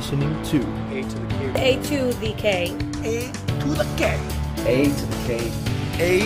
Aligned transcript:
listening 0.00 0.42
to 0.44 0.56
A 0.90 1.02
to 1.02 1.18
the 1.18 1.28
K. 1.52 1.74
A 1.76 1.82
to 1.82 2.12
the 2.20 2.32
K. 2.38 2.74
A 3.04 3.30
to 3.30 3.70
the 3.74 3.84
K. 3.98 4.18
A 4.64 4.84
to 4.86 5.04
the 5.04 5.16
K. 5.26 5.50
A 6.00 6.18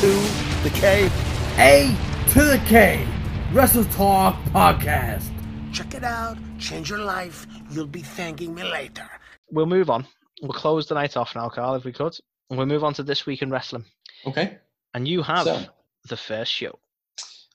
to 0.00 0.64
the 0.64 0.70
K. 0.70 1.10
A 1.58 1.96
to 2.30 2.42
the 2.42 2.60
K 2.66 3.06
Wrestle 3.52 3.84
Talk 3.84 4.34
Podcast. 4.46 5.30
Check 5.72 5.94
it 5.94 6.02
out. 6.02 6.36
Change 6.58 6.90
your 6.90 6.98
life. 6.98 7.46
You'll 7.70 7.86
be 7.86 8.02
thanking 8.02 8.56
me 8.56 8.64
later. 8.64 9.08
We'll 9.52 9.66
move 9.66 9.88
on. 9.88 10.04
We'll 10.42 10.52
close 10.52 10.88
the 10.88 10.96
night 10.96 11.16
off 11.16 11.36
now, 11.36 11.48
Carl, 11.48 11.76
if 11.76 11.84
we 11.84 11.92
could. 11.92 12.18
And 12.50 12.58
we'll 12.58 12.66
move 12.66 12.82
on 12.82 12.92
to 12.94 13.04
this 13.04 13.24
week 13.24 13.40
in 13.42 13.50
wrestling. 13.50 13.84
Okay, 14.26 14.58
And 14.94 15.06
you 15.06 15.22
have 15.22 15.44
So- 15.44 15.64
the 16.08 16.16
first 16.16 16.50
show. 16.50 16.76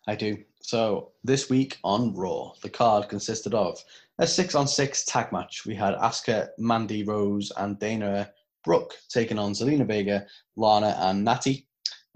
I 0.08 0.16
do. 0.16 0.38
So 0.62 1.12
this 1.26 1.50
week 1.50 1.78
on 1.84 2.14
Raw, 2.16 2.54
the 2.62 2.70
card 2.70 3.10
consisted 3.10 3.54
of 3.54 3.78
a 4.20 4.28
six-on-six 4.28 5.06
tag 5.06 5.32
match. 5.32 5.66
We 5.66 5.76
had 5.76 5.96
Asuka, 5.96 6.50
Mandy 6.58 7.04
Rose, 7.04 7.52
and 7.58 7.80
Dana 7.80 8.32
Brooke 8.64 8.94
taking 9.10 9.40
on 9.40 9.54
Zelina 9.54 9.86
Vega, 9.88 10.26
Lana, 10.56 10.96
and 11.00 11.24
Natty. 11.24 11.68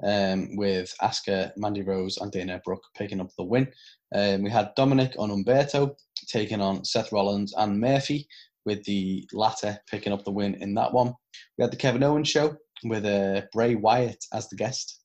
Um, 0.03 0.55
with 0.55 0.95
Asuka, 0.99 1.51
Mandy 1.57 1.83
Rose, 1.83 2.17
and 2.17 2.31
Dana 2.31 2.59
Brooke 2.65 2.83
picking 2.97 3.21
up 3.21 3.29
the 3.37 3.43
win. 3.43 3.71
Um, 4.15 4.41
we 4.41 4.49
had 4.49 4.71
Dominik 4.75 5.15
and 5.19 5.45
Humberto 5.45 5.95
taking 6.27 6.59
on 6.59 6.83
Seth 6.83 7.11
Rollins 7.11 7.53
and 7.55 7.79
Murphy, 7.79 8.27
with 8.65 8.83
the 8.85 9.27
latter 9.31 9.77
picking 9.87 10.11
up 10.11 10.23
the 10.23 10.31
win 10.31 10.55
in 10.55 10.73
that 10.73 10.91
one. 10.91 11.13
We 11.57 11.61
had 11.61 11.71
the 11.71 11.77
Kevin 11.77 12.01
Owens 12.01 12.29
show 12.29 12.55
with 12.83 13.05
uh, 13.05 13.43
Bray 13.53 13.75
Wyatt 13.75 14.25
as 14.33 14.49
the 14.49 14.55
guest. 14.55 15.03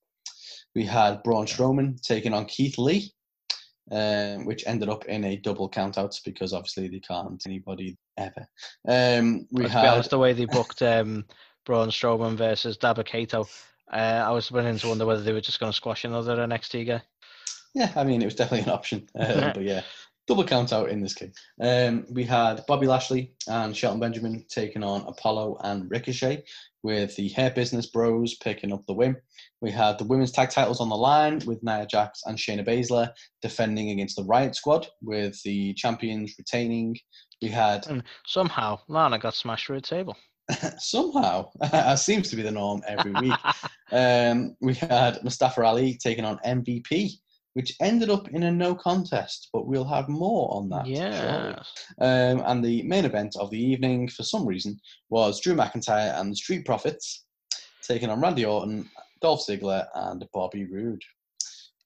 We 0.74 0.84
had 0.84 1.22
Braun 1.22 1.44
Strowman 1.44 2.00
taking 2.00 2.32
on 2.32 2.46
Keith 2.46 2.78
Lee, 2.78 3.12
um, 3.90 4.44
which 4.44 4.64
ended 4.66 4.88
up 4.88 5.04
in 5.06 5.24
a 5.24 5.36
double 5.36 5.70
countout 5.70 6.18
because 6.24 6.52
obviously 6.52 6.88
they 6.88 7.00
can't 7.00 7.42
anybody 7.46 7.96
ever. 8.16 8.46
Um, 8.86 9.46
we 9.50 9.68
had 9.68 9.86
honest, 9.86 10.10
the 10.10 10.18
way 10.18 10.32
they 10.32 10.46
booked 10.46 10.82
um, 10.82 11.24
Braun 11.64 11.88
Strowman 11.88 12.36
versus 12.36 12.78
Dabba 12.78 13.04
Kato, 13.04 13.46
uh, 13.92 14.24
I 14.26 14.30
was 14.30 14.50
beginning 14.50 14.78
to 14.78 14.88
wonder 14.88 15.06
whether 15.06 15.22
they 15.22 15.32
were 15.32 15.40
just 15.40 15.60
going 15.60 15.70
to 15.72 15.76
squash 15.76 16.04
another 16.04 16.36
NXT 16.36 16.86
guy. 16.86 17.02
yeah, 17.74 17.92
I 17.94 18.04
mean 18.04 18.22
it 18.22 18.26
was 18.26 18.34
definitely 18.34 18.70
an 18.70 18.76
option, 18.76 19.08
um, 19.18 19.50
but 19.54 19.62
yeah, 19.62 19.82
double 20.26 20.44
count 20.44 20.72
out 20.72 20.90
in 20.90 21.00
this 21.00 21.14
case. 21.14 21.32
Um, 21.60 22.06
we 22.10 22.24
had 22.24 22.64
Bobby 22.66 22.86
Lashley 22.86 23.32
and 23.48 23.76
Shelton 23.76 24.00
Benjamin 24.00 24.44
taking 24.48 24.82
on 24.82 25.02
Apollo 25.02 25.58
and 25.62 25.90
Ricochet, 25.90 26.44
with 26.82 27.16
the 27.16 27.28
Hurt 27.30 27.54
Business 27.54 27.86
Bros 27.86 28.36
picking 28.36 28.72
up 28.72 28.84
the 28.86 28.94
win. 28.94 29.16
We 29.60 29.72
had 29.72 29.98
the 29.98 30.04
women's 30.04 30.30
tag 30.30 30.50
titles 30.50 30.80
on 30.80 30.88
the 30.88 30.96
line 30.96 31.40
with 31.46 31.62
Nia 31.62 31.86
Jax 31.86 32.22
and 32.26 32.38
Shayna 32.38 32.66
Baszler 32.66 33.10
defending 33.42 33.90
against 33.90 34.16
the 34.16 34.24
Riot 34.24 34.54
Squad, 34.54 34.86
with 35.02 35.40
the 35.42 35.74
champions 35.74 36.34
retaining. 36.38 36.96
We 37.42 37.48
had 37.48 37.86
And 37.88 38.02
somehow 38.26 38.78
Lana 38.88 39.18
got 39.18 39.34
smashed 39.34 39.66
through 39.66 39.78
a 39.78 39.80
table. 39.80 40.16
somehow, 40.78 41.50
as 41.72 42.04
seems 42.04 42.30
to 42.30 42.36
be 42.36 42.42
the 42.42 42.50
norm 42.50 42.82
every 42.86 43.12
week. 43.12 43.38
Um, 43.90 44.56
we 44.60 44.74
had 44.74 45.22
Mustafa 45.24 45.64
Ali 45.64 45.98
taking 46.00 46.24
on 46.24 46.38
MVP, 46.46 47.14
which 47.56 47.74
ended 47.80 48.10
up 48.10 48.28
in 48.28 48.42
a 48.42 48.52
no 48.52 48.74
contest, 48.74 49.48
but 49.50 49.66
we'll 49.66 49.82
have 49.82 50.10
more 50.10 50.54
on 50.54 50.68
that. 50.68 50.86
yeah. 50.86 51.58
Um, 51.98 52.42
and 52.44 52.62
the 52.62 52.82
main 52.82 53.06
event 53.06 53.34
of 53.40 53.50
the 53.50 53.58
evening, 53.58 54.08
for 54.08 54.24
some 54.24 54.44
reason, 54.44 54.78
was 55.08 55.40
Drew 55.40 55.54
McIntyre 55.54 56.20
and 56.20 56.30
the 56.30 56.36
Street 56.36 56.66
Profits 56.66 57.24
taking 57.82 58.10
on 58.10 58.20
Randy 58.20 58.44
Orton, 58.44 58.90
Dolph 59.22 59.46
Ziggler, 59.48 59.86
and 59.94 60.22
Bobby 60.34 60.66
Roode. 60.66 61.00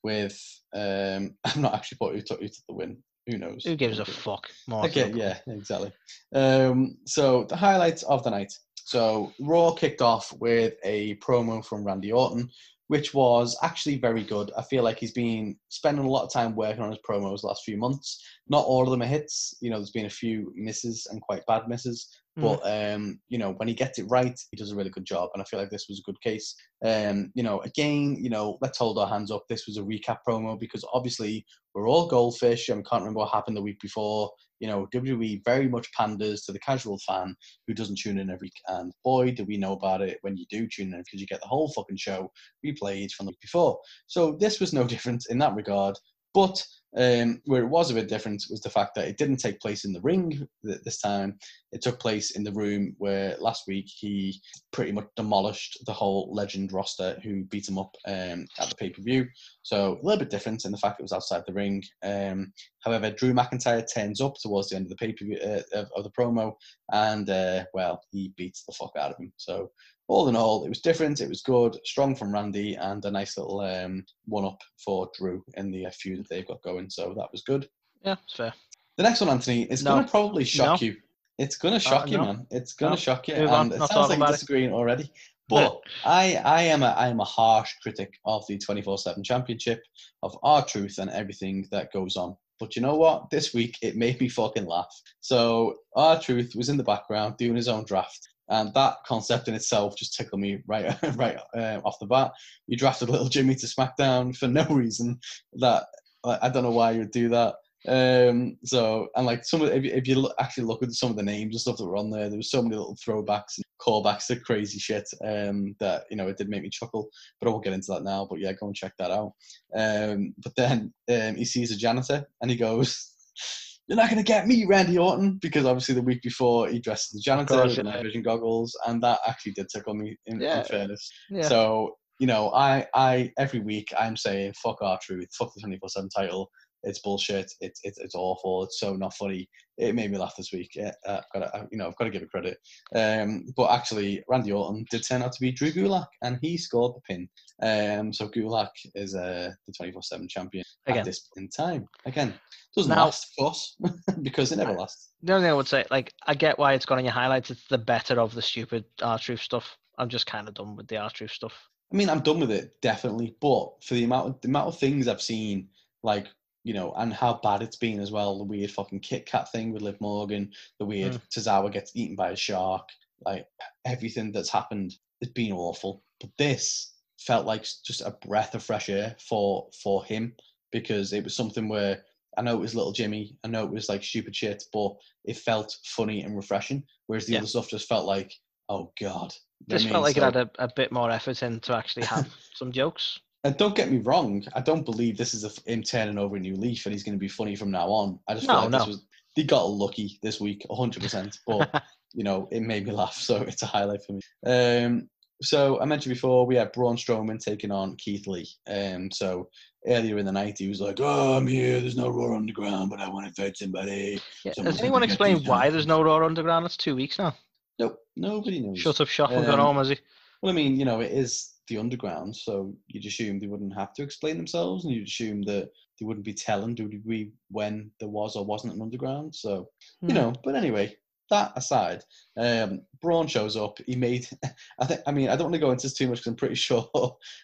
With 0.02 0.36
um, 0.74 1.36
I'm 1.44 1.62
not 1.62 1.74
actually 1.74 1.98
put 1.98 2.16
who 2.16 2.22
took, 2.22 2.41
who 2.41 2.48
took 2.48 2.66
the 2.68 2.74
win. 2.74 2.96
Who 3.28 3.38
knows? 3.38 3.62
Who 3.64 3.76
gives 3.76 4.00
a 4.00 4.04
fuck? 4.04 4.48
More 4.66 4.86
Okay, 4.86 5.12
yeah, 5.14 5.38
exactly. 5.46 5.92
Um, 6.34 6.96
so 7.06 7.44
the 7.44 7.54
highlights 7.54 8.02
of 8.02 8.25
the 8.25 8.31
night. 8.31 8.52
So 8.75 9.32
Raw 9.38 9.70
kicked 9.70 10.02
off 10.02 10.32
with 10.41 10.75
a 10.82 11.14
promo 11.19 11.64
from 11.64 11.84
Randy 11.84 12.10
Orton, 12.10 12.50
which 12.90 13.14
was 13.14 13.56
actually 13.62 13.96
very 13.98 14.24
good. 14.24 14.50
I 14.58 14.62
feel 14.62 14.82
like 14.82 14.98
he's 14.98 15.12
been 15.12 15.56
spending 15.68 16.04
a 16.04 16.10
lot 16.10 16.24
of 16.24 16.32
time 16.32 16.56
working 16.56 16.82
on 16.82 16.90
his 16.90 16.98
promos 17.08 17.44
last 17.44 17.62
few 17.62 17.76
months. 17.76 18.20
Not 18.48 18.64
all 18.64 18.82
of 18.82 18.90
them 18.90 19.02
are 19.02 19.06
hits. 19.06 19.54
You 19.60 19.70
know, 19.70 19.76
there's 19.76 19.92
been 19.92 20.06
a 20.06 20.10
few 20.10 20.52
misses 20.56 21.06
and 21.08 21.22
quite 21.22 21.46
bad 21.46 21.68
misses. 21.68 22.08
Mm. 22.40 22.60
But 22.62 22.94
um, 22.94 23.20
you 23.28 23.38
know, 23.38 23.52
when 23.52 23.68
he 23.68 23.74
gets 23.74 23.98
it 23.98 24.06
right, 24.08 24.38
he 24.50 24.56
does 24.56 24.72
a 24.72 24.76
really 24.76 24.90
good 24.90 25.04
job, 25.04 25.30
and 25.34 25.42
I 25.42 25.44
feel 25.44 25.60
like 25.60 25.70
this 25.70 25.86
was 25.88 25.98
a 25.98 26.10
good 26.10 26.20
case. 26.20 26.54
Um, 26.84 27.30
you 27.34 27.42
know, 27.42 27.60
again, 27.60 28.16
you 28.20 28.30
know, 28.30 28.58
let's 28.60 28.78
hold 28.78 28.98
our 28.98 29.08
hands 29.08 29.30
up. 29.30 29.44
This 29.48 29.66
was 29.66 29.76
a 29.76 29.82
recap 29.82 30.18
promo 30.26 30.58
because 30.58 30.84
obviously 30.92 31.44
we're 31.74 31.88
all 31.88 32.08
goldfish 32.08 32.68
and 32.68 32.78
we 32.78 32.84
can't 32.84 33.02
remember 33.02 33.20
what 33.20 33.32
happened 33.32 33.56
the 33.56 33.62
week 33.62 33.80
before. 33.80 34.30
You 34.58 34.68
know, 34.68 34.88
WWE 34.92 35.42
very 35.44 35.68
much 35.68 35.92
panders 35.92 36.42
to 36.42 36.52
the 36.52 36.58
casual 36.58 36.98
fan 37.06 37.34
who 37.66 37.74
doesn't 37.74 37.98
tune 37.98 38.18
in 38.18 38.30
every 38.30 38.46
week. 38.46 38.52
And 38.68 38.92
boy, 39.04 39.32
do 39.32 39.44
we 39.44 39.56
know 39.56 39.72
about 39.72 40.02
it 40.02 40.18
when 40.22 40.36
you 40.36 40.44
do 40.50 40.66
tune 40.66 40.92
in 40.92 41.00
because 41.00 41.20
you 41.20 41.26
get 41.26 41.40
the 41.40 41.46
whole 41.46 41.72
fucking 41.72 41.96
show 41.96 42.30
replayed 42.66 43.12
from 43.12 43.26
the 43.26 43.30
week 43.30 43.40
before. 43.40 43.78
So 44.06 44.36
this 44.38 44.60
was 44.60 44.72
no 44.72 44.84
different 44.86 45.24
in 45.30 45.38
that 45.38 45.54
regard. 45.54 45.96
But 46.34 46.64
um, 46.96 47.41
where 47.44 47.62
it 47.62 47.68
was 47.68 47.91
a 47.91 47.94
bit 47.94 48.08
different 48.08 48.44
was 48.50 48.60
the 48.60 48.70
fact 48.70 48.94
that 48.96 49.06
it 49.06 49.16
didn't 49.16 49.36
take 49.36 49.60
place 49.60 49.84
in 49.84 49.92
the 49.92 50.00
ring 50.00 50.48
this 50.62 51.00
time. 51.00 51.38
It 51.70 51.82
took 51.82 52.00
place 52.00 52.32
in 52.32 52.42
the 52.42 52.52
room 52.52 52.96
where 52.98 53.36
last 53.38 53.64
week 53.68 53.86
he 53.86 54.40
pretty 54.72 54.90
much 54.90 55.06
demolished 55.16 55.78
the 55.86 55.92
whole 55.92 56.32
legend 56.32 56.72
roster 56.72 57.19
who 57.22 57.44
beat 57.44 57.69
him 57.69 57.78
up 57.78 57.94
um, 58.06 58.46
at 58.58 58.70
the 58.70 58.74
pay 58.76 58.90
per 58.90 59.02
view. 59.02 59.26
So 59.62 60.00
a 60.02 60.04
little 60.04 60.19
bit 60.19 60.30
different 60.30 60.64
in 60.64 60.72
the 60.72 60.78
fact 60.78 60.98
it 60.98 61.04
was 61.04 61.12
outside 61.12 61.44
the 61.46 61.52
ring. 61.52 61.82
Um, 62.02 62.52
however, 62.80 63.10
Drew 63.10 63.32
McIntyre 63.32 63.86
turns 63.92 64.20
up 64.20 64.34
towards 64.40 64.70
the 64.70 64.76
end 64.76 64.86
of 64.86 64.90
the 64.90 64.96
pay 64.96 65.12
per 65.12 65.24
view 65.24 65.38
uh, 65.38 65.62
of, 65.74 65.88
of 65.96 66.04
the 66.04 66.10
promo, 66.10 66.54
and 66.92 67.30
uh, 67.30 67.64
well, 67.72 68.02
he 68.10 68.32
beats 68.36 68.64
the 68.64 68.72
fuck 68.72 68.92
out 68.98 69.12
of 69.12 69.19
him. 69.19 69.32
So 69.36 69.70
all 70.10 70.28
in 70.28 70.34
all, 70.34 70.65
it 70.65 70.69
was 70.69 70.81
different. 70.81 71.21
It 71.21 71.28
was 71.28 71.41
good, 71.43 71.78
strong 71.84 72.16
from 72.16 72.32
Randy, 72.32 72.75
and 72.75 73.04
a 73.04 73.10
nice 73.12 73.38
little 73.38 73.60
um, 73.60 74.04
one 74.26 74.44
up 74.44 74.60
for 74.84 75.09
Drew 75.16 75.43
in 75.56 75.71
the 75.71 75.87
uh, 75.87 75.91
feud 75.91 76.19
that 76.19 76.28
they've 76.28 76.47
got 76.47 76.62
going. 76.62 76.91
So 76.91 77.15
that 77.16 77.28
was 77.31 77.43
good. 77.43 77.69
Yeah, 78.04 78.16
it's 78.25 78.34
fair. 78.37 78.53
The 78.97 79.04
next 79.04 79.20
one, 79.20 79.31
Anthony, 79.31 79.62
is 79.70 79.84
No. 79.84 79.93
going 79.93 80.04
to 80.04 80.10
probably 80.10 80.44
shock 80.44 80.81
No. 80.81 80.87
you. 80.88 80.97
It's 81.38 81.56
going 81.56 81.75
to 81.75 81.81
shock 81.81 82.10
you, 82.10 82.19
no. 82.19 82.25
man. 82.25 82.47
It's 82.50 82.72
going 82.72 82.93
to 82.94 83.00
shock 83.00 83.28
you, 83.28 83.37
Move 83.37 83.50
on. 83.50 83.66
and 83.66 83.72
it 83.75 83.78
Not 83.78 83.88
sounds 83.93 84.09
like 84.09 84.19
you're 84.19 84.25
about 84.25 84.31
it. 84.34 84.38
disagreeing 84.38 84.72
already. 84.72 85.10
But 85.49 85.81
I, 86.04 86.37
I 86.44 86.62
am 86.62 86.84
a, 86.84 86.91
I 86.97 87.09
am 87.09 87.19
a 87.19 87.25
harsh 87.25 87.72
critic 87.82 88.12
of 88.25 88.44
the 88.49 88.56
24/7 88.59 89.25
Championship, 89.25 89.81
of 90.22 90.37
R 90.44 90.65
Truth 90.65 90.99
and 90.99 91.10
everything 91.10 91.66
that 91.72 91.93
goes 91.93 92.16
on. 92.16 92.37
But 92.60 92.76
you 92.76 92.82
know 92.82 92.94
what? 92.94 93.31
This 93.31 93.53
week 93.53 93.76
it 93.82 93.97
made 93.97 94.20
me 94.20 94.28
fucking 94.28 94.66
laugh. 94.66 94.87
So 95.20 95.75
R 95.97 96.20
Truth 96.20 96.53
was 96.54 96.69
in 96.69 96.76
the 96.76 96.84
background 96.84 97.37
doing 97.37 97.56
his 97.56 97.66
own 97.66 97.84
draft, 97.84 98.20
and 98.50 98.75
that 98.75 98.97
concept 99.06 99.49
in 99.49 99.55
itself 99.55 99.97
just 99.97 100.15
tickled 100.15 100.41
me 100.41 100.59
right, 100.66 100.97
right 101.16 101.38
uh, 101.56 101.81
off 101.84 101.99
the 102.00 102.06
bat. 102.06 102.33
You 102.66 102.77
drafted 102.77 103.09
little 103.09 103.28
Jimmy 103.28 103.55
to 103.55 103.66
SmackDown 103.66 104.37
for 104.37 104.49
no 104.49 104.65
reason. 104.69 105.19
That 105.55 105.87
I 106.25 106.49
don't 106.50 106.65
know 106.65 106.71
why 106.71 106.91
you 106.93 106.99
would 107.00 107.12
do 107.12 107.28
that. 107.31 107.55
Um, 107.88 108.59
so 108.62 109.09
and 109.16 109.25
like 109.25 109.43
some 109.44 109.62
of 109.62 109.71
if 109.71 109.84
you, 109.84 109.93
if 109.93 110.06
you 110.06 110.16
look, 110.16 110.34
actually 110.38 110.65
look 110.65 110.83
at 110.83 110.93
some 110.93 111.11
of 111.11 111.16
the 111.16 111.22
names 111.22 111.55
and 111.55 111.61
stuff 111.61 111.78
that 111.78 111.87
were 111.87 111.97
on 111.97 112.11
there, 112.11 112.28
there 112.28 112.37
was 112.37 112.50
so 112.50 112.61
many 112.61 112.77
little 112.77 112.97
throwbacks 112.97 113.56
and 113.56 113.65
callbacks 113.81 114.27
to 114.27 114.37
crazy 114.37 114.78
shit. 114.78 115.09
Um, 115.25 115.75
that 115.78 116.05
you 116.11 116.17
know 116.17 116.28
it 116.28 116.37
did 116.37 116.50
make 116.50 116.62
me 116.62 116.69
chuckle, 116.69 117.09
but 117.41 117.49
I 117.49 117.53
won't 117.53 117.65
get 117.65 117.72
into 117.72 117.93
that 117.93 118.03
now. 118.03 118.27
But 118.28 118.41
yeah, 118.41 118.53
go 118.53 118.67
and 118.67 118.77
check 118.77 118.93
that 118.99 119.11
out. 119.11 119.32
Um, 119.75 120.34
but 120.43 120.55
then 120.56 120.93
um, 121.11 121.37
he 121.37 121.44
sees 121.44 121.71
a 121.71 121.77
janitor 121.77 122.27
and 122.43 122.50
he 122.50 122.56
goes. 122.56 123.06
You're 123.90 123.96
not 123.96 124.08
going 124.08 124.22
to 124.22 124.24
get 124.24 124.46
me, 124.46 124.66
Randy 124.66 124.98
Orton, 124.98 125.40
because 125.42 125.66
obviously 125.66 125.96
the 125.96 126.02
week 126.02 126.22
before 126.22 126.68
he 126.68 126.78
dressed 126.78 127.12
as 127.12 127.18
a 127.18 127.22
janitor 127.24 127.54
course, 127.54 127.76
with 127.76 127.84
the 127.84 127.90
yeah. 127.90 127.96
night 127.96 128.04
vision 128.04 128.22
goggles, 128.22 128.78
and 128.86 129.02
that 129.02 129.18
actually 129.26 129.50
did 129.50 129.66
tickle 129.68 129.94
me. 129.94 130.16
In, 130.26 130.40
in 130.40 130.64
fairness, 130.64 131.10
Yeah. 131.28 131.48
so 131.48 131.96
you 132.20 132.28
know, 132.28 132.52
I, 132.52 132.86
I 132.94 133.32
every 133.36 133.58
week 133.58 133.92
I'm 133.98 134.16
saying 134.16 134.52
fuck 134.62 134.80
R 134.80 134.96
Truth, 135.02 135.30
fuck 135.36 135.52
the 135.54 135.60
24 135.62 135.88
seven 135.88 136.08
title. 136.08 136.52
It's 136.82 137.00
bullshit. 137.00 137.53
It's 137.61 137.81
it's 137.82 137.99
it's 137.99 138.15
awful. 138.15 138.65
It's 138.65 138.81
so 138.81 138.94
not 138.94 139.15
funny. 139.15 139.49
It 139.77 139.94
made 139.94 140.11
me 140.11 140.19
laugh 140.19 140.35
this 140.37 140.53
week. 140.53 140.71
Yeah, 140.75 140.93
uh, 141.06 141.21
I've 141.35 141.41
got 141.43 141.53
to, 141.53 141.69
you 141.73 141.79
know, 141.79 141.87
I've 141.87 141.97
got 141.97 142.05
to 142.05 142.11
give 142.11 142.23
it 142.23 142.31
credit. 142.31 142.59
Um, 142.94 143.47
but 143.56 143.71
actually, 143.71 144.23
Randy 144.29 144.53
Orton 144.53 144.85
did 144.91 145.06
turn 145.06 145.23
out 145.23 145.32
to 145.32 145.41
be 145.41 145.53
Drew 145.53 145.71
Gulak, 145.73 146.06
and 146.23 146.38
he 146.43 146.59
scored 146.59 146.94
the 146.97 147.00
pin. 147.00 147.29
Um, 147.62 148.12
so 148.12 148.29
Gulak 148.29 148.69
is 148.94 149.15
uh, 149.15 149.50
the 149.67 149.73
24 149.73 150.03
seven 150.03 150.29
champion 150.29 150.65
Again. 150.87 150.99
at 151.00 151.05
this 151.06 151.21
point 151.21 151.44
in 151.44 151.49
time. 151.49 151.87
Again, 152.05 152.35
doesn't 152.77 152.91
Now- 152.91 153.06
last, 153.06 153.32
of 153.38 153.44
course, 153.44 153.77
because 154.23 154.53
it 154.53 154.56
never 154.56 154.73
lasts. 154.73 155.12
The 155.23 155.32
only 155.35 155.44
thing 155.44 155.50
I 155.50 155.55
would 155.56 155.69
say, 155.69 155.85
like, 155.91 156.12
I 156.27 156.35
get 156.35 156.59
why 156.59 156.75
it's 156.75 156.87
gone 156.87 156.99
in 156.99 157.05
your 157.05 157.15
highlights. 157.15 157.50
It's 157.50 157.67
the 157.69 157.79
better 157.79 158.21
of 158.21 158.35
the 158.35 158.43
stupid 158.43 158.85
R 159.03 159.19
Truth 159.19 159.41
stuff. 159.41 159.77
I'm 159.99 160.09
just 160.09 160.27
kind 160.27 160.49
of 160.49 160.55
done 160.55 160.77
with 160.77 160.88
the 160.88 160.97
R 160.99 161.11
Truth 161.11 161.32
stuff. 161.32 161.53
I 161.93 161.97
mean, 161.97 162.09
I'm 162.09 162.21
done 162.21 162.41
with 162.41 162.50
it 162.50 162.81
definitely, 162.82 163.35
but 163.41 163.82
for 163.82 163.94
the 163.94 164.05
amount 164.05 164.29
of 164.29 164.41
the 164.41 164.49
amount 164.49 164.69
of 164.69 164.79
things 164.79 165.09
I've 165.09 165.23
seen, 165.23 165.69
like 166.03 166.27
you 166.64 166.74
know, 166.74 166.92
and 166.94 167.12
how 167.12 167.40
bad 167.42 167.62
it's 167.62 167.76
been 167.76 168.00
as 168.00 168.10
well. 168.12 168.36
The 168.38 168.44
weird 168.44 168.70
fucking 168.70 169.00
Kit 169.00 169.26
Kat 169.26 169.50
thing 169.52 169.72
with 169.72 169.82
Liv 169.82 170.00
Morgan, 170.00 170.52
the 170.78 170.84
weird 170.86 171.12
Mm. 171.14 171.20
Tozawa 171.30 171.72
gets 171.72 171.92
eaten 171.94 172.16
by 172.16 172.30
a 172.30 172.36
shark, 172.36 172.88
like 173.24 173.46
everything 173.84 174.32
that's 174.32 174.50
happened 174.50 174.94
has 175.22 175.30
been 175.32 175.52
awful. 175.52 176.02
But 176.20 176.30
this 176.38 176.94
felt 177.18 177.46
like 177.46 177.66
just 177.84 178.00
a 178.02 178.16
breath 178.26 178.54
of 178.54 178.62
fresh 178.62 178.88
air 178.88 179.16
for 179.18 179.68
for 179.82 180.04
him 180.04 180.34
because 180.72 181.12
it 181.12 181.24
was 181.24 181.34
something 181.36 181.68
where 181.68 182.02
I 182.38 182.42
know 182.42 182.54
it 182.54 182.60
was 182.60 182.74
little 182.74 182.92
Jimmy. 182.92 183.36
I 183.44 183.48
know 183.48 183.64
it 183.64 183.70
was 183.72 183.88
like 183.88 184.04
stupid 184.04 184.36
shit, 184.36 184.62
but 184.72 184.94
it 185.24 185.36
felt 185.36 185.76
funny 185.84 186.22
and 186.22 186.36
refreshing. 186.36 186.84
Whereas 187.06 187.26
the 187.26 187.32
Yeah. 187.32 187.38
other 187.38 187.48
stuff 187.48 187.68
just 187.68 187.88
felt 187.88 188.06
like, 188.06 188.32
oh 188.68 188.92
god. 189.00 189.34
You 189.66 189.66
know 189.68 189.74
This 189.74 189.82
felt 189.82 189.94
mean? 189.94 190.02
like 190.02 190.16
it 190.16 190.22
had 190.22 190.36
a, 190.36 190.50
a 190.58 190.68
bit 190.76 190.92
more 190.92 191.10
effort 191.10 191.42
in 191.42 191.58
to 191.60 191.76
actually 191.76 192.04
have 192.06 192.32
some 192.54 192.70
jokes. 192.72 193.18
And 193.44 193.56
don't 193.56 193.75
get 193.75 193.90
me 193.90 193.98
wrong, 193.98 194.44
I 194.54 194.60
don't 194.60 194.84
believe 194.84 195.16
this 195.16 195.32
is 195.32 195.44
a, 195.44 195.70
him 195.70 195.82
turning 195.82 196.19
over 196.19 196.37
a 196.37 196.40
new 196.40 196.54
leaf 196.56 196.84
and 196.84 196.92
he's 196.92 197.02
going 197.02 197.14
to 197.16 197.19
be 197.20 197.28
funny 197.28 197.56
from 197.56 197.70
now 197.70 197.88
on. 197.88 198.19
I 198.28 198.34
just 198.34 198.46
feel 198.46 198.56
No, 198.56 198.60
like 198.62 198.70
no. 198.70 198.78
this 198.78 198.87
was 198.88 199.06
he 199.34 199.44
got 199.44 199.62
lucky 199.64 200.19
this 200.22 200.40
week, 200.40 200.66
100%. 200.70 201.38
But 201.46 201.82
you 202.12 202.25
know, 202.25 202.48
it 202.50 202.60
made 202.62 202.87
me 202.87 202.92
laugh, 202.92 203.14
so 203.28 203.37
it's 203.42 203.62
a 203.62 203.66
highlight 203.66 204.00
for 204.04 204.12
me. 204.14 204.20
Um, 204.44 205.08
so 205.42 205.81
I 205.81 205.87
mentioned 205.87 206.14
before 206.14 206.44
we 206.44 206.56
had 206.56 206.72
Braun 206.72 206.96
Strowman 206.96 207.38
taking 207.42 207.70
on 207.70 207.96
Keith 207.96 208.26
Lee. 208.26 208.46
Um, 208.69 209.10
so 209.10 209.48
earlier 209.86 210.19
in 210.19 210.26
the 210.26 210.32
night 210.32 210.56
he 210.58 210.69
was 210.69 210.82
like, 210.82 210.98
"Oh, 211.00 211.36
I'm 211.38 211.46
here. 211.46 211.81
There's 211.81 211.96
no 211.96 212.10
Raw 212.10 212.36
Underground, 212.36 212.90
but 212.90 213.00
I 213.00 213.08
want 213.08 213.26
to 213.34 213.43
fight 213.43 213.56
somebody." 213.56 214.20
Yeah, 214.44 214.52
Someone's 214.52 214.76
Has 214.76 214.82
anyone 214.82 215.00
get 215.00 215.08
explained 215.10 215.46
why 215.46 215.70
there's 215.70 215.86
no 215.86 216.02
Raw 216.02 216.26
Underground? 216.26 216.66
It's 216.66 216.76
two 216.76 216.94
weeks 216.94 217.19
now. 217.19 217.34
Nope, 217.78 217.98
nobody 218.16 218.60
knows. 218.60 218.78
Shut 218.81 219.00
up 219.00 219.08
shop 219.08 219.31
and 219.31 219.46
go 219.46 219.52
Um, 219.54 219.60
home, 219.60 219.76
has 219.78 219.88
he? 219.88 219.98
Well, 220.43 220.52
I 220.52 220.54
mean, 220.54 220.76
you 220.78 220.84
know, 220.84 221.00
it 221.00 221.10
is 221.12 221.54
the 221.70 221.78
underground, 221.78 222.37
so 222.37 222.75
you'd 222.88 223.06
assume 223.06 223.38
they 223.38 223.46
wouldn't 223.46 223.75
have 223.75 223.94
to 223.94 224.02
explain 224.02 224.37
themselves, 224.37 224.84
and 224.84 224.93
you'd 224.93 225.08
assume 225.08 225.40
that 225.43 225.70
they 225.99 226.05
wouldn't 226.05 226.26
be 226.26 226.34
telling 226.34 226.76
WWE 226.76 227.31
when 227.50 227.90
there 228.00 228.08
was 228.08 228.37
or 228.37 228.44
wasn't 228.44 228.75
an 228.75 228.82
underground. 228.82 229.34
So, 229.34 229.70
you 230.02 230.08
Hmm. 230.08 230.14
know, 230.14 230.32
but 230.44 230.55
anyway, 230.55 230.96
that 231.31 231.52
aside, 231.56 232.02
um, 232.37 232.82
Braun 233.00 233.26
shows 233.28 233.56
up. 233.56 233.78
He 233.87 233.94
made, 233.96 234.28
I 234.81 234.87
think, 234.87 235.00
I 235.06 235.12
mean, 235.12 235.28
I 235.31 235.37
don't 235.37 235.44
want 235.44 235.55
to 235.55 235.61
go 235.61 235.70
into 235.70 235.84
this 235.87 235.94
too 235.94 236.08
much 236.08 236.19
because 236.19 236.26
I'm 236.32 236.37
pretty 236.37 236.55
sure 236.69 236.90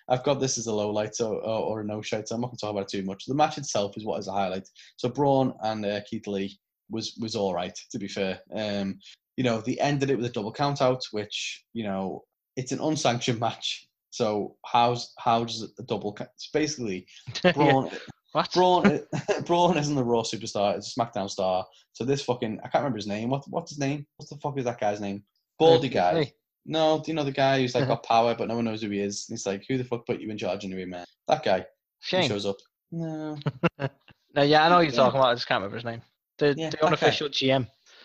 I've 0.08 0.24
got 0.24 0.40
this 0.40 0.58
as 0.58 0.66
a 0.66 0.74
low 0.74 0.90
light 0.90 1.20
or, 1.20 1.34
or, 1.36 1.60
or 1.60 1.80
a 1.80 1.84
no 1.84 2.02
shite, 2.02 2.28
so 2.28 2.34
I'm 2.34 2.40
not 2.42 2.48
going 2.48 2.56
to 2.58 2.60
talk 2.66 2.72
about 2.72 2.92
it 2.92 2.98
too 2.98 3.04
much. 3.04 3.24
The 3.26 3.34
match 3.34 3.56
itself 3.58 3.96
is 3.96 4.04
what 4.04 4.18
is 4.20 4.28
a 4.28 4.32
highlight. 4.32 4.68
So, 4.96 5.08
Braun 5.08 5.54
and 5.62 5.86
uh, 5.86 6.00
Keith 6.08 6.26
Lee 6.26 6.58
was 6.90 7.16
was 7.20 7.34
all 7.36 7.54
right, 7.54 7.76
to 7.90 7.98
be 7.98 8.08
fair. 8.08 8.40
Um, 8.54 8.98
you 9.36 9.44
know, 9.44 9.60
they 9.60 9.76
ended 9.76 10.10
it 10.10 10.16
with 10.16 10.26
a 10.26 10.30
double 10.30 10.52
count 10.52 10.80
out, 10.80 11.04
which, 11.10 11.64
you 11.72 11.84
know, 11.84 12.24
it's 12.56 12.72
an 12.72 12.80
unsanctioned 12.80 13.40
match. 13.46 13.86
So 14.10 14.56
how's 14.64 15.12
how 15.18 15.44
does 15.44 15.62
a 15.78 15.82
double? 15.82 16.16
It's 16.20 16.48
basically 16.52 17.06
Braun. 17.54 17.90
What? 18.32 18.52
Braun, 18.52 19.00
Braun 19.46 19.76
isn't 19.78 19.94
the 19.94 20.04
Raw 20.04 20.22
superstar. 20.22 20.76
It's 20.76 20.96
a 20.96 21.00
SmackDown 21.00 21.30
star. 21.30 21.66
So 21.92 22.04
this 22.04 22.22
fucking 22.22 22.58
I 22.60 22.68
can't 22.68 22.82
remember 22.82 22.98
his 22.98 23.06
name. 23.06 23.30
What 23.30 23.44
what's 23.48 23.70
his 23.72 23.78
name? 23.78 24.06
What 24.16 24.28
the 24.28 24.36
fuck 24.36 24.58
is 24.58 24.64
that 24.64 24.80
guy's 24.80 25.00
name? 25.00 25.24
Baldy 25.58 25.88
guy. 25.88 26.24
Hey, 26.24 26.32
No, 26.66 27.00
do 27.02 27.10
you 27.10 27.14
know 27.16 27.24
the 27.24 27.32
guy 27.32 27.60
who's 27.60 27.74
like 27.74 27.84
Uh-huh. 27.84 27.94
got 27.94 28.02
power, 28.04 28.34
but 28.34 28.48
no 28.48 28.56
one 28.56 28.64
knows 28.66 28.82
who 28.82 28.90
he 28.90 29.00
is? 29.00 29.26
He's 29.26 29.46
like, 29.46 29.64
who 29.68 29.78
the 29.78 29.84
fuck 29.84 30.04
put 30.06 30.20
you 30.20 30.30
in 30.30 30.36
charge 30.38 30.64
anyway, 30.64 30.84
man? 30.84 31.04
That 31.28 31.42
guy. 31.44 31.64
Shane. 32.00 32.28
shows 32.28 32.44
up. 32.46 32.56
No, 32.92 33.38
No, 34.34 34.42
yeah, 34.42 34.64
I 34.64 34.68
know 34.68 34.76
what 34.76 34.82
you're 34.82 34.90
Yeah. 34.92 34.96
talking 34.96 35.18
about. 35.18 35.30
I 35.30 35.34
just 35.34 35.48
can't 35.48 35.60
remember 35.62 35.76
his 35.76 35.84
name. 35.86 36.02
The, 36.38 36.54
Yeah, 36.58 36.70
the 36.70 36.84
unofficial 36.84 37.28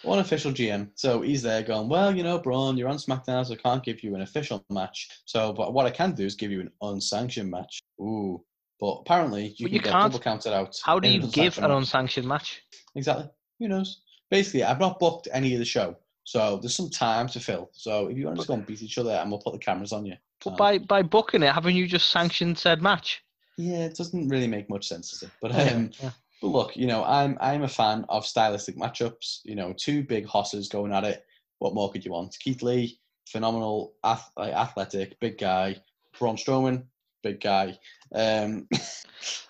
GM. 0.04 0.12
unofficial 0.14 0.52
GM. 0.52 0.90
So 0.96 1.22
he's 1.22 1.42
there 1.42 1.64
going, 1.64 1.90
well, 1.90 2.16
you 2.16 2.24
know, 2.24 2.40
Braun, 2.40 2.78
you're 2.78 2.90
on 2.90 2.98
SmackDown, 2.98 3.46
so 3.46 3.54
I 3.54 3.58
can't 3.58 3.84
give 3.84 4.04
you 4.04 4.16
an 4.16 4.22
official 4.22 4.64
match. 4.70 5.10
So, 5.26 5.54
but 5.54 5.74
what 5.74 5.86
I 5.86 5.90
can 5.92 6.14
do 6.14 6.26
is 6.26 6.36
give 6.36 6.52
you 6.52 6.62
an 6.62 6.72
unsanctioned 6.82 7.50
match. 7.50 7.80
Ooh. 8.00 8.44
But 8.80 9.00
apparently, 9.02 9.54
you 9.58 9.66
But 9.66 9.70
can 9.70 9.74
you 9.74 9.80
get 9.82 9.92
can't. 9.92 10.12
double 10.12 10.24
counted 10.24 10.54
out. 10.54 10.76
How 10.84 11.00
do 11.00 11.08
you 11.08 11.22
give 11.28 11.58
an 11.60 11.64
match. 11.70 11.72
unsanctioned 11.78 12.28
match? 12.28 12.62
Exactly. 12.96 13.30
Who 13.60 13.68
knows? 13.68 14.02
Basically, 14.32 14.64
I've 14.64 14.80
not 14.80 15.00
booked 15.00 15.28
any 15.32 15.54
of 15.54 15.60
the 15.60 15.66
show. 15.66 15.98
So 16.24 16.58
there's 16.58 16.76
some 16.76 16.90
time 16.90 17.28
to 17.30 17.40
fill. 17.40 17.70
So 17.74 18.08
if 18.08 18.18
you 18.18 18.26
want 18.26 18.38
to 18.38 18.40
just 18.42 18.48
go 18.48 18.54
and 18.56 18.66
beat 18.66 18.82
each 18.82 18.98
other 18.98 19.12
and 19.12 19.30
we'll 19.30 19.42
put 19.42 19.54
the 19.54 19.60
cameras 19.60 19.92
on 19.92 20.06
you. 20.06 20.16
But 20.44 20.52
Um, 20.52 20.56
by 20.58 20.78
by 20.80 21.02
booking 21.04 21.44
it, 21.44 21.54
haven't 21.54 21.76
you 21.76 21.86
just 21.88 22.10
sanctioned 22.10 22.58
said 22.58 22.82
match? 22.82 23.22
yeah, 23.58 23.86
it 23.86 23.96
doesn't 23.96 24.30
really 24.30 24.48
make 24.48 24.70
much 24.70 24.88
sense, 24.88 25.12
does 25.12 25.24
it? 25.24 25.30
But 25.42 25.52
um, 25.52 25.92
yeah. 26.02 26.12
But 26.42 26.48
look, 26.48 26.76
you 26.76 26.88
know, 26.88 27.04
I'm 27.06 27.38
I'm 27.40 27.64
a 27.64 27.68
fan 27.68 28.06
of 28.10 28.26
stylistic 28.26 28.76
matchups. 28.76 29.42
You 29.44 29.56
know, 29.56 29.74
two 29.78 30.04
big 30.04 30.26
hosses 30.26 30.68
going 30.68 30.92
at 30.92 31.04
it. 31.04 31.24
What 31.60 31.76
more 31.76 31.92
could 31.92 32.04
you 32.04 32.12
want? 32.12 32.36
Keith 32.40 32.64
Lee, 32.64 33.00
phenomenal, 33.28 33.94
ath- 34.04 34.32
athletic, 34.38 35.20
big 35.20 35.38
guy. 35.38 35.78
Braun 36.18 36.36
Strowman, 36.36 36.86
big 37.24 37.40
guy. 37.40 37.78
Um, 38.14 38.68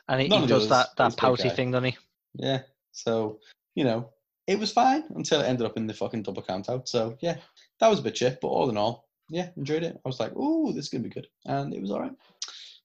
And 0.08 0.20
he, 0.20 0.28
he 0.28 0.46
does 0.48 0.68
that 0.68 0.90
that 0.98 1.16
pouty 1.16 1.50
thing, 1.50 1.72
doesn't 1.72 1.92
he? 1.92 1.98
yeah. 2.36 2.64
So 2.92 3.40
you 3.76 3.86
know, 3.86 4.10
it 4.48 4.60
was 4.60 4.74
fine 4.74 5.04
until 5.16 5.40
it 5.40 5.46
ended 5.46 5.66
up 5.66 5.78
in 5.78 5.88
the 5.88 5.94
fucking 5.94 6.24
double 6.24 6.42
count 6.42 6.70
out. 6.70 6.90
So 6.90 7.18
yeah, 7.22 7.38
that 7.80 7.90
was 7.90 8.00
a 8.00 8.02
bit 8.02 8.18
shit. 8.18 8.40
But 8.42 8.50
all 8.50 8.70
in 8.70 8.76
all, 8.76 9.08
yeah, 9.30 9.50
enjoyed 9.56 9.84
it. 9.84 9.98
I 10.04 10.10
was 10.10 10.20
like, 10.20 10.34
oh, 10.36 10.74
this 10.74 10.86
is 10.86 10.90
gonna 10.90 11.06
be 11.06 11.10
good, 11.10 11.28
and 11.46 11.74
it 11.74 11.82
was 11.82 11.92
all 11.92 12.02
right. 12.02 12.12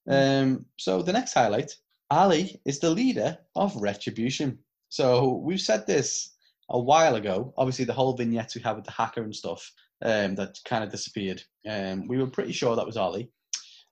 Um, 0.08 0.66
so 0.76 1.02
the 1.02 1.12
next 1.12 1.34
highlight, 1.34 1.76
Ali 2.10 2.60
is 2.64 2.78
the 2.78 2.90
leader 2.90 3.38
of 3.54 3.74
Retribution. 3.76 4.58
So 4.88 5.34
we've 5.44 5.60
said 5.60 5.86
this 5.86 6.34
a 6.70 6.78
while 6.78 7.16
ago. 7.16 7.52
Obviously, 7.56 7.84
the 7.84 7.92
whole 7.92 8.14
vignette 8.16 8.52
we 8.54 8.60
had 8.62 8.76
with 8.76 8.84
the 8.84 8.90
hacker 8.92 9.22
and 9.22 9.34
stuff 9.34 9.70
um, 10.02 10.34
that 10.36 10.58
kind 10.64 10.84
of 10.84 10.90
disappeared. 10.90 11.42
Um, 11.68 12.06
we 12.06 12.18
were 12.18 12.26
pretty 12.28 12.52
sure 12.52 12.76
that 12.76 12.86
was 12.86 12.96
Ali, 12.96 13.30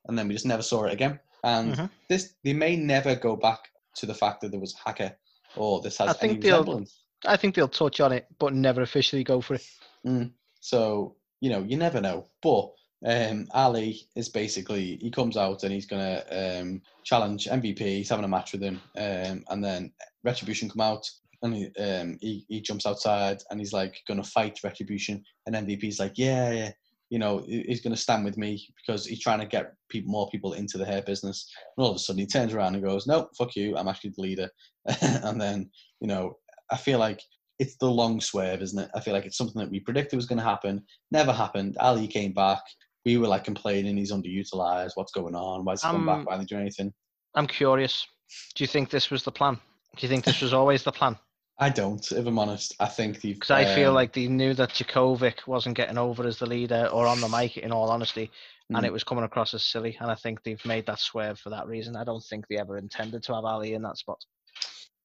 and 0.07 0.17
then 0.17 0.27
we 0.27 0.33
just 0.33 0.45
never 0.45 0.61
saw 0.63 0.85
it 0.85 0.93
again. 0.93 1.19
And 1.43 1.75
Mhm. 1.75 1.89
this, 2.09 2.33
they 2.43 2.53
may 2.53 2.75
never 2.75 3.15
go 3.15 3.35
back 3.35 3.69
to 3.97 4.05
the 4.05 4.13
fact 4.13 4.41
that 4.41 4.51
there 4.51 4.59
was 4.59 4.73
a 4.73 4.89
hacker 4.89 5.15
or 5.55 5.81
this 5.81 5.97
has 5.97 6.09
I 6.09 6.13
think 6.13 6.31
any 6.33 6.39
they'll- 6.41 6.59
resemblance. 6.61 7.01
I 7.25 7.37
think 7.37 7.55
they'll 7.55 7.67
touch 7.67 7.99
on 8.01 8.11
it, 8.11 8.27
but 8.39 8.53
never 8.53 8.81
officially 8.81 9.23
go 9.23 9.41
for 9.41 9.55
it. 9.55 10.31
So 10.59 11.15
you 11.41 11.49
know, 11.49 11.63
you 11.63 11.77
never 11.77 12.01
know. 12.01 12.27
But 12.41 12.71
um, 13.03 13.47
Ali 13.53 14.07
is 14.15 14.29
basically 14.29 14.97
he 14.97 15.11
comes 15.11 15.37
out 15.37 15.63
and 15.63 15.71
he's 15.71 15.85
gonna 15.85 16.23
um, 16.31 16.81
challenge 17.03 17.45
MVP. 17.45 17.79
He's 17.79 18.09
having 18.09 18.25
a 18.25 18.29
match 18.29 18.53
with 18.53 18.61
him, 18.61 18.81
um, 18.97 19.43
and 19.49 19.63
then 19.63 19.91
Retribution 20.23 20.69
come 20.69 20.81
out 20.81 21.09
and 21.41 21.55
he, 21.55 21.65
um, 21.77 22.17
he 22.21 22.45
he 22.47 22.61
jumps 22.61 22.85
outside 22.85 23.41
and 23.49 23.59
he's 23.59 23.73
like 23.73 24.01
gonna 24.07 24.23
fight 24.23 24.59
Retribution, 24.63 25.23
and 25.45 25.55
MVP's 25.55 25.99
like, 25.99 26.17
yeah, 26.17 26.51
yeah. 26.51 26.71
You 27.11 27.19
know, 27.19 27.43
he's 27.45 27.81
to 27.81 27.95
stand 27.95 28.25
with 28.25 28.35
me 28.35 28.67
because 28.75 29.05
he's 29.05 29.21
trying 29.21 29.39
to 29.39 29.45
get 29.45 29.73
people, 29.89 30.09
more 30.09 30.27
people 30.31 30.53
into 30.53 30.79
the 30.79 30.85
hurt 30.85 31.05
business. 31.05 31.47
And 31.77 31.85
all 31.85 31.91
of 31.91 31.95
a 31.95 31.99
sudden, 31.99 32.19
he 32.19 32.25
turns 32.25 32.51
around 32.51 32.73
and 32.73 32.83
goes, 32.83 33.05
"No, 33.05 33.29
fuck 33.37 33.55
you! 33.55 33.77
I'm 33.77 33.87
actually 33.87 34.13
the 34.17 34.23
leader." 34.23 34.49
and 35.01 35.39
then, 35.39 35.69
you 36.01 36.07
know, 36.07 36.37
I 36.71 36.77
feel 36.77 36.97
like 36.97 37.21
it's 37.59 37.75
the 37.77 37.89
long 37.89 38.19
swerve, 38.19 38.61
isn't 38.61 38.79
it? 38.79 38.89
I 38.95 38.99
feel 38.99 39.13
like 39.13 39.25
it's 39.25 39.37
something 39.37 39.59
that 39.61 39.71
we 39.71 39.79
predicted 39.79 40.17
was 40.17 40.25
going 40.25 40.39
to 40.39 40.43
happen. 40.43 40.83
Never 41.11 41.31
happened. 41.31 41.77
Ali 41.79 42.07
came 42.07 42.33
back. 42.33 42.61
We 43.05 43.17
were 43.17 43.27
like 43.27 43.43
complaining 43.43 43.97
he's 43.97 44.11
underutilized. 44.11 44.91
What's 44.95 45.11
going 45.11 45.35
on? 45.35 45.63
Why's 45.63 45.83
he 45.83 45.87
come 45.87 45.97
Um, 45.97 46.05
back? 46.07 46.25
Why 46.27 46.37
didn't 46.37 46.49
do 46.49 46.57
anything? 46.57 46.91
I'm 47.35 47.47
curious. 47.47 48.07
Do 48.55 48.63
you 48.63 48.67
think 48.67 48.89
this 48.89 49.11
was 49.11 49.23
the 49.23 49.31
plan? 49.31 49.55
Do 49.95 50.01
you 50.01 50.07
think 50.09 50.25
this 50.25 50.41
was 50.41 50.53
always 50.53 50.83
the 50.83 50.91
plan? 50.91 51.17
I 51.59 51.69
don't, 51.69 52.11
if 52.11 52.25
I'm 52.25 52.39
honest. 52.39 52.75
I 52.79 52.87
think 52.87 53.21
they've. 53.21 53.35
Because 53.35 53.51
I 53.51 53.63
feel 53.63 53.89
um, 53.89 53.95
like 53.95 54.11
they 54.11 54.27
knew 54.27 54.53
that 54.55 54.71
Dijakovic 54.71 55.47
wasn't 55.47 55.77
getting 55.77 55.97
over 55.97 56.25
as 56.25 56.37
the 56.39 56.45
leader 56.47 56.89
or 56.91 57.07
on 57.07 57.21
the 57.21 57.29
mic, 57.29 57.57
in 57.57 57.71
all 57.71 57.89
honesty, 57.89 58.29
and 58.69 58.79
Mm. 58.83 58.87
it 58.87 58.91
was 58.91 59.03
coming 59.05 59.23
across 59.23 59.53
as 59.53 59.63
silly. 59.63 59.95
And 60.01 60.11
I 60.11 60.15
think 60.15 60.43
they've 60.43 60.65
made 60.65 60.85
that 60.87 60.99
swerve 60.99 61.39
for 61.39 61.51
that 61.51 61.67
reason. 61.67 61.95
I 61.95 62.03
don't 62.03 62.23
think 62.23 62.47
they 62.47 62.57
ever 62.57 62.77
intended 62.77 63.23
to 63.23 63.35
have 63.35 63.45
Ali 63.45 63.73
in 63.73 63.83
that 63.83 63.97
spot. 63.97 64.25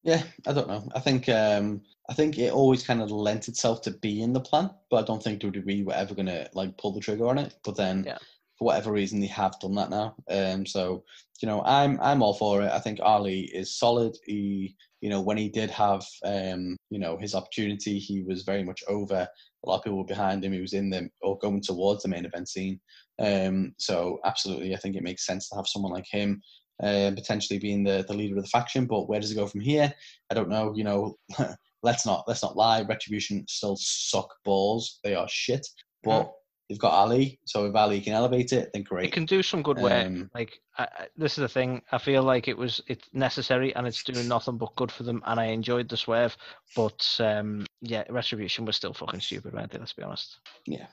Yeah, 0.02 0.22
I 0.46 0.52
don't 0.52 0.68
know. 0.68 0.88
I 0.94 1.00
think 1.00 1.28
um, 1.28 1.82
I 2.08 2.14
think 2.14 2.38
it 2.38 2.52
always 2.52 2.82
kind 2.86 3.02
of 3.02 3.10
lent 3.10 3.48
itself 3.48 3.82
to 3.82 3.90
be 3.90 4.22
in 4.22 4.32
the 4.32 4.40
plan, 4.40 4.70
but 4.90 4.96
I 4.98 5.02
don't 5.06 5.22
think 5.22 5.42
WWE 5.42 5.84
were 5.84 5.92
ever 5.92 6.14
gonna 6.14 6.48
like 6.54 6.76
pull 6.78 6.92
the 6.92 7.00
trigger 7.00 7.26
on 7.26 7.38
it. 7.38 7.54
But 7.64 7.76
then, 7.76 8.04
Yeah. 8.06 8.18
for 8.58 8.64
whatever 8.66 8.92
reason, 8.92 9.20
they 9.20 9.26
have 9.26 9.58
done 9.60 9.74
that 9.74 9.90
now. 9.90 10.14
Um, 10.30 10.64
so 10.64 11.04
you 11.42 11.46
know, 11.48 11.62
I'm 11.64 12.00
I'm 12.00 12.22
all 12.22 12.34
for 12.34 12.62
it. 12.62 12.70
I 12.70 12.78
think 12.78 12.98
Ali 13.02 13.42
is 13.54 13.76
solid. 13.78 14.16
He, 14.24 14.74
you 15.02 15.10
know, 15.10 15.20
when 15.20 15.36
he 15.36 15.48
did 15.50 15.70
have 15.70 16.04
um, 16.24 16.76
you 16.88 16.98
know, 16.98 17.18
his 17.18 17.34
opportunity, 17.34 17.98
he 17.98 18.22
was 18.22 18.42
very 18.42 18.64
much 18.64 18.82
over. 18.88 19.28
A 19.62 19.68
lot 19.68 19.78
of 19.78 19.84
people 19.84 19.98
were 19.98 20.04
behind 20.04 20.42
him. 20.42 20.52
He 20.52 20.60
was 20.62 20.72
in 20.72 20.88
the 20.88 21.10
or 21.20 21.38
going 21.38 21.60
towards 21.60 22.02
the 22.02 22.08
main 22.08 22.24
event 22.24 22.48
scene. 22.48 22.80
Um, 23.18 23.74
so 23.76 24.18
absolutely, 24.24 24.74
I 24.74 24.78
think 24.78 24.96
it 24.96 25.02
makes 25.02 25.26
sense 25.26 25.50
to 25.50 25.56
have 25.56 25.66
someone 25.66 25.92
like 25.92 26.06
him. 26.06 26.40
Uh, 26.82 27.10
potentially 27.14 27.58
being 27.58 27.84
the, 27.84 28.04
the 28.08 28.14
leader 28.14 28.36
of 28.36 28.42
the 28.42 28.48
faction, 28.48 28.86
but 28.86 29.06
where 29.06 29.20
does 29.20 29.30
it 29.30 29.34
go 29.34 29.46
from 29.46 29.60
here? 29.60 29.92
I 30.30 30.34
don't 30.34 30.48
know. 30.48 30.72
You 30.74 30.84
know, 30.84 31.18
let's 31.82 32.06
not 32.06 32.24
let's 32.26 32.42
not 32.42 32.56
lie. 32.56 32.82
Retribution 32.82 33.44
still 33.48 33.76
suck 33.78 34.28
balls. 34.44 34.98
They 35.04 35.14
are 35.14 35.28
shit. 35.28 35.66
But 36.02 36.32
they've 36.70 36.78
got 36.78 36.92
Ali, 36.92 37.38
so 37.44 37.66
if 37.66 37.74
Ali 37.74 38.00
can 38.00 38.14
elevate 38.14 38.52
it, 38.52 38.70
then 38.72 38.84
great. 38.84 39.06
It 39.06 39.12
can 39.12 39.26
do 39.26 39.42
some 39.42 39.62
good 39.62 39.78
work. 39.78 40.06
Um, 40.06 40.30
Like 40.32 40.58
I, 40.78 40.84
I, 40.84 41.06
this 41.16 41.32
is 41.36 41.42
the 41.42 41.48
thing. 41.48 41.82
I 41.92 41.98
feel 41.98 42.22
like 42.22 42.48
it 42.48 42.56
was 42.56 42.80
it's 42.86 43.08
necessary 43.12 43.74
and 43.74 43.86
it's 43.86 44.02
doing 44.02 44.28
nothing 44.28 44.56
but 44.56 44.74
good 44.76 44.90
for 44.90 45.02
them. 45.02 45.20
And 45.26 45.38
I 45.38 45.46
enjoyed 45.46 45.88
the 45.88 45.96
swerve, 45.96 46.36
but 46.74 47.04
um, 47.18 47.66
yeah, 47.82 48.04
retribution 48.08 48.64
was 48.64 48.76
still 48.76 48.94
fucking 48.94 49.20
stupid, 49.20 49.52
weren't 49.52 49.72
they? 49.72 49.78
Let's 49.78 49.92
be 49.92 50.02
honest. 50.02 50.38
Yeah. 50.66 50.86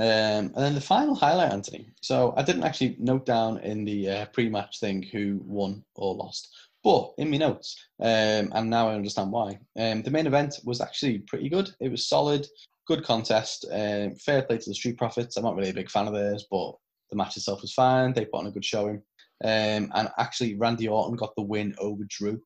Um, 0.00 0.46
and 0.54 0.56
then 0.56 0.74
the 0.74 0.80
final 0.80 1.14
highlight, 1.14 1.52
Anthony. 1.52 1.90
So 2.00 2.32
I 2.34 2.42
didn't 2.42 2.64
actually 2.64 2.96
note 2.98 3.26
down 3.26 3.58
in 3.58 3.84
the 3.84 4.08
uh, 4.08 4.26
pre-match 4.32 4.80
thing 4.80 5.02
who 5.02 5.40
won 5.44 5.84
or 5.94 6.14
lost, 6.14 6.48
but 6.82 7.12
in 7.18 7.30
my 7.30 7.36
notes, 7.36 7.76
um, 8.00 8.50
and 8.54 8.70
now 8.70 8.88
I 8.88 8.94
understand 8.94 9.30
why. 9.30 9.58
Um, 9.78 10.02
the 10.02 10.10
main 10.10 10.26
event 10.26 10.58
was 10.64 10.80
actually 10.80 11.18
pretty 11.18 11.50
good. 11.50 11.70
It 11.80 11.90
was 11.90 12.08
solid, 12.08 12.46
good 12.86 13.04
contest. 13.04 13.66
Um, 13.70 14.14
fair 14.14 14.40
play 14.42 14.56
to 14.56 14.70
the 14.70 14.74
Street 14.74 14.96
Profits. 14.96 15.36
I'm 15.36 15.44
not 15.44 15.54
really 15.54 15.70
a 15.70 15.74
big 15.74 15.90
fan 15.90 16.08
of 16.08 16.14
theirs, 16.14 16.46
but 16.50 16.72
the 17.10 17.16
match 17.16 17.36
itself 17.36 17.60
was 17.60 17.74
fine. 17.74 18.14
They 18.14 18.24
put 18.24 18.38
on 18.38 18.46
a 18.46 18.52
good 18.52 18.64
showing. 18.64 19.02
Um, 19.44 19.92
and 19.94 20.08
actually, 20.18 20.54
Randy 20.54 20.88
Orton 20.88 21.16
got 21.16 21.34
the 21.36 21.42
win 21.42 21.74
over 21.78 22.04
Drew. 22.08 22.40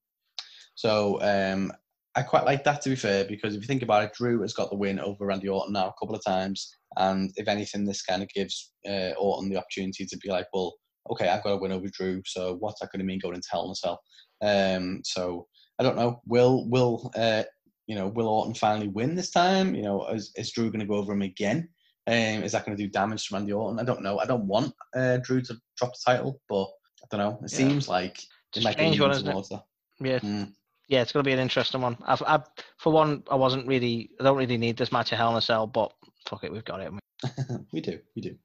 So 0.74 1.20
um, 1.22 1.72
I 2.16 2.22
quite 2.22 2.44
like 2.44 2.62
that 2.64 2.80
to 2.82 2.90
be 2.90 2.96
fair 2.96 3.24
because 3.24 3.54
if 3.54 3.62
you 3.62 3.66
think 3.66 3.82
about 3.82 4.04
it, 4.04 4.12
Drew 4.14 4.40
has 4.42 4.52
got 4.52 4.70
the 4.70 4.76
win 4.76 5.00
over 5.00 5.26
Randy 5.26 5.48
Orton 5.48 5.72
now 5.72 5.88
a 5.88 5.94
couple 6.00 6.14
of 6.14 6.24
times, 6.24 6.76
and 6.96 7.32
if 7.36 7.48
anything, 7.48 7.84
this 7.84 8.02
kind 8.02 8.22
of 8.22 8.28
gives 8.28 8.72
uh, 8.88 9.10
Orton 9.18 9.48
the 9.50 9.56
opportunity 9.56 10.06
to 10.06 10.16
be 10.18 10.30
like, 10.30 10.46
well, 10.52 10.74
okay, 11.10 11.28
I've 11.28 11.42
got 11.42 11.52
a 11.52 11.56
win 11.56 11.72
over 11.72 11.88
Drew, 11.92 12.22
so 12.24 12.56
what's 12.60 12.80
that 12.80 12.90
going 12.92 13.00
to 13.00 13.04
mean 13.06 13.18
going 13.20 13.34
into 13.34 13.48
Hell 13.50 13.64
in 13.64 13.72
a 13.72 13.74
Cell? 13.74 14.00
Um, 14.42 15.00
so 15.04 15.46
I 15.78 15.82
don't 15.82 15.96
know. 15.96 16.20
Will 16.26 16.68
will 16.68 17.10
uh, 17.16 17.42
you 17.86 17.96
know 17.96 18.08
will 18.08 18.28
Orton 18.28 18.54
finally 18.54 18.88
win 18.88 19.14
this 19.14 19.30
time? 19.30 19.74
You 19.74 19.82
know, 19.82 20.06
is, 20.08 20.30
is 20.36 20.52
Drew 20.52 20.70
going 20.70 20.80
to 20.80 20.86
go 20.86 20.94
over 20.94 21.12
him 21.12 21.22
again? 21.22 21.68
Um, 22.06 22.44
is 22.44 22.52
that 22.52 22.64
going 22.66 22.76
to 22.76 22.82
do 22.82 22.88
damage 22.90 23.26
to 23.28 23.34
Randy 23.34 23.52
Orton? 23.52 23.80
I 23.80 23.84
don't 23.84 24.02
know. 24.02 24.18
I 24.18 24.26
don't 24.26 24.46
want 24.46 24.72
uh, 24.94 25.16
Drew 25.18 25.40
to 25.42 25.56
drop 25.78 25.92
the 25.92 26.12
title, 26.12 26.40
but 26.48 26.66
I 27.02 27.06
don't 27.10 27.20
know. 27.20 27.38
It 27.44 27.50
Yeah. 27.50 27.56
seems 27.56 27.88
like 27.88 28.18
It's 28.18 28.58
it 28.58 28.62
might 28.64 28.78
be 28.78 29.00
one, 29.00 29.10
isn't 29.10 29.26
it? 29.26 29.60
Yeah, 30.00 30.18
Mm. 30.18 30.52
Yeah, 30.88 31.02
it's 31.02 31.12
going 31.12 31.24
to 31.24 31.28
be 31.28 31.32
an 31.32 31.38
interesting 31.38 31.80
one. 31.80 31.96
I've, 32.04 32.22
I, 32.22 32.42
for 32.78 32.92
one, 32.92 33.22
I 33.30 33.34
wasn't 33.34 33.66
really, 33.66 34.10
I 34.20 34.24
don't 34.24 34.36
really 34.36 34.58
need 34.58 34.76
this 34.76 34.92
match 34.92 35.12
at 35.12 35.18
Hell 35.18 35.30
in 35.30 35.36
a 35.36 35.40
Cell, 35.40 35.66
but 35.66 35.92
fuck 36.28 36.44
it, 36.44 36.52
we've 36.52 36.64
got 36.64 36.80
it. 36.80 36.92
we 37.72 37.80
do, 37.80 37.98
we 38.14 38.22
do. 38.22 38.36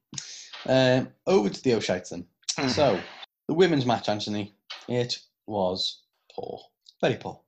Um, 0.66 1.08
over 1.26 1.48
to 1.48 1.62
the 1.62 1.74
O'Shites 1.74 2.10
then. 2.10 2.26
we? 2.58 2.68
So, 2.68 3.00
the 3.46 3.54
women's 3.54 3.86
match, 3.86 4.08
Anthony, 4.08 4.54
it 4.88 5.18
was 5.46 6.02
poor. 6.34 6.60
Very 7.00 7.16
poor. 7.16 7.40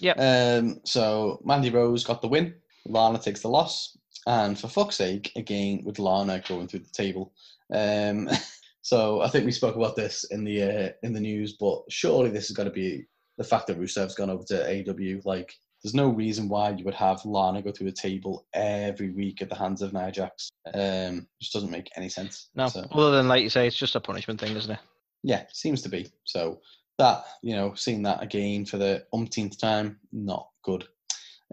Yep. 0.00 0.16
Um, 0.18 0.80
so, 0.84 1.40
Mandy 1.44 1.70
Rose 1.70 2.04
got 2.04 2.20
the 2.20 2.28
win. 2.28 2.54
Lana 2.86 3.18
takes 3.18 3.40
the 3.40 3.48
loss. 3.48 3.96
And 4.26 4.58
for 4.58 4.68
fuck's 4.68 4.96
sake, 4.96 5.32
again, 5.36 5.82
with 5.84 5.98
Lana 5.98 6.42
going 6.46 6.68
through 6.68 6.80
the 6.80 6.90
table. 6.90 7.32
Um, 7.72 8.28
so, 8.82 9.22
I 9.22 9.28
think 9.28 9.46
we 9.46 9.52
spoke 9.52 9.76
about 9.76 9.96
this 9.96 10.24
in 10.24 10.44
the 10.44 10.62
uh, 10.62 10.88
in 11.02 11.12
the 11.14 11.20
news, 11.20 11.54
but 11.54 11.82
surely 11.88 12.30
this 12.30 12.48
has 12.48 12.56
got 12.56 12.64
to 12.64 12.70
be 12.70 13.06
the 13.38 13.44
fact 13.44 13.66
that 13.66 13.78
Rusev's 13.78 14.14
gone 14.14 14.30
over 14.30 14.44
to 14.44 14.54
AEW. 14.54 15.24
Like, 15.24 15.52
there's 15.82 15.94
no 15.94 16.08
reason 16.08 16.48
why 16.48 16.70
you 16.70 16.84
would 16.84 16.94
have 16.94 17.24
Lana 17.24 17.62
go 17.62 17.70
through 17.70 17.88
a 17.88 17.92
table 17.92 18.46
every 18.54 19.10
week 19.10 19.42
at 19.42 19.48
the 19.48 19.54
hands 19.54 19.82
of 19.82 19.92
Nia 19.92 20.10
Jax. 20.10 20.48
Um, 20.74 21.26
just 21.40 21.52
doesn't 21.52 21.70
make 21.70 21.90
any 21.96 22.08
sense. 22.08 22.48
no, 22.54 22.68
So- 22.68 22.86
other 22.90 23.10
than 23.16 23.28
like 23.28 23.42
you 23.42 23.50
say, 23.50 23.66
it's 23.66 23.76
just 23.76 23.94
a 23.94 24.00
punishment 24.00 24.40
thing, 24.40 24.56
isn't 24.56 24.72
it? 24.72 24.80
yeah, 25.22 25.44
seems 25.52 25.82
to 25.82 25.88
be. 25.88 26.06
So 26.24 26.60
that, 26.98 27.24
you 27.42 27.54
know, 27.54 27.74
seeing 27.74 28.02
that 28.04 28.22
again 28.22 28.64
for 28.64 28.78
the 28.78 29.04
umpteenth 29.12 29.58
time, 29.58 29.98
not 30.12 30.48
good. 30.62 30.86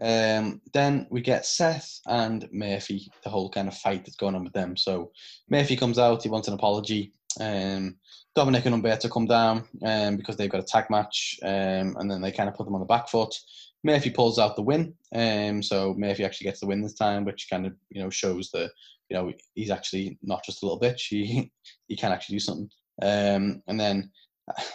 Um, 0.02 0.62
then 0.74 1.06
we 1.12 1.22
get 1.22 1.46
Seth 1.46 2.00
and 2.08 2.48
Murphy, 2.52 3.12
the 3.24 3.30
whole 3.30 3.50
kind 3.50 3.68
of 3.68 3.78
fight 3.78 4.06
that's 4.06 4.16
going 4.16 4.36
on 4.36 4.44
with 4.44 4.54
them. 4.54 4.76
So 4.78 5.12
Murphy 5.50 5.76
comes 5.76 6.00
out, 6.00 6.24
he 6.24 6.30
wants 6.30 6.48
an 6.48 6.54
apology. 6.56 7.14
Um, 7.40 7.98
Dominik 8.36 8.66
and 8.66 8.76
Humberto 8.76 9.12
come 9.12 9.28
down 9.28 9.64
um, 9.86 10.18
because 10.18 10.38
they've 10.38 10.50
got 10.50 10.62
a 10.62 10.66
tag 10.66 10.90
match, 10.90 11.38
um, 11.44 11.96
and 11.98 12.10
then 12.10 12.22
they 12.22 12.32
kind 12.32 12.50
of 12.50 12.56
put 12.56 12.66
them 12.66 12.74
on 12.74 12.80
the 12.80 12.86
back 12.86 13.08
foot. 13.08 13.34
Murphy 13.84 14.10
pulls 14.10 14.40
out 14.40 14.56
the 14.56 14.64
win, 14.64 14.96
um, 15.14 15.62
so 15.62 15.94
Murphy 15.98 16.26
actually 16.26 16.46
gets 16.46 16.60
the 16.60 16.66
win 16.66 16.82
this 16.82 16.96
time, 16.96 17.26
which 17.26 17.48
kind 17.50 17.66
of 17.66 17.74
you 17.90 18.02
know 18.02 18.10
shows 18.10 18.50
that 18.52 18.72
you 19.10 19.18
know 19.18 19.32
he's 19.54 19.70
actually 19.70 20.18
not 20.24 20.44
just 20.44 20.64
a 20.64 20.66
little 20.66 20.80
bitch. 20.80 21.02
He 21.10 21.52
he 21.88 21.96
can 21.96 22.12
actually 22.12 22.36
do 22.36 22.40
something. 22.40 22.70
Um, 23.02 23.62
and 23.68 23.80
then 23.80 24.10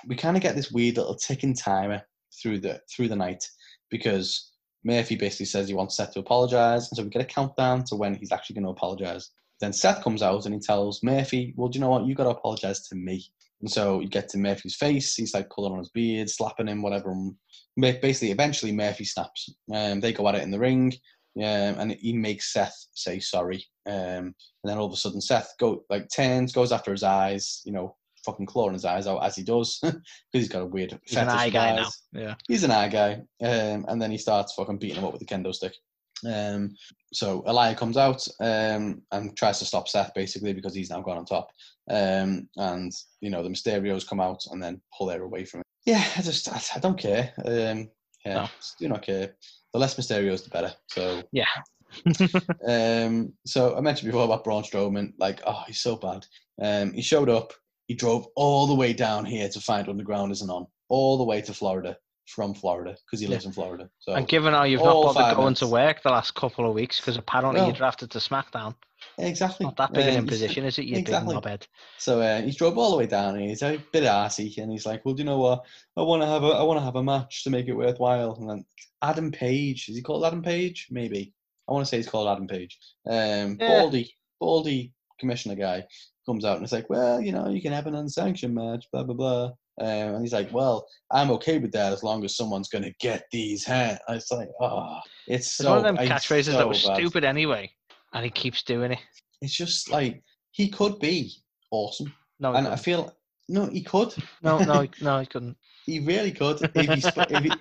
we 0.06 0.14
kind 0.14 0.36
of 0.36 0.42
get 0.42 0.54
this 0.54 0.70
weird 0.70 0.96
little 0.96 1.16
ticking 1.16 1.54
timer 1.54 2.02
through 2.40 2.60
the 2.60 2.80
through 2.94 3.08
the 3.08 3.16
night 3.16 3.44
because 3.90 4.52
Murphy 4.84 5.16
basically 5.16 5.46
says 5.46 5.66
he 5.66 5.74
wants 5.74 5.96
Seth 5.96 6.14
to 6.14 6.20
apologize, 6.20 6.88
and 6.88 6.96
so 6.96 7.02
we 7.02 7.10
get 7.10 7.22
a 7.22 7.24
countdown 7.24 7.82
to 7.86 7.96
when 7.96 8.14
he's 8.14 8.30
actually 8.30 8.54
going 8.54 8.66
to 8.66 8.70
apologize. 8.70 9.30
Then 9.60 9.72
Seth 9.72 10.04
comes 10.04 10.22
out 10.22 10.44
and 10.44 10.54
he 10.54 10.60
tells 10.60 11.02
Murphy, 11.02 11.54
"Well, 11.56 11.68
do 11.68 11.78
you 11.78 11.80
know 11.80 11.90
what? 11.90 12.06
You 12.06 12.14
got 12.14 12.24
to 12.24 12.30
apologize 12.30 12.86
to 12.88 12.94
me." 12.94 13.24
And 13.60 13.70
so 13.70 14.00
you 14.00 14.08
get 14.08 14.28
to 14.30 14.38
Murphy's 14.38 14.76
face. 14.76 15.14
He's 15.14 15.34
like 15.34 15.50
pulling 15.50 15.72
on 15.72 15.78
his 15.78 15.90
beard, 15.90 16.30
slapping 16.30 16.68
him, 16.68 16.82
whatever. 16.82 17.10
And 17.10 17.34
basically, 17.76 18.30
eventually, 18.30 18.72
Murphy 18.72 19.04
snaps. 19.04 19.52
Um, 19.72 20.00
they 20.00 20.12
go 20.12 20.28
at 20.28 20.36
it 20.36 20.42
in 20.42 20.50
the 20.50 20.58
ring, 20.58 20.92
um, 21.38 21.42
and 21.42 21.92
he 21.92 22.12
makes 22.12 22.52
Seth 22.52 22.76
say 22.94 23.18
sorry. 23.18 23.64
Um, 23.86 23.94
and 23.94 24.34
then 24.64 24.78
all 24.78 24.86
of 24.86 24.92
a 24.92 24.96
sudden, 24.96 25.20
Seth 25.20 25.52
go 25.58 25.84
like 25.90 26.08
turns, 26.14 26.52
goes 26.52 26.70
after 26.72 26.92
his 26.92 27.02
eyes. 27.02 27.62
You 27.64 27.72
know, 27.72 27.96
fucking 28.24 28.46
clawing 28.46 28.74
his 28.74 28.84
eyes 28.84 29.06
out 29.06 29.24
as 29.24 29.34
he 29.34 29.42
does 29.42 29.78
because 29.82 30.02
he's 30.32 30.48
got 30.48 30.62
a 30.62 30.66
weird 30.66 30.98
He's 31.04 31.16
an 31.16 31.28
eye 31.28 31.50
guy 31.50 31.76
now. 31.76 31.88
Yeah. 32.12 32.34
He's 32.46 32.64
an 32.64 32.70
eye 32.70 32.88
guy, 32.88 33.22
um, 33.42 33.86
and 33.88 34.00
then 34.00 34.10
he 34.10 34.18
starts 34.18 34.54
fucking 34.54 34.78
beating 34.78 34.98
him 34.98 35.04
up 35.04 35.12
with 35.12 35.22
a 35.22 35.26
kendo 35.26 35.54
stick. 35.54 35.74
Um, 36.26 36.74
so 37.12 37.42
Aalyah 37.42 37.76
comes 37.76 37.96
out 37.96 38.26
um, 38.40 39.02
and 39.12 39.36
tries 39.36 39.58
to 39.60 39.64
stop 39.64 39.88
Seth 39.88 40.12
basically 40.14 40.52
because 40.52 40.74
he's 40.74 40.90
now 40.90 41.00
gone 41.00 41.18
on 41.18 41.24
top. 41.24 41.50
Um, 41.90 42.48
and 42.56 42.92
you 43.20 43.30
know 43.30 43.42
the 43.42 43.48
Mysterios 43.48 44.06
come 44.06 44.20
out 44.20 44.42
and 44.50 44.62
then 44.62 44.80
pull 44.96 45.08
her 45.10 45.22
away 45.22 45.44
from 45.44 45.60
it. 45.60 45.66
Yeah, 45.86 46.04
I 46.16 46.22
just 46.22 46.48
I, 46.50 46.60
I 46.76 46.80
don't 46.80 46.98
care. 46.98 47.32
Um, 47.44 47.90
yeah, 48.24 48.34
No. 48.34 48.48
just 48.60 48.78
do 48.78 48.88
not 48.88 49.02
care. 49.02 49.34
The 49.72 49.78
less 49.78 49.94
Mysterios, 49.96 50.44
the 50.44 50.50
better. 50.50 50.72
So 50.88 51.22
Yeah. 51.32 51.46
um, 52.68 53.32
so 53.46 53.76
I 53.76 53.80
mentioned 53.80 54.10
before 54.10 54.24
about 54.24 54.44
Braun 54.44 54.62
Strowman. 54.62 55.12
Like, 55.18 55.40
oh, 55.46 55.62
he's 55.66 55.80
so 55.80 55.96
bad. 55.96 56.26
Um, 56.60 56.92
he 56.92 57.02
showed 57.02 57.28
up. 57.28 57.52
He 57.86 57.94
drove 57.94 58.26
all 58.36 58.66
the 58.66 58.74
way 58.74 58.92
down 58.92 59.24
here 59.24 59.48
to 59.48 59.60
find 59.60 59.88
Underground 59.88 60.30
isn't 60.32 60.50
on, 60.50 60.66
all 60.90 61.16
the 61.16 61.24
way 61.24 61.40
to 61.40 61.54
Florida 61.54 61.96
from 62.28 62.54
Florida 62.54 62.96
because 63.06 63.20
he 63.20 63.26
lives 63.26 63.44
in 63.46 63.52
Florida. 63.52 63.88
So 64.00 64.12
And 64.14 64.28
given 64.28 64.52
how 64.52 64.64
you've 64.64 64.82
not 64.84 65.02
bothered 65.02 65.34
going 65.34 65.44
minutes. 65.46 65.60
to 65.60 65.66
work 65.66 66.02
the 66.02 66.10
last 66.10 66.34
couple 66.34 66.68
of 66.68 66.74
weeks 66.74 67.00
because 67.00 67.16
apparently 67.16 67.60
No. 67.60 67.68
you 67.68 67.72
drafted 67.72 68.10
to 68.12 68.18
SmackDown, 68.18 68.74
exactly 69.16 69.64
not 69.64 69.76
that 69.76 69.92
big 69.92 70.06
an 70.06 70.12
Um, 70.12 70.18
imposition, 70.24 70.64
is 70.64 70.78
it? 70.78 70.84
You 70.84 70.96
exactly. 70.98 71.34
big 71.34 71.42
knobhead. 71.44 71.66
So 71.98 72.20
uh, 72.20 72.42
he 72.42 72.50
drove 72.52 72.76
all 72.78 72.90
the 72.90 72.96
way 72.98 73.06
down, 73.06 73.36
and 73.36 73.44
he's 73.48 73.62
a 73.62 73.78
bit 73.92 74.04
arsey, 74.04 74.58
and 74.58 74.70
he's 74.70 74.86
like, 74.86 75.04
"Well, 75.04 75.14
do 75.14 75.22
you 75.22 75.24
know 75.26 75.38
what? 75.38 75.64
I 75.96 76.02
want 76.02 76.22
to 76.22 76.26
have 76.28 76.44
a, 76.44 76.48
I 76.48 76.62
want 76.62 76.78
to 76.78 76.84
have 76.84 76.96
a 76.96 77.02
match 77.02 77.44
to 77.44 77.50
make 77.50 77.66
it 77.68 77.72
worthwhile." 77.74 78.34
And 78.34 78.48
then 78.50 78.64
Adam 79.02 79.30
Page, 79.32 79.88
is 79.88 79.96
he 79.96 80.02
called 80.02 80.24
Adam 80.24 80.42
Page? 80.42 80.88
Maybe 80.90 81.32
I 81.68 81.72
want 81.72 81.84
to 81.84 81.88
say 81.88 81.96
he's 81.98 82.08
called 82.08 82.28
Adam 82.28 82.46
Page. 82.46 82.78
Um, 83.06 83.56
Yeah. 83.60 83.68
Baldy, 83.68 84.14
Baldy 84.40 84.92
commissioner 85.20 85.54
guy 85.56 85.84
comes 86.26 86.44
out 86.44 86.56
and 86.56 86.64
it's 86.64 86.72
like, 86.72 86.90
"Well, 86.90 87.20
you 87.20 87.32
know, 87.32 87.48
you 87.48 87.62
can 87.62 87.72
have 87.72 87.86
an 87.86 87.94
unsanctioned 87.94 88.54
match, 88.54 88.86
blah 88.92 89.04
blah 89.04 89.14
blah." 89.14 89.50
Um, 89.80 90.14
and 90.14 90.22
he's 90.22 90.32
like, 90.32 90.52
"Well, 90.52 90.86
I'm 91.10 91.30
okay 91.32 91.58
with 91.58 91.72
that 91.72 91.92
as 91.92 92.02
long 92.02 92.24
as 92.24 92.36
someone's 92.36 92.68
gonna 92.68 92.92
get 93.00 93.24
these 93.30 93.64
hands." 93.64 93.98
It's 94.08 94.30
like, 94.32 94.48
oh, 94.60 94.98
it's 95.26 95.46
It's 95.46 95.56
so 95.56 95.70
one 95.70 95.78
of 95.78 95.84
them 95.84 95.96
catchphrases 95.96 96.52
so 96.52 96.58
that 96.58 96.68
was 96.68 96.84
bad. 96.84 96.96
stupid 96.96 97.24
anyway, 97.24 97.70
and 98.12 98.24
he 98.24 98.30
keeps 98.30 98.62
doing 98.62 98.92
it. 98.92 98.98
It's 99.40 99.54
just 99.54 99.90
like 99.90 100.22
he 100.50 100.68
could 100.68 100.98
be 100.98 101.32
awesome, 101.70 102.12
No, 102.40 102.54
and 102.54 102.66
I 102.66 102.70
couldn't. 102.70 102.84
feel 102.84 103.16
no, 103.48 103.66
he 103.66 103.82
could. 103.82 104.14
no, 104.42 104.58
no, 104.58 104.86
no, 105.00 105.20
he 105.20 105.26
couldn't. 105.26 105.56
He 105.86 106.00
really 106.00 106.32
could 106.32 106.60
if 106.74 106.92
he 106.92 107.00
sp- 107.00 107.30
if, 107.30 107.44
he, 107.44 107.52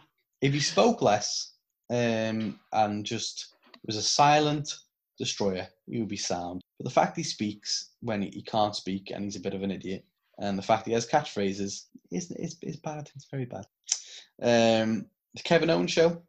if 0.41 0.53
he 0.53 0.59
spoke 0.59 1.01
less 1.01 1.53
um, 1.91 2.59
and 2.73 3.05
just 3.05 3.55
was 3.85 3.95
a 3.95 4.01
silent 4.01 4.73
destroyer, 5.19 5.67
he 5.87 5.99
would 5.99 6.09
be 6.09 6.17
sound. 6.17 6.61
But 6.79 6.85
the 6.85 6.91
fact 6.91 7.15
he 7.15 7.23
speaks 7.23 7.91
when 8.01 8.21
he, 8.23 8.29
he 8.29 8.41
can't 8.41 8.75
speak 8.75 9.11
and 9.13 9.23
he's 9.23 9.35
a 9.35 9.39
bit 9.41 9.53
of 9.53 9.63
an 9.63 9.71
idiot, 9.71 10.03
and 10.39 10.57
the 10.57 10.63
fact 10.63 10.87
he 10.87 10.93
has 10.93 11.07
catchphrases 11.07 11.83
is 12.11 12.31
is, 12.31 12.57
is 12.61 12.77
bad. 12.77 13.09
It's 13.15 13.27
very 13.29 13.45
bad. 13.45 13.65
Um, 14.41 15.07
the 15.35 15.43
Kevin 15.43 15.69
Owens 15.69 15.91
show. 15.91 16.21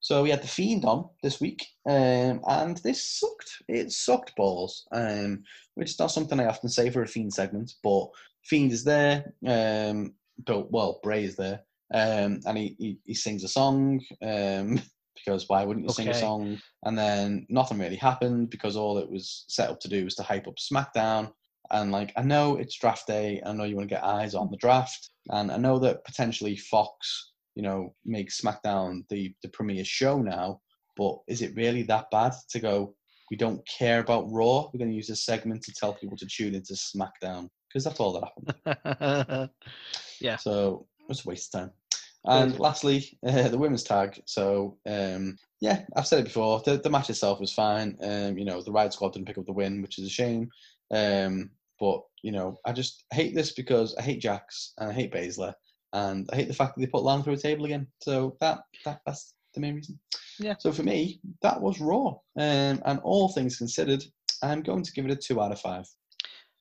So 0.00 0.22
we 0.22 0.30
had 0.30 0.42
the 0.42 0.48
Fiend 0.48 0.84
on 0.84 1.08
this 1.22 1.40
week, 1.40 1.64
um, 1.88 2.40
and 2.48 2.76
this 2.78 3.04
sucked. 3.04 3.62
It 3.68 3.92
sucked 3.92 4.34
balls, 4.34 4.84
um, 4.90 5.44
which 5.74 5.90
is 5.90 5.98
not 5.98 6.10
something 6.10 6.40
I 6.40 6.46
often 6.46 6.68
say 6.68 6.90
for 6.90 7.02
a 7.02 7.06
Fiend 7.06 7.32
segment. 7.32 7.74
But 7.84 8.08
Fiend 8.44 8.72
is 8.72 8.82
there, 8.82 9.32
um, 9.46 10.14
but 10.44 10.72
well, 10.72 10.98
Bray 11.04 11.22
is 11.24 11.36
there, 11.36 11.60
um, 11.94 12.40
and 12.44 12.58
he, 12.58 12.74
he 12.78 12.98
he 13.04 13.14
sings 13.14 13.44
a 13.44 13.48
song. 13.48 14.00
Um, 14.20 14.80
because 15.14 15.48
why 15.48 15.64
wouldn't 15.64 15.86
you 15.86 15.92
sing 15.92 16.08
a 16.08 16.14
song? 16.14 16.58
And 16.84 16.98
then 16.98 17.46
nothing 17.48 17.78
really 17.78 17.96
happened 17.96 18.50
because 18.50 18.76
all 18.76 18.98
it 18.98 19.10
was 19.10 19.44
set 19.48 19.70
up 19.70 19.78
to 19.80 19.88
do 19.88 20.04
was 20.04 20.14
to 20.16 20.22
hype 20.22 20.48
up 20.48 20.56
SmackDown. 20.56 21.32
And 21.70 21.92
like, 21.92 22.12
I 22.16 22.22
know 22.22 22.56
it's 22.56 22.78
draft 22.78 23.06
day. 23.06 23.40
I 23.44 23.52
know 23.52 23.64
you 23.64 23.76
want 23.76 23.88
to 23.88 23.94
get 23.94 24.04
eyes 24.04 24.34
on 24.34 24.50
the 24.50 24.56
draft, 24.56 25.10
and 25.30 25.50
I 25.50 25.56
know 25.56 25.78
that 25.78 26.04
potentially 26.04 26.56
Fox, 26.56 27.32
you 27.54 27.62
know, 27.62 27.94
makes 28.04 28.40
SmackDown 28.40 29.04
the 29.08 29.34
the 29.42 29.48
premier 29.48 29.84
show 29.84 30.20
now. 30.20 30.60
But 30.96 31.18
is 31.28 31.40
it 31.40 31.56
really 31.56 31.82
that 31.84 32.10
bad 32.10 32.32
to 32.50 32.60
go? 32.60 32.94
We 33.30 33.36
don't 33.36 33.66
care 33.66 34.00
about 34.00 34.30
Raw. 34.30 34.68
We're 34.72 34.78
going 34.78 34.90
to 34.90 34.96
use 34.96 35.08
this 35.08 35.24
segment 35.24 35.62
to 35.62 35.72
tell 35.72 35.94
people 35.94 36.18
to 36.18 36.26
tune 36.26 36.54
into 36.54 36.74
SmackDown 36.74 37.48
because 37.68 37.84
that's 37.84 37.98
all 37.98 38.12
that 38.12 38.66
happened. 38.66 39.50
yeah, 40.20 40.36
So 40.36 40.86
it 41.00 41.08
was 41.08 41.24
a 41.24 41.28
waste 41.28 41.54
of 41.54 41.62
time. 41.62 41.70
And 42.24 42.58
lastly, 42.60 43.18
uh, 43.26 43.48
the 43.48 43.58
women's 43.58 43.82
tag. 43.82 44.20
So 44.26 44.78
um, 44.86 45.36
yeah, 45.60 45.84
I've 45.96 46.06
said 46.06 46.20
it 46.20 46.24
before. 46.26 46.62
The, 46.64 46.78
the 46.78 46.90
match 46.90 47.10
itself 47.10 47.40
was 47.40 47.52
fine. 47.52 47.96
Um, 48.02 48.38
you 48.38 48.44
know, 48.44 48.62
the 48.62 48.72
Riot 48.72 48.92
Squad 48.92 49.12
didn't 49.12 49.26
pick 49.26 49.38
up 49.38 49.46
the 49.46 49.52
win, 49.52 49.82
which 49.82 49.98
is 49.98 50.06
a 50.06 50.10
shame. 50.10 50.48
Um, 50.92 51.50
but 51.80 52.02
you 52.22 52.30
know, 52.32 52.56
I 52.64 52.72
just 52.72 53.04
hate 53.12 53.34
this 53.34 53.52
because 53.52 53.94
I 53.96 54.02
hate 54.02 54.20
Jax 54.20 54.72
and 54.78 54.90
I 54.90 54.92
hate 54.92 55.12
Baszler, 55.12 55.54
and 55.92 56.28
I 56.32 56.36
hate 56.36 56.48
the 56.48 56.54
fact 56.54 56.74
that 56.76 56.80
they 56.80 56.86
put 56.86 57.02
Lana 57.02 57.22
through 57.22 57.32
a 57.34 57.38
table 57.38 57.64
again. 57.64 57.86
So 58.00 58.36
that, 58.40 58.60
that 58.84 59.00
that's 59.06 59.34
the 59.54 59.60
main 59.60 59.74
reason. 59.76 59.98
Yeah. 60.38 60.54
So 60.58 60.72
for 60.72 60.82
me, 60.82 61.20
that 61.42 61.60
was 61.60 61.80
Raw. 61.80 62.08
Um, 62.38 62.80
and 62.84 63.00
all 63.02 63.28
things 63.28 63.58
considered, 63.58 64.02
I'm 64.42 64.62
going 64.62 64.82
to 64.82 64.92
give 64.92 65.04
it 65.04 65.10
a 65.10 65.16
two 65.16 65.40
out 65.40 65.52
of 65.52 65.60
five. 65.60 65.86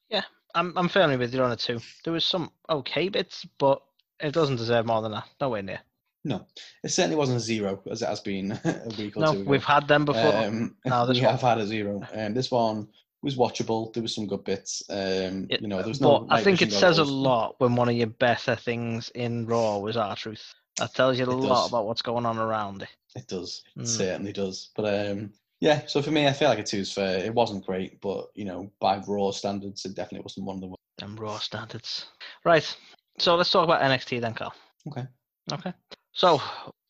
Yeah, 0.09 0.23
I'm 0.55 0.75
I'm 0.77 0.89
firmly 0.89 1.17
with 1.17 1.33
you 1.33 1.41
on 1.43 1.51
it 1.51 1.59
too. 1.59 1.79
There 2.03 2.13
was 2.13 2.25
some 2.25 2.51
okay 2.69 3.09
bits, 3.09 3.45
but 3.59 3.81
it 4.19 4.33
doesn't 4.33 4.57
deserve 4.57 4.85
more 4.87 5.01
than 5.01 5.11
that. 5.11 5.27
Nowhere 5.39 5.61
near. 5.61 5.79
No, 6.23 6.45
it 6.83 6.89
certainly 6.89 7.15
wasn't 7.15 7.37
a 7.37 7.41
zero 7.41 7.81
as 7.89 8.01
it 8.03 8.07
has 8.07 8.19
been 8.19 8.51
a 8.63 8.91
week 8.97 9.17
or 9.17 9.21
No, 9.21 9.33
two 9.33 9.41
ago. 9.41 9.49
we've 9.49 9.63
had 9.63 9.87
them 9.87 10.05
before. 10.05 10.35
Um, 10.35 10.75
No, 10.85 11.05
this 11.07 11.17
we 11.17 11.25
one- 11.25 11.31
have 11.31 11.41
had 11.41 11.57
a 11.59 11.65
zero. 11.65 12.01
Um, 12.13 12.33
this 12.35 12.51
one 12.51 12.87
was 13.21 13.35
watchable. 13.37 13.93
There 13.93 14.01
was 14.03 14.15
some 14.15 14.27
good 14.27 14.43
bits. 14.43 14.81
Um, 14.89 15.47
It- 15.49 15.61
you 15.61 15.67
know, 15.67 15.77
there 15.79 15.87
was 15.87 16.01
no. 16.01 16.27
I 16.29 16.43
think 16.43 16.61
it 16.61 16.71
says 16.73 16.97
a 16.97 17.03
lot 17.03 17.55
when 17.59 17.75
one 17.75 17.89
of 17.89 17.95
your 17.95 18.07
better 18.07 18.55
things 18.55 19.09
in 19.15 19.45
Raw 19.45 19.77
was 19.77 19.97
R 19.97 20.15
Truth. 20.15 20.53
That 20.77 20.93
tells 20.95 21.19
you 21.19 21.25
a 21.25 21.29
It 21.29 21.33
lot 21.35 21.61
does. 21.63 21.69
about 21.69 21.85
what's 21.85 22.01
going 22.01 22.25
on 22.25 22.37
around 22.37 22.83
it. 22.83 22.89
It 23.15 23.27
does. 23.27 23.63
It 23.75 23.81
Mm. 23.83 23.87
certainly 23.87 24.31
does. 24.33 24.69
But 24.75 25.09
um, 25.11 25.33
yeah. 25.59 25.85
So 25.85 26.01
for 26.01 26.11
me, 26.11 26.27
I 26.27 26.33
feel 26.33 26.49
like 26.49 26.59
a 26.59 26.63
two's 26.63 26.91
fair. 26.91 27.17
It 27.23 27.33
wasn't 27.33 27.65
great, 27.65 27.99
but 28.01 28.29
you 28.35 28.45
know, 28.45 28.71
by 28.79 28.97
raw 29.07 29.31
standards, 29.31 29.85
it 29.85 29.95
definitely 29.95 30.23
wasn't 30.23 30.45
one 30.45 30.55
of 30.55 30.61
the. 30.61 30.67
worst. 30.67 30.77
Them 30.97 31.15
Raw 31.15 31.37
standards. 31.39 32.07
Right. 32.45 32.75
So 33.19 33.35
let's 33.35 33.49
talk 33.51 33.63
about 33.65 33.81
NXT 33.81 34.19
then, 34.21 34.33
Carl. 34.33 34.53
Okay. 34.87 35.05
Okay. 35.51 35.73
So 36.13 36.41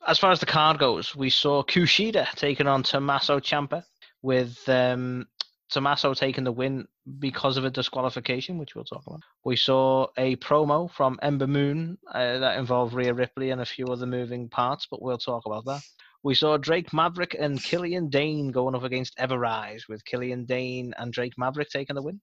as 0.07 0.17
far 0.19 0.31
as 0.31 0.39
the 0.39 0.45
card 0.45 0.77
goes, 0.79 1.15
we 1.15 1.29
saw 1.29 1.63
Kushida 1.63 2.29
taking 2.35 2.67
on 2.67 2.83
Tommaso 2.83 3.39
Ciampa, 3.39 3.83
with 4.21 4.57
um, 4.69 5.27
Tommaso 5.71 6.13
taking 6.13 6.43
the 6.43 6.51
win 6.51 6.85
because 7.19 7.57
of 7.57 7.65
a 7.65 7.69
disqualification, 7.69 8.57
which 8.57 8.75
we'll 8.75 8.83
talk 8.83 9.03
about. 9.07 9.21
We 9.45 9.55
saw 9.55 10.07
a 10.17 10.35
promo 10.35 10.91
from 10.91 11.17
Ember 11.21 11.47
Moon 11.47 11.97
uh, 12.13 12.39
that 12.39 12.59
involved 12.59 12.93
Rhea 12.93 13.13
Ripley 13.13 13.51
and 13.51 13.61
a 13.61 13.65
few 13.65 13.87
other 13.87 14.05
moving 14.05 14.49
parts, 14.49 14.87
but 14.91 15.01
we'll 15.01 15.17
talk 15.17 15.45
about 15.45 15.65
that. 15.65 15.81
We 16.23 16.35
saw 16.35 16.57
Drake 16.57 16.93
Maverick 16.93 17.35
and 17.39 17.63
Killian 17.63 18.09
Dane 18.09 18.51
going 18.51 18.75
up 18.75 18.83
against 18.83 19.17
Everrise, 19.17 19.87
with 19.89 20.05
Killian 20.05 20.45
Dane 20.45 20.93
and 20.97 21.11
Drake 21.11 21.33
Maverick 21.37 21.69
taking 21.69 21.95
the 21.95 22.03
win. 22.03 22.21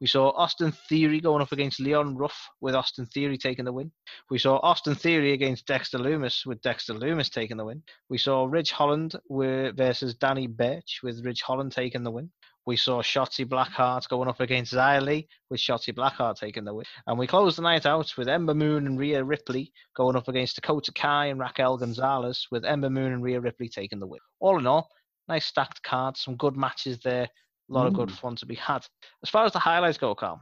We 0.00 0.06
saw 0.06 0.30
Austin 0.30 0.72
Theory 0.88 1.20
going 1.20 1.42
up 1.42 1.50
against 1.50 1.80
Leon 1.80 2.16
Ruff, 2.16 2.48
with 2.60 2.76
Austin 2.76 3.06
Theory 3.06 3.36
taking 3.36 3.64
the 3.64 3.72
win. 3.72 3.90
We 4.30 4.38
saw 4.38 4.58
Austin 4.58 4.94
Theory 4.94 5.32
against 5.32 5.66
Dexter 5.66 5.98
Lumis, 5.98 6.46
with 6.46 6.62
Dexter 6.62 6.94
Lumis 6.94 7.30
taking 7.30 7.56
the 7.56 7.64
win. 7.64 7.82
We 8.08 8.18
saw 8.18 8.44
Ridge 8.44 8.70
Holland 8.70 9.16
versus 9.28 10.14
Danny 10.14 10.46
Birch, 10.46 11.00
with 11.02 11.24
Ridge 11.24 11.42
Holland 11.42 11.72
taking 11.72 12.04
the 12.04 12.12
win. 12.12 12.30
We 12.66 12.76
saw 12.76 13.00
Shotzi 13.02 13.46
Blackheart 13.46 14.08
going 14.08 14.28
up 14.28 14.40
against 14.40 14.74
Xia 14.74 15.26
with 15.48 15.60
Shotzi 15.60 15.94
Blackheart 15.94 16.36
taking 16.38 16.64
the 16.64 16.74
win. 16.74 16.84
And 17.06 17.18
we 17.18 17.26
closed 17.26 17.56
the 17.56 17.62
night 17.62 17.86
out 17.86 18.12
with 18.18 18.28
Ember 18.28 18.54
Moon 18.54 18.86
and 18.86 18.98
Rhea 18.98 19.24
Ripley 19.24 19.72
going 19.96 20.16
up 20.16 20.28
against 20.28 20.56
Dakota 20.56 20.92
Kai 20.92 21.26
and 21.26 21.40
Raquel 21.40 21.78
Gonzalez, 21.78 22.46
with 22.50 22.64
Ember 22.66 22.90
Moon 22.90 23.12
and 23.12 23.22
Rhea 23.22 23.40
Ripley 23.40 23.68
taking 23.68 23.98
the 23.98 24.06
win. 24.06 24.20
All 24.40 24.58
in 24.58 24.66
all, 24.66 24.90
nice 25.28 25.46
stacked 25.46 25.82
cards, 25.82 26.20
some 26.20 26.36
good 26.36 26.56
matches 26.56 26.98
there, 26.98 27.24
a 27.24 27.72
lot 27.72 27.86
of 27.86 27.94
good 27.94 28.08
Mm. 28.10 28.18
fun 28.18 28.36
to 28.36 28.46
be 28.46 28.54
had. 28.56 28.86
As 29.22 29.30
far 29.30 29.44
as 29.46 29.52
the 29.52 29.58
highlights 29.58 29.98
go, 29.98 30.14
Carl, 30.14 30.40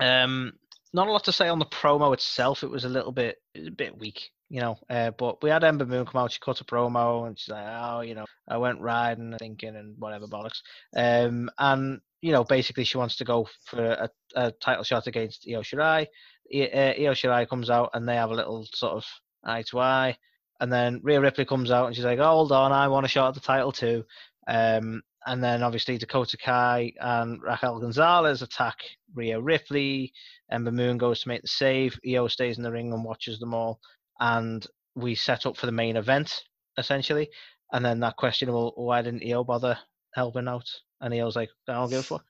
um, 0.00 0.52
not 0.92 1.06
a 1.08 1.12
lot 1.12 1.24
to 1.24 1.32
say 1.32 1.48
on 1.48 1.58
the 1.58 1.66
promo 1.66 2.12
itself. 2.14 2.64
It 2.64 2.70
was 2.70 2.84
a 2.84 2.88
little 2.88 3.12
bit, 3.12 3.36
a 3.54 3.70
bit 3.70 3.96
weak, 3.98 4.30
you 4.48 4.60
know. 4.60 4.76
Uh, 4.88 5.10
but 5.12 5.42
we 5.42 5.50
had 5.50 5.64
Ember 5.64 5.86
Moon 5.86 6.06
come 6.06 6.20
out. 6.20 6.32
She 6.32 6.40
cut 6.40 6.60
a 6.60 6.64
promo 6.64 7.26
and 7.26 7.38
she's 7.38 7.48
like, 7.52 7.66
"Oh, 7.66 8.00
you 8.00 8.14
know, 8.14 8.24
I 8.48 8.56
went 8.58 8.80
riding, 8.80 9.36
thinking, 9.38 9.76
and 9.76 9.96
whatever 9.98 10.26
bollocks." 10.26 10.60
Um, 10.96 11.50
and 11.58 12.00
you 12.20 12.32
know, 12.32 12.44
basically, 12.44 12.84
she 12.84 12.98
wants 12.98 13.16
to 13.16 13.24
go 13.24 13.48
for 13.66 13.84
a, 13.84 14.10
a 14.34 14.52
title 14.52 14.84
shot 14.84 15.06
against 15.06 15.46
Io 15.48 15.60
Shirai. 15.62 16.06
I- 16.54 16.70
uh, 16.74 16.94
Io 16.98 17.12
Shirai 17.12 17.48
comes 17.48 17.70
out, 17.70 17.90
and 17.94 18.08
they 18.08 18.16
have 18.16 18.30
a 18.30 18.34
little 18.34 18.66
sort 18.74 18.92
of 18.94 19.04
eye 19.44 19.62
to 19.70 19.80
eye. 19.80 20.16
And 20.60 20.72
then 20.72 21.00
Rhea 21.04 21.20
Ripley 21.20 21.44
comes 21.44 21.70
out, 21.70 21.86
and 21.86 21.94
she's 21.94 22.04
like, 22.04 22.18
oh, 22.18 22.24
"Hold 22.24 22.52
on, 22.52 22.72
I 22.72 22.88
want 22.88 23.06
a 23.06 23.08
shot 23.08 23.28
at 23.28 23.34
the 23.34 23.40
title 23.40 23.72
too." 23.72 24.04
Um, 24.48 25.02
and 25.26 25.44
then 25.44 25.62
obviously 25.62 25.98
Dakota 25.98 26.38
Kai 26.38 26.92
and 27.00 27.42
Raquel 27.42 27.80
Gonzalez 27.80 28.40
attack 28.40 28.76
Rhea 29.14 29.38
Ripley. 29.40 30.12
Ember 30.50 30.72
Moon 30.72 30.96
goes 30.96 31.20
to 31.20 31.28
make 31.28 31.42
the 31.42 31.48
save. 31.48 31.98
Io 32.08 32.28
stays 32.28 32.56
in 32.56 32.62
the 32.62 32.72
ring 32.72 32.92
and 32.92 33.04
watches 33.04 33.38
them 33.38 33.52
all. 33.52 33.78
And 34.20 34.66
we 34.94 35.14
set 35.14 35.46
up 35.46 35.56
for 35.56 35.66
the 35.66 35.72
main 35.72 35.96
event, 35.96 36.42
essentially. 36.76 37.30
And 37.72 37.84
then 37.84 38.00
that 38.00 38.16
question, 38.16 38.52
well, 38.52 38.72
why 38.76 39.02
didn't 39.02 39.28
Io 39.28 39.44
bother 39.44 39.78
helping 40.14 40.48
out? 40.48 40.68
And 41.00 41.14
Io's 41.14 41.36
like, 41.36 41.50
I 41.68 41.74
don't 41.74 41.90
give 41.90 42.00
a 42.00 42.02
fuck. 42.02 42.24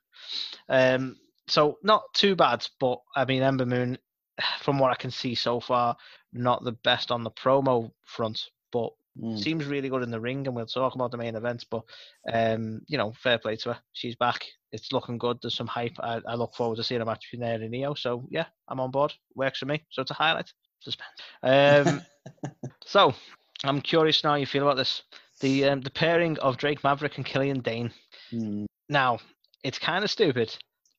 Um, 0.68 1.16
so 1.46 1.78
not 1.82 2.02
too 2.14 2.36
bad, 2.36 2.66
but 2.80 2.98
I 3.16 3.24
mean, 3.24 3.42
Ember 3.42 3.66
Moon, 3.66 3.98
from 4.60 4.78
what 4.78 4.90
I 4.90 4.96
can 4.96 5.10
see 5.10 5.34
so 5.34 5.60
far, 5.60 5.96
not 6.32 6.64
the 6.64 6.72
best 6.72 7.10
on 7.10 7.24
the 7.24 7.30
promo 7.30 7.90
front, 8.04 8.40
but 8.72 8.90
Mm. 9.20 9.38
seems 9.38 9.66
really 9.66 9.88
good 9.88 10.02
in 10.04 10.10
the 10.10 10.20
ring, 10.20 10.46
and 10.46 10.54
we'll 10.54 10.66
talk 10.66 10.94
about 10.94 11.10
the 11.10 11.16
main 11.16 11.34
events. 11.34 11.64
But 11.64 11.82
um, 12.32 12.80
you 12.86 12.96
know, 12.98 13.12
fair 13.12 13.38
play 13.38 13.56
to 13.56 13.72
her. 13.72 13.80
She's 13.92 14.14
back. 14.14 14.44
It's 14.70 14.92
looking 14.92 15.18
good. 15.18 15.38
There's 15.42 15.56
some 15.56 15.66
hype. 15.66 15.96
I, 16.00 16.20
I 16.28 16.34
look 16.34 16.54
forward 16.54 16.76
to 16.76 16.84
seeing 16.84 17.00
a 17.00 17.04
match 17.04 17.26
between 17.30 17.48
her 17.48 17.54
and 17.54 17.74
Io. 17.74 17.94
So 17.94 18.26
yeah, 18.30 18.46
I'm 18.68 18.80
on 18.80 18.90
board. 18.90 19.12
Works 19.34 19.58
for 19.58 19.66
me. 19.66 19.84
So 19.90 20.02
it's 20.02 20.10
a 20.12 20.14
highlight. 20.14 20.52
Suspense. 20.80 21.10
Um, 21.42 22.02
so 22.84 23.14
I'm 23.64 23.80
curious 23.80 24.22
now 24.22 24.30
how 24.30 24.36
you 24.36 24.46
feel 24.46 24.62
about 24.62 24.76
this. 24.76 25.02
The 25.40 25.66
um, 25.66 25.80
the 25.80 25.90
pairing 25.90 26.38
of 26.38 26.56
Drake 26.56 26.82
Maverick 26.82 27.16
and 27.16 27.26
Killian 27.26 27.60
Dain. 27.60 27.92
Mm. 28.32 28.66
Now 28.88 29.18
it's 29.62 29.78
kind 29.78 30.04
of 30.04 30.10
stupid, 30.10 30.56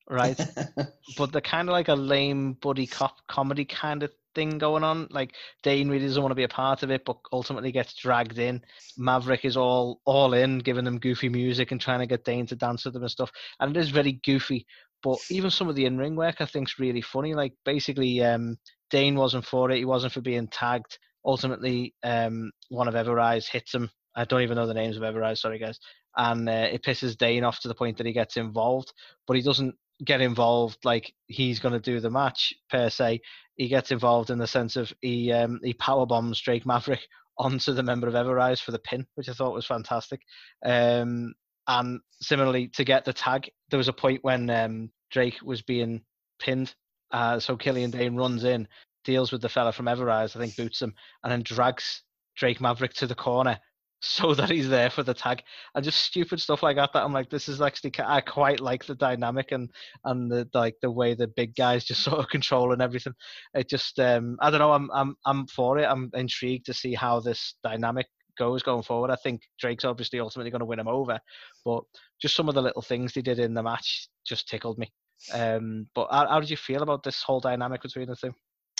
right? 0.09 0.39
but 1.17 1.31
they're 1.31 1.41
kind 1.41 1.67
of 1.67 1.73
like 1.73 1.87
a 1.87 1.95
lame 1.95 2.53
buddy 2.53 2.87
cop 2.87 3.17
comedy 3.27 3.65
kind 3.65 4.03
of 4.03 4.11
thing 4.35 4.57
going 4.57 4.83
on. 4.83 5.07
Like 5.11 5.33
Dain 5.63 5.89
really 5.89 6.05
doesn't 6.05 6.21
want 6.21 6.31
to 6.31 6.35
be 6.35 6.43
a 6.43 6.49
part 6.49 6.83
of 6.83 6.91
it, 6.91 7.03
but 7.05 7.17
ultimately 7.31 7.71
gets 7.71 7.93
dragged 7.93 8.39
in. 8.39 8.61
Maverick 8.97 9.45
is 9.45 9.57
all 9.57 10.01
all 10.05 10.33
in, 10.33 10.59
giving 10.59 10.85
them 10.85 10.99
goofy 10.99 11.29
music 11.29 11.71
and 11.71 11.81
trying 11.81 11.99
to 11.99 12.07
get 12.07 12.25
Dain 12.25 12.45
to 12.47 12.55
dance 12.55 12.85
with 12.85 12.93
them 12.93 13.03
and 13.03 13.11
stuff. 13.11 13.31
And 13.59 13.75
it 13.75 13.79
is 13.79 13.89
very 13.89 14.13
goofy. 14.23 14.65
But 15.01 15.19
even 15.29 15.49
some 15.49 15.69
of 15.69 15.75
the 15.75 15.85
in-ring 15.85 16.15
work, 16.15 16.41
I 16.41 16.45
think, 16.45 16.67
is 16.67 16.79
really 16.79 17.01
funny. 17.01 17.33
Like 17.33 17.53
basically, 17.63 18.21
um, 18.21 18.57
Dain 18.89 19.15
wasn't 19.15 19.45
for 19.45 19.71
it. 19.71 19.77
He 19.77 19.85
wasn't 19.85 20.13
for 20.13 20.21
being 20.21 20.47
tagged. 20.47 20.97
Ultimately, 21.25 21.93
um, 22.03 22.51
one 22.69 22.87
of 22.87 22.93
Everrise 22.93 23.47
hits 23.47 23.73
him. 23.73 23.89
I 24.15 24.25
don't 24.25 24.41
even 24.41 24.55
know 24.55 24.67
the 24.67 24.73
names 24.73 24.97
of 24.97 25.03
Everrise. 25.03 25.39
Sorry, 25.39 25.59
guys. 25.59 25.79
And 26.15 26.49
uh, 26.49 26.67
it 26.71 26.83
pisses 26.83 27.17
Dain 27.17 27.43
off 27.43 27.59
to 27.61 27.67
the 27.67 27.75
point 27.75 27.97
that 27.97 28.07
he 28.07 28.13
gets 28.13 28.37
involved, 28.37 28.91
but 29.27 29.35
he 29.35 29.43
doesn't 29.43 29.75
get 30.05 30.21
involved 30.21 30.77
like 30.83 31.13
he's 31.27 31.59
going 31.59 31.73
to 31.73 31.79
do 31.79 31.99
the 31.99 32.09
match 32.09 32.53
per 32.69 32.89
se. 32.89 33.21
He 33.55 33.67
gets 33.67 33.91
involved 33.91 34.29
in 34.29 34.37
the 34.37 34.47
sense 34.47 34.75
of 34.75 34.93
he 35.01 35.31
um, 35.31 35.59
he 35.63 35.73
power 35.73 36.05
bombs 36.05 36.39
Drake 36.39 36.65
Maverick 36.65 37.01
onto 37.37 37.73
the 37.73 37.83
member 37.83 38.07
of 38.07 38.13
Everrise 38.13 38.61
for 38.61 38.71
the 38.71 38.79
pin, 38.79 39.05
which 39.15 39.29
I 39.29 39.33
thought 39.33 39.53
was 39.53 39.65
fantastic. 39.65 40.21
Um, 40.65 41.33
and 41.67 41.99
similarly, 42.21 42.69
to 42.69 42.83
get 42.83 43.05
the 43.05 43.13
tag, 43.13 43.49
there 43.69 43.77
was 43.77 43.87
a 43.87 43.93
point 43.93 44.23
when 44.23 44.49
um, 44.49 44.91
Drake 45.11 45.37
was 45.43 45.61
being 45.61 46.01
pinned. 46.39 46.73
Uh, 47.11 47.39
so 47.39 47.57
Killian 47.57 47.91
Dain 47.91 48.15
runs 48.15 48.43
in, 48.43 48.67
deals 49.03 49.31
with 49.31 49.41
the 49.41 49.49
fella 49.49 49.71
from 49.71 49.87
Everrise, 49.87 50.35
I 50.35 50.39
think 50.39 50.55
boots 50.55 50.81
him, 50.81 50.93
and 51.23 51.31
then 51.31 51.41
drags 51.43 52.03
Drake 52.35 52.61
Maverick 52.61 52.93
to 52.95 53.07
the 53.07 53.15
corner 53.15 53.59
so 54.01 54.33
that 54.33 54.49
he's 54.49 54.69
there 54.69 54.89
for 54.89 55.03
the 55.03 55.13
tag. 55.13 55.43
And 55.75 55.83
just 55.83 56.03
stupid 56.03 56.39
stuff 56.39 56.63
like 56.63 56.77
that 56.77 56.95
i'm 56.95 57.11
like 57.11 57.29
this 57.29 57.49
is 57.49 57.59
actually 57.59 57.91
i 57.99 58.21
quite 58.21 58.61
like 58.61 58.85
the 58.85 58.95
dynamic 58.95 59.51
and 59.51 59.69
and 60.05 60.31
the 60.31 60.47
like 60.53 60.75
the 60.81 60.89
way 60.89 61.15
the 61.15 61.27
big 61.27 61.53
guys 61.53 61.83
just 61.83 62.03
sort 62.05 62.19
of 62.19 62.29
controlling 62.29 62.81
everything. 62.81 63.13
It 63.53 63.69
just 63.69 63.99
um 63.99 64.37
i 64.41 64.49
don't 64.49 64.59
know 64.59 64.71
i'm 64.71 64.89
i'm 64.93 65.15
i'm 65.25 65.47
for 65.47 65.77
it. 65.79 65.85
I'm 65.85 66.09
intrigued 66.13 66.65
to 66.67 66.73
see 66.73 66.93
how 66.93 67.19
this 67.19 67.55
dynamic 67.63 68.07
goes 68.37 68.63
going 68.63 68.83
forward. 68.83 69.11
I 69.11 69.17
think 69.17 69.41
drake's 69.59 69.83
obviously 69.83 70.21
ultimately 70.21 70.51
going 70.51 70.59
to 70.59 70.65
win 70.65 70.79
him 70.79 70.87
over 70.87 71.19
but 71.65 71.83
just 72.21 72.35
some 72.35 72.47
of 72.47 72.55
the 72.55 72.61
little 72.61 72.81
things 72.81 73.13
they 73.13 73.21
did 73.21 73.39
in 73.39 73.53
the 73.53 73.63
match 73.63 74.07
just 74.25 74.47
tickled 74.47 74.77
me 74.77 74.93
um 75.33 75.87
but 75.93 76.07
how, 76.11 76.27
how 76.27 76.39
did 76.39 76.49
you 76.49 76.57
feel 76.57 76.81
about 76.81 77.03
this 77.03 77.21
whole 77.21 77.39
dynamic 77.39 77.81
between 77.81 78.07
the 78.07 78.15
two 78.15 78.33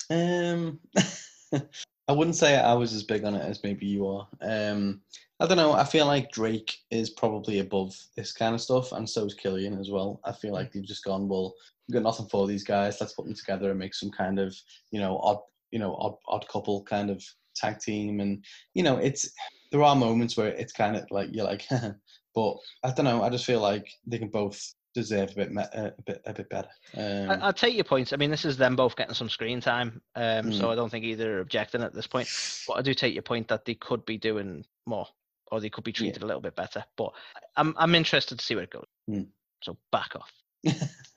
Um, 0.09 0.79
I 2.07 2.11
wouldn't 2.11 2.37
say 2.37 2.57
I 2.57 2.73
was 2.73 2.93
as 2.93 3.03
big 3.03 3.23
on 3.23 3.35
it 3.35 3.45
as 3.45 3.63
maybe 3.63 3.85
you 3.85 4.07
are. 4.07 4.27
Um, 4.41 5.01
I 5.39 5.45
don't 5.45 5.57
know. 5.57 5.73
I 5.73 5.83
feel 5.83 6.07
like 6.07 6.31
Drake 6.31 6.75
is 6.89 7.11
probably 7.11 7.59
above 7.59 7.95
this 8.17 8.31
kind 8.31 8.55
of 8.55 8.61
stuff, 8.61 8.91
and 8.91 9.07
so 9.07 9.25
is 9.25 9.35
Killian 9.35 9.79
as 9.79 9.91
well. 9.91 10.19
I 10.25 10.31
feel 10.31 10.51
like 10.51 10.71
they've 10.71 10.83
just 10.83 11.03
gone, 11.03 11.27
well, 11.27 11.53
we've 11.87 11.93
got 11.93 12.03
nothing 12.03 12.27
for 12.27 12.47
these 12.47 12.63
guys. 12.63 12.97
Let's 12.99 13.13
put 13.13 13.25
them 13.25 13.35
together 13.35 13.69
and 13.69 13.79
make 13.79 13.93
some 13.93 14.09
kind 14.09 14.39
of, 14.39 14.55
you 14.91 14.99
know, 14.99 15.19
odd, 15.19 15.37
you 15.69 15.77
know, 15.77 15.95
odd, 15.95 16.15
odd 16.27 16.47
couple 16.47 16.83
kind 16.83 17.11
of 17.11 17.23
tag 17.55 17.79
team. 17.79 18.19
And 18.21 18.43
you 18.73 18.81
know, 18.81 18.97
it's 18.97 19.31
there 19.71 19.83
are 19.83 19.95
moments 19.95 20.35
where 20.35 20.47
it's 20.47 20.73
kind 20.73 20.95
of 20.95 21.05
like 21.11 21.29
you're 21.31 21.45
like, 21.45 21.67
but 22.35 22.55
I 22.83 22.91
don't 22.91 23.05
know. 23.05 23.21
I 23.21 23.29
just 23.29 23.45
feel 23.45 23.61
like 23.61 23.87
they 24.07 24.17
can 24.17 24.29
both 24.29 24.59
deserve 24.93 25.31
a 25.31 25.35
bit, 25.35 25.57
uh, 25.57 25.91
a 25.97 26.01
bit, 26.05 26.21
a 26.25 26.33
bit 26.33 26.49
better. 26.49 26.69
Um, 26.97 27.29
I, 27.31 27.35
I'll 27.45 27.53
take 27.53 27.75
your 27.75 27.83
points. 27.83 28.13
I 28.13 28.17
mean, 28.17 28.31
this 28.31 28.45
is 28.45 28.57
them 28.57 28.75
both 28.75 28.95
getting 28.95 29.13
some 29.15 29.29
screen 29.29 29.61
time, 29.61 30.01
um, 30.15 30.47
Mm. 30.47 30.57
so 30.57 30.71
I 30.71 30.75
don't 30.75 30.89
think 30.89 31.05
either 31.05 31.37
are 31.37 31.41
objecting 31.41 31.81
at 31.83 31.93
this 31.93 32.07
point. 32.07 32.27
But 32.67 32.73
I 32.77 32.81
do 32.81 32.93
take 32.93 33.13
your 33.13 33.23
point 33.23 33.47
that 33.49 33.65
they 33.65 33.75
could 33.75 34.05
be 34.05 34.17
doing 34.17 34.65
more, 34.85 35.07
or 35.51 35.59
they 35.59 35.69
could 35.69 35.83
be 35.83 35.91
Yeah. 35.91 35.97
treated 35.97 36.23
a 36.23 36.25
little 36.25 36.41
bit 36.41 36.55
better. 36.55 36.83
But 36.97 37.11
I'm 37.55 37.73
I'm 37.77 37.95
interested 37.95 38.39
to 38.39 38.45
see 38.45 38.55
where 38.55 38.63
it 38.63 38.71
goes. 38.71 38.87
Mm. 39.09 39.27
So 39.63 39.77
back 39.91 40.15
off. 40.15 40.31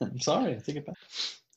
I'm 0.01 0.19
sorry, 0.19 0.55
I 0.55 0.59
take 0.59 0.77
it 0.77 0.85
back. 0.85 0.95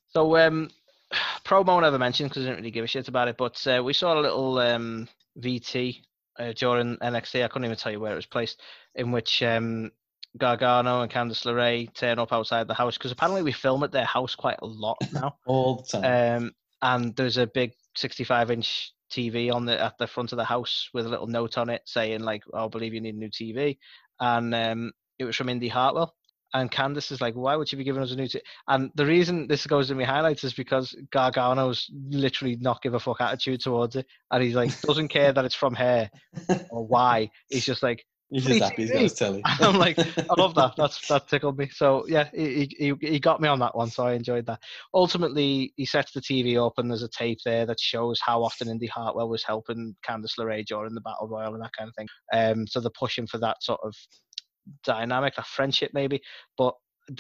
So 0.09 0.37
um, 0.39 0.71
promo 1.45 1.81
never 1.81 1.99
mentioned 1.99 2.31
because 2.31 2.43
I 2.45 2.47
didn't 2.47 2.59
really 2.61 2.71
give 2.71 2.85
a 2.85 2.89
shit 2.89 3.09
about 3.09 3.29
it. 3.29 3.37
But 3.37 3.65
uh, 3.67 3.83
we 3.85 3.93
saw 3.93 4.19
a 4.19 4.23
little 4.23 4.59
um, 4.59 5.09
VT 5.39 6.03
uh, 6.39 6.53
during 6.53 6.97
NXT. 6.99 7.45
I 7.45 7.49
couldn't 7.49 7.67
even 7.67 7.77
tell 7.77 7.93
you 7.93 8.01
where 8.01 8.13
it 8.13 8.17
was 8.17 8.27
placed, 8.27 8.61
in 8.95 9.13
which 9.13 9.43
um, 9.43 9.91
Gargano 10.39 11.03
and 11.03 11.11
Candice 11.11 11.45
LeRae 11.45 11.93
turn 11.95 12.19
up 12.19 12.33
outside 12.33 12.69
the 12.69 12.75
house 12.75 12.97
because 12.97 13.13
apparently 13.13 13.43
we 13.43 13.53
film 13.53 13.83
at 13.83 13.93
their 13.93 14.05
house 14.05 14.35
quite 14.35 14.59
a 14.63 14.67
lot 14.67 14.99
now. 15.13 15.37
All 15.47 15.77
the 15.77 16.01
time. 16.01 16.45
um, 16.45 16.53
and 16.83 17.17
there's 17.17 17.37
a 17.37 17.47
big 17.47 17.73
65 17.97 18.51
inch 18.51 18.93
TV 19.11 19.53
on 19.53 19.65
the 19.65 19.81
at 19.83 19.97
the 19.99 20.07
front 20.07 20.33
of 20.33 20.37
the 20.37 20.45
house 20.45 20.89
with 20.93 21.07
a 21.07 21.09
little 21.09 21.27
note 21.27 21.59
on 21.59 21.71
it 21.71 21.83
saying 21.87 22.21
like, 22.21 22.43
"Oh, 22.53 22.67
"I 22.67 22.69
believe 22.69 22.93
you 22.93 23.01
need 23.01 23.15
a 23.15 23.19
new 23.19 23.31
TV," 23.31 23.79
and 24.21 24.55
um, 24.55 24.93
it 25.19 25.25
was 25.25 25.37
from 25.37 25.49
Indi 25.49 25.69
Hartwell. 25.69 26.15
And 26.55 26.71
Candice 26.71 27.13
is 27.13 27.21
like, 27.21 27.35
"Why 27.35 27.57
would 27.57 27.71
you 27.71 27.79
be 27.79 27.85
giving 27.85 28.03
us 28.03 28.13
a 28.13 28.17
new?" 28.17 28.29
T-? 28.29 28.41
And 28.69 28.91
the 28.95 29.07
reason 29.07 29.47
this 29.47 29.67
goes 29.67 29.91
in 29.91 29.99
my 29.99 30.05
highlights 30.05 30.45
is 30.45 30.55
because 30.55 30.95
Gargano's 31.11 31.89
literally 32.11 32.57
not 32.57 32.83
give 32.83 32.95
a 32.95 33.01
fuck 33.01 33.21
attitude 33.21 33.61
towards 33.61 33.97
it, 33.97 34.07
and 34.31 34.43
he's 34.43 34.55
like 34.55 34.81
doesn't 34.83 35.09
care 35.09 35.33
that 35.33 35.45
it's 35.45 35.55
from 35.55 35.75
her 35.75 36.11
or 36.71 36.87
why. 36.87 37.31
He's 37.49 37.67
just 37.67 37.83
like, 37.83 38.05
He's 38.31 38.45
just 38.45 38.61
happy 38.61 38.83
he's 38.83 38.91
got 38.91 39.03
his 39.03 39.15
telly. 39.15 39.43
I'm 39.61 39.79
like, 39.79 39.99
I 39.99 40.35
love 40.37 40.55
that. 40.57 40.73
That's 40.79 41.07
that 41.09 41.29
tickled 41.29 41.59
me. 41.59 41.69
So 41.73 42.05
yeah, 42.09 42.29
he, 42.35 42.69
he 42.77 42.95
he 43.01 43.21
got 43.21 43.41
me 43.41 43.49
on 43.49 43.61
that 43.61 43.77
one. 43.77 43.89
So 43.89 44.05
I 44.05 44.15
enjoyed 44.15 44.47
that. 44.47 44.59
Ultimately, 44.95 45.73
he 45.77 45.87
sets 45.87 46.13
the 46.13 46.21
TV 46.21 46.65
up, 46.65 46.73
and 46.79 46.91
there's 46.91 47.05
a 47.05 47.09
tape 47.09 47.39
there 47.45 47.67
that 47.67 47.79
shows 47.79 48.19
how 48.21 48.43
often 48.43 48.69
Indi 48.69 48.89
Hartwell 48.89 49.29
was 49.29 49.45
helping 49.45 49.95
Candice 50.09 50.39
LeRae 50.39 50.65
during 50.67 50.95
the 50.95 51.01
battle 51.03 51.29
royal 51.29 51.55
and 51.55 51.63
that 51.63 51.73
kind 51.79 51.89
of 51.89 51.95
thing. 51.95 52.09
Um, 52.33 52.67
so 52.67 52.81
they're 52.81 52.91
pushing 52.99 53.27
for 53.29 53.39
that 53.39 53.63
sort 53.63 53.81
of 53.85 53.95
dynamic, 54.85 55.37
that 55.37 55.47
friendship 55.47 55.93
maybe. 55.95 56.21
But 56.59 56.75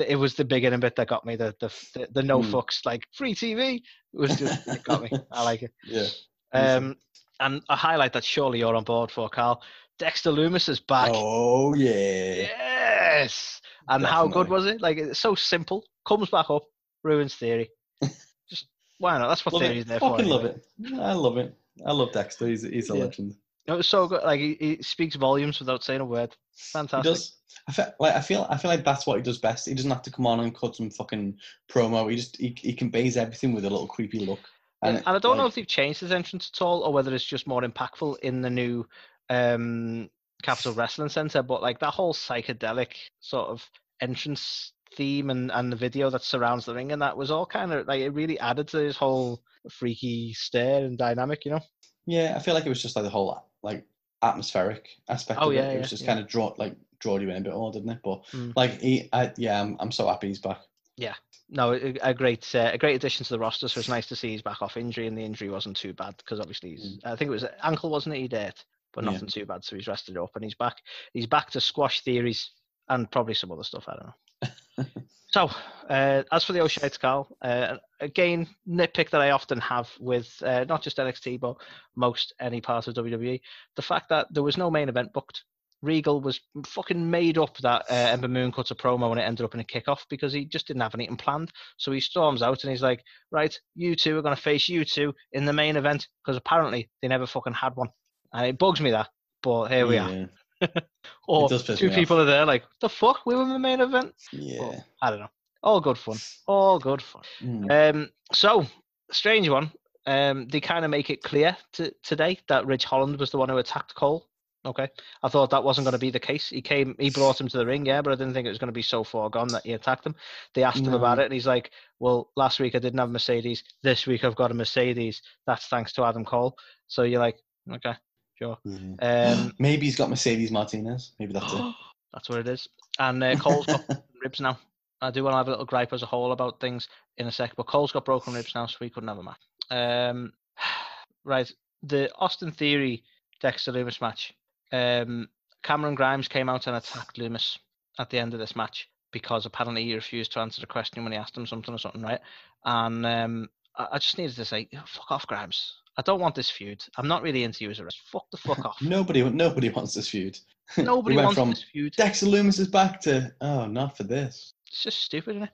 it 0.09 0.17
was 0.17 0.35
the 0.35 0.45
beginning 0.45 0.81
bit 0.81 0.97
that 0.97 1.09
got 1.09 1.25
me. 1.25 1.37
The 1.37 1.55
the 1.61 1.69
the, 1.95 2.09
the 2.15 2.23
no 2.23 2.43
Hmm. 2.43 2.51
fucks 2.51 2.85
like 2.85 3.03
free 3.15 3.35
TV. 3.35 3.77
It 3.77 3.83
was 4.13 4.37
just 4.37 4.67
it 4.67 4.83
got 4.83 5.03
me. 5.03 5.13
I 5.31 5.43
like 5.43 5.63
it. 5.63 5.73
yeah. 5.85 6.09
Um, 6.53 6.97
and 7.39 7.63
a 7.69 7.77
highlight 7.77 8.15
that 8.15 8.25
surely 8.25 8.61
you're 8.61 8.75
on 8.75 8.85
board 8.85 9.11
for, 9.11 9.29
Carl. 9.29 9.63
Dexter 9.99 10.31
Lumis 10.31 10.69
is 10.69 10.81
back. 10.81 11.11
Oh 11.15 11.75
yeah. 11.75 12.35
Yes. 12.35 13.61
And 13.89 14.05
how 14.05 14.27
good 14.27 14.49
was 14.49 14.67
it? 14.67 14.81
Like 14.81 14.99
it's 14.99 15.19
so 15.19 15.35
simple. 15.35 15.85
Comes 16.07 16.29
back 16.31 16.51
up, 16.51 16.65
ruins 17.03 17.35
theory. 17.35 17.71
Just 18.51 18.67
why 18.99 19.19
not? 19.19 19.29
That's 19.29 19.45
what 19.45 19.55
Love 19.55 19.63
theory's 19.63 19.83
it. 19.83 19.89
there 19.89 20.01
for. 20.01 20.11
Fucking 20.11 20.27
love 20.27 20.45
it. 20.45 20.65
I 20.99 21.13
love 21.13 21.37
it. 21.39 21.55
I 21.85 21.93
love 21.93 22.13
Dexter. 22.13 22.47
He's, 22.49 22.63
he's 22.63 22.91
a 22.91 22.95
Yeah. 22.97 23.05
legend. 23.05 23.35
It 23.67 23.73
was 23.73 23.89
so 23.89 24.07
good. 24.07 24.23
Like 24.23 24.39
he, 24.41 24.57
he 24.61 24.83
speaks 24.83 25.17
volumes 25.17 25.59
without 25.59 25.83
saying 25.83 26.01
a 26.01 26.05
word. 26.05 26.37
Fantastic. 26.55 27.05
He 27.05 27.11
does. 27.11 27.33
I 27.69 27.73
feel 27.73 27.93
like 27.99 28.15
I 28.15 28.21
feel 28.21 28.47
I 28.49 28.57
feel 28.59 28.71
like 28.71 28.85
that's 28.85 29.07
what 29.07 29.17
he 29.17 29.23
does 29.23 29.39
best. 29.39 29.67
He 29.69 29.75
doesn't 29.75 29.91
have 29.91 30.03
to 30.03 30.11
come 30.11 30.27
on 30.27 30.41
and 30.41 30.55
cut 30.55 30.77
some 30.77 30.91
fucking 30.91 31.37
promo. 31.71 32.09
He 32.11 32.17
just 32.17 32.37
he, 32.37 32.55
he 32.59 32.73
conveys 32.73 33.17
everything 33.17 33.53
with 33.55 33.65
a 33.65 33.71
little 33.71 33.87
creepy 33.89 34.21
look. 34.21 34.41
And, 34.83 34.99
and 34.99 35.17
I 35.17 35.19
don't 35.19 35.37
know 35.39 35.47
if 35.47 35.55
they've 35.55 35.67
changed 35.67 36.01
his 36.01 36.13
entrance 36.13 36.51
at 36.55 36.63
all, 36.63 36.83
or 36.83 36.93
whether 36.93 37.13
it's 37.15 37.25
just 37.25 37.47
more 37.47 37.63
impactful 37.63 38.19
in 38.21 38.41
the 38.43 38.51
new 38.51 38.87
um, 39.31 40.11
Capitol 40.43 40.73
Wrestling 40.75 41.09
Center. 41.09 41.43
But 41.43 41.63
like 41.63 41.81
that 41.81 41.95
whole 41.95 42.15
psychedelic 42.15 42.93
sort 43.21 43.49
of 43.49 43.69
entrance 44.01 44.73
theme 44.95 45.31
and, 45.31 45.51
and 45.51 45.73
the 45.73 45.77
video 45.77 46.11
that 46.11 46.23
surrounds 46.23 46.65
the 46.65 46.75
ring, 46.75 46.93
and 46.93 47.03
that 47.03 47.17
was 47.17 47.31
all 47.31 47.47
kind 47.47 47.73
of 47.73 47.87
like 47.87 48.01
it 48.01 48.11
really 48.11 48.39
added 48.39 48.69
to 48.69 48.79
his 48.79 48.97
whole 48.97 49.43
freaky 49.71 50.33
stare 50.33 50.85
and 50.85 50.99
dynamic. 50.99 51.45
You 51.45 51.53
know? 51.53 51.61
Yeah, 52.07 52.35
I 52.37 52.41
feel 52.41 52.55
like 52.55 52.67
it 52.67 52.71
was 52.71 52.83
just 52.83 52.97
like 52.97 53.05
the 53.05 53.11
whole 53.11 53.43
like 53.63 53.85
atmospheric 54.23 54.89
aspect 55.09 55.41
Oh, 55.43 55.49
of 55.49 55.55
yeah, 55.55 55.63
it. 55.63 55.77
It 55.77 55.79
was 55.81 55.91
just 55.91 56.03
yeah. 56.03 56.09
kind 56.09 56.21
of 56.21 56.29
draw 56.29 56.55
like 56.57 56.77
draw 56.99 57.19
you 57.19 57.29
in 57.31 57.37
a 57.37 57.41
bit 57.41 57.53
more, 57.53 57.73
didn't 57.73 57.91
it? 57.91 57.99
But 58.03 58.25
Mm. 58.33 58.53
like 58.57 58.81
he, 58.81 59.09
I, 59.13 59.33
yeah, 59.37 59.61
I'm, 59.61 59.77
I'm 59.81 59.93
so 59.93 60.07
happy 60.07 60.29
he's 60.29 60.39
back. 60.39 60.61
Yeah, 60.97 61.15
no, 61.51 61.73
a, 61.75 62.15
great 62.15 62.55
uh, 62.55 62.71
a 62.73 62.79
great 62.79 62.97
addition 62.97 63.25
to 63.25 63.31
the 63.31 63.39
roster. 63.39 63.69
So 63.69 63.81
it's 63.81 63.89
nice 63.89 64.07
to 64.07 64.17
see 64.17 64.31
he's 64.31 64.41
back 64.41 64.63
off 64.63 64.79
injury, 64.79 65.07
and 65.07 65.17
the 65.19 65.25
injury 65.25 65.51
wasn't 65.51 65.77
too 65.77 65.93
bad 65.93 66.17
because 66.17 66.41
obviously 66.41 66.71
he's, 66.71 66.99
I 67.05 67.17
think 67.17 67.29
it 67.29 67.33
was 67.33 67.45
ankle, 67.63 67.91
wasn't 67.91 68.15
it? 68.15 68.21
He'd 68.21 68.33
hurt, 68.33 68.65
but 68.97 69.05
Yeah. 69.05 69.13
nothing 69.13 69.29
too 69.29 69.47
bad. 69.47 69.63
So 69.63 69.77
he's 69.77 69.87
rested 69.87 70.17
up 70.17 70.31
and 70.35 70.43
he's 70.43 70.55
back. 70.57 70.79
He's 71.13 71.27
back 71.27 71.51
to 71.51 71.61
squash 71.61 72.01
theories 72.01 72.51
and 72.89 73.09
probably 73.11 73.35
some 73.35 73.53
other 73.53 73.63
stuff. 73.63 73.85
I 73.87 73.97
don't 73.97 74.07
know. 74.07 74.85
so 75.31 75.51
uh, 75.89 76.23
as 76.33 76.43
for 76.45 76.53
the 76.53 76.61
O'Shites, 76.61 76.99
Carl, 76.99 77.29
uh, 77.43 77.77
again 78.01 78.49
nitpick 78.69 79.11
that 79.11 79.21
I 79.21 79.31
often 79.31 79.61
have 79.61 79.91
with 80.01 80.35
uh, 80.43 80.65
not 80.65 80.83
just 80.83 80.97
NXT 80.97 81.41
but 81.41 81.57
most 81.95 82.33
any 82.41 82.61
part 82.61 82.89
of 82.89 82.95
WWE, 82.95 83.41
the 83.77 83.83
fact 83.83 84.09
that 84.09 84.27
there 84.33 84.43
was 84.43 84.57
no 84.57 84.71
main 84.71 84.89
event 84.89 85.13
booked. 85.13 85.45
Regal 85.83 86.23
was 86.23 86.41
fucking 86.65 87.11
made 87.11 87.37
up 87.37 87.59
that 87.59 87.83
uh, 87.91 87.95
Ember 87.95 88.29
Moon 88.29 88.51
cut 88.51 88.71
a 88.71 88.75
promo 88.75 89.11
and 89.11 89.21
it 89.21 89.25
ended 89.25 89.45
up 89.45 89.53
in 89.53 89.61
a 89.61 89.65
kickoff 89.65 90.01
because 90.09 90.33
he 90.33 90.47
just 90.47 90.67
didn't 90.67 90.81
have 90.81 90.95
anything 90.95 91.19
planned. 91.19 91.53
So 91.77 91.93
he 91.93 92.01
storms 92.01 92.41
out 92.41 92.65
and 92.65 92.71
he's 92.71 92.83
like, 92.83 93.05
right, 93.31 93.57
you 93.75 93.95
two 93.95 94.17
are 94.19 94.23
going 94.23 94.35
to 94.35 94.41
face 94.41 94.71
you 94.71 94.87
two 94.87 95.15
in 95.33 95.45
the 95.45 95.53
main 95.53 95.77
event 95.77 96.09
because 96.25 96.39
apparently 96.39 96.89
they 97.03 97.09
never 97.09 97.27
fucking 97.27 97.53
had 97.53 97.77
one. 97.77 97.91
And 98.37 98.47
it 98.47 98.59
bugs 98.59 98.81
me 98.81 98.91
that, 98.91 99.09
but 99.43 99.69
here 99.69 99.87
we 99.87 99.99
are. 99.99 100.11
yeah. 100.11 100.27
Or 101.29 101.49
does 101.49 101.65
piss 101.65 101.81
two 101.81 101.87
me 101.87 101.93
off. 101.93 101.97
people 101.97 102.21
are 102.21 102.25
there 102.25 102.47
like, 102.47 102.63
the 102.81 102.89
fuck, 102.89 103.27
we 103.27 103.35
were 103.35 103.43
in 103.43 103.49
the 103.49 103.59
main 103.59 103.81
event? 103.81 104.15
Yeah. 104.33 104.59
But 104.61 104.85
I 105.03 105.11
don't 105.11 105.21
know. 105.21 105.31
All 105.63 105.81
good 105.81 105.99
fun. 105.99 106.17
All 106.47 106.79
good 106.79 107.03
fun. 107.03 107.23
Mm. 107.43 107.95
Um, 107.95 108.11
so, 108.33 108.65
strange 109.11 109.49
one. 109.49 109.73
Um, 110.07 110.47
they 110.49 110.61
kind 110.61 110.85
of 110.85 110.91
make 110.93 111.11
it 111.11 111.23
clear 111.25 111.57
to, 111.73 111.93
today 112.05 112.39
that 112.49 112.67
Ridge 112.67 112.85
Holland 112.85 113.19
was 113.19 113.31
the 113.31 113.39
one 113.39 113.49
who 113.49 113.59
attacked 113.59 113.95
Cole. 113.97 114.29
Okay, 114.65 114.89
I 115.23 115.29
thought 115.29 115.51
that 115.51 115.63
wasn't 115.63 115.85
going 115.85 115.93
to 115.93 115.99
be 115.99 116.11
the 116.11 116.19
case. 116.19 116.49
He 116.49 116.61
came, 116.61 116.97
he 116.99 117.11
brought 117.11 117.41
him 117.41 117.47
to 117.49 117.59
the 117.59 117.67
ring, 117.67 117.87
yeah, 117.87 118.03
but 118.03 118.13
I 118.13 118.17
didn't 118.17 118.35
think 118.35 118.47
it 118.47 118.51
was 118.51 118.59
going 118.59 118.69
to 118.69 118.73
be 118.73 118.83
so 118.83 119.05
far 119.05 119.31
gone 119.31 119.47
that 119.49 119.63
he 119.65 119.73
attacked 119.75 120.05
him. 120.05 120.17
They 120.55 120.65
asked 120.65 120.85
him 120.85 120.93
about 120.95 121.21
it, 121.21 121.25
and 121.25 121.33
he's 121.33 121.47
like, 121.47 121.71
"Well, 122.01 122.33
last 122.37 122.59
week 122.59 122.75
I 122.75 122.81
didn't 122.81 122.99
have 122.99 123.11
Mercedes. 123.11 123.63
This 123.85 124.09
week 124.09 124.25
I've 124.25 124.35
got 124.35 124.51
a 124.51 124.55
Mercedes. 124.55 125.23
That's 125.47 125.69
thanks 125.69 125.93
to 125.95 126.05
Adam 126.05 126.25
Cole." 126.25 126.57
So 126.89 127.03
you're 127.05 127.21
like, 127.21 127.39
"Okay, 127.71 127.95
sure." 128.39 128.59
Yeah. 128.65 129.35
Um, 129.37 129.53
Maybe 129.59 129.87
he's 129.87 129.97
got 129.97 130.11
Mercedes 130.11 130.51
Martinez. 130.51 131.13
Maybe 131.19 131.33
that's 131.33 131.53
it. 131.53 131.75
that's 132.13 132.29
what 132.29 132.39
it 132.39 132.49
is. 132.49 132.69
And 132.99 133.23
uh, 133.23 133.37
Cole's 133.37 133.67
got 133.67 133.85
ribs 134.23 134.41
now. 134.41 134.59
I 135.01 135.11
do 135.11 135.23
want 135.23 135.35
to 135.35 135.39
have 135.39 135.49
a 135.49 135.51
little 135.51 135.67
gripe 135.67 135.93
as 135.93 136.03
a 136.03 136.07
whole 136.07 136.33
about 136.33 136.61
things 136.61 136.89
in 137.19 137.27
a 137.27 137.33
sec, 137.33 137.55
but 137.57 137.67
Cole's 137.67 137.93
got 137.93 138.05
broken 138.05 138.33
ribs 138.33 138.55
now, 138.55 138.67
so 138.67 138.77
we 138.81 138.91
couldn't 138.91 139.09
have 139.09 139.19
a 139.19 139.23
match. 139.23 139.41
Um, 139.71 140.33
right, 141.25 141.51
the 141.83 142.11
Austin 142.17 142.51
Theory 142.51 143.03
Dexter 143.41 143.73
Lumis 143.73 144.01
match. 144.01 144.35
Um, 144.73 145.29
Cameron 145.63 145.95
Grimes 145.95 146.29
came 146.29 146.49
out 146.49 146.67
and 146.67 146.77
attacked 146.77 147.19
Lumis 147.19 147.59
at 147.99 148.11
the 148.11 148.19
end 148.19 148.33
of 148.35 148.41
this 148.41 148.57
match 148.57 148.89
because 149.13 149.47
apparently 149.47 149.85
he 149.85 149.95
refused 149.95 150.33
to 150.33 150.41
answer 150.41 150.61
the 150.61 150.67
question 150.67 151.03
when 151.03 151.13
he 151.13 151.19
asked 151.19 151.37
him 151.37 151.47
something 151.47 151.75
or 151.75 151.79
something, 151.79 152.03
right? 152.03 152.21
And 152.65 153.05
um, 153.07 153.49
I, 153.77 153.89
I 153.93 153.99
just 153.99 154.19
needed 154.19 154.37
to 154.37 154.45
say, 154.45 154.69
fuck 154.87 155.11
off, 155.11 155.27
Grimes. 155.27 155.75
I 155.99 156.03
don't 156.03 156.21
want 156.21 156.35
this 156.35 156.51
feud. 156.51 156.85
I'm 156.97 157.09
not 157.09 157.23
really 157.23 157.45
into 157.45 157.65
you 157.65 157.71
as 157.71 157.79
a 157.79 157.85
wrestler. 157.85 158.05
Fuck 158.11 158.31
the 158.31 158.37
fuck 158.37 158.65
off. 158.65 158.83
Nobody, 158.83 159.23
nobody 159.31 159.71
wants 159.71 159.95
this 159.95 160.09
feud. 160.09 160.39
Nobody 160.77 161.17
we 161.17 161.23
wants 161.23 161.39
from 161.39 161.51
this 161.51 161.65
feud. 161.73 161.95
Dexter 161.97 162.27
Lumis 162.27 162.59
is 162.59 162.69
back 162.69 163.01
to 163.03 163.33
oh, 163.41 163.67
not 163.67 163.97
for 163.97 164.03
this. 164.03 164.53
It's 164.67 164.83
just 164.83 165.01
stupid, 165.01 165.37
isn't 165.37 165.43
it? 165.45 165.51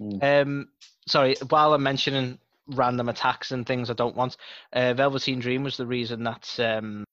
Mm. 0.00 0.42
Um, 0.42 0.68
sorry, 1.06 1.36
while 1.48 1.74
I'm 1.74 1.82
mentioning 1.82 2.38
random 2.68 3.08
attacks 3.08 3.52
and 3.52 3.66
things 3.66 3.90
I 3.90 3.94
don't 3.94 4.16
want, 4.16 4.36
uh, 4.72 4.94
Velveteen 4.94 5.38
Dream 5.38 5.64
was 5.64 5.76
the 5.76 5.86
reason 5.86 6.24
that 6.24 6.48
um, 6.58 7.04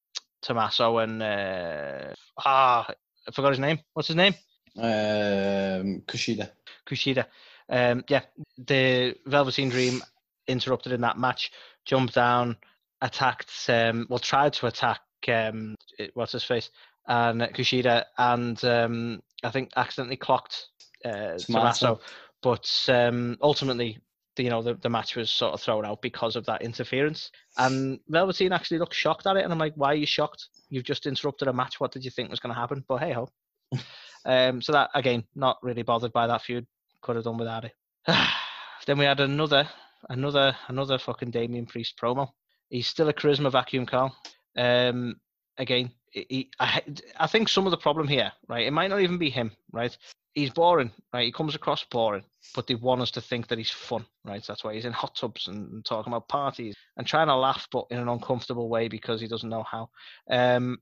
Tommaso 0.41 0.99
and 0.99 1.21
uh, 1.21 2.13
ah, 2.43 2.87
I 3.27 3.31
forgot 3.31 3.51
his 3.51 3.59
name. 3.59 3.79
What's 3.93 4.07
his 4.07 4.17
name? 4.17 4.33
Um, 4.77 6.01
Kushida. 6.07 6.49
Kushida. 6.87 7.25
Um, 7.67 8.03
yeah, 8.09 8.21
the 8.57 9.15
Velveteen 9.25 9.69
Dream 9.69 10.01
interrupted 10.47 10.91
in 10.91 11.01
that 11.01 11.17
match, 11.17 11.51
jumped 11.85 12.15
down, 12.15 12.57
attacked, 13.01 13.51
um, 13.69 14.07
well, 14.09 14.19
tried 14.19 14.53
to 14.53 14.67
attack, 14.67 15.01
um, 15.27 15.75
it- 15.97 16.11
what's 16.15 16.31
his 16.33 16.43
face, 16.43 16.69
and 17.07 17.41
uh, 17.41 17.47
Kushida, 17.49 18.05
and 18.17 18.63
um, 18.65 19.21
I 19.43 19.51
think 19.51 19.71
accidentally 19.75 20.17
clocked 20.17 20.67
uh, 21.03 21.37
Tommaso. 21.37 21.47
Tommaso. 21.47 21.99
But 22.41 22.85
um, 22.89 23.37
ultimately, 23.41 23.99
the- 24.35 24.43
you 24.43 24.49
know, 24.49 24.61
the, 24.61 24.75
the 24.75 24.89
match 24.89 25.15
was 25.15 25.29
sort 25.29 25.53
of 25.53 25.61
thrown 25.61 25.85
out 25.85 26.01
because 26.01 26.35
of 26.35 26.45
that 26.45 26.61
interference. 26.61 27.31
And 27.57 27.99
Velveteen 28.09 28.51
actually 28.51 28.79
looked 28.79 28.93
shocked 28.93 29.27
at 29.27 29.37
it, 29.37 29.43
and 29.43 29.53
I'm 29.53 29.59
like, 29.59 29.73
why 29.75 29.89
are 29.93 29.95
you 29.95 30.05
shocked? 30.05 30.47
You've 30.69 30.83
just 30.83 31.05
interrupted 31.05 31.47
a 31.47 31.53
match. 31.53 31.79
What 31.79 31.91
did 31.91 32.03
you 32.03 32.11
think 32.11 32.29
was 32.29 32.39
going 32.39 32.53
to 32.53 32.59
happen? 32.59 32.83
But 32.87 32.97
hey 32.97 33.13
ho. 33.13 33.29
um, 34.25 34.61
so 34.61 34.71
that 34.73 34.89
again, 34.93 35.23
not 35.35 35.57
really 35.61 35.83
bothered 35.83 36.11
by 36.13 36.27
that 36.27 36.41
feud. 36.41 36.65
Could 37.01 37.15
have 37.17 37.25
done 37.25 37.37
without 37.37 37.65
it. 37.65 37.73
then 38.87 38.97
we 38.97 39.05
had 39.05 39.19
another, 39.19 39.69
another, 40.09 40.55
another 40.67 40.97
fucking 40.97 41.31
Damian 41.31 41.65
Priest 41.65 41.95
promo. 42.01 42.29
He's 42.69 42.87
still 42.87 43.09
a 43.09 43.13
charisma 43.13 43.51
vacuum, 43.51 43.85
Carl. 43.85 44.15
Um, 44.57 45.15
again, 45.57 45.91
he, 46.11 46.49
I, 46.59 46.81
I 47.17 47.27
think 47.27 47.49
some 47.49 47.65
of 47.65 47.71
the 47.71 47.77
problem 47.77 48.07
here, 48.07 48.31
right? 48.47 48.65
It 48.65 48.71
might 48.71 48.89
not 48.89 49.01
even 49.01 49.17
be 49.17 49.29
him, 49.29 49.51
right? 49.71 49.95
He's 50.33 50.49
boring, 50.49 50.91
right? 51.13 51.25
He 51.25 51.31
comes 51.31 51.55
across 51.55 51.83
boring, 51.85 52.23
but 52.55 52.67
they 52.67 52.75
want 52.75 53.01
us 53.01 53.11
to 53.11 53.21
think 53.21 53.47
that 53.47 53.57
he's 53.57 53.71
fun, 53.71 54.05
right? 54.25 54.43
That's 54.45 54.63
why 54.63 54.73
he's 54.73 54.85
in 54.85 54.93
hot 54.93 55.15
tubs 55.15 55.47
and, 55.47 55.71
and 55.71 55.85
talking 55.85 56.11
about 56.11 56.27
parties 56.27 56.75
and 56.97 57.07
trying 57.07 57.27
to 57.27 57.35
laugh, 57.35 57.67
but 57.71 57.85
in 57.89 57.99
an 57.99 58.09
uncomfortable 58.09 58.69
way 58.69 58.87
because 58.87 59.21
he 59.21 59.27
doesn't 59.27 59.49
know 59.49 59.63
how. 59.63 59.89
Um, 60.29 60.79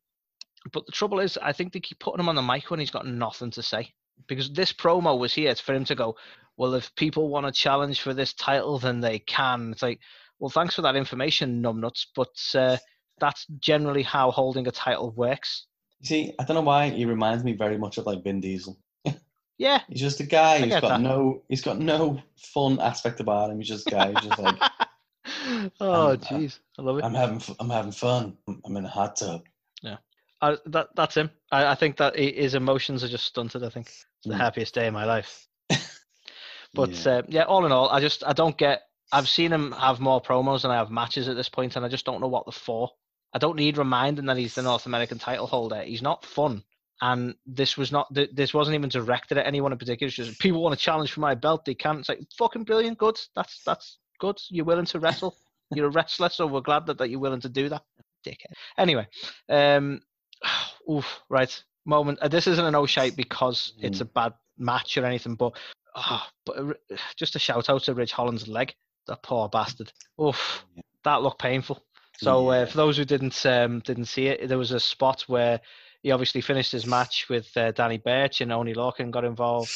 but 0.71 0.85
the 0.85 0.91
trouble 0.91 1.19
is, 1.19 1.37
I 1.37 1.51
think 1.51 1.73
they 1.73 1.79
keep 1.79 1.99
putting 1.99 2.19
him 2.19 2.29
on 2.29 2.35
the 2.35 2.41
mic 2.41 2.71
when 2.71 2.79
he's 2.79 2.91
got 2.91 3.05
nothing 3.05 3.51
to 3.51 3.63
say. 3.63 3.93
Because 4.27 4.51
this 4.51 4.71
promo 4.71 5.17
was 5.17 5.33
here 5.33 5.53
for 5.55 5.73
him 5.73 5.85
to 5.85 5.95
go, 5.95 6.15
well, 6.57 6.73
if 6.75 6.93
people 6.95 7.29
want 7.29 7.45
a 7.45 7.51
challenge 7.51 8.01
for 8.01 8.13
this 8.13 8.33
title, 8.33 8.79
then 8.79 8.99
they 9.01 9.19
can. 9.19 9.71
It's 9.71 9.81
like, 9.81 9.99
well, 10.39 10.49
thanks 10.49 10.75
for 10.75 10.81
that 10.83 10.95
information, 10.95 11.61
numbnuts, 11.61 12.05
but 12.15 12.29
uh, 12.55 12.77
that's 13.19 13.45
generally 13.59 14.03
how 14.03 14.31
holding 14.31 14.67
a 14.67 14.71
title 14.71 15.11
works. 15.11 15.65
You 16.01 16.07
see, 16.07 16.33
I 16.39 16.43
don't 16.43 16.55
know 16.55 16.61
why 16.61 16.89
he 16.89 17.05
reminds 17.05 17.43
me 17.43 17.53
very 17.53 17.77
much 17.77 17.97
of 17.97 18.05
like 18.05 18.23
Vin 18.23 18.39
Diesel. 18.41 18.77
Yeah, 19.59 19.81
He's 19.87 20.01
just 20.01 20.19
a 20.19 20.23
guy 20.23 20.59
who's 20.59 20.69
get 20.69 20.81
got 20.81 20.87
that. 20.89 21.01
no, 21.01 21.43
he's 21.47 21.61
got 21.61 21.77
no 21.79 22.19
fun 22.35 22.79
aspect 22.79 23.19
about 23.19 23.51
him. 23.51 23.59
He's 23.59 23.67
just 23.67 23.87
a 23.87 23.91
guy 23.91 24.11
who's 24.11 24.23
just 24.23 24.39
like 24.39 24.57
oh, 25.79 26.07
uh, 26.09 26.15
jeez, 26.17 26.59
I 26.77 26.81
love 26.81 26.97
it. 26.97 27.05
I'm 27.05 27.13
having 27.13 27.41
I'm 27.59 27.69
having 27.69 27.91
fun. 27.91 28.35
I'm 28.65 28.75
in 28.77 28.83
a 28.85 28.89
hot 28.89 29.15
tub. 29.15 29.43
Yeah. 29.83 29.97
I, 30.41 30.57
that 30.65 30.89
that's 30.95 31.15
him. 31.15 31.29
I, 31.51 31.67
I 31.67 31.75
think 31.75 31.97
that 31.97 32.17
his 32.17 32.55
emotions 32.55 33.03
are 33.03 33.07
just 33.07 33.25
stunted. 33.27 33.63
I 33.63 33.69
think 33.69 33.87
it's 33.87 34.05
the 34.25 34.33
Mm. 34.33 34.37
happiest 34.37 34.73
day 34.73 34.87
of 34.87 34.93
my 34.93 35.05
life. 35.05 35.47
But 36.73 36.91
Yeah. 36.91 37.11
Uh, 37.11 37.21
yeah, 37.27 37.43
all 37.43 37.65
in 37.65 37.71
all, 37.71 37.89
I 37.89 37.99
just 37.99 38.23
I 38.25 38.33
don't 38.33 38.57
get. 38.57 38.83
I've 39.11 39.29
seen 39.29 39.51
him 39.51 39.73
have 39.73 39.99
more 39.99 40.21
promos 40.21 40.63
than 40.63 40.71
I 40.71 40.77
have 40.77 40.89
matches 40.89 41.27
at 41.27 41.35
this 41.35 41.49
point, 41.49 41.75
and 41.75 41.85
I 41.85 41.89
just 41.89 42.05
don't 42.05 42.21
know 42.21 42.27
what 42.27 42.45
the 42.45 42.51
for. 42.51 42.89
I 43.33 43.39
don't 43.39 43.57
need 43.57 43.77
reminding 43.77 44.25
that 44.25 44.37
he's 44.37 44.55
the 44.55 44.63
North 44.63 44.85
American 44.85 45.19
title 45.19 45.47
holder. 45.47 45.81
He's 45.83 46.01
not 46.01 46.25
fun, 46.25 46.63
and 47.01 47.35
this 47.45 47.77
was 47.77 47.91
not. 47.91 48.07
This 48.11 48.53
wasn't 48.53 48.75
even 48.75 48.89
directed 48.89 49.37
at 49.37 49.45
anyone 49.45 49.71
in 49.71 49.77
particular. 49.77 50.07
It's 50.07 50.15
just 50.15 50.39
people 50.39 50.63
want 50.63 50.77
to 50.77 50.83
challenge 50.83 51.11
for 51.11 51.19
my 51.19 51.35
belt. 51.35 51.65
They 51.65 51.75
can't. 51.75 51.99
It's 51.99 52.09
like 52.09 52.21
fucking 52.37 52.63
brilliant. 52.63 52.97
Good. 52.97 53.19
That's 53.35 53.61
that's 53.63 53.99
good. 54.19 54.39
You're 54.49 54.65
willing 54.65 54.85
to 54.85 54.99
wrestle. 54.99 55.35
You're 55.75 55.87
a 55.87 55.91
wrestler, 55.91 56.29
so 56.29 56.47
we're 56.47 56.61
glad 56.61 56.85
that, 56.87 56.97
that 56.99 57.09
you're 57.09 57.19
willing 57.19 57.41
to 57.41 57.49
do 57.49 57.69
that. 57.69 57.83
Dickhead. 58.25 58.53
Anyway, 58.77 59.07
um, 59.49 60.01
oof, 60.89 61.21
right 61.29 61.63
moment. 61.85 62.19
Uh, 62.19 62.27
this 62.27 62.47
isn't 62.47 62.65
an 62.65 62.75
O 62.75 62.85
shite 62.85 63.15
because 63.15 63.73
it's 63.81 64.01
a 64.01 64.05
bad 64.05 64.33
match 64.57 64.97
or 64.97 65.05
anything, 65.05 65.35
but 65.35 65.53
ah, 65.95 66.29
but 66.45 66.57
uh, 66.57 66.73
just 67.15 67.35
a 67.35 67.39
shout 67.39 67.69
out 67.69 67.83
to 67.83 67.93
Ridge 67.93 68.11
Holland's 68.11 68.47
leg. 68.47 68.73
That 69.07 69.23
poor 69.23 69.49
bastard. 69.49 69.91
Oof, 70.21 70.65
that 71.03 71.21
looked 71.21 71.39
painful. 71.39 71.83
So 72.17 72.49
uh, 72.49 72.65
for 72.65 72.77
those 72.77 72.97
who 72.97 73.05
didn't 73.05 73.45
um, 73.45 73.79
didn't 73.79 74.05
see 74.05 74.27
it, 74.27 74.47
there 74.47 74.57
was 74.57 74.71
a 74.71 74.79
spot 74.79 75.23
where 75.27 75.59
he 76.03 76.11
obviously 76.11 76.41
finished 76.41 76.71
his 76.71 76.85
match 76.85 77.27
with 77.29 77.49
uh, 77.57 77.71
Danny 77.71 77.97
Birch 77.97 78.41
and 78.41 78.51
Oney 78.51 78.73
Lorcan 78.73 79.11
got 79.11 79.25
involved. 79.25 79.71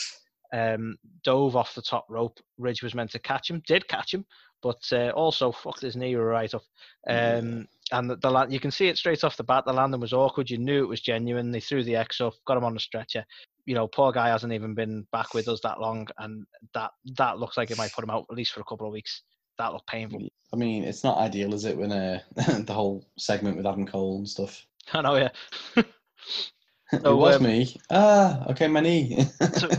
Um, 0.54 0.98
dove 1.24 1.58
off 1.58 1.76
the 1.76 1.82
top 1.82 2.06
rope. 2.10 2.40
Ridge 2.58 2.82
was 2.82 2.96
meant 2.96 3.12
to 3.12 3.20
catch 3.20 3.50
him, 3.50 3.62
did 3.68 3.88
catch 3.90 4.14
him, 4.14 4.26
but 4.62 4.82
uh, 4.94 5.10
also 5.10 5.52
fucked 5.52 5.82
his 5.82 5.98
knee 5.98 6.16
right 6.16 6.54
up. 6.54 6.64
Um, 7.08 7.68
and 7.92 8.10
the, 8.10 8.16
the 8.18 8.30
la- 8.30 8.48
you 8.48 8.60
can 8.60 8.72
see 8.72 8.88
it 8.88 8.98
straight 8.98 9.24
off 9.24 9.38
the 9.38 9.44
bat. 9.44 9.66
The 9.66 9.74
landing 9.74 10.00
was 10.00 10.14
awkward. 10.14 10.50
You 10.50 10.58
knew 10.58 10.84
it 10.84 10.90
was 10.90 11.02
genuine. 11.02 11.52
They 11.52 11.60
threw 11.60 11.84
the 11.84 11.96
X 11.98 12.22
off, 12.22 12.36
got 12.46 12.58
him 12.58 12.64
on 12.64 12.74
the 12.74 12.80
stretcher. 12.80 13.26
You 13.68 13.76
know, 13.76 13.88
poor 13.88 14.12
guy 14.12 14.30
hasn't 14.30 14.54
even 14.54 14.74
been 14.74 15.06
back 15.12 15.36
with 15.36 15.48
us 15.48 15.60
that 15.62 15.80
long, 15.80 16.08
and 16.18 16.46
that 16.74 16.92
that 17.18 17.38
looks 17.38 17.58
like 17.58 17.70
it 17.70 17.78
might 17.78 17.92
put 17.92 18.04
him 18.04 18.10
out 18.10 18.26
at 18.32 18.36
least 18.36 18.54
for 18.54 18.62
a 18.62 18.66
couple 18.66 18.88
of 18.88 18.94
weeks. 18.94 19.22
That 19.60 19.74
looked 19.74 19.88
painful. 19.88 20.22
I 20.54 20.56
mean, 20.56 20.84
it's 20.84 21.04
not 21.04 21.18
ideal, 21.18 21.54
is 21.54 21.66
it? 21.66 21.78
When 21.78 21.92
uh, 21.92 22.22
the 22.36 22.74
whole 22.74 23.06
segment 23.18 23.58
with 23.58 23.66
Adam 23.66 23.86
Cole 23.86 24.18
and 24.18 24.30
stuff. 24.30 24.66
I 24.94 25.02
know, 25.02 25.16
yeah. 25.16 25.30
it 25.76 27.04
was 27.04 27.36
um, 27.36 27.44
me. 27.44 27.76
Ah, 27.92 28.50
okay, 28.52 28.68
my 28.68 28.80
knee. 28.80 29.26
so 29.54 29.70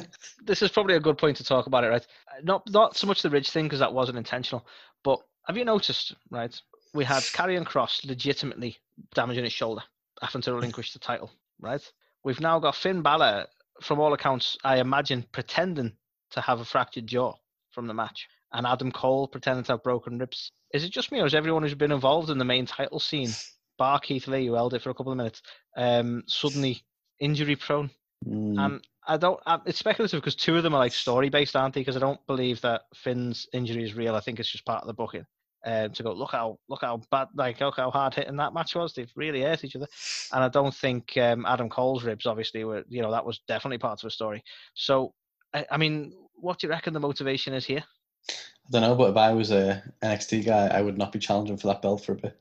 this 0.44 0.62
is 0.62 0.70
probably 0.70 0.94
a 0.94 1.00
good 1.00 1.16
point 1.16 1.38
to 1.38 1.44
talk 1.44 1.66
about 1.66 1.84
it, 1.84 1.88
right? 1.88 2.06
Not 2.42 2.68
not 2.70 2.96
so 2.96 3.06
much 3.06 3.22
the 3.22 3.30
Ridge 3.30 3.50
thing 3.50 3.64
because 3.64 3.80
that 3.80 3.92
wasn't 3.92 4.18
intentional, 4.18 4.66
but 5.02 5.18
have 5.46 5.56
you 5.56 5.64
noticed, 5.64 6.14
right? 6.30 6.54
We 6.92 7.04
had 7.04 7.22
Karrion 7.22 7.64
Kross 7.64 8.06
legitimately 8.06 8.76
damaging 9.14 9.44
his 9.44 9.52
shoulder, 9.52 9.82
having 10.20 10.42
to 10.42 10.52
relinquish 10.52 10.92
the 10.92 10.98
title, 10.98 11.30
right? 11.60 11.82
We've 12.24 12.40
now 12.40 12.58
got 12.58 12.76
Finn 12.76 13.02
Balor, 13.02 13.46
from 13.82 14.00
all 14.00 14.12
accounts, 14.12 14.56
I 14.64 14.78
imagine 14.78 15.24
pretending 15.32 15.92
to 16.30 16.40
have 16.40 16.60
a 16.60 16.64
fractured 16.64 17.06
jaw 17.06 17.34
from 17.70 17.86
the 17.86 17.94
match, 17.94 18.28
and 18.52 18.66
Adam 18.66 18.92
Cole 18.92 19.28
pretending 19.28 19.64
to 19.64 19.72
have 19.72 19.82
broken 19.82 20.18
ribs. 20.18 20.52
Is 20.74 20.84
it 20.84 20.90
just 20.92 21.12
me, 21.12 21.20
or 21.20 21.26
is 21.26 21.34
everyone 21.34 21.62
who's 21.62 21.74
been 21.74 21.92
involved 21.92 22.30
in 22.30 22.38
the 22.38 22.44
main 22.44 22.66
title 22.66 23.00
scene, 23.00 23.30
bar 23.78 24.00
Keith 24.00 24.26
Lee, 24.28 24.46
who 24.46 24.54
held 24.54 24.74
it 24.74 24.82
for 24.82 24.90
a 24.90 24.94
couple 24.94 25.12
of 25.12 25.18
minutes, 25.18 25.42
um, 25.76 26.22
suddenly 26.26 26.82
injury 27.20 27.56
prone? 27.56 27.90
Mm, 28.26 28.58
Um, 28.58 28.82
I 29.06 29.16
don't. 29.16 29.40
I, 29.46 29.58
it's 29.64 29.78
speculative 29.78 30.20
because 30.20 30.34
two 30.34 30.56
of 30.56 30.62
them 30.62 30.74
are 30.74 30.78
like 30.80 30.92
story 30.92 31.30
based, 31.30 31.56
aren't 31.56 31.74
they? 31.74 31.80
Because 31.80 31.96
I 31.96 32.00
don't 32.00 32.24
believe 32.26 32.60
that 32.62 32.82
Finn's 32.94 33.46
injury 33.54 33.84
is 33.84 33.94
real. 33.94 34.14
I 34.14 34.20
think 34.20 34.38
it's 34.38 34.50
just 34.50 34.66
part 34.66 34.82
of 34.82 34.86
the 34.86 34.92
booking. 34.94 35.24
Um, 35.64 35.90
to 35.90 36.02
go 36.04 36.12
look 36.12 36.30
how 36.30 36.58
look 36.68 36.82
how 36.82 37.00
bad 37.10 37.28
like 37.34 37.60
look 37.60 37.76
how 37.76 37.90
hard 37.90 38.14
hitting 38.14 38.36
that 38.36 38.54
match 38.54 38.76
was. 38.76 38.92
They've 38.94 39.10
really 39.16 39.42
hurt 39.42 39.64
each 39.64 39.74
other, 39.74 39.88
and 40.32 40.44
I 40.44 40.48
don't 40.48 40.74
think 40.74 41.16
um, 41.16 41.44
Adam 41.46 41.68
Cole's 41.68 42.04
ribs 42.04 42.26
obviously 42.26 42.62
were 42.62 42.84
you 42.88 43.02
know 43.02 43.10
that 43.10 43.26
was 43.26 43.40
definitely 43.48 43.78
part 43.78 44.02
of 44.02 44.06
a 44.06 44.10
story. 44.10 44.44
So 44.74 45.14
I, 45.52 45.66
I 45.72 45.76
mean, 45.76 46.12
what 46.34 46.58
do 46.58 46.66
you 46.66 46.70
reckon 46.70 46.94
the 46.94 47.00
motivation 47.00 47.54
is 47.54 47.66
here? 47.66 47.82
I 48.30 48.70
don't 48.70 48.82
know, 48.82 48.94
but 48.94 49.10
if 49.10 49.16
I 49.16 49.32
was 49.32 49.50
a 49.50 49.82
NXT 50.02 50.44
guy, 50.44 50.66
I 50.66 50.82
would 50.82 50.98
not 50.98 51.10
be 51.10 51.18
challenging 51.18 51.56
for 51.56 51.68
that 51.68 51.80
belt 51.80 52.04
for 52.04 52.12
a 52.12 52.16
bit. 52.16 52.36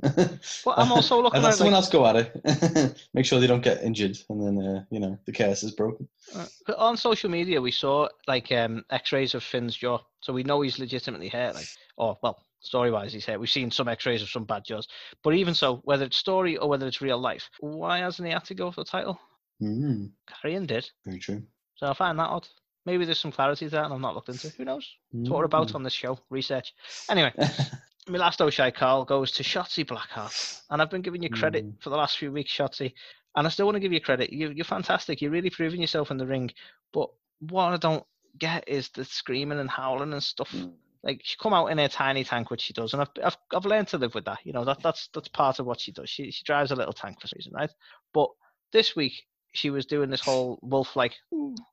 Well, 0.65 0.75
I'm 0.77 0.91
also 0.91 1.21
looking 1.23 1.37
at 1.37 1.43
let 1.43 1.55
someone 1.55 1.73
like- 1.73 1.83
else 1.83 1.89
go 1.89 2.05
at 2.05 2.15
it. 2.17 3.07
Make 3.13 3.25
sure 3.25 3.39
they 3.39 3.47
don't 3.47 3.63
get 3.63 3.81
injured, 3.81 4.17
and 4.29 4.45
then 4.45 4.65
uh, 4.65 4.83
you 4.91 4.99
know 4.99 5.17
the 5.25 5.31
curse 5.31 5.63
is 5.63 5.71
broken. 5.71 6.07
Uh, 6.35 6.45
but 6.65 6.77
on 6.77 6.97
social 6.97 7.29
media, 7.29 7.61
we 7.61 7.71
saw 7.71 8.09
like 8.27 8.51
um, 8.51 8.83
X-rays 8.89 9.35
of 9.35 9.43
Finn's 9.43 9.75
jaw, 9.75 9.99
so 10.19 10.33
we 10.33 10.43
know 10.43 10.59
he's 10.61 10.79
legitimately 10.79 11.29
hurt. 11.29 11.55
Like, 11.55 11.67
or 11.95 12.17
well, 12.21 12.43
story-wise, 12.67 13.11
he's 13.13 13.25
hurt. 13.25 13.39
We've 13.39 13.49
seen 13.49 13.71
some 13.71 13.87
X-rays 13.87 14.21
of 14.21 14.29
some 14.29 14.45
bad 14.45 14.63
jaws, 14.65 14.87
but 15.23 15.33
even 15.33 15.53
so, 15.55 15.77
whether 15.83 16.05
it's 16.05 16.17
story 16.17 16.57
or 16.57 16.69
whether 16.69 16.85
it's 16.87 17.01
real 17.01 17.17
life, 17.19 17.49
why 17.59 17.99
hasn't 17.99 18.27
he 18.27 18.33
had 18.33 18.45
to 18.45 18.53
go 18.53 18.71
for 18.71 18.81
the 18.81 18.89
title? 18.89 19.19
Mm, 19.61 20.11
Karrion 20.29 20.67
did, 20.67 20.89
very 21.05 21.19
true. 21.19 21.41
so 21.75 21.87
I 21.87 21.93
find 21.93 22.19
that 22.19 22.29
odd. 22.29 22.47
Maybe 22.85 23.03
there's 23.05 23.19
some 23.19 23.31
clarity 23.31 23.65
to 23.65 23.71
that, 23.71 23.85
and 23.85 23.93
I've 23.93 23.99
not 23.99 24.15
looked 24.15 24.29
into. 24.29 24.49
Who 24.49 24.63
knows? 24.65 24.87
It's 25.13 25.29
what 25.29 25.39
we're 25.39 25.45
about 25.45 25.69
Mm. 25.69 25.75
on 25.75 25.83
this 25.83 25.93
show. 25.93 26.19
Research. 26.29 26.73
Anyway, 27.09 27.33
my 28.07 28.17
last 28.17 28.41
O'Shea 28.41 28.71
Carl 28.71 29.03
goes 29.03 29.31
to 29.33 29.43
Shotzi 29.43 29.83
Blackheart, 29.85 30.61
and 30.69 30.81
I've 30.81 30.89
been 30.89 31.01
giving 31.01 31.21
you 31.23 31.29
credit 31.29 31.65
Mm. 31.65 31.81
for 31.81 31.89
the 31.89 31.97
last 31.97 32.17
few 32.17 32.31
weeks, 32.31 32.51
Shotzi, 32.55 32.93
and 33.35 33.45
I 33.45 33.49
still 33.49 33.65
want 33.65 33.75
to 33.75 33.81
give 33.81 33.91
you 33.93 33.99
credit. 34.01 34.31
You, 34.31 34.51
you're 34.51 34.63
fantastic. 34.63 35.21
You're 35.21 35.31
really 35.31 35.49
proving 35.49 35.81
yourself 35.81 36.11
in 36.11 36.17
the 36.17 36.25
ring. 36.27 36.51
But 36.93 37.09
what 37.39 37.73
I 37.73 37.77
don't 37.77 38.05
get 38.37 38.67
is 38.69 38.89
the 38.89 39.03
screaming 39.03 39.59
and 39.59 39.69
howling 39.69 40.13
and 40.13 40.23
stuff. 40.23 40.51
Mm. 40.53 40.73
Like 41.03 41.21
she 41.23 41.37
come 41.37 41.53
out 41.53 41.67
in 41.67 41.77
her 41.77 41.87
tiny 41.87 42.23
tank, 42.23 42.49
which 42.49 42.61
she 42.61 42.73
does, 42.73 42.93
and 42.93 43.01
I've 43.01 43.09
I've, 43.23 43.37
I've 43.53 43.65
learned 43.65 43.87
to 43.89 43.97
live 43.97 44.15
with 44.15 44.25
that. 44.25 44.39
You 44.43 44.53
know 44.53 44.65
that 44.65 44.81
that's 44.81 45.09
that's 45.13 45.27
part 45.27 45.59
of 45.59 45.65
what 45.65 45.79
she 45.79 45.91
does. 45.91 46.09
She 46.09 46.31
she 46.31 46.43
drives 46.43 46.71
a 46.71 46.75
little 46.75 46.93
tank 46.93 47.21
for 47.21 47.27
some 47.27 47.37
reason, 47.37 47.53
right? 47.53 47.71
But 48.13 48.29
this 48.73 48.95
week 48.95 49.25
she 49.53 49.69
was 49.69 49.85
doing 49.85 50.09
this 50.09 50.21
whole 50.21 50.59
wolf 50.61 50.95
like 50.95 51.15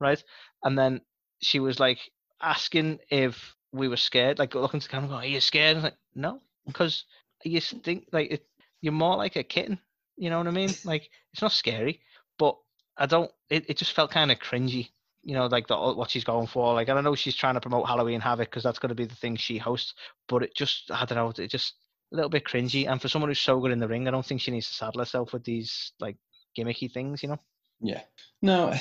right, 0.00 0.22
and 0.62 0.78
then 0.78 1.00
she 1.40 1.60
was 1.60 1.80
like 1.80 1.98
asking 2.40 2.98
if 3.10 3.54
we 3.72 3.88
were 3.88 3.96
scared, 3.96 4.38
like 4.38 4.54
looking 4.54 4.80
to 4.80 4.86
the 4.86 4.90
camera, 4.90 5.08
going, 5.08 5.20
"Are 5.24 5.26
you 5.26 5.40
scared?" 5.40 5.82
Like, 5.82 5.96
"No," 6.14 6.40
because 6.66 7.04
you 7.44 7.60
think 7.60 8.08
like 8.12 8.30
it, 8.30 8.46
you're 8.80 8.92
more 8.92 9.16
like 9.16 9.36
a 9.36 9.42
kitten. 9.42 9.78
You 10.16 10.30
know 10.30 10.38
what 10.38 10.46
I 10.46 10.52
mean? 10.52 10.70
Like 10.84 11.10
it's 11.32 11.42
not 11.42 11.52
scary, 11.52 12.00
but 12.38 12.56
I 12.96 13.06
don't. 13.06 13.30
It, 13.50 13.68
it 13.70 13.76
just 13.78 13.92
felt 13.92 14.10
kind 14.10 14.30
of 14.30 14.38
cringy. 14.38 14.90
You 15.24 15.34
know, 15.34 15.46
like 15.46 15.66
the, 15.66 15.76
what 15.76 16.10
she's 16.10 16.24
going 16.24 16.46
for. 16.46 16.74
Like, 16.74 16.88
and 16.88 16.98
I 16.98 17.02
know 17.02 17.14
she's 17.14 17.36
trying 17.36 17.54
to 17.54 17.60
promote 17.60 17.86
Halloween 17.86 18.20
Havoc 18.20 18.50
because 18.50 18.62
that's 18.62 18.78
going 18.78 18.90
to 18.90 18.94
be 18.94 19.06
the 19.06 19.14
thing 19.14 19.36
she 19.36 19.58
hosts. 19.58 19.94
But 20.28 20.42
it 20.42 20.54
just, 20.54 20.90
I 20.90 21.04
don't 21.04 21.16
know, 21.16 21.32
it 21.42 21.48
just 21.48 21.74
a 22.12 22.16
little 22.16 22.30
bit 22.30 22.44
cringy. 22.44 22.88
And 22.88 23.00
for 23.00 23.08
someone 23.08 23.30
who's 23.30 23.40
so 23.40 23.58
good 23.60 23.70
in 23.70 23.78
the 23.78 23.88
ring, 23.88 24.06
I 24.06 24.10
don't 24.10 24.24
think 24.24 24.40
she 24.40 24.50
needs 24.50 24.68
to 24.68 24.74
saddle 24.74 25.00
herself 25.00 25.32
with 25.32 25.44
these 25.44 25.92
like 25.98 26.16
gimmicky 26.56 26.92
things. 26.92 27.22
You 27.22 27.30
know? 27.30 27.38
Yeah. 27.80 28.02
No, 28.42 28.74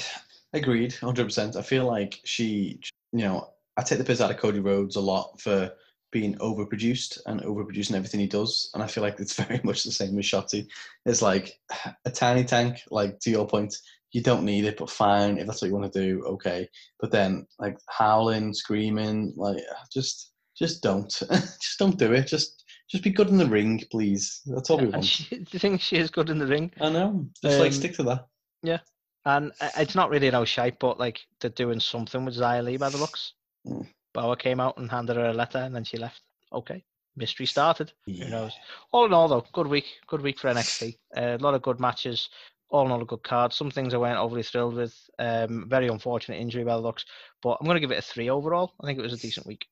agreed, 0.53 0.93
hundred 0.95 1.25
percent. 1.25 1.56
I 1.56 1.62
feel 1.62 1.86
like 1.86 2.19
she, 2.23 2.79
you 3.12 3.19
know, 3.19 3.49
I 3.77 3.84
take 3.84 3.97
the 3.97 4.03
piss 4.03 4.21
out 4.21 4.32
of 4.32 4.38
Cody 4.38 4.60
Rhodes 4.60 4.95
a 4.95 5.01
lot 5.01 5.41
for 5.41 5.71
being 6.12 6.36
overproduced 6.36 7.19
and 7.25 7.41
overproducing 7.41 7.95
everything 7.95 8.19
he 8.19 8.27
does, 8.27 8.69
and 8.73 8.84
I 8.84 8.88
feel 8.88 9.03
like 9.03 9.19
it's 9.19 9.34
very 9.41 9.60
much 9.63 9.84
the 9.84 9.91
same 9.91 10.15
with 10.15 10.25
Shotzi. 10.25 10.67
It's 11.06 11.21
like 11.21 11.60
a 12.06 12.12
tiny 12.12 12.43
tank. 12.43 12.84
Like 12.91 13.19
to 13.21 13.32
your 13.32 13.47
point, 13.47 13.75
you 14.13 14.21
don't 14.21 14.45
need 14.45 14.65
it, 14.65 14.78
but 14.78 14.89
fine 14.89 15.38
if 15.38 15.47
that's 15.47 15.62
what 15.62 15.67
you 15.67 15.76
want 15.76 15.91
to 15.91 15.99
do, 16.02 16.23
okay. 16.23 16.69
But 16.99 17.12
then 17.12 17.45
like 17.60 17.78
howling, 17.89 18.54
screaming, 18.54 19.34
like 19.36 19.62
just, 19.91 20.32
just 20.58 20.82
don't, 20.84 21.10
just 21.30 21.80
don't 21.80 21.97
do 21.97 22.13
it. 22.13 22.28
Just, 22.28 22.63
just 22.89 23.04
be 23.04 23.10
good 23.10 23.30
in 23.30 23.38
the 23.38 23.45
ring, 23.45 23.84
please. 23.91 24.41
That's 24.45 24.69
all 24.69 24.78
we 24.78 24.88
want. 24.88 25.04
she, 25.04 25.38
do 25.38 25.45
you 25.52 25.60
think 25.60 25.82
she 25.82 25.97
is 25.97 26.12
good 26.12 26.30
in 26.30 26.38
the 26.38 26.45
ring? 26.45 26.71
I 26.80 26.89
know. 26.89 27.28
Just 27.43 27.60
like 27.60 27.67
Um, 27.67 27.73
stick 27.73 27.95
to 27.95 28.04
that. 28.04 28.28
Yeah, 28.62 28.80
and 29.26 29.52
uh, 29.60 29.69
it's 29.78 29.95
not 29.95 30.12
really 30.12 30.30
no 30.30 30.45
shape, 30.45 30.76
but 30.80 30.99
like 30.99 31.19
they're 31.39 31.49
doing 31.49 31.80
something 31.80 32.23
with 32.23 32.36
Xia 32.38 32.63
Li 32.63 32.78
by 32.78 32.89
the 32.89 32.97
looks. 32.97 33.34
Mm. 33.67 33.88
Bauer 34.13 34.36
came 34.36 34.60
out 34.60 34.78
and 34.78 34.91
handed 34.91 35.15
her 35.15 35.26
a 35.30 35.34
letter, 35.34 35.58
and 35.58 35.76
then 35.76 35.84
she 35.84 35.97
left. 35.97 36.21
Okay, 36.54 36.84
mystery 37.15 37.47
started. 37.47 37.91
Yeah. 38.06 38.26
Who 38.26 38.32
knows? 38.32 38.52
All 38.91 39.06
in 39.06 39.13
all, 39.13 39.28
though, 39.28 39.45
good 39.54 39.67
week. 39.67 39.88
Good 40.06 40.21
week 40.21 40.38
for 40.39 40.52
NXT. 40.52 40.97
Uh, 41.17 41.38
a 41.39 41.43
lot 41.43 41.56
of 41.56 41.63
good 41.63 41.80
matches. 41.80 42.30
All 42.69 42.86
in 42.86 42.91
all, 42.91 43.02
a 43.02 43.06
good 43.06 43.23
card. 43.23 43.54
Some 43.54 43.69
things 43.69 43.93
I 43.93 43.97
weren't 43.97 44.17
overly 44.17 44.43
thrilled 44.43 44.76
with. 44.76 44.97
Um, 45.19 45.69
very 45.69 45.88
unfortunate 45.88 46.41
injury 46.41 46.63
by 46.63 46.73
the 46.73 46.82
looks, 46.82 47.06
but 47.41 47.58
I'm 47.60 47.65
going 47.65 47.76
to 47.76 47.82
give 47.82 47.91
it 47.91 47.99
a 47.99 48.02
three 48.02 48.30
overall. 48.30 48.73
I 48.82 48.88
think 48.88 48.97
it 48.97 49.04
was 49.04 49.13
a 49.13 49.17
decent 49.17 49.45
week. 49.45 49.67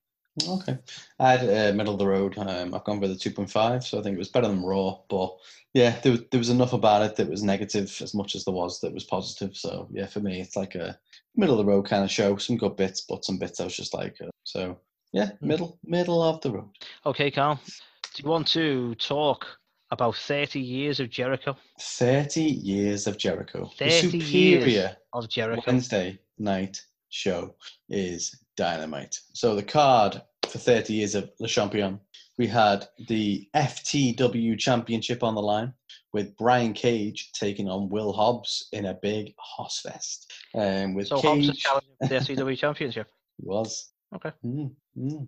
Okay. 0.47 0.77
I 1.19 1.31
had 1.35 1.49
uh, 1.49 1.75
middle 1.75 1.93
of 1.93 1.99
the 1.99 2.07
road. 2.07 2.37
Um, 2.37 2.73
I've 2.73 2.83
gone 2.85 3.01
for 3.01 3.07
the 3.07 3.15
2.5, 3.15 3.83
so 3.83 3.99
I 3.99 4.01
think 4.01 4.15
it 4.15 4.19
was 4.19 4.29
better 4.29 4.47
than 4.47 4.63
Raw. 4.63 4.99
But 5.09 5.35
yeah, 5.73 5.99
there 5.99 6.13
was, 6.13 6.21
there 6.31 6.37
was 6.37 6.49
enough 6.49 6.73
about 6.73 7.01
it 7.01 7.15
that 7.17 7.29
was 7.29 7.43
negative 7.43 7.95
as 8.01 8.13
much 8.13 8.35
as 8.35 8.45
there 8.45 8.53
was 8.53 8.79
that 8.79 8.93
was 8.93 9.03
positive. 9.03 9.57
So 9.57 9.89
yeah, 9.91 10.05
for 10.05 10.21
me, 10.21 10.39
it's 10.39 10.55
like 10.55 10.75
a 10.75 10.97
middle 11.35 11.59
of 11.59 11.65
the 11.65 11.71
road 11.71 11.87
kind 11.87 12.03
of 12.03 12.11
show. 12.11 12.37
Some 12.37 12.57
good 12.57 12.77
bits, 12.77 13.01
but 13.01 13.25
some 13.25 13.37
bits 13.37 13.59
I 13.59 13.65
was 13.65 13.75
just 13.75 13.93
like, 13.93 14.15
uh, 14.21 14.29
so 14.43 14.77
yeah, 15.11 15.31
middle 15.41 15.77
middle 15.83 16.23
of 16.23 16.39
the 16.41 16.51
road. 16.51 16.69
Okay, 17.05 17.29
Carl. 17.29 17.59
Do 18.13 18.23
you 18.23 18.29
want 18.29 18.47
to 18.49 18.95
talk 18.95 19.47
about 19.91 20.15
30 20.15 20.59
years 20.59 20.99
of 20.99 21.09
Jericho? 21.09 21.55
30 21.79 22.41
years 22.41 23.07
of 23.07 23.17
Jericho. 23.17 23.69
The 23.77 23.89
30 23.89 24.17
years. 24.17 24.63
superior 24.63 24.97
Of 25.13 25.29
Jericho. 25.29 25.63
Wednesday 25.67 26.19
night 26.39 26.81
show 27.09 27.55
is 27.89 28.35
dynamite. 28.55 29.19
So 29.33 29.55
the 29.55 29.63
card 29.63 30.21
for 30.51 30.57
30 30.57 30.93
years 30.93 31.15
of 31.15 31.29
Le 31.39 31.47
Champion. 31.47 31.99
We 32.37 32.47
had 32.47 32.87
the 33.07 33.47
FTW 33.55 34.57
Championship 34.57 35.23
on 35.23 35.35
the 35.35 35.41
line 35.41 35.73
with 36.13 36.35
Brian 36.37 36.73
Cage 36.73 37.31
taking 37.33 37.69
on 37.69 37.89
Will 37.89 38.11
Hobbs 38.13 38.67
in 38.71 38.85
a 38.85 38.93
big 38.95 39.33
Hoss 39.37 39.81
Fest. 39.81 40.31
Um, 40.55 40.95
with 40.95 41.07
So 41.07 41.19
Hobbs 41.21 41.49
is 41.49 41.57
challenging 41.57 41.91
for 42.01 42.07
the 42.07 42.15
SCW 42.19 42.57
Championship. 42.57 43.07
he 43.37 43.47
was. 43.47 43.91
Okay. 44.15 44.31
Mm, 44.45 44.71
mm. 44.97 45.27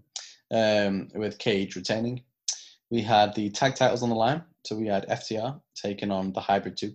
Um, 0.52 1.10
with 1.16 1.38
Cage 1.38 1.76
retaining. 1.76 2.24
We 2.90 3.02
had 3.02 3.34
the 3.34 3.50
tag 3.50 3.76
titles 3.76 4.04
on 4.04 4.10
the 4.10 4.16
line. 4.16 4.44
So 4.66 4.76
we 4.78 4.88
had 4.88 5.08
FTR 5.10 5.60
taking 5.76 6.12
on 6.12 6.32
the 6.32 6.40
Hybrid 6.40 6.78
2 6.78 6.94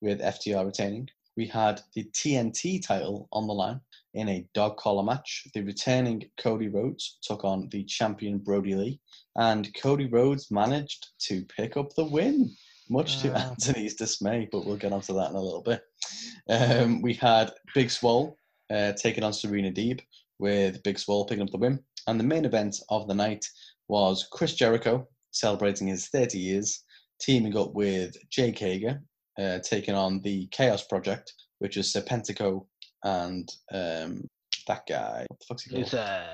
with 0.00 0.20
FTR 0.20 0.66
retaining. 0.66 1.08
We 1.36 1.46
had 1.46 1.80
the 1.94 2.04
TNT 2.12 2.84
title 2.84 3.28
on 3.32 3.46
the 3.46 3.52
line 3.52 3.80
in 4.14 4.28
a 4.28 4.46
dog 4.54 4.76
collar 4.76 5.04
match. 5.04 5.46
The 5.54 5.62
returning 5.62 6.24
Cody 6.36 6.68
Rhodes 6.68 7.18
took 7.22 7.44
on 7.44 7.68
the 7.68 7.84
champion 7.84 8.38
Brodie 8.38 8.74
Lee, 8.74 9.00
and 9.36 9.72
Cody 9.74 10.06
Rhodes 10.06 10.50
managed 10.50 11.10
to 11.20 11.44
pick 11.44 11.76
up 11.76 11.94
the 11.94 12.04
win, 12.04 12.50
much 12.88 13.22
to 13.22 13.32
Ah. 13.32 13.50
Anthony's 13.50 13.94
dismay, 13.94 14.48
but 14.50 14.66
we'll 14.66 14.76
get 14.76 14.92
onto 14.92 15.14
that 15.14 15.30
in 15.30 15.36
a 15.36 15.40
little 15.40 15.62
bit. 15.62 15.82
Um, 16.48 17.00
we 17.02 17.14
had 17.14 17.52
Big 17.74 17.90
Swole 17.90 18.36
uh, 18.68 18.92
taking 18.94 19.22
on 19.22 19.32
Serena 19.32 19.70
Deeb 19.70 20.00
with 20.40 20.82
Big 20.82 20.98
Swole 20.98 21.24
picking 21.24 21.44
up 21.44 21.50
the 21.50 21.58
win. 21.58 21.78
And 22.08 22.18
the 22.18 22.24
main 22.24 22.44
event 22.44 22.80
of 22.88 23.06
the 23.06 23.14
night 23.14 23.46
was 23.88 24.26
Chris 24.32 24.54
Jericho 24.54 25.06
celebrating 25.32 25.88
his 25.88 26.08
30 26.08 26.38
years, 26.38 26.84
teaming 27.20 27.56
up 27.56 27.74
with 27.74 28.16
Jake 28.30 28.58
Hager, 28.58 29.02
uh, 29.38 29.58
taking 29.60 29.94
on 29.94 30.20
the 30.22 30.46
Chaos 30.50 30.84
Project, 30.84 31.32
which 31.58 31.76
is 31.76 31.92
Serpentico 31.92 32.66
and 33.04 33.50
um, 33.72 34.26
that 34.66 34.82
guy. 34.88 35.26
What 35.28 35.40
the 35.40 35.46
fuck's 35.46 35.62
he 35.64 35.70
called? 35.70 35.82
Luther. 35.82 36.26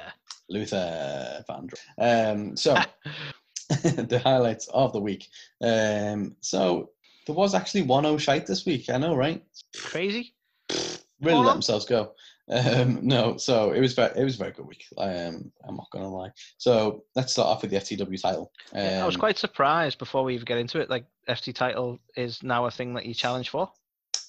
Luther 0.48 1.44
Vandross. 1.48 1.80
Um, 1.98 2.56
so, 2.56 2.74
the 3.68 4.20
highlights 4.22 4.68
of 4.68 4.92
the 4.92 5.00
week. 5.00 5.26
Um, 5.62 6.37
so, 6.40 6.90
there 7.26 7.35
was 7.35 7.54
actually 7.54 7.82
one 7.82 8.06
O 8.06 8.16
shite 8.16 8.46
this 8.46 8.64
week. 8.64 8.88
I 8.88 8.98
know, 8.98 9.16
right? 9.16 9.42
Crazy. 9.76 10.35
Really 11.20 11.35
Hold 11.35 11.46
let 11.46 11.50
on. 11.50 11.56
themselves 11.56 11.85
go. 11.85 12.12
Um, 12.48 13.00
no, 13.02 13.37
so 13.37 13.72
it 13.72 13.80
was 13.80 13.94
very, 13.94 14.12
it 14.16 14.24
was 14.24 14.37
a 14.37 14.38
very 14.38 14.52
good 14.52 14.66
week. 14.66 14.87
Um, 14.98 15.50
I'm 15.66 15.76
not 15.76 15.90
gonna 15.90 16.09
lie. 16.09 16.30
So 16.59 17.04
let's 17.14 17.32
start 17.32 17.48
off 17.48 17.62
with 17.62 17.70
the 17.70 17.78
FTW 17.78 18.20
title. 18.20 18.52
Um, 18.72 18.82
Yeah, 18.82 19.02
I 19.02 19.06
was 19.06 19.16
quite 19.16 19.38
surprised 19.38 19.98
before 19.98 20.22
we 20.22 20.35
even 20.35 20.44
get 20.44 20.59
into 20.59 20.80
it. 20.80 20.88
Like 20.88 21.06
FT 21.28 21.54
title 21.54 21.98
is 22.16 22.42
now 22.42 22.66
a 22.66 22.70
thing 22.70 22.94
that 22.94 23.06
you 23.06 23.14
challenge 23.14 23.50
for. 23.50 23.70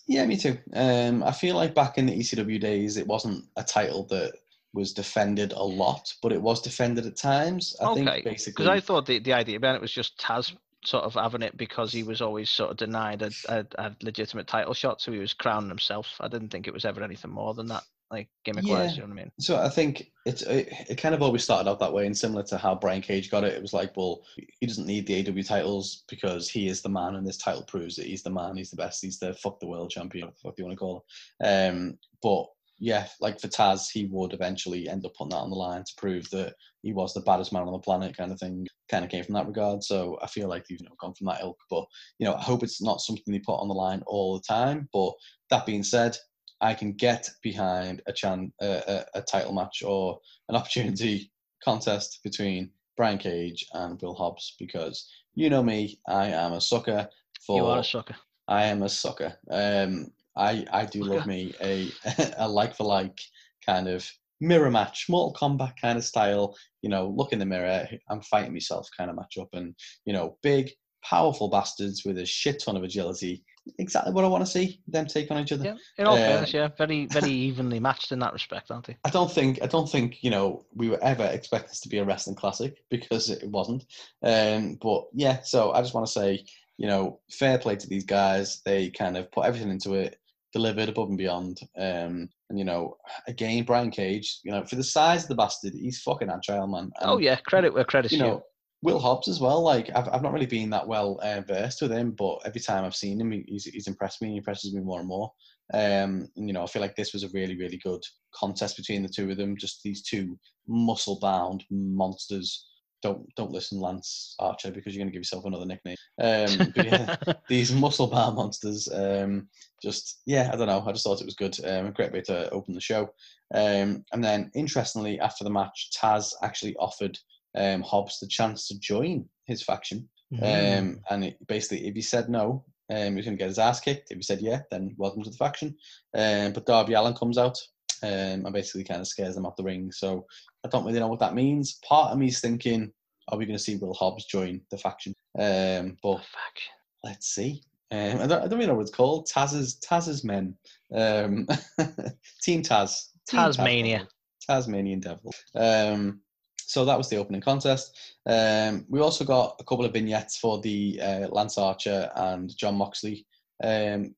Yeah, 0.07 0.25
me 0.25 0.37
too. 0.37 0.57
Um, 0.73 1.21
I 1.23 1.31
feel 1.31 1.55
like 1.55 1.75
back 1.75 1.97
in 1.97 2.05
the 2.05 2.17
ECW 2.17 2.59
days, 2.59 2.97
it 2.97 3.05
wasn't 3.05 3.45
a 3.57 3.63
title 3.63 4.05
that 4.05 4.33
was 4.73 4.93
defended 4.93 5.51
a 5.51 5.63
lot, 5.63 6.13
but 6.21 6.31
it 6.31 6.41
was 6.41 6.61
defended 6.61 7.05
at 7.05 7.17
times. 7.17 7.75
I 7.81 7.89
okay. 7.89 8.05
think 8.05 8.23
basically. 8.23 8.63
Because 8.63 8.67
I 8.67 8.79
thought 8.79 9.05
the, 9.05 9.19
the 9.19 9.33
idea 9.33 9.59
behind 9.59 9.75
it 9.75 9.81
was 9.81 9.91
just 9.91 10.17
Taz 10.19 10.55
sort 10.85 11.03
of 11.03 11.15
having 11.15 11.41
it 11.41 11.57
because 11.57 11.91
he 11.91 12.03
was 12.03 12.21
always 12.21 12.49
sort 12.49 12.71
of 12.71 12.77
denied 12.77 13.21
a, 13.21 13.31
a, 13.49 13.65
a 13.77 13.95
legitimate 14.01 14.47
title 14.47 14.73
shot, 14.73 15.01
so 15.01 15.11
he 15.11 15.19
was 15.19 15.33
crowning 15.33 15.69
himself. 15.69 16.15
I 16.19 16.27
didn't 16.27 16.49
think 16.49 16.67
it 16.67 16.73
was 16.73 16.85
ever 16.85 17.03
anything 17.03 17.31
more 17.31 17.53
than 17.53 17.67
that, 17.67 17.83
like 18.11 18.29
gimmick 18.45 18.65
wise. 18.65 18.91
Yeah. 18.91 18.95
You 18.95 19.01
know 19.01 19.07
what 19.07 19.11
I 19.11 19.23
mean? 19.23 19.31
So 19.39 19.57
I 19.57 19.69
think 19.69 20.11
it's 20.25 20.41
it, 20.43 20.69
it 20.89 20.97
kind 20.97 21.13
of 21.13 21.21
always 21.21 21.43
started 21.43 21.69
out 21.69 21.79
that 21.79 21.93
way, 21.93 22.05
and 22.05 22.17
similar 22.17 22.43
to 22.43 22.57
how 22.57 22.75
Brian 22.75 23.01
Cage 23.01 23.29
got 23.29 23.43
it, 23.43 23.53
it 23.53 23.61
was 23.61 23.73
like, 23.73 23.95
well, 23.97 24.23
he 24.59 24.65
doesn't 24.65 24.87
need 24.87 25.07
the 25.07 25.23
AEW 25.23 25.47
titles 25.47 26.03
because 26.09 26.49
he 26.49 26.67
is 26.67 26.81
the 26.81 26.89
man, 26.89 27.15
and 27.15 27.27
this 27.27 27.37
title 27.37 27.63
proves 27.63 27.95
that 27.95 28.05
he's 28.05 28.23
the 28.23 28.29
man, 28.29 28.55
he's 28.55 28.71
the 28.71 28.77
best, 28.77 29.03
he's 29.03 29.19
the 29.19 29.33
fuck 29.35 29.59
the 29.59 29.67
world 29.67 29.89
champion, 29.89 30.27
what 30.27 30.35
the 30.35 30.41
fuck 30.41 30.55
do 30.55 30.63
you 30.63 30.65
want 30.65 30.77
to 30.77 30.79
call 30.79 31.05
it? 31.41 31.45
Um, 31.45 31.97
but 32.21 32.45
yeah, 32.79 33.07
like 33.19 33.39
for 33.39 33.47
Taz, 33.47 33.89
he 33.91 34.05
would 34.05 34.33
eventually 34.33 34.87
end 34.87 35.05
up 35.05 35.15
putting 35.15 35.31
that 35.31 35.37
on 35.37 35.49
the 35.49 35.55
line 35.55 35.83
to 35.83 35.93
prove 35.97 36.29
that 36.29 36.53
he 36.83 36.93
was 36.93 37.13
the 37.13 37.21
baddest 37.21 37.51
man 37.51 37.63
on 37.63 37.71
the 37.71 37.79
planet, 37.79 38.15
kind 38.15 38.31
of 38.31 38.39
thing. 38.39 38.67
Kind 38.89 39.03
of 39.03 39.09
came 39.09 39.23
from 39.23 39.33
that 39.33 39.47
regard. 39.47 39.83
So 39.83 40.19
I 40.21 40.27
feel 40.27 40.47
like 40.47 40.65
you've 40.69 40.81
you 40.81 40.85
know, 40.85 40.95
gone 40.99 41.15
from 41.15 41.27
that 41.27 41.41
ilk, 41.41 41.57
but 41.69 41.85
you 42.19 42.25
know, 42.25 42.35
I 42.35 42.41
hope 42.41 42.63
it's 42.63 42.81
not 42.81 43.01
something 43.01 43.33
they 43.33 43.39
put 43.39 43.59
on 43.59 43.67
the 43.67 43.73
line 43.73 44.03
all 44.05 44.37
the 44.37 44.43
time. 44.47 44.87
But 44.93 45.13
that 45.49 45.65
being 45.65 45.83
said, 45.83 46.15
I 46.61 46.73
can 46.73 46.93
get 46.93 47.29
behind 47.43 48.01
a 48.07 48.13
chan 48.13 48.51
a, 48.61 49.05
a, 49.15 49.19
a 49.19 49.21
title 49.21 49.53
match 49.53 49.83
or 49.83 50.19
an 50.49 50.55
opportunity 50.55 51.31
contest 51.63 52.19
between 52.23 52.71
Brian 52.95 53.17
Cage 53.17 53.65
and 53.73 54.01
Will 54.01 54.15
Hobbs 54.15 54.55
because 54.57 55.09
you 55.35 55.49
know 55.49 55.61
me, 55.63 55.99
I 56.07 56.27
am 56.27 56.53
a 56.53 56.61
sucker 56.61 57.07
for 57.45 57.57
You 57.57 57.65
are 57.67 57.79
a 57.79 57.83
sucker. 57.83 58.15
I 58.47 58.65
am 58.65 58.81
a 58.83 58.89
sucker. 58.89 59.37
Um, 59.51 60.07
I 60.35 60.65
I 60.71 60.85
do 60.85 61.03
love 61.03 61.27
me 61.27 61.53
a 61.61 61.89
a 62.37 62.47
like 62.47 62.75
for 62.75 62.85
like 62.85 63.19
kind 63.65 63.87
of 63.87 64.09
mirror 64.39 64.71
match, 64.71 65.05
Mortal 65.09 65.33
Kombat 65.33 65.73
kind 65.79 65.97
of 65.97 66.03
style. 66.03 66.55
You 66.81 66.89
know, 66.89 67.13
look 67.15 67.33
in 67.33 67.39
the 67.39 67.45
mirror, 67.45 67.87
I'm 68.09 68.21
fighting 68.21 68.53
myself 68.53 68.87
kind 68.97 69.09
of 69.09 69.15
match 69.15 69.37
up, 69.39 69.49
and 69.53 69.75
you 70.05 70.13
know, 70.13 70.37
big 70.41 70.71
powerful 71.03 71.49
bastards 71.49 72.03
with 72.05 72.17
a 72.17 72.25
shit 72.25 72.61
ton 72.63 72.75
of 72.75 72.83
agility. 72.83 73.43
Exactly 73.77 74.13
what 74.13 74.25
I 74.25 74.27
want 74.27 74.45
to 74.45 74.51
see 74.51 74.81
them 74.87 75.05
take 75.05 75.29
on 75.31 75.39
each 75.39 75.51
other. 75.51 75.65
Yeah. 75.65 75.75
In 75.97 76.07
all 76.07 76.15
Uh, 76.15 76.17
fairness, 76.17 76.53
yeah, 76.53 76.69
very 76.77 77.05
very 77.07 77.31
evenly 77.31 77.79
matched 77.79 78.11
in 78.11 78.19
that 78.19 78.33
respect, 78.33 78.71
aren't 78.71 78.87
they? 78.87 78.97
I 79.03 79.09
don't 79.09 79.31
think 79.31 79.61
I 79.61 79.67
don't 79.67 79.89
think 79.89 80.23
you 80.23 80.29
know 80.29 80.65
we 80.73 80.89
were 80.89 81.03
ever 81.03 81.25
expect 81.25 81.69
this 81.69 81.79
to 81.81 81.89
be 81.89 81.97
a 81.97 82.05
wrestling 82.05 82.35
classic 82.35 82.83
because 82.89 83.29
it 83.29 83.49
wasn't. 83.49 83.85
Um, 84.23 84.77
but 84.81 85.05
yeah, 85.13 85.41
so 85.41 85.71
I 85.71 85.81
just 85.81 85.93
want 85.93 86.07
to 86.07 86.11
say 86.11 86.45
you 86.77 86.87
know 86.87 87.19
fair 87.31 87.57
play 87.57 87.75
to 87.75 87.87
these 87.87 88.05
guys. 88.05 88.61
They 88.65 88.89
kind 88.89 89.17
of 89.17 89.31
put 89.31 89.45
everything 89.45 89.71
into 89.71 89.93
it, 89.93 90.19
delivered 90.53 90.89
above 90.89 91.09
and 91.09 91.17
beyond. 91.17 91.59
Um, 91.77 92.29
and 92.49 92.57
you 92.57 92.65
know 92.65 92.97
again, 93.27 93.63
Brian 93.63 93.91
Cage, 93.91 94.39
you 94.43 94.51
know 94.51 94.63
for 94.63 94.75
the 94.75 94.83
size 94.83 95.23
of 95.23 95.29
the 95.29 95.35
bastard, 95.35 95.73
he's 95.73 96.01
fucking 96.01 96.29
agile 96.29 96.67
man. 96.67 96.83
And, 96.83 96.93
oh 97.01 97.17
yeah, 97.17 97.37
credit 97.37 97.73
where 97.73 97.83
credit's 97.83 98.13
you 98.13 98.19
due. 98.19 98.25
know. 98.25 98.43
Will 98.83 98.99
Hobbs 98.99 99.27
as 99.27 99.39
well. 99.39 99.61
Like 99.61 99.89
I've, 99.95 100.07
I've 100.09 100.21
not 100.21 100.33
really 100.33 100.45
been 100.45 100.69
that 100.69 100.87
well 100.87 101.19
uh, 101.23 101.41
versed 101.41 101.81
with 101.81 101.91
him, 101.91 102.11
but 102.11 102.39
every 102.45 102.61
time 102.61 102.85
I've 102.85 102.95
seen 102.95 103.19
him, 103.19 103.31
he's, 103.47 103.65
he's 103.65 103.87
impressed 103.87 104.21
me. 104.21 104.31
He 104.31 104.37
impresses 104.37 104.73
me 104.73 104.81
more 104.81 104.99
and 104.99 105.07
more. 105.07 105.31
Um, 105.73 106.27
and, 106.35 106.47
you 106.47 106.53
know, 106.53 106.63
I 106.63 106.67
feel 106.67 106.81
like 106.81 106.95
this 106.95 107.13
was 107.13 107.23
a 107.23 107.29
really, 107.33 107.57
really 107.57 107.77
good 107.77 108.03
contest 108.33 108.77
between 108.77 109.03
the 109.03 109.09
two 109.09 109.29
of 109.29 109.37
them. 109.37 109.57
Just 109.57 109.81
these 109.83 110.03
two 110.03 110.37
muscle-bound 110.67 111.63
monsters. 111.69 112.67
Don't 113.03 113.27
don't 113.35 113.51
listen, 113.51 113.79
Lance 113.79 114.33
Archer, 114.39 114.71
because 114.71 114.95
you're 114.95 115.01
going 115.01 115.09
to 115.09 115.13
give 115.13 115.19
yourself 115.19 115.45
another 115.45 115.67
nickname. 115.67 115.97
Um, 116.19 116.71
but 116.75 116.85
yeah, 116.85 117.15
these 117.49 117.71
muscle-bound 117.71 118.35
monsters. 118.35 118.89
Um, 118.91 119.49
just 119.83 120.21
yeah, 120.25 120.49
I 120.51 120.55
don't 120.55 120.67
know. 120.67 120.83
I 120.85 120.91
just 120.93 121.03
thought 121.03 121.21
it 121.21 121.25
was 121.25 121.35
good. 121.35 121.57
Um, 121.63 121.87
a 121.87 121.91
great 121.91 122.11
way 122.11 122.21
to 122.21 122.49
open 122.49 122.73
the 122.73 122.81
show. 122.81 123.09
Um, 123.53 124.03
and 124.13 124.23
then, 124.23 124.49
interestingly, 124.55 125.19
after 125.19 125.43
the 125.43 125.51
match, 125.51 125.91
Taz 125.95 126.33
actually 126.41 126.75
offered 126.77 127.17
um, 127.55 127.81
Hobbs 127.81 128.19
the 128.19 128.27
chance 128.27 128.67
to 128.67 128.79
join 128.79 129.25
his 129.45 129.63
faction. 129.63 130.07
Mm. 130.33 130.79
Um, 130.79 130.99
and 131.09 131.25
it, 131.25 131.47
basically, 131.47 131.87
if 131.87 131.95
he 131.95 132.01
said 132.01 132.29
no, 132.29 132.65
um, 132.89 133.11
he 133.11 133.15
was 133.15 133.25
going 133.25 133.37
to 133.37 133.41
get 133.41 133.49
his 133.49 133.59
ass 133.59 133.79
kicked. 133.79 134.11
If 134.11 134.17
he 134.17 134.23
said 134.23 134.41
yeah, 134.41 134.61
then 134.71 134.95
welcome 134.97 135.23
to 135.23 135.29
the 135.29 135.37
faction. 135.37 135.75
Um, 136.13 136.53
but 136.53 136.65
Darby 136.65 136.93
Allin 136.93 137.13
comes 137.13 137.37
out 137.37 137.57
um, 138.03 138.45
and 138.45 138.53
basically 138.53 138.83
kind 138.83 139.01
of 139.01 139.07
scares 139.07 139.35
them 139.35 139.45
off 139.45 139.55
the 139.55 139.63
ring. 139.63 139.91
So 139.91 140.25
I 140.65 140.69
don't 140.69 140.85
really 140.85 140.99
know 140.99 141.07
what 141.07 141.19
that 141.19 141.35
means. 141.35 141.79
Part 141.87 142.11
of 142.11 142.17
me 142.17 142.27
is 142.27 142.39
thinking, 142.39 142.91
are 143.29 143.37
we 143.37 143.45
going 143.45 143.57
to 143.57 143.63
see 143.63 143.75
Will 143.75 143.93
Hobbs 143.93 144.25
join 144.25 144.61
the 144.71 144.77
faction? 144.77 145.13
Um, 145.37 145.97
but 146.01 146.17
Fuck. 146.17 146.57
let's 147.03 147.27
see. 147.27 147.61
Um, 147.91 148.19
I, 148.21 148.27
don't, 148.27 148.43
I 148.43 148.47
don't 148.47 148.59
really 148.59 148.67
know 148.67 148.75
what 148.75 148.81
it's 148.81 148.95
called. 148.95 149.27
Taz's 149.27 149.79
Taz's 149.79 150.23
men. 150.23 150.55
Um, 150.93 151.47
Team 152.41 152.61
Taz. 152.61 153.09
Team 153.27 153.39
Tasmania. 153.39 154.07
Tasmanian 154.47 154.99
Devil. 154.99 155.33
Um, 155.55 156.21
so 156.67 156.85
that 156.85 156.97
was 156.97 157.09
the 157.09 157.15
opening 157.17 157.41
contest. 157.41 157.97
Um, 158.27 158.85
we 158.89 158.99
also 158.99 159.23
got 159.25 159.55
a 159.59 159.63
couple 159.63 159.85
of 159.85 159.93
vignettes 159.93 160.37
for 160.37 160.59
the 160.61 160.99
uh, 161.01 161.27
Lance 161.29 161.57
Archer 161.57 162.11
and 162.15 162.55
Jon 162.57 162.75
Moxley 162.75 163.25
um, 163.63 164.13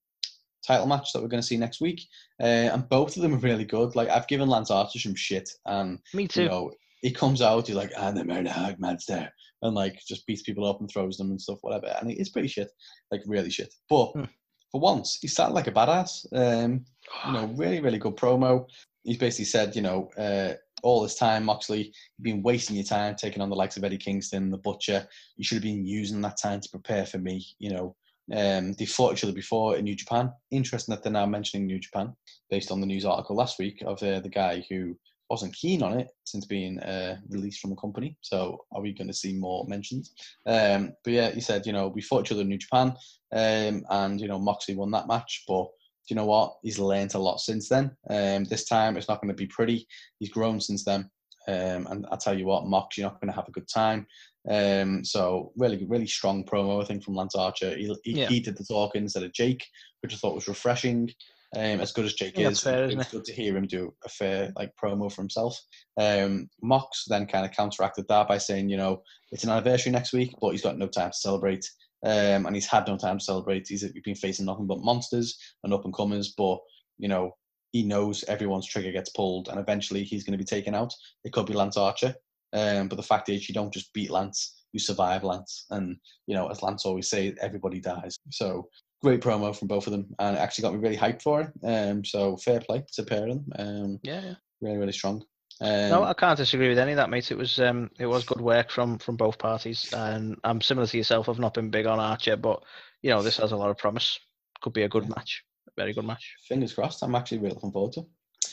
title 0.65 0.87
match 0.87 1.13
that 1.13 1.21
we're 1.21 1.27
going 1.29 1.41
to 1.41 1.47
see 1.47 1.57
next 1.57 1.79
week. 1.79 2.01
Uh, 2.41 2.67
and 2.73 2.89
both 2.89 3.15
of 3.15 3.21
them 3.21 3.33
are 3.35 3.37
really 3.39 3.65
good. 3.65 3.95
Like 3.95 4.09
I've 4.09 4.27
given 4.27 4.49
Lance 4.49 4.71
Archer 4.71 4.99
some 4.99 5.15
shit, 5.15 5.49
and 5.65 5.99
Me 6.13 6.27
too. 6.27 6.43
you 6.43 6.49
know, 6.49 6.71
he 7.01 7.11
comes 7.11 7.41
out, 7.41 7.67
he's 7.67 7.75
like, 7.75 7.91
and 7.97 8.17
the 8.17 8.23
Murderhawk 8.23 8.79
Monster, 8.79 9.29
and 9.61 9.75
like 9.75 9.99
just 10.07 10.25
beats 10.27 10.41
people 10.41 10.65
up 10.65 10.79
and 10.81 10.89
throws 10.89 11.17
them 11.17 11.29
and 11.29 11.39
stuff, 11.41 11.59
whatever. 11.61 11.95
And 12.01 12.11
it's 12.11 12.29
pretty 12.29 12.47
shit, 12.47 12.71
like 13.11 13.21
really 13.25 13.51
shit. 13.51 13.73
But 13.89 14.11
Hmm. 14.13 14.23
for 14.71 14.81
once, 14.81 15.19
he 15.21 15.27
started 15.27 15.53
like 15.53 15.67
a 15.67 15.71
badass. 15.71 16.25
Um, 16.33 16.83
you 17.27 17.31
know, 17.33 17.45
really, 17.55 17.79
really 17.79 17.99
good 17.99 18.15
promo. 18.15 18.65
He's 19.03 19.17
basically 19.17 19.45
said, 19.45 19.75
you 19.75 19.81
know, 19.81 20.09
uh, 20.17 20.53
all 20.83 21.01
this 21.01 21.15
time, 21.15 21.45
Moxley, 21.45 21.83
you've 21.83 22.23
been 22.23 22.43
wasting 22.43 22.75
your 22.75 22.85
time 22.85 23.15
taking 23.15 23.41
on 23.41 23.49
the 23.49 23.55
likes 23.55 23.77
of 23.77 23.83
Eddie 23.83 23.97
Kingston, 23.97 24.49
the 24.49 24.57
Butcher. 24.57 25.07
You 25.37 25.43
should 25.43 25.55
have 25.55 25.63
been 25.63 25.85
using 25.85 26.21
that 26.21 26.37
time 26.41 26.61
to 26.61 26.69
prepare 26.69 27.05
for 27.05 27.17
me. 27.17 27.45
You 27.59 27.71
know, 27.71 27.95
um, 28.33 28.73
they 28.73 28.85
fought 28.85 29.13
each 29.13 29.23
other 29.23 29.33
before 29.33 29.77
in 29.77 29.85
New 29.85 29.95
Japan. 29.95 30.31
Interesting 30.51 30.93
that 30.93 31.03
they're 31.03 31.11
now 31.11 31.25
mentioning 31.25 31.65
New 31.65 31.79
Japan 31.79 32.13
based 32.49 32.71
on 32.71 32.79
the 32.79 32.87
news 32.87 33.05
article 33.05 33.35
last 33.35 33.59
week 33.59 33.81
of 33.85 34.01
uh, 34.03 34.19
the 34.19 34.29
guy 34.29 34.65
who 34.69 34.95
wasn't 35.29 35.53
keen 35.53 35.83
on 35.83 35.99
it 35.99 36.09
since 36.23 36.45
being 36.45 36.79
uh, 36.79 37.17
released 37.29 37.59
from 37.59 37.69
the 37.69 37.75
company. 37.75 38.17
So 38.21 38.65
are 38.71 38.81
we 38.81 38.93
going 38.93 39.07
to 39.07 39.13
see 39.13 39.33
more 39.33 39.65
mentions? 39.67 40.13
Um, 40.45 40.93
but 41.03 41.13
yeah, 41.13 41.29
he 41.31 41.41
said, 41.41 41.65
you 41.65 41.73
know, 41.73 41.87
we 41.87 42.01
fought 42.01 42.25
each 42.25 42.31
other 42.31 42.41
in 42.41 42.49
New 42.49 42.57
Japan, 42.57 42.93
um, 43.31 43.83
and 43.89 44.19
you 44.19 44.27
know, 44.27 44.39
Moxley 44.39 44.75
won 44.75 44.91
that 44.91 45.07
match, 45.07 45.43
but 45.47 45.67
you 46.09 46.15
know 46.15 46.25
what? 46.25 46.55
He's 46.63 46.79
learned 46.79 47.13
a 47.15 47.19
lot 47.19 47.39
since 47.39 47.69
then. 47.69 47.91
Um, 48.09 48.43
this 48.45 48.65
time 48.65 48.97
it's 48.97 49.07
not 49.07 49.21
going 49.21 49.29
to 49.29 49.35
be 49.35 49.47
pretty. 49.47 49.87
He's 50.19 50.29
grown 50.29 50.59
since 50.59 50.83
then. 50.83 51.09
Um, 51.47 51.87
and 51.89 52.05
I 52.11 52.15
tell 52.17 52.37
you 52.37 52.45
what, 52.45 52.67
Mox, 52.67 52.97
you're 52.97 53.07
not 53.09 53.19
going 53.19 53.31
to 53.31 53.35
have 53.35 53.47
a 53.47 53.51
good 53.51 53.67
time. 53.67 54.05
Um, 54.49 55.03
so 55.03 55.51
really, 55.57 55.85
really 55.87 56.05
strong 56.07 56.43
promo, 56.43 56.81
I 56.81 56.85
think, 56.85 57.03
from 57.03 57.15
Lance 57.15 57.35
Archer. 57.35 57.75
He, 57.75 57.95
he, 58.03 58.19
Yeah. 58.19 58.27
he 58.27 58.39
did 58.39 58.57
the 58.57 58.65
talking 58.65 59.03
instead 59.03 59.23
of 59.23 59.33
Jake, 59.33 59.65
which 60.01 60.13
I 60.13 60.17
thought 60.17 60.35
was 60.35 60.47
refreshing. 60.47 61.09
Um, 61.55 61.81
as 61.81 61.91
good 61.91 62.05
as 62.05 62.13
Jake 62.13 62.37
Yeah, 62.37 62.49
is, 62.49 62.59
fair, 62.61 62.83
it 62.83 62.87
isn't 62.89 62.97
was 62.99 63.07
it? 63.07 63.11
good 63.11 63.25
to 63.25 63.33
hear 63.33 63.57
him 63.57 63.65
do 63.65 63.91
a 64.05 64.09
fair 64.09 64.51
like 64.55 64.71
promo 64.81 65.11
for 65.11 65.23
himself. 65.23 65.59
Um, 65.99 66.47
Mox 66.61 67.05
then 67.07 67.25
kind 67.25 67.43
of 67.45 67.51
counteracted 67.51 68.05
that 68.07 68.27
by 68.27 68.37
saying, 68.37 68.69
you 68.69 68.77
know, 68.77 69.01
it's 69.31 69.43
an 69.43 69.49
anniversary 69.49 69.91
next 69.91 70.13
week, 70.13 70.31
but 70.39 70.51
he's 70.51 70.61
got 70.61 70.77
no 70.77 70.87
time 70.87 71.09
to 71.09 71.17
celebrate. 71.17 71.65
Um, 72.03 72.45
and 72.45 72.55
he's 72.55 72.67
had 72.67 72.87
no 72.87 72.97
time 72.97 73.17
to 73.17 73.23
celebrate. 73.23 73.67
He's 73.67 73.83
been 74.03 74.15
facing 74.15 74.45
nothing 74.45 74.67
but 74.67 74.83
monsters 74.83 75.37
and 75.63 75.73
up 75.73 75.85
and 75.85 75.93
comers, 75.93 76.33
but 76.37 76.59
you 76.97 77.07
know, 77.07 77.35
he 77.71 77.83
knows 77.83 78.23
everyone's 78.27 78.67
trigger 78.67 78.91
gets 78.91 79.09
pulled 79.09 79.47
and 79.47 79.59
eventually 79.59 80.03
he's 80.03 80.23
going 80.23 80.31
to 80.31 80.43
be 80.43 80.45
taken 80.45 80.73
out. 80.73 80.93
It 81.23 81.33
could 81.33 81.45
be 81.45 81.53
Lance 81.53 81.77
Archer. 81.77 82.15
Um, 82.53 82.87
but 82.87 82.95
the 82.95 83.03
fact 83.03 83.29
is, 83.29 83.47
you 83.47 83.53
don't 83.53 83.73
just 83.73 83.93
beat 83.93 84.09
Lance, 84.09 84.65
you 84.73 84.79
survive 84.79 85.23
Lance. 85.23 85.65
And, 85.69 85.97
you 86.25 86.35
know, 86.35 86.47
as 86.47 86.63
Lance 86.63 86.85
always 86.85 87.09
says, 87.09 87.35
everybody 87.41 87.79
dies. 87.79 88.17
So 88.31 88.69
great 89.01 89.21
promo 89.21 89.55
from 89.55 89.67
both 89.67 89.87
of 89.87 89.91
them 89.91 90.07
and 90.19 90.35
it 90.35 90.39
actually 90.39 90.63
got 90.63 90.73
me 90.73 90.79
really 90.79 90.97
hyped 90.97 91.21
for 91.21 91.41
it. 91.41 91.51
Um, 91.63 92.03
so 92.03 92.37
fair 92.37 92.59
play 92.59 92.83
to 92.93 93.03
pair 93.03 93.27
them. 93.27 93.45
Um, 93.57 93.99
Yeah, 94.03 94.21
yeah. 94.21 94.35
really, 94.61 94.77
really 94.77 94.91
strong. 94.91 95.23
Um, 95.61 95.89
No, 95.89 96.03
I 96.03 96.13
can't 96.13 96.37
disagree 96.37 96.69
with 96.69 96.79
any 96.79 96.91
of 96.91 96.97
that, 96.97 97.09
mate. 97.09 97.31
It 97.31 97.37
was 97.37 97.59
um, 97.59 97.89
it 97.99 98.05
was 98.05 98.23
good 98.23 98.41
work 98.41 98.71
from 98.71 98.97
from 98.97 99.17
both 99.17 99.37
parties, 99.37 99.91
and 99.93 100.37
I'm 100.43 100.61
similar 100.61 100.87
to 100.87 100.97
yourself. 100.97 101.27
I've 101.27 101.39
not 101.39 101.53
been 101.53 101.69
big 101.69 101.85
on 101.85 101.99
Archer, 101.99 102.37
but 102.37 102.63
you 103.01 103.09
know 103.09 103.21
this 103.21 103.37
has 103.37 103.51
a 103.51 103.57
lot 103.57 103.69
of 103.69 103.77
promise. 103.77 104.19
Could 104.61 104.73
be 104.73 104.83
a 104.83 104.89
good 104.89 105.09
match, 105.09 105.43
very 105.77 105.93
good 105.93 106.05
match. 106.05 106.35
fingers 106.47 106.73
crossed. 106.73 107.03
I'm 107.03 107.15
actually 107.15 107.39
really 107.39 107.55
looking 107.55 107.71
forward 107.71 107.93
to 107.93 107.99
it. 108.01 108.07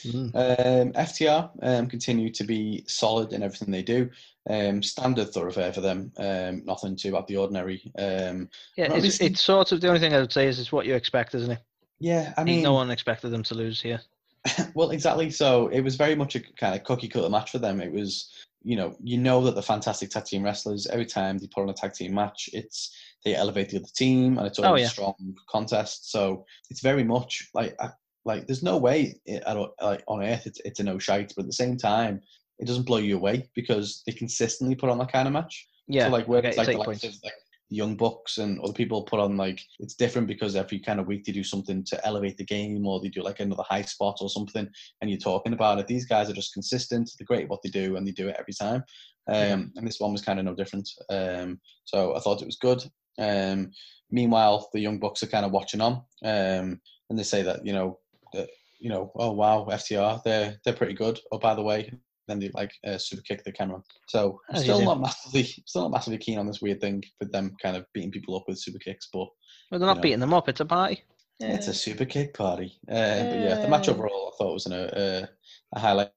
Mm. 0.05 0.35
Um, 0.35 0.93
FTR 0.93 1.49
um, 1.63 1.87
continue 1.87 2.29
to 2.31 2.43
be 2.43 2.83
solid 2.87 3.33
in 3.33 3.41
everything 3.41 3.71
they 3.71 3.81
do. 3.81 4.09
Um, 4.49 4.83
standard 4.83 5.33
thoroughfare 5.33 5.73
for 5.73 5.81
them. 5.81 6.11
Um, 6.17 6.63
nothing 6.65 6.95
too 6.95 7.17
out 7.17 7.27
the 7.27 7.37
ordinary. 7.37 7.81
Um, 7.97 8.49
Yeah, 8.75 8.93
it's, 8.93 9.19
it's 9.19 9.41
sort 9.41 9.71
of 9.71 9.81
the 9.81 9.87
only 9.87 9.99
thing 9.99 10.13
I 10.13 10.19
would 10.19 10.31
say 10.31 10.47
is 10.47 10.59
it's 10.59 10.71
what 10.71 10.85
you 10.85 10.93
expect, 10.93 11.35
isn't 11.35 11.51
it? 11.51 11.59
yeah, 11.99 12.33
I 12.37 12.43
mean, 12.43 12.61
no 12.61 12.73
one 12.73 12.91
expected 12.91 13.29
them 13.29 13.43
to 13.43 13.55
lose 13.55 13.81
here. 13.81 14.01
well, 14.75 14.91
exactly. 14.91 15.29
So 15.29 15.67
it 15.67 15.81
was 15.81 15.95
very 15.95 16.15
much 16.15 16.35
a 16.35 16.39
kind 16.59 16.75
of 16.75 16.83
cookie 16.83 17.07
cutter 17.07 17.29
match 17.29 17.51
for 17.51 17.59
them. 17.59 17.79
It 17.81 17.91
was, 17.91 18.31
you 18.63 18.75
know, 18.75 18.95
you 19.03 19.17
know 19.17 19.43
that 19.45 19.55
the 19.55 19.61
fantastic 19.61 20.09
tag 20.09 20.25
team 20.25 20.43
wrestlers 20.43 20.87
every 20.87 21.05
time 21.05 21.37
they 21.37 21.47
put 21.47 21.63
on 21.63 21.69
a 21.69 21.73
tag 21.73 21.93
team 21.93 22.13
match, 22.13 22.49
it's 22.53 22.95
they 23.25 23.35
elevate 23.35 23.69
the 23.69 23.77
other 23.77 23.87
team, 23.95 24.37
and 24.37 24.47
it's 24.47 24.59
Oh, 24.59 24.63
always 24.63 24.81
yeah. 24.81 24.87
a 24.87 24.91
strong 24.91 25.35
contest. 25.49 26.11
So 26.11 26.45
it's 26.69 26.81
very 26.81 27.03
much 27.03 27.49
like 27.53 27.75
I- 27.79 27.91
like 28.25 28.45
there's 28.45 28.63
no 28.63 28.77
way 28.77 29.15
i- 29.27 29.41
at 29.45 29.55
all- 29.57 29.73
like 29.81 30.03
on 30.07 30.21
earth 30.23 30.45
it's 30.45 30.59
it's 30.65 30.79
a 30.79 30.83
no 30.83 30.99
shite, 30.99 31.33
but 31.35 31.43
at 31.43 31.47
the 31.47 31.53
same 31.53 31.77
time, 31.77 32.21
it 32.59 32.65
doesn't 32.67 32.83
blow 32.85 32.97
you 32.97 33.15
away 33.15 33.49
because 33.55 34.03
they 34.05 34.11
consistently 34.11 34.75
put 34.75 34.89
on 34.89 34.97
that 34.97 35.11
kind 35.11 35.27
of 35.27 35.33
match. 35.33 35.67
Yeah, 35.87 36.07
so 36.07 36.11
like 36.11 36.27
where 36.27 36.39
okay, 36.39 36.49
it's 36.49 36.57
like 36.57 36.67
the 36.67 36.77
likes 36.77 37.03
of 37.03 37.13
like 37.23 37.33
young 37.69 37.95
bucks 37.95 38.37
and 38.37 38.59
other 38.61 38.73
people 38.73 39.03
put 39.03 39.19
on 39.19 39.35
like 39.35 39.61
it's 39.79 39.95
different 39.95 40.27
because 40.27 40.55
every 40.55 40.79
kind 40.79 40.99
of 40.99 41.07
week 41.07 41.25
they 41.25 41.31
do 41.31 41.43
something 41.43 41.83
to 41.83 42.05
elevate 42.05 42.37
the 42.37 42.45
game 42.45 42.85
or 42.87 43.01
they 43.01 43.09
do 43.09 43.21
like 43.21 43.39
another 43.39 43.63
high 43.67 43.81
spot 43.81 44.17
or 44.21 44.29
something 44.29 44.67
and 45.01 45.09
you're 45.09 45.19
talking 45.19 45.53
about 45.53 45.79
it. 45.79 45.87
These 45.87 46.05
guys 46.05 46.29
are 46.29 46.33
just 46.33 46.53
consistent. 46.53 47.11
They're 47.17 47.25
great 47.25 47.43
at 47.43 47.49
what 47.49 47.61
they 47.61 47.69
do 47.69 47.97
and 47.97 48.07
they 48.07 48.11
do 48.11 48.29
it 48.29 48.37
every 48.39 48.53
time. 48.53 48.83
Um 49.29 49.73
and 49.75 49.85
this 49.85 49.99
one 49.99 50.13
was 50.13 50.21
kind 50.21 50.39
of 50.39 50.45
no 50.45 50.55
different. 50.55 50.89
Um 51.09 51.59
so 51.83 52.15
i 52.15 52.19
thought 52.19 52.41
it 52.41 52.47
was 52.47 52.57
good. 52.57 52.83
Um 53.19 53.71
meanwhile 54.11 54.69
the 54.71 54.79
young 54.79 54.99
bucks 54.99 55.21
are 55.23 55.27
kind 55.27 55.45
of 55.45 55.51
watching 55.51 55.81
on. 55.81 56.03
Um 56.23 56.79
and 57.09 57.19
they 57.19 57.23
say 57.23 57.41
that 57.43 57.65
you 57.65 57.73
know 57.73 57.99
that 58.33 58.49
you 58.79 58.89
know 58.89 59.11
oh 59.15 59.31
wow 59.31 59.65
ftr 59.69 60.23
they're 60.23 60.57
they're 60.63 60.73
pretty 60.73 60.93
good. 60.93 61.19
Oh 61.31 61.39
by 61.39 61.53
the 61.53 61.63
way 61.63 61.91
then 62.27 62.39
they 62.39 62.49
like 62.53 62.71
uh, 62.85 62.97
super 62.97 63.21
kick 63.23 63.43
the 63.43 63.51
camera. 63.51 63.81
So 64.07 64.39
I'm 64.49 64.61
still 64.61 64.81
not 64.83 64.99
massively, 65.01 65.43
still 65.65 65.83
not 65.83 65.91
massively 65.91 66.17
keen 66.17 66.39
on 66.39 66.47
this 66.47 66.61
weird 66.61 66.81
thing 66.81 67.03
with 67.19 67.31
them 67.31 67.55
kind 67.61 67.77
of 67.77 67.85
beating 67.93 68.11
people 68.11 68.35
up 68.35 68.43
with 68.47 68.59
super 68.59 68.79
kicks. 68.79 69.09
But 69.11 69.27
Well, 69.71 69.79
they're 69.79 69.79
not 69.79 69.97
know. 69.97 70.01
beating 70.03 70.19
them 70.19 70.33
up. 70.33 70.49
It's 70.49 70.59
a 70.59 70.65
party. 70.65 71.03
it's 71.39 71.67
a 71.67 71.73
super 71.73 72.05
kick 72.05 72.33
party. 72.33 72.77
Uh, 72.89 73.23
But 73.23 73.39
yeah, 73.39 73.59
the 73.61 73.67
match 73.67 73.89
overall 73.89 74.33
I 74.33 74.37
thought 74.37 74.53
was 74.53 74.65
an, 74.65 74.73
uh, 74.73 75.27
a 75.75 75.79
highlight. 75.79 76.11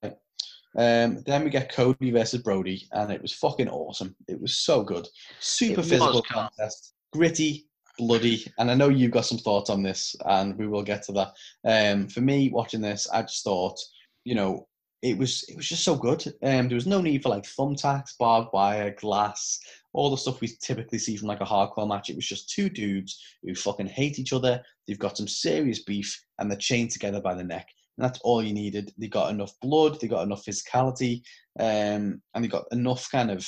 Um, 0.76 1.22
then 1.26 1.42
we 1.44 1.50
get 1.50 1.72
Cody 1.72 2.10
versus 2.12 2.42
Brodie, 2.42 2.86
and 2.92 3.10
it 3.10 3.20
was 3.20 3.32
fucking 3.32 3.68
awesome. 3.68 4.14
It 4.28 4.40
was 4.40 4.58
so 4.58 4.82
good, 4.84 5.08
super 5.40 5.82
physical 5.82 6.22
contest, 6.22 6.94
gritty, 7.12 7.66
bloody, 7.98 8.46
and 8.58 8.70
I 8.70 8.74
know 8.74 8.88
you've 8.88 9.10
got 9.10 9.26
some 9.26 9.38
thoughts 9.38 9.68
on 9.68 9.82
this, 9.82 10.14
and 10.26 10.56
we 10.56 10.68
will 10.68 10.84
get 10.84 11.02
to 11.04 11.12
that. 11.12 11.32
Um, 11.64 12.08
for 12.08 12.20
me, 12.20 12.50
watching 12.50 12.80
this, 12.80 13.08
I 13.12 13.22
just 13.22 13.42
thought, 13.42 13.78
you 14.24 14.36
know, 14.36 14.68
it 15.02 15.16
was 15.16 15.44
it 15.48 15.56
was 15.56 15.68
just 15.68 15.84
so 15.84 15.96
good. 15.96 16.26
Um, 16.42 16.68
there 16.68 16.74
was 16.74 16.86
no 16.86 17.00
need 17.00 17.22
for 17.22 17.30
like 17.30 17.44
thumbtacks, 17.44 18.16
barbed 18.18 18.50
wire, 18.52 18.94
glass, 18.98 19.58
all 19.92 20.10
the 20.10 20.16
stuff 20.16 20.40
we 20.40 20.48
typically 20.60 20.98
see 20.98 21.16
from 21.16 21.28
like 21.28 21.40
a 21.40 21.44
hardcore 21.44 21.88
match. 21.88 22.10
It 22.10 22.16
was 22.16 22.26
just 22.26 22.50
two 22.50 22.68
dudes 22.68 23.18
who 23.42 23.54
fucking 23.54 23.86
hate 23.86 24.18
each 24.18 24.32
other. 24.32 24.62
They've 24.86 24.98
got 24.98 25.16
some 25.16 25.28
serious 25.28 25.82
beef, 25.82 26.22
and 26.38 26.50
they're 26.50 26.58
chained 26.58 26.90
together 26.90 27.20
by 27.20 27.34
the 27.34 27.44
neck. 27.44 27.68
And 27.96 28.04
that's 28.04 28.20
all 28.20 28.42
you 28.42 28.52
needed. 28.52 28.92
They 28.98 29.08
got 29.08 29.30
enough 29.30 29.52
blood, 29.62 30.00
they 30.00 30.08
got 30.08 30.22
enough 30.22 30.44
physicality, 30.44 31.22
um, 31.58 32.20
and 32.34 32.44
they 32.44 32.48
got 32.48 32.64
enough 32.70 33.10
kind 33.10 33.30
of 33.30 33.46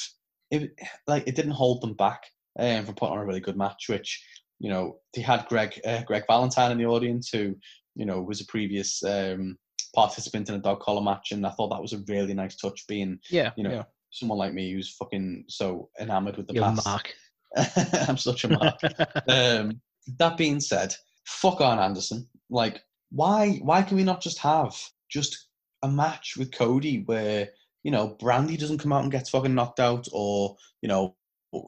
it, 0.51 0.71
like 1.07 1.27
it 1.27 1.35
didn't 1.35 1.53
hold 1.53 1.83
them 1.83 1.95
back 1.95 2.23
um, 2.59 2.87
from 2.87 2.95
putting 2.95 3.13
on 3.13 3.23
a 3.23 3.27
really 3.27 3.41
good 3.41 3.57
match. 3.59 3.87
Which 3.89 4.25
you 4.59 4.71
know 4.71 5.01
they 5.15 5.21
had 5.21 5.47
Greg 5.49 5.79
uh, 5.85 6.03
Greg 6.05 6.25
Valentine 6.27 6.73
in 6.73 6.79
the 6.79 6.87
audience, 6.87 7.29
who 7.31 7.55
you 7.95 8.07
know 8.07 8.23
was 8.23 8.41
a 8.41 8.47
previous 8.47 9.03
um, 9.05 9.59
participant 9.95 10.49
in 10.49 10.55
a 10.57 10.59
dog 10.59 10.80
collar 10.80 11.03
match, 11.03 11.32
and 11.32 11.47
I 11.47 11.51
thought 11.51 11.68
that 11.68 11.82
was 11.82 11.93
a 11.93 12.03
really 12.09 12.34
nice 12.34 12.57
touch. 12.57 12.86
Being 12.86 13.18
Yeah, 13.30 13.51
you 13.57 13.64
know 13.64 13.70
yeah. 13.70 13.82
someone 14.11 14.38
like 14.38 14.55
me 14.55 14.72
who's 14.72 14.95
fucking 14.97 15.45
so 15.49 15.90
enamored 16.01 16.36
with 16.36 16.49
the 16.49 16.55
Your 16.55 16.64
past. 16.64 16.86
mark. 16.86 17.14
I'm 18.09 18.16
such 18.16 18.45
a 18.45 18.49
mark. 18.49 18.80
um, 19.28 19.80
that 20.18 20.36
being 20.36 20.61
said, 20.61 20.95
fuck 21.26 21.61
Arn 21.61 21.78
Anderson. 21.78 22.28
Like, 22.51 22.82
why 23.11 23.61
why 23.62 23.82
can 23.82 23.97
we 23.97 24.05
not 24.05 24.22
just 24.22 24.38
have 24.38 24.74
just 25.11 25.49
a 25.82 25.88
match 25.88 26.34
with 26.38 26.53
Cody 26.53 27.03
where 27.07 27.49
you 27.82 27.90
know 27.90 28.16
Brandi 28.20 28.59
doesn't 28.59 28.78
come 28.78 28.93
out 28.93 29.03
and 29.03 29.12
gets 29.12 29.30
fucking 29.30 29.55
knocked 29.55 29.80
out, 29.80 30.09
or 30.12 30.57
you 30.80 30.88
know 30.88 31.14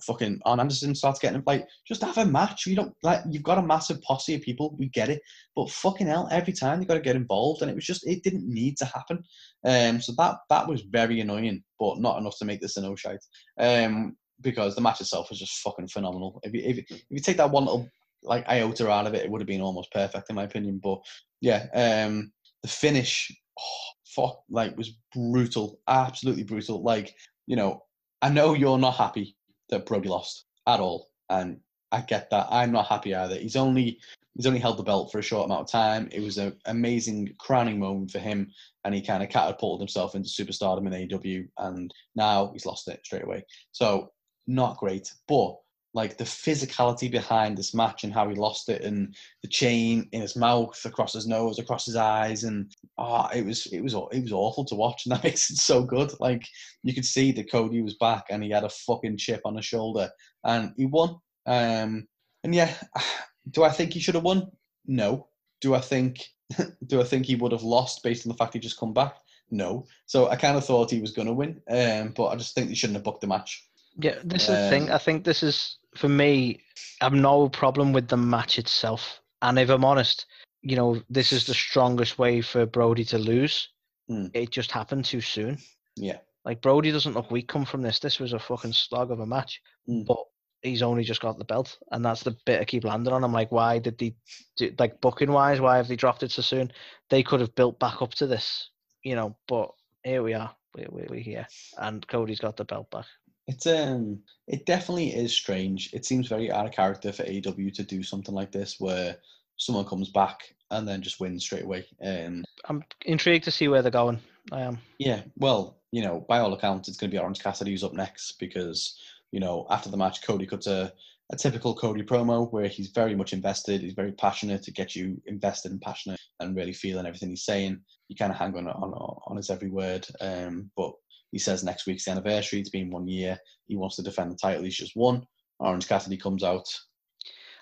fucking 0.04 0.40
Arn 0.44 0.60
Anderson 0.60 0.94
starts 0.94 1.18
getting 1.18 1.42
like 1.46 1.66
just 1.86 2.02
have 2.02 2.18
a 2.18 2.24
match. 2.24 2.66
You 2.66 2.76
don't 2.76 2.94
like 3.02 3.20
you've 3.28 3.42
got 3.42 3.58
a 3.58 3.62
massive 3.62 4.00
posse 4.02 4.34
of 4.34 4.42
people. 4.42 4.74
We 4.78 4.88
get 4.88 5.08
it, 5.08 5.22
but 5.54 5.70
fucking 5.70 6.06
hell, 6.06 6.28
every 6.30 6.52
time 6.52 6.80
you 6.80 6.86
got 6.86 6.94
to 6.94 7.00
get 7.00 7.16
involved, 7.16 7.62
and 7.62 7.70
it 7.70 7.74
was 7.74 7.84
just 7.84 8.06
it 8.06 8.22
didn't 8.22 8.48
need 8.48 8.76
to 8.78 8.86
happen. 8.86 9.22
Um, 9.64 10.00
so 10.00 10.12
that 10.18 10.36
that 10.50 10.66
was 10.66 10.82
very 10.82 11.20
annoying, 11.20 11.62
but 11.78 11.98
not 11.98 12.18
enough 12.18 12.38
to 12.38 12.44
make 12.44 12.60
this 12.60 12.76
a 12.76 12.82
no 12.82 12.96
shite. 12.96 13.24
Um, 13.58 14.16
because 14.40 14.74
the 14.74 14.80
match 14.80 15.00
itself 15.00 15.30
was 15.30 15.38
just 15.38 15.60
fucking 15.60 15.88
phenomenal. 15.88 16.40
If 16.42 16.54
you 16.54 16.62
if, 16.64 16.78
if 16.78 17.04
you 17.10 17.20
take 17.20 17.36
that 17.36 17.50
one 17.50 17.64
little 17.64 17.88
like 18.22 18.48
iota 18.48 18.90
out 18.90 19.06
of 19.06 19.14
it, 19.14 19.24
it 19.24 19.30
would 19.30 19.40
have 19.40 19.48
been 19.48 19.60
almost 19.60 19.92
perfect 19.92 20.30
in 20.30 20.36
my 20.36 20.44
opinion. 20.44 20.80
But 20.82 21.00
yeah, 21.40 21.66
um, 21.74 22.32
the 22.62 22.68
finish, 22.68 23.30
oh, 23.58 23.92
fuck, 24.06 24.40
like 24.48 24.76
was 24.76 24.96
brutal, 25.14 25.80
absolutely 25.88 26.44
brutal. 26.44 26.82
Like 26.82 27.14
you 27.46 27.56
know, 27.56 27.82
I 28.22 28.30
know 28.30 28.54
you're 28.54 28.78
not 28.78 28.94
happy 28.94 29.36
that 29.70 29.86
Brodie 29.86 30.08
lost 30.08 30.44
at 30.66 30.80
all, 30.80 31.10
and 31.30 31.60
I 31.92 32.00
get 32.00 32.30
that. 32.30 32.48
I'm 32.50 32.72
not 32.72 32.86
happy 32.86 33.14
either. 33.14 33.36
He's 33.36 33.56
only 33.56 34.00
he's 34.36 34.46
only 34.46 34.58
held 34.58 34.78
the 34.78 34.82
belt 34.82 35.12
for 35.12 35.18
a 35.18 35.22
short 35.22 35.46
amount 35.46 35.62
of 35.62 35.70
time. 35.70 36.08
It 36.12 36.20
was 36.20 36.38
an 36.38 36.56
amazing 36.66 37.34
crowning 37.38 37.78
moment 37.78 38.10
for 38.10 38.18
him, 38.18 38.50
and 38.84 38.94
he 38.94 39.00
kind 39.00 39.22
of 39.22 39.28
catapulted 39.28 39.82
himself 39.82 40.14
into 40.14 40.28
superstardom 40.28 40.86
in 40.86 41.08
AEW, 41.08 41.48
and 41.58 41.92
now 42.14 42.50
he's 42.52 42.66
lost 42.66 42.88
it 42.88 43.00
straight 43.04 43.24
away. 43.24 43.44
So 43.72 44.10
not 44.46 44.76
great, 44.76 45.12
but 45.28 45.56
like 45.94 46.18
the 46.18 46.24
physicality 46.24 47.10
behind 47.10 47.56
this 47.56 47.72
match 47.72 48.02
and 48.02 48.12
how 48.12 48.28
he 48.28 48.34
lost 48.34 48.68
it, 48.68 48.82
and 48.82 49.14
the 49.42 49.48
chain 49.48 50.08
in 50.12 50.20
his 50.20 50.36
mouth, 50.36 50.78
across 50.84 51.12
his 51.12 51.26
nose, 51.26 51.58
across 51.58 51.86
his 51.86 51.96
eyes, 51.96 52.42
and 52.44 52.74
ah, 52.98 53.30
it 53.32 53.46
was 53.46 53.66
it 53.66 53.80
was 53.80 53.94
it 54.12 54.22
was 54.22 54.32
awful 54.32 54.64
to 54.66 54.74
watch, 54.74 55.06
and 55.06 55.12
that 55.14 55.24
makes 55.24 55.50
it 55.50 55.56
so 55.56 55.84
good. 55.84 56.12
Like 56.20 56.46
you 56.82 56.92
could 56.92 57.04
see 57.04 57.32
that 57.32 57.50
Cody 57.50 57.80
was 57.80 57.94
back, 57.94 58.24
and 58.30 58.42
he 58.42 58.50
had 58.50 58.64
a 58.64 58.68
fucking 58.68 59.16
chip 59.16 59.40
on 59.44 59.56
his 59.56 59.64
shoulder, 59.64 60.10
and 60.44 60.72
he 60.76 60.86
won. 60.86 61.16
Um, 61.46 62.08
and 62.42 62.54
yeah, 62.54 62.74
do 63.50 63.62
I 63.62 63.70
think 63.70 63.92
he 63.92 64.00
should 64.00 64.16
have 64.16 64.24
won? 64.24 64.50
No. 64.86 65.28
Do 65.60 65.74
I 65.74 65.80
think 65.80 66.26
do 66.86 67.00
I 67.00 67.04
think 67.04 67.26
he 67.26 67.36
would 67.36 67.52
have 67.52 67.62
lost 67.62 68.02
based 68.02 68.26
on 68.26 68.32
the 68.32 68.36
fact 68.36 68.54
he 68.54 68.60
just 68.60 68.80
come 68.80 68.92
back? 68.92 69.16
No. 69.50 69.86
So 70.06 70.28
I 70.28 70.36
kind 70.36 70.56
of 70.56 70.64
thought 70.64 70.90
he 70.90 71.00
was 71.00 71.12
going 71.12 71.28
to 71.28 71.34
win, 71.34 71.60
um, 71.70 72.12
but 72.16 72.28
I 72.28 72.36
just 72.36 72.54
think 72.54 72.68
they 72.68 72.74
shouldn't 72.74 72.96
have 72.96 73.04
booked 73.04 73.20
the 73.20 73.26
match. 73.26 73.64
Yeah, 73.96 74.16
this 74.24 74.42
is 74.42 74.48
the 74.48 74.68
thing. 74.70 74.88
Um, 74.90 74.94
I 74.94 74.98
think 74.98 75.24
this 75.24 75.42
is 75.42 75.78
for 75.96 76.08
me. 76.08 76.60
I've 77.00 77.12
no 77.12 77.48
problem 77.48 77.92
with 77.92 78.08
the 78.08 78.16
match 78.16 78.58
itself, 78.58 79.20
and 79.42 79.58
if 79.58 79.68
I'm 79.70 79.84
honest, 79.84 80.26
you 80.62 80.76
know, 80.76 81.00
this 81.10 81.32
is 81.32 81.46
the 81.46 81.54
strongest 81.54 82.18
way 82.18 82.40
for 82.40 82.66
Brodie 82.66 83.04
to 83.06 83.18
lose. 83.18 83.68
Hmm. 84.08 84.26
It 84.34 84.50
just 84.50 84.72
happened 84.72 85.04
too 85.04 85.20
soon. 85.20 85.58
Yeah. 85.96 86.18
Like 86.44 86.60
Brodie 86.60 86.92
doesn't 86.92 87.14
look 87.14 87.30
weak 87.30 87.48
come 87.48 87.64
from 87.64 87.82
this. 87.82 87.98
This 88.00 88.18
was 88.18 88.32
a 88.32 88.38
fucking 88.38 88.72
slog 88.72 89.10
of 89.10 89.20
a 89.20 89.26
match, 89.26 89.62
Hmm. 89.86 90.02
but 90.02 90.18
he's 90.62 90.82
only 90.82 91.04
just 91.04 91.20
got 91.20 91.38
the 91.38 91.44
belt, 91.44 91.78
and 91.92 92.04
that's 92.04 92.22
the 92.22 92.36
bit 92.46 92.60
I 92.60 92.64
keep 92.64 92.84
landing 92.84 93.12
on. 93.12 93.22
I'm 93.22 93.32
like, 93.32 93.52
why 93.52 93.78
did 93.78 93.98
they, 93.98 94.16
do, 94.56 94.74
like 94.78 95.00
booking 95.00 95.30
wise, 95.32 95.60
why 95.60 95.76
have 95.76 95.88
they 95.88 95.96
dropped 95.96 96.22
it 96.22 96.32
so 96.32 96.42
soon? 96.42 96.72
They 97.10 97.22
could 97.22 97.40
have 97.40 97.54
built 97.54 97.78
back 97.78 98.02
up 98.02 98.12
to 98.14 98.26
this, 98.26 98.70
you 99.02 99.14
know. 99.14 99.36
But 99.46 99.70
here 100.02 100.22
we 100.22 100.34
are. 100.34 100.54
we, 100.74 100.86
we, 100.90 101.06
we're 101.08 101.20
here, 101.20 101.46
and 101.78 102.06
Cody's 102.08 102.40
got 102.40 102.56
the 102.56 102.64
belt 102.64 102.90
back. 102.90 103.06
It's 103.46 103.66
um, 103.66 104.20
it 104.48 104.66
definitely 104.66 105.14
is 105.14 105.32
strange. 105.32 105.90
It 105.92 106.06
seems 106.06 106.28
very 106.28 106.50
out 106.50 106.66
of 106.66 106.72
character 106.72 107.12
for 107.12 107.24
AEW 107.24 107.74
to 107.74 107.82
do 107.82 108.02
something 108.02 108.34
like 108.34 108.52
this, 108.52 108.76
where 108.78 109.16
someone 109.56 109.84
comes 109.84 110.10
back 110.10 110.54
and 110.70 110.88
then 110.88 111.02
just 111.02 111.20
wins 111.20 111.44
straight 111.44 111.64
away. 111.64 111.86
Um, 112.02 112.44
I'm 112.68 112.82
intrigued 113.04 113.44
to 113.44 113.50
see 113.50 113.68
where 113.68 113.82
they're 113.82 113.90
going. 113.90 114.20
I 114.52 114.62
am. 114.62 114.78
yeah, 114.98 115.22
well, 115.36 115.78
you 115.90 116.02
know, 116.02 116.24
by 116.28 116.38
all 116.38 116.52
accounts, 116.52 116.88
it's 116.88 116.98
going 116.98 117.10
to 117.10 117.14
be 117.14 117.18
Orange 117.18 117.40
Cassidy 117.40 117.70
who's 117.70 117.84
up 117.84 117.94
next 117.94 118.38
because 118.38 118.98
you 119.30 119.40
know 119.40 119.66
after 119.70 119.90
the 119.90 119.96
match, 119.96 120.22
Cody 120.22 120.46
cuts 120.46 120.66
a 120.66 120.92
a 121.32 121.36
typical 121.36 121.74
Cody 121.74 122.02
promo 122.02 122.50
where 122.52 122.68
he's 122.68 122.88
very 122.88 123.14
much 123.14 123.32
invested. 123.32 123.80
He's 123.80 123.94
very 123.94 124.12
passionate 124.12 124.62
to 124.64 124.72
get 124.72 124.94
you 124.94 125.20
invested 125.26 125.72
and 125.72 125.80
passionate 125.80 126.20
and 126.40 126.54
really 126.54 126.72
feeling 126.72 127.06
everything 127.06 127.30
he's 127.30 127.44
saying. 127.44 127.80
You 128.08 128.16
kind 128.16 128.30
of 128.30 128.38
hang 128.38 128.54
on 128.56 128.68
on, 128.68 128.92
on 129.26 129.36
his 129.36 129.50
every 129.50 129.70
word. 129.70 130.06
Um, 130.20 130.70
but 130.76 130.92
he 131.34 131.38
says 131.40 131.64
next 131.64 131.84
week's 131.84 132.04
the 132.04 132.12
anniversary. 132.12 132.60
It's 132.60 132.70
been 132.70 132.92
one 132.92 133.08
year. 133.08 133.36
He 133.66 133.74
wants 133.74 133.96
to 133.96 134.02
defend 134.02 134.30
the 134.30 134.36
title. 134.36 134.62
He's 134.62 134.76
just 134.76 134.94
won. 134.94 135.26
Orange 135.58 135.88
Cassidy 135.88 136.16
comes 136.16 136.44
out. 136.44 136.64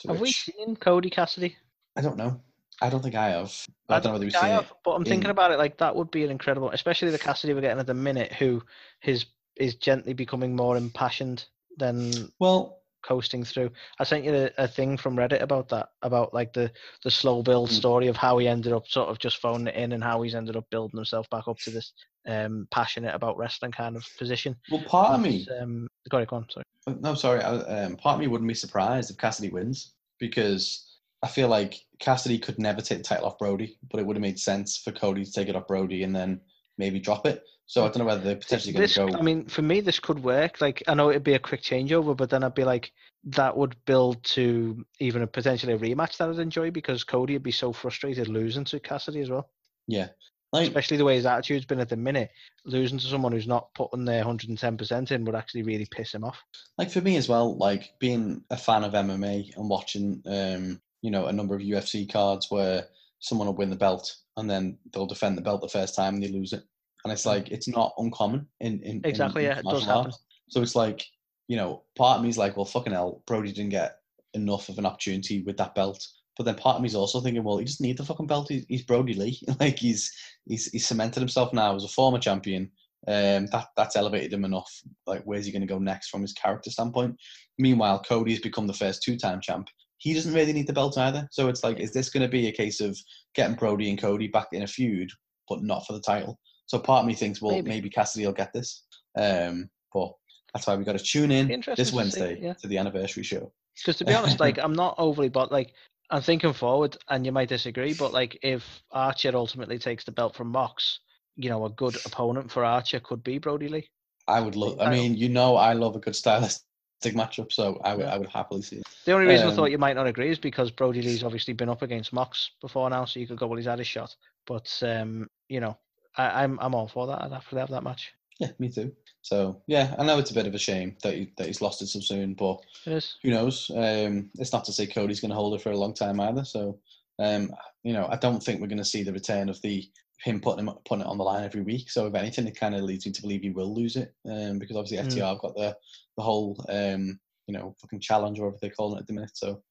Have 0.07 0.21
we 0.21 0.31
seen 0.31 0.77
Cody 0.77 1.09
Cassidy? 1.09 1.57
I 1.97 2.03
don't 2.03 2.19
know. 2.19 2.39
I 2.83 2.91
don't 2.91 3.01
think 3.01 3.15
I 3.15 3.31
have. 3.31 3.51
I, 3.89 3.95
don't 3.95 4.05
know 4.05 4.13
whether 4.13 4.27
we've 4.27 4.37
I 4.37 4.41
seen 4.41 4.51
have, 4.51 4.65
it. 4.65 4.73
but 4.85 4.91
I'm 4.91 5.07
thinking 5.07 5.31
about 5.31 5.53
it 5.53 5.59
like 5.59 5.79
that 5.79 5.97
would 5.97 6.11
be 6.11 6.23
an 6.23 6.31
incredible, 6.31 6.69
especially 6.71 7.11
the 7.13 7.19
Cassidy 7.19 7.55
we're 7.55 7.63
getting 7.63 7.79
at 7.81 7.87
the 7.87 7.95
minute, 7.95 8.35
who 8.35 8.63
his 9.01 9.25
is 9.57 9.77
gently 9.77 10.13
becoming 10.13 10.55
more 10.55 10.77
impassioned 10.77 11.47
than 11.79 12.31
Well, 12.41 12.81
coasting 13.03 13.43
through. 13.43 13.71
I 13.99 14.05
sent 14.05 14.25
you 14.25 14.35
a, 14.35 14.51
a 14.65 14.69
thing 14.69 14.99
from 14.99 15.17
Reddit 15.17 15.41
about 15.41 15.71
that, 15.71 15.89
about 16.03 16.35
like 16.35 16.53
the 16.53 16.71
the 17.05 17.11
slow 17.11 17.43
build 17.43 17.71
Mm. 17.71 17.73
story 17.73 18.09
of 18.09 18.17
how 18.19 18.37
he 18.37 18.49
ended 18.49 18.75
up 18.75 18.87
sort 18.87 19.09
of 19.09 19.19
just 19.19 19.39
phoning 19.39 19.69
it 19.69 19.77
in 19.77 19.93
and 19.93 20.05
how 20.05 20.21
he's 20.21 20.35
ended 20.35 20.57
up 20.57 20.69
building 20.71 20.99
himself 20.99 21.31
back 21.31 21.49
up 21.49 21.59
to 21.61 21.71
this 21.71 21.95
um 22.27 22.69
passionate 22.71 23.15
about 23.15 23.37
wrestling 23.37 23.73
kind 23.73 23.97
of 23.97 24.07
position. 24.19 24.57
well, 24.71 24.83
part 24.83 25.13
of 25.15 25.21
me. 25.21 25.47
Um, 25.61 25.89
go 26.09 26.19
on, 26.19 26.25
go 26.25 26.37
on, 26.37 26.47
sorry. 26.51 26.65
Uh, 26.87 26.95
No, 27.01 27.15
sorry. 27.15 27.41
I- 27.43 27.85
Um, 27.85 27.97
part 27.97 28.15
of 28.15 28.21
me 28.21 28.27
wouldn't 28.29 28.49
be 28.49 28.55
surprised 28.55 29.11
if 29.11 29.19
Cassidy 29.19 29.51
wins 29.51 29.95
because 30.19 30.89
I 31.23 31.29
feel 31.29 31.49
like 31.49 31.75
Cassidy 31.99 32.39
could 32.39 32.59
never 32.59 32.81
take 32.81 32.99
the 32.99 33.05
title 33.05 33.27
off 33.27 33.39
Brodie, 33.39 33.77
but 33.91 34.01
it 34.01 34.07
would 34.07 34.17
have 34.17 34.21
made 34.23 34.39
sense 34.39 34.77
for 34.77 34.93
Cody 34.93 35.25
to 35.25 35.33
take 35.33 35.49
it 35.49 35.57
off 35.57 35.67
Brodie 35.69 36.03
and 36.05 36.15
then 36.15 36.41
maybe 36.79 36.99
drop 37.01 37.27
it. 37.27 37.43
So 37.67 37.83
I 37.85 37.87
don't 37.89 37.99
know 37.99 38.05
whether 38.05 38.21
they're 38.21 38.37
potentially 38.37 38.73
going 38.73 38.83
This, 38.83 38.95
to 38.95 39.07
go. 39.07 39.17
I 39.17 39.23
mean, 39.23 39.47
for 39.47 39.63
me, 39.63 39.81
this 39.81 40.01
could 40.01 40.23
work. 40.23 40.61
Like, 40.61 40.83
I 40.89 40.95
know 40.95 41.11
it'd 41.11 41.23
be 41.25 41.35
a 41.35 41.39
quick 41.39 41.63
changeover, 41.63 42.17
but 42.17 42.29
then 42.29 42.43
I'd 42.45 42.55
be 42.55 42.65
like, 42.65 42.93
that 43.25 43.57
would 43.57 43.77
build 43.85 44.23
to 44.25 44.85
even 44.99 45.23
a 45.23 45.27
potentially 45.29 45.73
a 45.75 45.79
rematch 45.79 46.17
that 46.17 46.29
I'd 46.29 46.39
enjoy 46.41 46.71
because 46.73 47.05
Cody 47.05 47.35
would 47.35 47.43
be 47.45 47.53
so 47.53 47.73
frustrated 47.73 48.27
losing 48.29 48.65
to 48.65 48.81
Cassidy 48.81 49.21
as 49.21 49.31
well. 49.31 49.49
yeah, 49.87 50.09
like 50.53 50.69
Especially 50.69 50.97
the 50.99 51.05
way 51.05 51.17
his 51.17 51.27
attitude's 51.27 51.65
been 51.65 51.81
at 51.81 51.89
the 51.89 51.97
minute, 51.97 52.31
losing 52.65 52.99
to 52.99 53.07
someone 53.07 53.33
who's 53.33 53.47
not 53.47 53.73
putting 53.75 54.05
their 54.05 54.25
110% 54.25 55.11
in 55.11 55.25
would 55.25 55.35
actually 55.35 55.63
really 55.63 55.87
piss 55.91 56.13
him 56.15 56.25
off. 56.25 56.39
like 56.79 56.91
for 56.91 57.01
me 57.01 57.17
as 57.17 57.29
well. 57.29 57.57
Like 57.57 57.95
being 57.99 58.43
a 58.51 58.57
fan 58.57 58.85
of 58.85 58.93
MMA 58.93 59.57
and 59.57 59.69
watching, 59.69 60.23
um, 60.27 60.81
you 61.01 61.11
know, 61.11 61.27
a 61.27 61.33
number 61.33 61.55
of 61.55 61.63
UFC 61.63 62.11
cards 62.11 62.49
where 62.51 62.85
someone 63.21 63.47
will 63.47 63.55
win 63.55 63.71
the 63.71 63.77
belt 63.77 64.15
and 64.37 64.49
then 64.49 64.79
they'll 64.93 65.07
defend 65.07 65.37
the 65.39 65.43
belt 65.43 65.61
the 65.61 65.69
first 65.69 65.95
time 65.95 66.15
and 66.15 66.23
they 66.23 66.29
lose 66.29 66.53
it, 66.53 66.63
and 67.05 67.13
it's 67.13 67.27
like 67.27 67.51
it's 67.51 67.69
not 67.69 67.93
uncommon 67.99 68.47
in 68.61 68.81
in 68.83 69.01
Exactly, 69.05 69.45
in 69.45 69.51
yeah, 69.51 69.59
it 69.59 69.65
does 69.65 69.85
happen. 69.85 70.07
arts. 70.07 70.19
So 70.49 70.63
it's 70.63 70.75
like, 70.75 71.05
you 71.49 71.57
know, 71.57 71.83
part 71.97 72.19
of 72.19 72.23
me 72.23 72.29
is 72.31 72.39
like, 72.39 72.57
well, 72.57 72.65
fucking 72.67 72.93
hell, 72.93 73.23
Brodie 73.27 73.53
didn't 73.53 73.71
get 73.71 73.99
enough 74.35 74.69
of 74.69 74.79
an 74.79 74.87
opportunity 74.87 75.43
with 75.43 75.57
that 75.59 75.75
belt. 75.75 76.07
But 76.37 76.45
then 76.45 76.55
part 76.55 76.77
of 76.77 76.83
me 76.83 76.87
is 76.87 76.95
also 76.95 77.21
thinking, 77.21 77.45
well, 77.45 77.59
he 77.59 77.65
doesn't 77.65 77.85
need 77.85 77.99
the 77.99 78.05
fucking 78.05 78.27
belt. 78.27 78.49
He's, 78.49 78.65
he's 78.69 78.83
Brodie 78.83 79.15
Lee. 79.15 79.41
like 79.61 79.79
he's 79.79 80.11
he's 80.47 80.67
he's 80.67 80.87
cemented 80.87 81.21
himself 81.21 81.53
now 81.53 81.75
as 81.75 81.85
a 81.85 81.89
former 81.89 82.19
champion. 82.19 82.71
Um, 83.09 83.47
that 83.47 83.67
that's 83.77 83.97
elevated 83.97 84.33
him 84.33 84.45
enough. 84.45 84.71
Like, 85.07 85.23
where's 85.25 85.45
he 85.45 85.53
going 85.53 85.63
to 85.63 85.73
go 85.73 85.79
next 85.79 86.09
from 86.09 86.23
his 86.23 86.33
character 86.33 86.71
standpoint? 86.71 87.17
Meanwhile, 87.59 88.05
Cody's 88.09 88.41
become 88.41 88.67
the 88.67 88.73
first 88.73 89.03
two-time 89.03 89.41
champ. 89.41 89.69
He 89.99 90.15
doesn't 90.15 90.35
really 90.35 90.53
need 90.53 90.67
the 90.67 90.73
belt 90.73 90.99
either. 90.99 91.29
So 91.31 91.49
it's 91.49 91.63
like, 91.63 91.79
is 91.79 91.93
this 91.93 92.11
going 92.11 92.23
to 92.23 92.29
be 92.29 92.49
a 92.49 92.53
case 92.53 92.81
of 92.81 92.99
getting 93.35 93.57
Brodie 93.57 93.91
and 93.91 94.01
Cody 94.01 94.29
back 94.29 94.49
in 94.53 94.63
a 94.63 94.67
feud, 94.67 95.11
but 95.49 95.63
not 95.63 95.87
for 95.87 95.93
the 95.93 96.01
title? 96.01 96.39
So 96.67 96.79
part 96.79 97.03
of 97.03 97.07
me 97.07 97.15
thinks, 97.15 97.43
well, 97.43 97.53
Maybe. 97.53 97.69
maybe, 97.69 97.91
Cassidy 97.91 98.25
will 98.25 98.33
get 98.33 98.53
this. 98.53 98.85
Um, 99.17 99.69
but 99.93 100.13
that's 100.55 100.67
why 100.67 100.77
we 100.77 100.85
got 100.85 100.99
to 100.99 101.05
tune 101.05 101.31
in 101.31 101.49
this 101.49 101.77
to 101.77 101.85
see, 101.85 101.97
Wednesday 101.97 102.39
yeah. 102.41 102.55
to 102.55 102.67
the 102.67 102.79
anniversary 102.79 103.23
show. 103.23 103.53
Because 103.77 103.97
to 103.99 104.05
be 104.05 104.15
honest, 104.15 104.41
like 104.41 104.59
I'm 104.59 104.75
not 104.75 104.95
overly, 104.99 105.29
but 105.29 105.51
like 105.51 105.73
I'm 106.13 106.21
thinking 106.23 106.53
forward, 106.53 106.97
and 107.09 107.25
you 107.25 107.33
might 107.33 107.49
disagree, 107.49 107.95
but 107.95 108.13
like 108.13 108.39
if 108.43 108.83
Archer 108.91 109.33
ultimately 109.35 109.79
takes 109.79 110.05
the 110.05 110.13
belt 110.13 110.37
from 110.37 110.49
Mox, 110.49 111.01
you 111.37 111.49
know, 111.49 111.65
a 111.65 111.71
good 111.71 111.97
opponent 112.05 112.51
for 112.51 112.65
Archer 112.65 113.01
could 113.01 113.25
be 113.25 113.39
Brodie 113.39 113.69
Lee. 113.69 113.89
I 114.29 114.41
would 114.41 114.55
love. 114.55 114.79
I 114.79 114.91
mean, 114.91 115.17
you 115.17 115.31
know, 115.31 115.57
I 115.57 115.73
love 115.73 115.97
a 115.97 115.99
good 115.99 116.15
stylistic 116.15 116.63
matchup, 117.05 117.51
so 117.51 117.81
I 117.83 117.95
would, 117.95 118.07
I 118.07 118.19
would 118.19 118.29
happily 118.29 118.61
see 118.61 118.77
it. 118.77 118.83
The 119.07 119.13
only 119.13 119.27
reason 119.27 119.47
I 119.47 119.51
Um, 119.51 119.57
thought 119.57 119.71
you 119.71 119.79
might 119.79 119.97
not 119.97 120.07
agree 120.07 120.31
is 120.31 120.39
because 120.39 120.71
Brodie 120.71 121.03
Lee's 121.03 121.25
obviously 121.25 121.55
been 121.55 121.71
up 121.71 121.83
against 121.83 122.13
Mox 122.13 122.51
before 122.61 122.91
now, 122.91 123.07
so 123.07 123.19
you 123.19 123.27
could 123.27 123.39
go, 123.39 123.47
well, 123.47 123.57
he's 123.57 123.67
had 123.67 123.79
his 123.79 123.89
shot. 123.89 124.15
But 124.47 124.71
um, 124.83 125.29
you 125.49 125.61
know, 125.61 125.79
I, 126.17 126.45
I'm 126.45 126.59
I'm 126.61 126.75
all 126.75 126.89
for 126.89 127.07
that. 127.07 127.23
I'd 127.23 127.33
have 127.33 127.49
to 127.49 127.57
have 127.57 127.71
that 127.71 127.83
match. 127.83 128.13
Yeah, 128.43 128.51
me 128.59 128.69
too. 128.69 128.93
So 129.21 129.63
yeah, 129.69 129.95
I 129.99 130.05
know 130.05 130.19
it's 130.19 130.33
a 130.33 130.35
bit 130.35 130.49
of 130.49 130.55
a 130.55 130.59
shame 130.59 130.97
that 131.05 131.15
he, 131.15 131.33
that 131.37 131.47
he's 131.47 131.63
lost 131.63 131.81
it 131.81 131.87
so 131.87 132.01
soon, 132.01 132.35
but 132.35 132.59
It 132.87 132.95
is. 132.95 133.17
who 133.23 133.31
knows? 133.31 133.71
Um, 133.71 134.31
it's 134.37 134.53
not 134.53 134.65
to 134.65 134.73
say 134.73 134.85
Cody's 134.87 135.21
going 135.21 135.29
to 135.31 135.37
hold 135.37 135.55
it 135.55 135.63
for 135.63 135.71
a 135.71 135.77
long 135.77 135.95
time 135.95 136.19
either. 136.19 136.45
So, 136.45 136.81
um, 137.21 137.53
you 137.85 137.93
know, 137.93 138.09
I 138.11 138.17
don't 138.17 138.43
think 138.43 138.61
we're 138.61 138.67
going 138.67 138.79
to 138.79 138.85
see 138.85 139.05
the 139.05 139.13
return 139.13 139.49
of 139.49 139.63
the 139.63 139.89
him 140.25 140.41
putting 140.41 140.67
him 140.67 140.75
putting 140.85 141.03
it 141.03 141.09
on 141.09 141.19
the 141.19 141.25
line 141.25 141.45
every 141.45 141.63
week. 141.63 141.89
So, 141.89 142.07
if 142.07 142.15
anything, 142.17 142.49
it 142.49 142.59
kind 142.59 142.75
of 142.75 142.83
leads 142.83 143.07
me 143.07 143.13
to 143.13 143.23
believe 143.23 143.43
he 143.43 143.51
will 143.51 143.73
lose 143.73 143.95
it, 143.95 144.13
um, 144.29 144.59
because 144.59 144.77
obviously 144.77 144.99
Mm. 145.07 145.19
FTR 145.23 145.29
have 145.29 145.39
got 145.39 145.55
the 145.55 145.77
the 146.17 146.23
whole 146.25 146.57
um, 146.69 147.21
you 147.47 147.55
know, 147.55 147.77
fucking 147.81 148.01
challenge 148.01 148.41
or 148.41 148.47
whatever 148.47 148.59
they're 148.61 148.71
calling 148.71 148.97
it 148.97 149.03
at 149.03 149.07
the 149.07 149.13
minute. 149.13 149.37
So, 149.37 149.63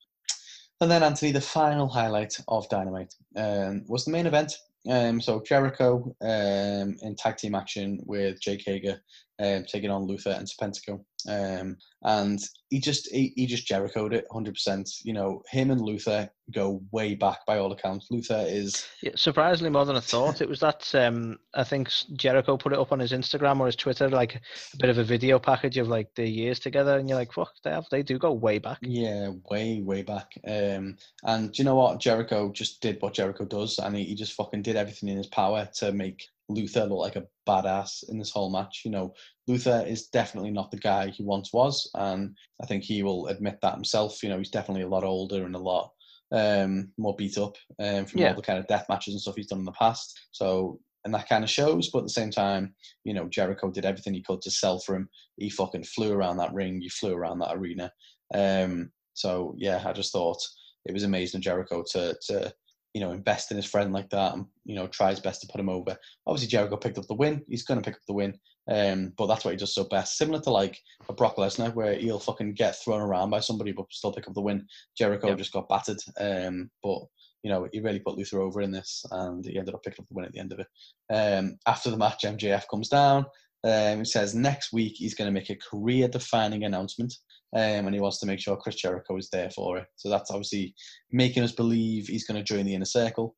and 0.79 0.89
then 0.89 1.03
Anthony, 1.03 1.31
the 1.33 1.41
final 1.41 1.89
highlight 1.89 2.37
of 2.47 2.69
Dynamite 2.69 3.13
um, 3.35 3.83
was 3.87 4.05
the 4.05 4.11
main 4.11 4.27
event. 4.27 4.53
Um, 4.89 5.21
so 5.21 5.41
Jericho 5.41 6.15
um, 6.21 6.97
in 7.01 7.15
tag 7.15 7.37
team 7.37 7.55
action 7.55 7.99
with 8.05 8.41
Jake 8.41 8.63
Hager 8.65 9.01
um, 9.41 9.65
taking 9.65 9.89
on 9.89 10.03
Luther 10.03 10.31
and 10.31 10.47
Serpentico. 10.47 11.03
Um, 11.29 11.77
and 12.03 12.39
he 12.69 12.79
just 12.79 13.11
he, 13.11 13.33
he 13.35 13.45
just 13.45 13.67
Jerichoed 13.67 14.13
it 14.13 14.25
100%. 14.31 14.89
You 15.03 15.13
know, 15.13 15.43
him 15.49 15.71
and 15.71 15.81
Luther 15.81 16.29
go 16.51 16.81
way 16.91 17.15
back 17.15 17.45
by 17.45 17.57
all 17.57 17.71
accounts. 17.71 18.07
Luther 18.09 18.43
is 18.47 18.87
Yeah, 19.01 19.11
surprisingly 19.15 19.69
more 19.69 19.85
than 19.85 19.95
I 19.95 20.01
thought. 20.01 20.41
It 20.41 20.49
was 20.49 20.59
that 20.61 20.93
um, 20.95 21.37
I 21.53 21.63
think 21.63 21.89
Jericho 22.13 22.57
put 22.57 22.73
it 22.73 22.79
up 22.79 22.91
on 22.91 22.99
his 22.99 23.11
Instagram 23.11 23.59
or 23.59 23.67
his 23.67 23.75
Twitter, 23.75 24.09
like 24.09 24.35
a 24.35 24.77
bit 24.77 24.89
of 24.89 24.97
a 24.97 25.03
video 25.03 25.37
package 25.37 25.77
of 25.77 25.87
like 25.87 26.09
the 26.15 26.27
years 26.27 26.59
together, 26.59 26.97
and 26.97 27.07
you're 27.07 27.17
like, 27.17 27.33
fuck, 27.33 27.51
they 27.63 27.71
have 27.71 27.85
they 27.91 28.03
do 28.03 28.17
go 28.17 28.31
way 28.31 28.57
back. 28.57 28.79
yeah 28.81 29.29
way 29.49 29.81
way 29.81 30.01
back. 30.01 30.31
Um, 30.47 30.97
and 31.23 31.57
you 31.57 31.63
know 31.63 31.75
what? 31.75 31.99
Jericho 31.99 32.51
just 32.51 32.81
did 32.81 33.01
what 33.01 33.13
Jericho 33.13 33.45
does, 33.45 33.77
and 33.77 33.95
he, 33.95 34.05
he 34.05 34.15
just 34.15 34.33
fucking 34.33 34.63
did 34.63 34.75
everything 34.75 35.09
in 35.09 35.17
his 35.17 35.27
power 35.27 35.69
to 35.75 35.91
make 35.91 36.27
Luther 36.49 36.85
look 36.85 36.99
like 36.99 37.15
a 37.15 37.25
badass 37.47 38.09
in 38.09 38.17
this 38.19 38.31
whole 38.31 38.51
match. 38.51 38.81
You 38.83 38.91
know, 38.91 39.13
Luther 39.47 39.83
is 39.87 40.07
definitely 40.07 40.51
not 40.51 40.71
the 40.71 40.77
guy 40.77 41.09
he 41.09 41.23
once 41.23 41.53
was, 41.53 41.89
and 41.95 42.35
I 42.61 42.65
think 42.65 42.83
he 42.83 43.03
will 43.03 43.27
admit 43.27 43.59
that 43.61 43.75
himself. 43.75 44.21
You 44.23 44.29
know, 44.29 44.37
he's 44.37 44.49
definitely 44.49 44.83
a 44.83 44.89
lot 44.89 45.03
older 45.03 45.45
and 45.45 45.55
a 45.55 45.59
lot 45.59 45.91
um, 46.31 46.91
more 46.97 47.15
beat 47.15 47.37
up 47.37 47.55
um, 47.79 48.05
from 48.05 48.21
Yeah. 48.21 48.29
all 48.29 48.35
the 48.35 48.41
kind 48.41 48.59
of 48.59 48.67
death 48.67 48.85
matches 48.89 49.13
and 49.13 49.21
stuff 49.21 49.35
he's 49.35 49.47
done 49.47 49.59
in 49.59 49.65
the 49.65 49.71
past. 49.73 50.19
So, 50.31 50.79
and 51.03 51.13
that 51.13 51.27
kind 51.27 51.43
of 51.43 51.49
shows. 51.49 51.89
But 51.89 51.99
at 51.99 52.05
the 52.05 52.09
same 52.09 52.31
time, 52.31 52.75
you 53.03 53.13
know, 53.13 53.27
Jericho 53.27 53.71
did 53.71 53.85
everything 53.85 54.13
he 54.13 54.21
could 54.23 54.41
to 54.43 54.51
sell 54.51 54.79
for 54.79 54.95
him. 54.95 55.09
He 55.37 55.49
fucking 55.49 55.83
flew 55.85 56.13
around 56.13 56.37
that 56.37 56.53
ring. 56.53 56.79
He 56.81 56.89
flew 56.89 57.13
around 57.13 57.39
that 57.39 57.55
arena. 57.55 57.91
Um, 58.33 58.91
so 59.13 59.55
yeah, 59.57 59.81
I 59.85 59.93
just 59.93 60.11
thought 60.11 60.37
it 60.85 60.93
was 60.93 61.03
amazing 61.03 61.41
Jericho 61.41 61.83
to 61.91 62.15
to 62.27 62.53
you 62.93 63.01
know 63.01 63.11
invest 63.11 63.51
in 63.51 63.57
his 63.57 63.65
friend 63.65 63.93
like 63.93 64.09
that 64.09 64.33
and 64.33 64.45
you 64.65 64.75
know 64.75 64.87
try 64.87 65.09
his 65.09 65.19
best 65.19 65.41
to 65.41 65.47
put 65.47 65.61
him 65.61 65.69
over. 65.69 65.95
Obviously, 66.27 66.49
Jericho 66.49 66.77
picked 66.77 66.97
up 66.97 67.07
the 67.07 67.13
win. 67.15 67.41
He's 67.47 67.63
going 67.63 67.81
to 67.81 67.85
pick 67.85 67.95
up 67.95 68.01
the 68.07 68.13
win. 68.13 68.33
Um, 68.69 69.13
but 69.17 69.27
that's 69.27 69.43
what 69.43 69.51
he 69.51 69.57
does 69.57 69.73
so 69.73 69.85
best. 69.85 70.17
Similar 70.17 70.39
to 70.41 70.51
like 70.51 70.77
a 71.09 71.13
Brock 71.13 71.37
Lesnar, 71.37 71.73
where 71.73 71.95
he'll 71.95 72.19
fucking 72.19 72.53
get 72.53 72.75
thrown 72.81 73.01
around 73.01 73.29
by 73.31 73.39
somebody 73.39 73.71
but 73.71 73.85
still 73.91 74.13
pick 74.13 74.27
up 74.27 74.33
the 74.33 74.41
win. 74.41 74.65
Jericho 74.97 75.29
Yep. 75.29 75.37
just 75.37 75.53
got 75.53 75.69
battered. 75.69 75.99
Um, 76.19 76.69
but 76.83 76.99
you 77.43 77.51
know 77.51 77.67
he 77.71 77.79
really 77.79 77.99
put 77.99 78.17
Luther 78.17 78.41
over 78.41 78.61
in 78.61 78.71
this, 78.71 79.03
and 79.11 79.45
he 79.45 79.57
ended 79.57 79.73
up 79.73 79.83
picking 79.83 80.03
up 80.03 80.07
the 80.09 80.15
win 80.15 80.25
at 80.25 80.31
the 80.33 80.39
end 80.39 80.53
of 80.53 80.59
it. 80.59 80.67
Um, 81.13 81.57
after 81.67 81.89
the 81.89 81.97
match, 81.97 82.23
MJF 82.23 82.65
comes 82.69 82.89
down. 82.89 83.25
Um, 83.63 83.99
he 83.99 84.05
says 84.05 84.33
next 84.33 84.73
week 84.73 84.93
he's 84.95 85.13
going 85.13 85.27
to 85.27 85.39
make 85.39 85.51
a 85.51 85.55
career-defining 85.55 86.63
announcement, 86.63 87.13
um, 87.53 87.85
and 87.85 87.93
he 87.93 88.01
wants 88.01 88.19
to 88.19 88.25
make 88.25 88.39
sure 88.39 88.55
Chris 88.55 88.75
Jericho 88.75 89.17
is 89.17 89.29
there 89.29 89.49
for 89.49 89.77
it. 89.77 89.85
So 89.95 90.09
that's 90.09 90.31
obviously 90.31 90.73
making 91.11 91.43
us 91.43 91.51
believe 91.51 92.07
he's 92.07 92.25
going 92.25 92.37
to 92.37 92.43
join 92.43 92.65
the 92.65 92.75
inner 92.75 92.85
circle. 92.85 93.35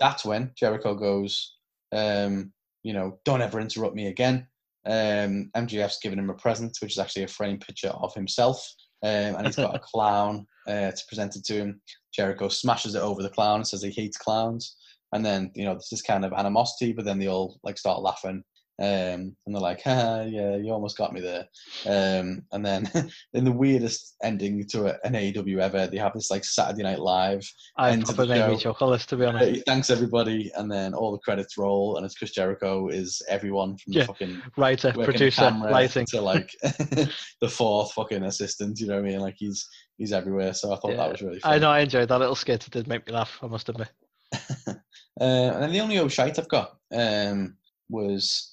That's 0.00 0.24
when 0.24 0.50
Jericho 0.56 0.94
goes, 0.94 1.56
um, 1.92 2.52
you 2.82 2.92
know, 2.92 3.18
don't 3.24 3.42
ever 3.42 3.60
interrupt 3.60 3.94
me 3.94 4.08
again. 4.08 4.46
Um, 4.84 5.50
MJF's 5.56 6.00
given 6.02 6.18
him 6.18 6.30
a 6.30 6.34
present, 6.34 6.76
which 6.82 6.92
is 6.92 6.98
actually 6.98 7.22
a 7.22 7.28
framed 7.28 7.60
picture 7.60 7.90
of 7.90 8.12
himself, 8.14 8.66
um, 9.04 9.36
and 9.36 9.46
he's 9.46 9.56
got 9.56 9.76
a 9.76 9.78
clown 9.82 10.46
uh, 10.66 10.90
to 10.90 11.02
present 11.08 11.36
it 11.36 11.44
to 11.44 11.54
him. 11.54 11.80
Jericho 12.12 12.48
smashes 12.48 12.94
it 12.94 13.02
over 13.02 13.22
the 13.22 13.30
clown 13.30 13.56
and 13.56 13.66
says 13.66 13.82
he 13.82 13.90
hates 13.90 14.16
clowns. 14.16 14.76
And 15.12 15.24
then, 15.24 15.50
you 15.54 15.64
know, 15.64 15.72
there's 15.72 15.90
this 15.90 16.02
kind 16.02 16.24
of 16.24 16.32
animosity, 16.32 16.92
but 16.92 17.04
then 17.04 17.18
they 17.18 17.28
all 17.28 17.60
like 17.62 17.78
start 17.78 18.00
laughing. 18.00 18.42
Um, 18.80 19.36
and 19.46 19.54
they're 19.54 19.60
like, 19.60 19.82
ah, 19.86 20.22
yeah, 20.22 20.56
you 20.56 20.72
almost 20.72 20.96
got 20.96 21.12
me 21.12 21.20
there. 21.20 21.46
Um, 21.86 22.42
and 22.52 22.64
then 22.64 22.90
in 23.34 23.44
the 23.44 23.52
weirdest 23.52 24.16
ending 24.22 24.66
to 24.68 24.86
a, 24.86 24.98
an 25.04 25.12
AEW 25.12 25.60
ever, 25.60 25.86
they 25.86 25.98
have 25.98 26.14
this 26.14 26.30
like 26.30 26.44
Saturday 26.44 26.82
Night 26.82 26.98
Live. 26.98 27.48
I 27.76 27.90
end 27.90 28.06
to 28.06 28.12
the 28.12 28.16
probably 28.16 28.38
made 28.40 28.48
me 28.48 28.56
chuckle 28.58 28.90
this 28.90 29.06
to 29.06 29.16
be 29.16 29.24
Uh, 29.24 29.28
honest. 29.28 29.50
he 29.50 29.60
thanks 29.66 29.90
everybody, 29.90 30.50
and 30.56 30.70
then 30.72 30.94
all 30.94 31.12
the 31.12 31.18
credits 31.18 31.56
roll, 31.58 31.96
and 31.96 32.04
it's 32.06 32.14
Chris 32.16 32.32
Jericho 32.32 32.88
is 32.88 33.20
everyone 33.28 33.76
from 33.76 33.92
Yeah. 33.92 34.00
the 34.02 34.06
fucking 34.06 34.42
Writer, 34.56 34.92
producer, 34.92 35.50
lighting. 35.50 36.06
to 36.06 36.20
like 36.20 36.50
the 36.62 37.48
fourth 37.48 37.92
fucking 37.92 38.22
assistant. 38.24 38.80
You 38.80 38.86
know 38.88 38.94
what 38.94 39.04
I 39.04 39.08
mean? 39.08 39.20
Like 39.20 39.36
he's 39.36 39.68
he's 39.98 40.12
everywhere. 40.12 40.54
So 40.54 40.72
I 40.72 40.76
thought 40.76 40.92
Yeah. 40.92 40.96
that 40.96 41.12
was 41.12 41.22
really. 41.22 41.40
I 41.44 41.58
know 41.58 41.70
I 41.70 41.80
enjoyed 41.80 42.08
that 42.08 42.18
little 42.18 42.34
skit. 42.34 42.66
It 42.66 42.72
did 42.72 42.88
make 42.88 43.06
me 43.06 43.12
laugh. 43.12 43.38
I 43.42 43.46
must 43.48 43.68
admit. 43.68 43.90
uh, 44.34 44.74
and 45.20 45.62
then 45.62 45.72
the 45.72 45.80
only 45.80 45.98
old 45.98 46.10
shite 46.10 46.38
I've 46.38 46.48
got 46.48 46.76
um, 46.92 47.56
was 47.90 48.51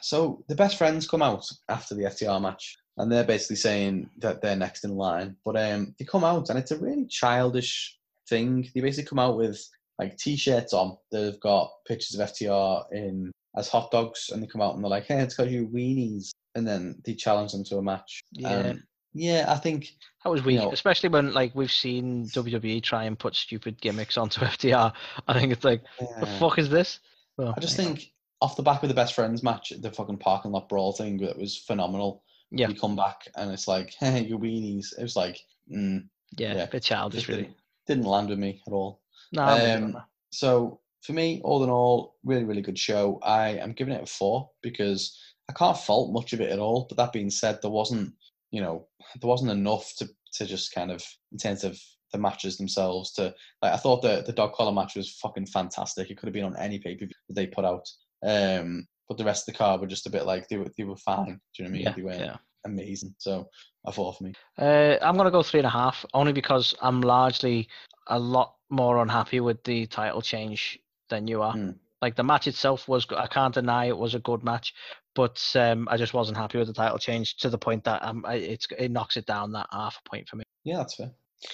so 0.00 0.44
the 0.48 0.54
best 0.54 0.76
friends 0.76 1.08
come 1.08 1.22
out 1.22 1.46
after 1.68 1.94
the 1.94 2.04
FTR 2.04 2.40
match, 2.40 2.76
and 2.96 3.10
they're 3.10 3.24
basically 3.24 3.56
saying 3.56 4.08
that 4.18 4.40
they're 4.40 4.56
next 4.56 4.84
in 4.84 4.96
line. 4.96 5.36
But 5.44 5.56
um, 5.56 5.94
they 5.98 6.04
come 6.04 6.24
out, 6.24 6.50
and 6.50 6.58
it's 6.58 6.70
a 6.70 6.78
really 6.78 7.06
childish 7.06 7.96
thing. 8.28 8.68
They 8.74 8.80
basically 8.80 9.08
come 9.08 9.18
out 9.18 9.36
with 9.36 9.60
like 9.98 10.16
t-shirts 10.16 10.72
on. 10.72 10.96
They've 11.10 11.38
got 11.40 11.70
pictures 11.86 12.18
of 12.18 12.28
FTR 12.28 12.84
in 12.92 13.32
as 13.56 13.68
hot 13.68 13.90
dogs, 13.90 14.30
and 14.32 14.42
they 14.42 14.46
come 14.46 14.60
out 14.60 14.74
and 14.74 14.84
they're 14.84 14.90
like, 14.90 15.06
"Hey, 15.06 15.20
it's 15.20 15.34
got 15.36 15.50
you 15.50 15.66
weenies," 15.68 16.30
and 16.54 16.66
then 16.66 17.00
they 17.04 17.14
challenge 17.14 17.52
them 17.52 17.64
to 17.64 17.78
a 17.78 17.82
match. 17.82 18.20
Yeah. 18.32 18.48
Um, 18.50 18.82
yeah, 19.18 19.46
I 19.48 19.56
think 19.56 19.94
That 20.24 20.30
was 20.30 20.44
weak, 20.44 20.60
know- 20.60 20.72
especially 20.72 21.08
when 21.08 21.32
like 21.32 21.54
we've 21.54 21.72
seen 21.72 22.26
WWE 22.26 22.82
try 22.82 23.04
and 23.04 23.18
put 23.18 23.34
stupid 23.34 23.80
gimmicks 23.80 24.18
onto 24.18 24.40
FTR. 24.42 24.92
I 25.26 25.40
think 25.40 25.52
it's 25.52 25.64
like, 25.64 25.82
the 26.20 26.26
fuck 26.38 26.58
is 26.58 26.68
this? 26.68 27.00
Well, 27.38 27.54
I 27.56 27.60
just 27.60 27.76
think 27.76 28.12
off 28.40 28.56
the 28.56 28.62
back 28.62 28.82
of 28.82 28.88
the 28.88 28.94
best 28.94 29.14
friends 29.14 29.42
match, 29.42 29.72
the 29.80 29.90
fucking 29.90 30.18
parking 30.18 30.52
lot 30.52 30.68
brawl 30.68 30.92
thing 30.92 31.18
that 31.18 31.38
was 31.38 31.56
phenomenal. 31.56 32.22
Yeah. 32.50 32.68
You 32.68 32.74
come 32.74 32.96
back 32.96 33.22
and 33.36 33.50
it's 33.50 33.66
like, 33.66 33.94
hey, 33.98 34.24
your 34.28 34.38
weenies. 34.38 34.86
It 34.98 35.02
was 35.02 35.16
like, 35.16 35.38
mm, 35.72 36.04
yeah, 36.36 36.54
yeah, 36.54 36.66
bit 36.66 36.82
childish, 36.82 37.20
just 37.20 37.28
really. 37.28 37.42
didn't, 37.42 37.56
didn't 37.86 38.04
land 38.04 38.28
with 38.28 38.38
me 38.38 38.62
at 38.66 38.72
all. 38.72 39.00
No, 39.32 39.42
I'm 39.42 39.60
with 39.60 39.68
you 39.68 39.74
on 39.74 39.96
Um. 39.96 40.02
So 40.32 40.80
for 41.02 41.12
me, 41.12 41.40
all 41.44 41.62
in 41.64 41.70
all, 41.70 42.16
really, 42.24 42.44
really 42.44 42.62
good 42.62 42.78
show. 42.78 43.18
I 43.22 43.50
am 43.50 43.72
giving 43.72 43.94
it 43.94 44.02
a 44.02 44.06
four 44.06 44.50
because 44.62 45.18
I 45.48 45.52
can't 45.52 45.78
fault 45.78 46.12
much 46.12 46.32
of 46.32 46.40
it 46.40 46.50
at 46.50 46.58
all. 46.58 46.86
But 46.88 46.98
that 46.98 47.12
being 47.12 47.30
said, 47.30 47.60
there 47.62 47.70
wasn't, 47.70 48.12
you 48.50 48.60
know, 48.60 48.86
there 49.20 49.28
wasn't 49.28 49.52
enough 49.52 49.92
to 49.98 50.08
to 50.34 50.44
just 50.44 50.74
kind 50.74 50.90
of 50.90 51.02
in 51.32 51.38
terms 51.38 51.64
of 51.64 51.80
the 52.12 52.18
matches 52.18 52.56
themselves. 52.56 53.12
To 53.12 53.34
like, 53.62 53.72
I 53.72 53.76
thought 53.76 54.02
the 54.02 54.24
the 54.26 54.32
dog 54.32 54.52
collar 54.54 54.72
match 54.72 54.96
was 54.96 55.12
fucking 55.12 55.46
fantastic. 55.46 56.10
It 56.10 56.18
could 56.18 56.26
have 56.26 56.34
been 56.34 56.44
on 56.44 56.56
any 56.56 56.78
pay 56.78 56.94
per 56.94 57.06
view 57.06 57.14
they 57.30 57.46
put 57.46 57.64
out. 57.64 57.88
Um, 58.24 58.86
but 59.08 59.18
the 59.18 59.24
rest 59.24 59.48
of 59.48 59.54
the 59.54 59.58
card 59.58 59.80
were 59.80 59.86
just 59.86 60.06
a 60.06 60.10
bit 60.10 60.26
like 60.26 60.48
they 60.48 60.56
were 60.56 60.70
they 60.76 60.84
were 60.84 60.96
fine. 60.96 61.40
Do 61.54 61.62
you 61.62 61.64
know 61.64 61.68
what 61.68 61.68
I 61.68 61.70
mean? 61.70 61.82
Yeah, 61.82 61.92
they 61.92 62.02
weren't 62.02 62.20
yeah. 62.20 62.36
amazing. 62.64 63.14
So 63.18 63.48
I 63.86 63.90
thought 63.90 64.18
for 64.18 64.24
me. 64.24 64.32
Uh, 64.58 64.96
I'm 65.00 65.16
gonna 65.16 65.30
go 65.30 65.42
three 65.42 65.60
and 65.60 65.66
a 65.66 65.70
half, 65.70 66.04
only 66.14 66.32
because 66.32 66.74
I'm 66.80 67.00
largely 67.00 67.68
a 68.08 68.18
lot 68.18 68.54
more 68.70 68.98
unhappy 68.98 69.40
with 69.40 69.62
the 69.64 69.86
title 69.86 70.22
change 70.22 70.78
than 71.08 71.26
you 71.26 71.42
are. 71.42 71.52
Hmm. 71.52 71.70
Like 72.02 72.16
the 72.16 72.24
match 72.24 72.46
itself 72.46 72.88
was, 72.88 73.06
I 73.16 73.26
can't 73.26 73.54
deny 73.54 73.86
it 73.86 73.96
was 73.96 74.14
a 74.14 74.18
good 74.18 74.44
match, 74.44 74.74
but 75.14 75.42
um, 75.54 75.88
I 75.90 75.96
just 75.96 76.12
wasn't 76.12 76.36
happy 76.36 76.58
with 76.58 76.68
the 76.68 76.74
title 76.74 76.98
change 76.98 77.36
to 77.38 77.48
the 77.48 77.58
point 77.58 77.84
that 77.84 78.04
um, 78.04 78.24
it's 78.28 78.66
it 78.78 78.90
knocks 78.90 79.16
it 79.16 79.26
down 79.26 79.52
that 79.52 79.66
half 79.72 79.98
a 80.04 80.08
point 80.08 80.28
for 80.28 80.36
me. 80.36 80.44
Yeah, 80.64 80.78
that's 80.78 80.94
fair. 80.94 81.10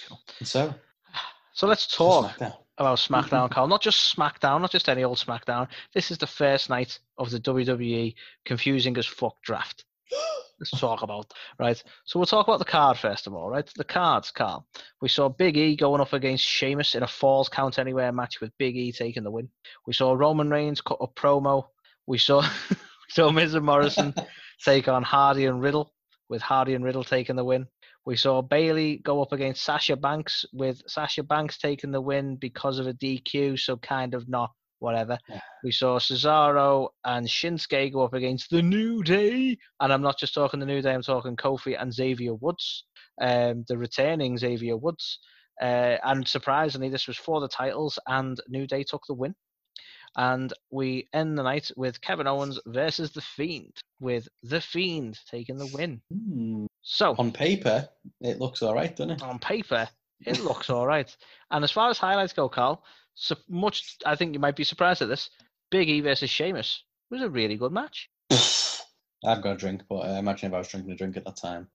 Cool. 0.07 0.19
And 0.39 0.47
so 0.47 0.73
So 1.53 1.67
let's 1.67 1.87
talk. 1.87 2.35
About 2.77 2.97
SmackDown, 2.97 3.45
mm-hmm. 3.45 3.53
Carl. 3.53 3.67
Not 3.67 3.81
just 3.81 4.15
SmackDown, 4.15 4.61
not 4.61 4.71
just 4.71 4.89
any 4.89 5.03
old 5.03 5.17
SmackDown. 5.17 5.67
This 5.93 6.11
is 6.11 6.17
the 6.17 6.27
first 6.27 6.69
night 6.69 6.99
of 7.17 7.29
the 7.29 7.39
WWE 7.39 8.15
confusing 8.45 8.97
as 8.97 9.05
fuck 9.05 9.41
draft. 9.41 9.85
Let's 10.59 10.71
talk 10.79 11.01
about 11.01 11.33
right. 11.59 11.81
So 12.05 12.19
we'll 12.19 12.25
talk 12.25 12.47
about 12.47 12.59
the 12.59 12.65
card 12.65 12.97
first 12.97 13.27
of 13.27 13.33
all, 13.33 13.49
right? 13.49 13.69
The 13.75 13.83
cards, 13.83 14.31
Carl. 14.31 14.65
We 15.01 15.09
saw 15.09 15.27
Big 15.27 15.57
E 15.57 15.75
going 15.75 15.99
up 15.99 16.13
against 16.13 16.45
Sheamus 16.45 16.95
in 16.95 17.03
a 17.03 17.07
Falls 17.07 17.49
Count 17.49 17.79
Anywhere 17.79 18.11
match 18.11 18.39
with 18.39 18.57
Big 18.57 18.77
E 18.77 18.91
taking 18.91 19.23
the 19.23 19.31
win. 19.31 19.49
We 19.85 19.93
saw 19.93 20.13
Roman 20.13 20.49
Reigns 20.49 20.79
cut 20.79 20.99
a 21.01 21.07
promo. 21.07 21.65
We 22.07 22.17
saw 22.17 22.41
we 22.69 22.77
saw 23.09 23.31
Miz 23.31 23.55
and 23.55 23.65
Morrison 23.65 24.13
take 24.63 24.87
on 24.87 25.03
Hardy 25.03 25.47
and 25.47 25.61
Riddle, 25.61 25.91
with 26.29 26.41
Hardy 26.41 26.75
and 26.75 26.85
Riddle 26.85 27.03
taking 27.03 27.35
the 27.35 27.43
win. 27.43 27.67
We 28.05 28.17
saw 28.17 28.41
Bayley 28.41 28.97
go 28.97 29.21
up 29.21 29.31
against 29.31 29.63
Sasha 29.63 29.95
Banks, 29.95 30.45
with 30.51 30.81
Sasha 30.87 31.23
Banks 31.23 31.57
taking 31.57 31.91
the 31.91 32.01
win 32.01 32.35
because 32.35 32.79
of 32.79 32.87
a 32.87 32.93
DQ, 32.93 33.59
so 33.59 33.77
kind 33.77 34.13
of 34.13 34.27
not 34.27 34.51
whatever. 34.79 35.17
Yeah. 35.29 35.39
We 35.63 35.71
saw 35.71 35.97
Cesaro 35.97 36.89
and 37.05 37.25
Shinsuke 37.25 37.93
go 37.93 38.03
up 38.03 38.13
against 38.13 38.49
the 38.49 38.61
New 38.61 39.01
Day, 39.03 39.57
and 39.79 39.93
I'm 39.93 40.01
not 40.01 40.19
just 40.19 40.33
talking 40.33 40.59
the 40.59 40.65
New 40.65 40.81
Day, 40.81 40.93
I'm 40.93 41.01
talking 41.01 41.37
Kofi 41.37 41.81
and 41.81 41.93
Xavier 41.93 42.35
Woods, 42.35 42.83
um, 43.21 43.63
the 43.67 43.77
returning 43.77 44.37
Xavier 44.37 44.75
Woods. 44.75 45.19
Uh, 45.61 45.97
and 46.03 46.27
surprisingly, 46.27 46.89
this 46.89 47.07
was 47.07 47.17
for 47.17 47.39
the 47.39 47.47
titles, 47.47 47.97
and 48.07 48.37
New 48.49 48.67
Day 48.67 48.83
took 48.83 49.03
the 49.07 49.13
win. 49.13 49.33
And 50.15 50.53
we 50.69 51.07
end 51.13 51.37
the 51.37 51.43
night 51.43 51.71
with 51.75 52.01
Kevin 52.01 52.27
Owens 52.27 52.59
versus 52.67 53.11
The 53.11 53.21
Fiend, 53.21 53.73
with 53.99 54.27
The 54.43 54.61
Fiend 54.61 55.19
taking 55.29 55.57
the 55.57 55.71
win. 55.73 56.01
Hmm. 56.11 56.65
So, 56.83 57.15
On 57.17 57.31
paper, 57.31 57.87
it 58.19 58.39
looks 58.39 58.61
all 58.61 58.75
right, 58.75 58.93
doesn't 58.95 59.11
it? 59.11 59.21
on 59.23 59.39
paper, 59.39 59.87
it 60.25 60.43
looks 60.43 60.69
all 60.69 60.85
right. 60.85 61.15
And 61.49 61.63
as 61.63 61.71
far 61.71 61.89
as 61.89 61.97
highlights 61.97 62.33
go, 62.33 62.49
Carl, 62.49 62.83
so 63.15 63.35
much 63.47 63.97
I 64.05 64.15
think 64.15 64.33
you 64.33 64.39
might 64.39 64.55
be 64.57 64.63
surprised 64.65 65.01
at 65.01 65.07
this. 65.07 65.29
Big 65.71 65.89
E 65.89 66.01
versus 66.01 66.29
Sheamus 66.29 66.83
was 67.09 67.21
a 67.21 67.29
really 67.29 67.55
good 67.55 67.71
match. 67.71 68.09
I've 69.25 69.41
got 69.41 69.53
a 69.53 69.57
drink, 69.57 69.83
but 69.87 69.99
uh, 69.99 70.19
imagine 70.19 70.47
if 70.49 70.53
I 70.53 70.57
was 70.57 70.67
drinking 70.67 70.91
a 70.91 70.95
drink 70.95 71.15
at 71.15 71.23
that 71.25 71.37
time. 71.37 71.67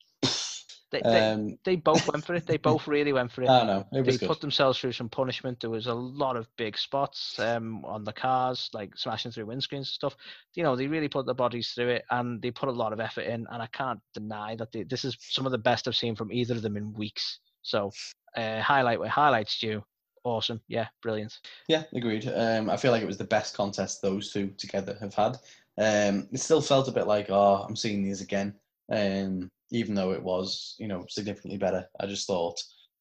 They, 0.91 1.03
they, 1.03 1.33
Um, 1.33 1.59
they 1.65 1.77
both 1.77 2.11
went 2.11 2.25
for 2.25 2.35
it. 2.35 2.47
They 2.47 2.57
both 2.71 2.87
really 2.89 3.13
went 3.13 3.31
for 3.31 3.43
it. 3.43 3.49
I 3.49 3.59
don't 3.59 3.67
know. 3.67 3.87
It 3.93 4.05
They 4.05 4.17
good. 4.17 4.27
put 4.27 4.41
themselves 4.41 4.79
through 4.79 4.93
some 4.93 5.09
punishment. 5.09 5.61
There 5.61 5.71
was 5.71 5.87
a 5.87 5.95
lot 5.95 6.37
of 6.37 6.49
big 6.57 6.79
spots 6.79 7.39
um, 7.39 7.85
on 7.85 8.05
the 8.05 8.13
cars, 8.13 8.71
like 8.73 8.97
smashing 8.97 9.33
through 9.33 9.47
windscreens 9.47 9.77
and 9.77 9.87
stuff. 9.87 10.17
You 10.55 10.63
know, 10.63 10.77
they 10.77 10.87
really 10.87 11.09
put 11.09 11.27
their 11.27 11.35
bodies 11.35 11.71
through 11.71 11.91
it, 11.91 12.05
and 12.11 12.41
they 12.41 12.51
put 12.51 12.69
a 12.69 12.73
lot 12.73 12.93
of 12.93 13.01
effort 13.01 13.23
in. 13.23 13.47
And 13.51 13.63
I 13.63 13.67
can't 13.67 14.01
deny 14.15 14.57
that 14.57 14.73
they, 14.73 14.85
this 14.85 15.05
is 15.05 15.17
some 15.21 15.47
of 15.47 15.53
the 15.53 15.59
best 15.59 15.87
I've 15.87 15.97
seen 15.97 16.17
from 16.17 16.33
either 16.33 16.55
of 16.55 16.63
them 16.63 16.77
in 16.77 16.93
weeks. 16.95 17.41
So, 17.63 17.91
uh, 18.37 18.61
highlight 18.61 18.99
where 18.99 19.09
highlights 19.11 19.59
due. 19.59 19.85
Awesome, 20.25 20.61
yeah, 20.69 20.89
brilliant. 21.03 21.39
Yeah, 21.69 21.85
agreed. 21.95 22.31
Um, 22.35 22.69
I 22.69 22.77
feel 22.77 22.93
like 22.93 23.03
it 23.03 23.07
was 23.07 23.19
the 23.19 23.25
best 23.25 23.55
contest 23.57 24.03
those 24.03 24.33
two 24.33 24.49
together 24.59 24.97
have 25.01 25.15
had. 25.15 25.39
Um, 25.79 26.29
it 26.33 26.41
still 26.41 26.61
felt 26.61 26.89
a 26.89 26.93
bit 26.93 27.07
like, 27.07 27.31
oh, 27.31 27.65
I'm 27.67 27.77
seeing 27.77 28.03
these 28.03 28.21
again. 28.21 28.55
Um, 28.91 29.51
even 29.71 29.95
though 29.95 30.13
it 30.13 30.23
was, 30.23 30.75
you 30.79 30.89
know, 30.89 31.05
significantly 31.09 31.59
better. 31.59 31.87
I 32.01 32.07
just 32.07 32.27
thought, 32.27 32.61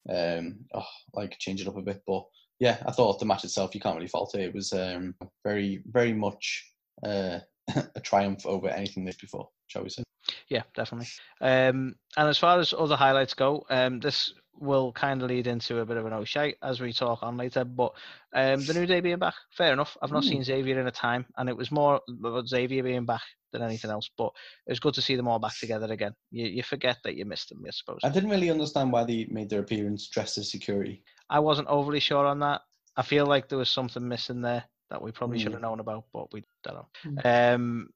um, 0.09 0.59
oh, 0.73 0.85
like 1.13 1.37
change 1.39 1.61
it 1.61 1.67
up 1.67 1.77
a 1.77 1.81
bit. 1.81 2.01
But 2.05 2.23
yeah, 2.59 2.77
I 2.85 2.91
thought 2.91 3.19
the 3.19 3.25
match 3.25 3.43
itself, 3.43 3.73
you 3.75 3.81
can't 3.81 3.95
really 3.95 4.07
fault 4.07 4.35
it. 4.35 4.41
It 4.41 4.53
was 4.53 4.73
um, 4.73 5.15
very, 5.43 5.81
very 5.87 6.13
much 6.13 6.71
uh, 7.05 7.39
a 7.95 7.99
triumph 8.01 8.45
over 8.45 8.69
anything 8.69 9.05
this 9.05 9.17
before, 9.17 9.49
shall 9.67 9.83
we 9.83 9.89
say? 9.89 10.03
Yeah, 10.49 10.63
definitely. 10.75 11.07
Um, 11.41 11.95
and 12.17 12.27
as 12.27 12.37
far 12.37 12.59
as 12.59 12.73
other 12.77 12.95
highlights 12.95 13.33
go, 13.33 13.65
um, 13.69 13.99
this 13.99 14.33
will 14.59 14.91
kind 14.91 15.21
of 15.21 15.29
lead 15.29 15.47
into 15.47 15.79
a 15.79 15.85
bit 15.85 15.97
of 15.97 16.05
an 16.05 16.13
O'Shea 16.13 16.55
as 16.61 16.79
we 16.81 16.91
talk 16.93 17.23
on 17.23 17.37
later. 17.37 17.63
But 17.63 17.93
um, 18.33 18.63
the 18.65 18.73
New 18.73 18.85
Day 18.85 18.99
being 19.01 19.19
back, 19.19 19.35
fair 19.51 19.73
enough. 19.73 19.97
I've 20.01 20.11
not 20.11 20.23
Mm. 20.23 20.29
seen 20.29 20.43
Xavier 20.43 20.79
in 20.79 20.87
a 20.87 20.91
time, 20.91 21.25
and 21.37 21.47
it 21.49 21.55
was 21.57 21.71
more 21.71 22.01
about 22.09 22.47
Xavier 22.47 22.83
being 22.83 23.05
back 23.05 23.21
than 23.53 23.61
anything 23.61 23.91
else. 23.91 24.09
But 24.17 24.31
it 24.65 24.71
was 24.71 24.79
good 24.79 24.93
to 24.95 25.01
see 25.01 25.15
them 25.15 25.27
all 25.27 25.39
back 25.39 25.57
together 25.59 25.91
again. 25.91 26.13
You, 26.31 26.47
you 26.47 26.63
forget 26.63 26.97
that 27.03 27.15
you 27.15 27.25
missed 27.25 27.49
them, 27.49 27.63
I 27.67 27.71
suppose. 27.71 27.99
I 28.03 28.09
didn't 28.09 28.29
really 28.29 28.49
understand 28.49 28.91
why 28.91 29.03
they 29.03 29.25
made 29.29 29.49
their 29.49 29.61
appearance 29.61 30.07
dressed 30.07 30.37
as 30.37 30.51
security. 30.51 31.03
I 31.29 31.39
wasn't 31.39 31.67
overly 31.67 31.99
sure 31.99 32.25
on 32.25 32.39
that. 32.39 32.61
I 32.95 33.03
feel 33.03 33.25
like 33.25 33.47
there 33.49 33.57
was 33.59 33.69
something 33.69 34.07
missing 34.07 34.41
there 34.41 34.63
that 34.89 35.01
we 35.01 35.11
probably 35.11 35.37
should 35.37 35.49
Mm. 35.51 35.55
have 35.55 35.61
known 35.61 35.79
about, 35.79 36.05
but 36.13 36.31
we 36.33 36.43
don't 36.63 36.75
know. 36.75 36.87
Mm. 37.21 37.53
Um, 37.55 37.89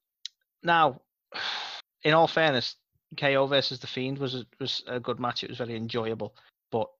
now, 0.62 1.00
in 2.04 2.14
all 2.14 2.28
fairness, 2.28 2.76
KO 3.18 3.46
versus 3.46 3.78
the 3.80 3.86
Fiend 3.86 4.18
was 4.18 4.34
a, 4.34 4.46
was 4.60 4.82
a 4.86 5.00
good 5.00 5.18
match. 5.20 5.42
It 5.44 5.50
was 5.50 5.58
very 5.58 5.76
enjoyable, 5.76 6.34
but 6.72 6.90